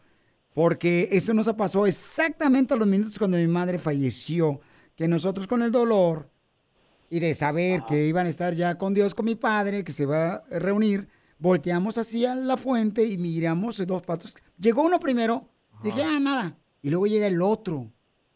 porque 0.55 1.09
eso 1.13 1.33
nos 1.33 1.51
pasó 1.55 1.87
exactamente 1.87 2.75
a 2.75 2.77
los 2.77 2.87
minutos 2.87 3.19
cuando 3.19 3.39
mi 3.39 3.47
madre 3.47 3.79
falleció, 3.79 4.61
que 4.95 5.09
nosotros 5.09 5.47
con 5.47 5.63
el 5.63 5.73
dolor 5.73 6.31
y 7.09 7.21
de 7.21 7.35
saber 7.35 7.83
que 7.87 8.07
iban 8.07 8.27
a 8.27 8.29
estar 8.29 8.55
ya 8.55 8.77
con 8.77 8.95
Dios, 8.95 9.15
con 9.15 9.27
mi 9.27 9.35
padre, 9.35 9.85
que 9.85 9.93
se 9.93 10.07
va 10.07 10.35
a 10.35 10.59
reunir, 10.59 11.09
volteamos 11.39 11.99
hacia 11.99 12.35
la 12.35 12.57
fuente 12.57 13.05
y 13.05 13.19
miramos 13.19 13.85
dos 13.87 14.03
patos. 14.03 14.37
Llegó 14.59 14.83
uno 14.83 14.99
primero, 14.99 15.49
dije, 15.83 16.03
ah, 16.03 16.19
nada. 16.21 16.59
Y 16.81 16.91
luego 16.91 17.07
llega 17.07 17.27
el 17.27 17.43
otro, 17.43 17.93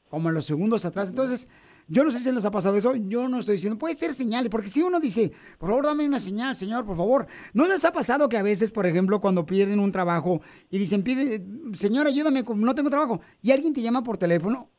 como 0.09 0.28
a 0.28 0.32
los 0.32 0.44
segundos 0.44 0.85
atrás. 0.85 1.09
Entonces, 1.09 1.48
yo 1.89 2.03
no 2.05 2.11
sé 2.11 2.19
si 2.19 2.33
les 2.33 2.45
ha 2.45 2.51
pasado 2.51 2.77
eso, 2.77 2.95
yo 2.97 3.29
no 3.29 3.39
estoy 3.39 3.55
diciendo, 3.57 3.79
puede 3.79 3.95
ser 3.95 4.13
señales, 4.13 4.49
porque 4.51 4.69
si 4.69 4.83
uno 4.83 4.99
dice, 5.01 5.33
por 5.59 5.69
favor, 5.69 5.87
dame 5.87 6.07
una 6.07 6.19
señal, 6.19 6.57
señor, 6.57 6.85
por 6.85 6.97
favor. 6.97 7.27
¿No 7.55 7.67
les 7.67 7.85
ha 7.85 7.93
pasado 7.93 8.29
que 8.29 8.37
a 8.37 8.43
veces, 8.43 8.71
por 8.71 8.87
ejemplo, 8.87 9.21
cuando 9.21 9.47
pierden 9.47 9.79
un 9.79 9.93
trabajo 9.93 10.41
y 10.71 10.79
dicen, 10.79 11.03
pide, 11.03 11.45
señor, 11.75 12.07
ayúdame, 12.07 12.43
no 12.57 12.75
tengo 12.75 12.91
trabajo, 12.91 13.21
y 13.41 13.53
alguien 13.53 13.73
te 13.73 13.83
llama 13.83 14.03
por 14.03 14.19
teléfono 14.19 14.71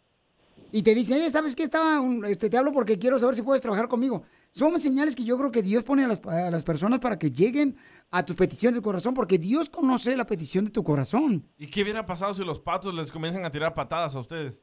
y 0.69 0.81
te 0.83 0.93
dice, 0.93 1.13
"Oye, 1.15 1.29
¿sabes 1.29 1.55
qué? 1.55 1.63
Estaba, 1.63 2.01
un- 2.01 2.25
este, 2.25 2.49
te 2.49 2.57
hablo 2.57 2.73
porque 2.73 2.99
quiero 2.99 3.17
saber 3.17 3.35
si 3.35 3.41
puedes 3.41 3.61
trabajar 3.61 3.87
conmigo. 3.87 4.23
Son 4.51 4.77
señales 4.79 5.15
que 5.15 5.23
yo 5.23 5.37
creo 5.37 5.49
que 5.51 5.61
Dios 5.61 5.83
pone 5.85 6.03
a 6.03 6.07
las, 6.07 6.19
a 6.25 6.51
las 6.51 6.63
personas 6.63 6.99
para 6.99 7.17
que 7.17 7.31
lleguen 7.31 7.77
a 8.11 8.25
tus 8.25 8.35
peticiones 8.35 8.75
de 8.75 8.81
corazón, 8.81 9.13
porque 9.13 9.37
Dios 9.37 9.69
conoce 9.69 10.15
la 10.17 10.25
petición 10.27 10.65
de 10.65 10.71
tu 10.71 10.83
corazón. 10.83 11.47
¿Y 11.57 11.67
qué 11.67 11.83
hubiera 11.83 12.05
pasado 12.05 12.33
si 12.33 12.43
los 12.43 12.59
patos 12.59 12.93
les 12.93 13.11
comienzan 13.13 13.45
a 13.45 13.51
tirar 13.51 13.73
patadas 13.73 14.13
a 14.15 14.19
ustedes? 14.19 14.61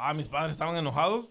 Ah, 0.00 0.14
mis 0.14 0.28
padres 0.28 0.52
estaban 0.52 0.76
enojados. 0.76 1.26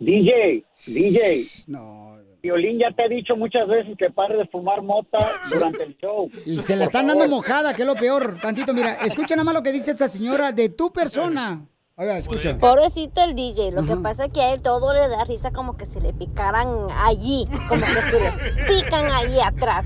DJ, 0.00 0.64
DJ. 0.86 1.44
No. 1.68 2.18
Violín 2.42 2.78
ya 2.78 2.90
te 2.90 3.04
ha 3.04 3.08
dicho 3.08 3.36
muchas 3.36 3.68
veces 3.68 3.96
que 3.98 4.10
pare 4.10 4.36
de 4.36 4.46
fumar 4.46 4.82
mota 4.82 5.18
durante 5.50 5.84
el 5.84 5.96
show. 5.98 6.28
Y 6.46 6.56
se 6.58 6.74
la 6.74 6.84
están 6.84 7.06
dando 7.06 7.28
mojada, 7.28 7.74
que 7.74 7.82
es 7.82 7.86
lo 7.86 7.94
peor. 7.94 8.38
Tantito, 8.40 8.72
mira, 8.72 8.94
escucha 9.04 9.36
nada 9.36 9.44
más 9.44 9.54
lo 9.54 9.62
que 9.62 9.72
dice 9.72 9.90
esta 9.90 10.08
señora 10.08 10.50
de 10.50 10.70
tu 10.70 10.90
persona. 10.90 11.66
Oiga, 12.00 12.16
escucha. 12.16 12.56
Pobrecito 12.56 13.22
el 13.22 13.34
DJ, 13.34 13.72
lo 13.72 13.84
que 13.84 13.94
pasa 13.94 14.24
es 14.24 14.32
que 14.32 14.40
a 14.40 14.54
él 14.54 14.62
todo 14.62 14.94
le 14.94 15.06
da 15.08 15.22
risa 15.24 15.50
como 15.50 15.76
que 15.76 15.84
se 15.84 16.00
le 16.00 16.14
picaran 16.14 16.86
allí, 16.96 17.46
como 17.68 17.68
que 17.68 17.76
se 18.10 18.20
le 18.20 18.64
pican 18.66 19.12
allí 19.12 19.38
atrás. 19.38 19.84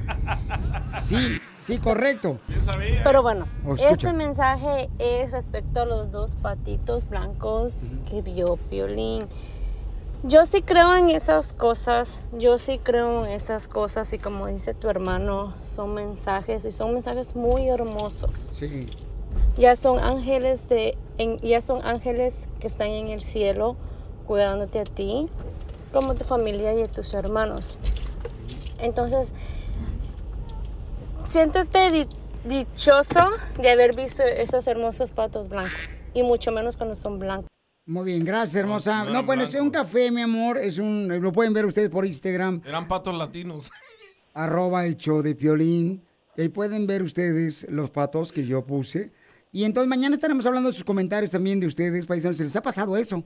Sí, 0.92 1.40
sí, 1.58 1.78
correcto. 1.78 2.38
Pero 3.02 3.22
bueno, 3.22 3.48
Oh, 3.66 3.74
este 3.74 4.12
mensaje 4.12 4.88
es 5.00 5.32
respecto 5.32 5.80
a 5.80 5.86
los 5.86 6.12
dos 6.12 6.36
patitos 6.36 7.08
blancos 7.08 7.74
que 8.08 8.22
vio 8.22 8.58
Piolín. 8.70 9.26
Yo 10.22 10.46
sí 10.46 10.62
creo 10.62 10.94
en 10.94 11.10
esas 11.10 11.52
cosas, 11.52 12.22
yo 12.32 12.58
sí 12.58 12.78
creo 12.80 13.26
en 13.26 13.32
esas 13.32 13.66
cosas 13.66 14.12
y 14.12 14.20
como 14.20 14.46
dice 14.46 14.72
tu 14.72 14.88
hermano, 14.88 15.54
son 15.62 15.94
mensajes 15.94 16.64
y 16.64 16.70
son 16.70 16.94
mensajes 16.94 17.34
muy 17.34 17.68
hermosos. 17.68 18.50
Sí. 18.52 18.86
Ya 19.56 19.76
son 19.76 19.98
ángeles 20.00 20.68
de, 20.68 20.96
en- 21.18 21.38
ya 21.40 21.60
son 21.60 21.84
ángeles 21.84 22.48
que 22.60 22.66
están 22.66 22.88
en 22.88 23.08
el 23.08 23.22
cielo 23.22 23.76
cuidándote 24.26 24.80
a 24.80 24.84
ti, 24.84 25.28
como 25.92 26.14
tu 26.14 26.24
familia 26.24 26.74
y 26.74 26.82
a 26.82 26.88
tus 26.88 27.14
hermanos. 27.14 27.78
Entonces, 28.80 29.32
siéntete 31.28 31.90
di- 31.90 32.06
dichoso 32.44 33.30
de 33.60 33.70
haber 33.70 33.94
visto 33.94 34.22
esos 34.22 34.66
hermosos 34.66 35.12
patos 35.12 35.48
blancos 35.48 35.78
y 36.14 36.22
mucho 36.22 36.50
menos 36.52 36.76
cuando 36.76 36.94
son 36.94 37.18
blancos. 37.18 37.48
Muy 37.86 38.04
bien, 38.06 38.24
gracias, 38.24 38.56
hermosa. 38.56 39.04
no 39.04 39.10
No, 39.12 39.22
bueno, 39.24 39.42
es 39.42 39.54
un 39.54 39.70
café, 39.70 40.10
mi 40.10 40.22
amor. 40.22 40.56
Es 40.58 40.78
un, 40.78 41.06
lo 41.20 41.32
pueden 41.32 41.52
ver 41.52 41.66
ustedes 41.66 41.90
por 41.90 42.06
Instagram, 42.06 42.62
Eran 42.66 42.88
patos 42.88 43.14
latinos. 43.16 43.70
arroba 44.32 44.86
el 44.86 44.96
show 44.96 45.20
de 45.22 45.34
Piolín. 45.34 46.02
Y 46.36 46.42
ahí 46.42 46.48
pueden 46.48 46.86
ver 46.86 47.02
ustedes 47.02 47.66
los 47.70 47.90
patos 47.90 48.32
que 48.32 48.44
yo 48.46 48.64
puse. 48.64 49.12
Y 49.54 49.62
entonces 49.64 49.88
mañana 49.88 50.16
estaremos 50.16 50.44
hablando 50.46 50.68
de 50.70 50.74
sus 50.74 50.82
comentarios 50.82 51.30
también 51.30 51.60
de 51.60 51.68
ustedes, 51.68 52.06
paisanos. 52.06 52.36
¿Se 52.38 52.42
les 52.42 52.56
ha 52.56 52.60
pasado 52.60 52.96
eso? 52.96 53.22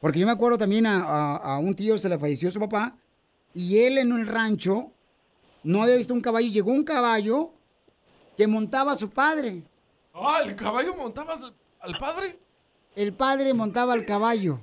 Porque 0.00 0.20
yo 0.20 0.26
me 0.26 0.30
acuerdo 0.30 0.56
también 0.56 0.86
a, 0.86 1.02
a- 1.02 1.36
a 1.54 1.58
un 1.58 1.74
tío, 1.74 1.98
se 1.98 2.08
le 2.08 2.16
falleció 2.16 2.48
su 2.52 2.60
papá, 2.60 2.96
y 3.52 3.78
él 3.80 3.98
en 3.98 4.12
el 4.12 4.28
rancho 4.28 4.92
no 5.64 5.82
había 5.82 5.96
visto 5.96 6.14
un 6.14 6.20
caballo. 6.20 6.46
Llegó 6.48 6.70
un 6.70 6.84
caballo 6.84 7.50
que 8.36 8.46
montaba 8.46 8.92
a 8.92 8.96
su 8.96 9.10
padre. 9.10 9.62
Ah, 10.14 10.42
¿el 10.44 10.54
caballo 10.54 10.94
montaba 10.94 11.34
al, 11.34 11.52
al 11.80 11.98
padre? 11.98 12.38
El 12.94 13.12
padre 13.12 13.52
montaba 13.52 13.94
al 13.94 14.06
caballo. 14.06 14.60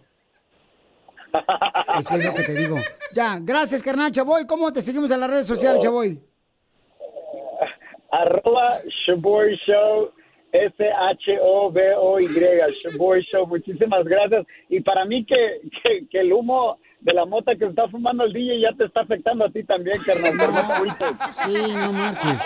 Eso 2.00 2.16
es 2.16 2.24
lo 2.26 2.34
que 2.34 2.44
te 2.44 2.56
digo. 2.56 2.78
Ya, 3.14 3.38
gracias, 3.42 3.82
carnal 3.84 4.14
Chaboy. 4.14 4.46
¿Cómo 4.48 4.72
te 4.72 4.82
seguimos 4.82 5.12
en 5.12 5.20
las 5.20 5.30
redes 5.30 5.48
sociales, 5.48 5.82
Chaboy? 5.82 6.22
Arroba 8.12 8.68
Shaboy 9.06 9.58
Show, 9.66 10.12
S-H-O-B-O-Y, 10.52 12.28
Shaboy 12.84 13.22
Show. 13.32 13.48
Muchísimas 13.48 14.04
gracias. 14.06 14.46
Y 14.70 14.82
para 14.82 15.06
mí 15.06 15.26
que, 15.26 15.62
que, 15.84 16.08
que 16.10 16.20
el 16.20 16.34
humo 16.34 16.78
de 17.02 17.14
la 17.14 17.26
mota 17.26 17.56
que 17.56 17.66
está 17.66 17.88
fumando 17.90 18.24
el 18.26 18.34
DJ 18.34 18.62
ya 18.62 18.72
te 18.78 18.86
está 18.86 19.02
afectando 19.02 19.46
a 19.46 19.50
ti 19.50 19.64
también, 19.64 19.98
carnal. 20.06 20.38
No. 20.38 21.34
Sí, 21.34 21.76
no 21.76 21.92
marches. 21.94 22.42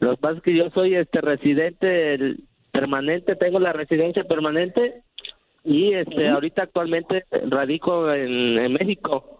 Lo 0.00 0.16
que 0.16 0.20
pasa 0.20 0.38
es 0.38 0.42
que 0.42 0.56
yo 0.56 0.68
soy 0.70 0.96
este 0.96 1.20
residente 1.20 2.14
el- 2.14 2.42
permanente, 2.72 3.36
tengo 3.36 3.60
la 3.60 3.72
residencia 3.72 4.24
permanente 4.24 5.02
y 5.64 5.94
este 5.94 6.28
ahorita 6.28 6.62
actualmente 6.64 7.24
radico 7.48 8.12
en, 8.12 8.58
en 8.58 8.72
México. 8.74 9.35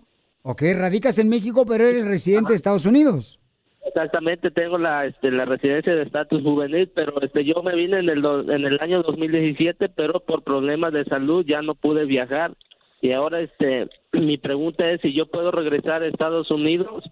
Ok, 0.48 0.62
radicas 0.78 1.18
en 1.18 1.28
México, 1.28 1.64
pero 1.66 1.84
eres 1.84 2.06
residente 2.06 2.50
de 2.50 2.54
Estados 2.56 2.86
Unidos. 2.86 3.40
Exactamente, 3.84 4.52
tengo 4.52 4.78
la 4.78 5.06
este, 5.06 5.32
la 5.32 5.44
residencia 5.44 5.92
de 5.92 6.02
estatus 6.04 6.40
juvenil, 6.42 6.88
pero 6.94 7.20
este 7.20 7.44
yo 7.44 7.62
me 7.64 7.74
vine 7.74 7.98
en 7.98 8.08
el 8.08 8.22
do- 8.22 8.42
en 8.52 8.64
el 8.64 8.78
año 8.80 9.02
2017, 9.02 9.88
pero 9.88 10.20
por 10.20 10.44
problemas 10.44 10.92
de 10.92 11.04
salud 11.06 11.44
ya 11.44 11.62
no 11.62 11.74
pude 11.74 12.04
viajar 12.04 12.52
y 13.00 13.10
ahora 13.12 13.40
este 13.40 13.88
mi 14.12 14.38
pregunta 14.38 14.88
es 14.90 15.00
si 15.00 15.12
yo 15.14 15.26
puedo 15.26 15.50
regresar 15.50 16.02
a 16.02 16.06
Estados 16.06 16.48
Unidos 16.52 17.02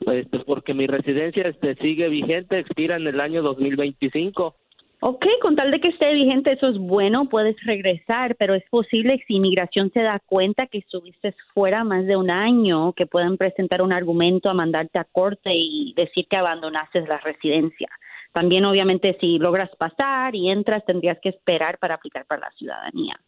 este, 0.00 0.40
porque 0.40 0.74
mi 0.74 0.88
residencia 0.88 1.44
este 1.46 1.76
sigue 1.76 2.08
vigente, 2.08 2.58
expira 2.58 2.96
en 2.96 3.06
el 3.06 3.20
año 3.20 3.42
2025. 3.42 4.56
Ok, 5.04 5.26
con 5.40 5.56
tal 5.56 5.72
de 5.72 5.80
que 5.80 5.88
esté 5.88 6.12
vigente, 6.14 6.52
eso 6.52 6.68
es 6.68 6.78
bueno, 6.78 7.28
puedes 7.28 7.56
regresar, 7.64 8.36
pero 8.36 8.54
es 8.54 8.62
posible 8.70 9.20
si 9.26 9.34
inmigración 9.34 9.90
se 9.90 10.00
da 10.00 10.20
cuenta 10.24 10.68
que 10.68 10.78
estuviste 10.78 11.34
fuera 11.52 11.82
más 11.82 12.06
de 12.06 12.16
un 12.16 12.30
año, 12.30 12.92
que 12.92 13.06
puedan 13.06 13.36
presentar 13.36 13.82
un 13.82 13.92
argumento 13.92 14.48
a 14.48 14.54
mandarte 14.54 15.00
a 15.00 15.04
corte 15.10 15.50
y 15.52 15.92
decir 15.96 16.28
que 16.30 16.36
abandonaste 16.36 17.00
la 17.00 17.18
residencia. 17.18 17.88
También, 18.32 18.64
obviamente, 18.64 19.16
si 19.20 19.40
logras 19.40 19.70
pasar 19.76 20.36
y 20.36 20.50
entras, 20.50 20.84
tendrías 20.86 21.18
que 21.20 21.30
esperar 21.30 21.78
para 21.78 21.96
aplicar 21.96 22.24
para 22.24 22.42
la 22.42 22.50
ciudadanía. 22.52 23.18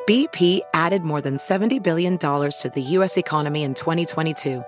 BP 0.07 0.62
added 0.73 1.03
more 1.03 1.20
than 1.20 1.37
$70 1.37 1.82
billion 1.82 2.16
to 2.19 2.49
the 2.73 2.82
U.S. 2.99 3.19
economy 3.19 3.65
in 3.65 3.74
2022. 3.74 4.62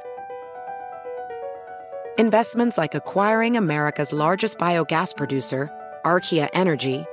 Investments 2.19 2.77
like 2.77 2.95
acquiring 2.95 3.57
America's 3.57 4.13
largest 4.13 4.59
biogas 4.59 5.17
producer, 5.17 5.71
Archaea 6.05 6.51
Energy, 6.53 7.07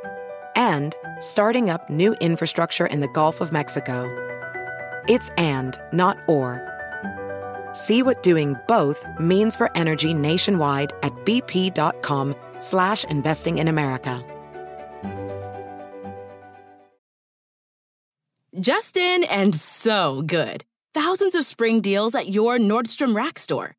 and 0.57 0.93
starting 1.21 1.69
up 1.69 1.89
new 1.89 2.15
infrastructure 2.15 2.85
in 2.85 2.99
the 2.99 3.07
Gulf 3.07 3.39
of 3.39 3.53
Mexico. 3.53 4.09
It's 5.07 5.29
and, 5.37 5.79
not 5.93 6.17
or. 6.27 6.61
See 7.71 8.03
what 8.03 8.21
doing 8.23 8.57
both 8.67 9.05
means 9.21 9.55
for 9.55 9.75
energy 9.77 10.13
nationwide 10.13 10.91
at 11.01 11.13
bp.com 11.23 12.35
slash 12.59 13.05
investing 13.05 13.59
in 13.59 13.69
America. 13.69 14.21
Justin 18.59 19.23
and 19.23 19.55
so 19.55 20.23
good. 20.23 20.65
Thousands 20.93 21.35
of 21.35 21.45
spring 21.45 21.79
deals 21.79 22.15
at 22.15 22.27
your 22.27 22.57
Nordstrom 22.57 23.15
Rack 23.15 23.39
store. 23.39 23.78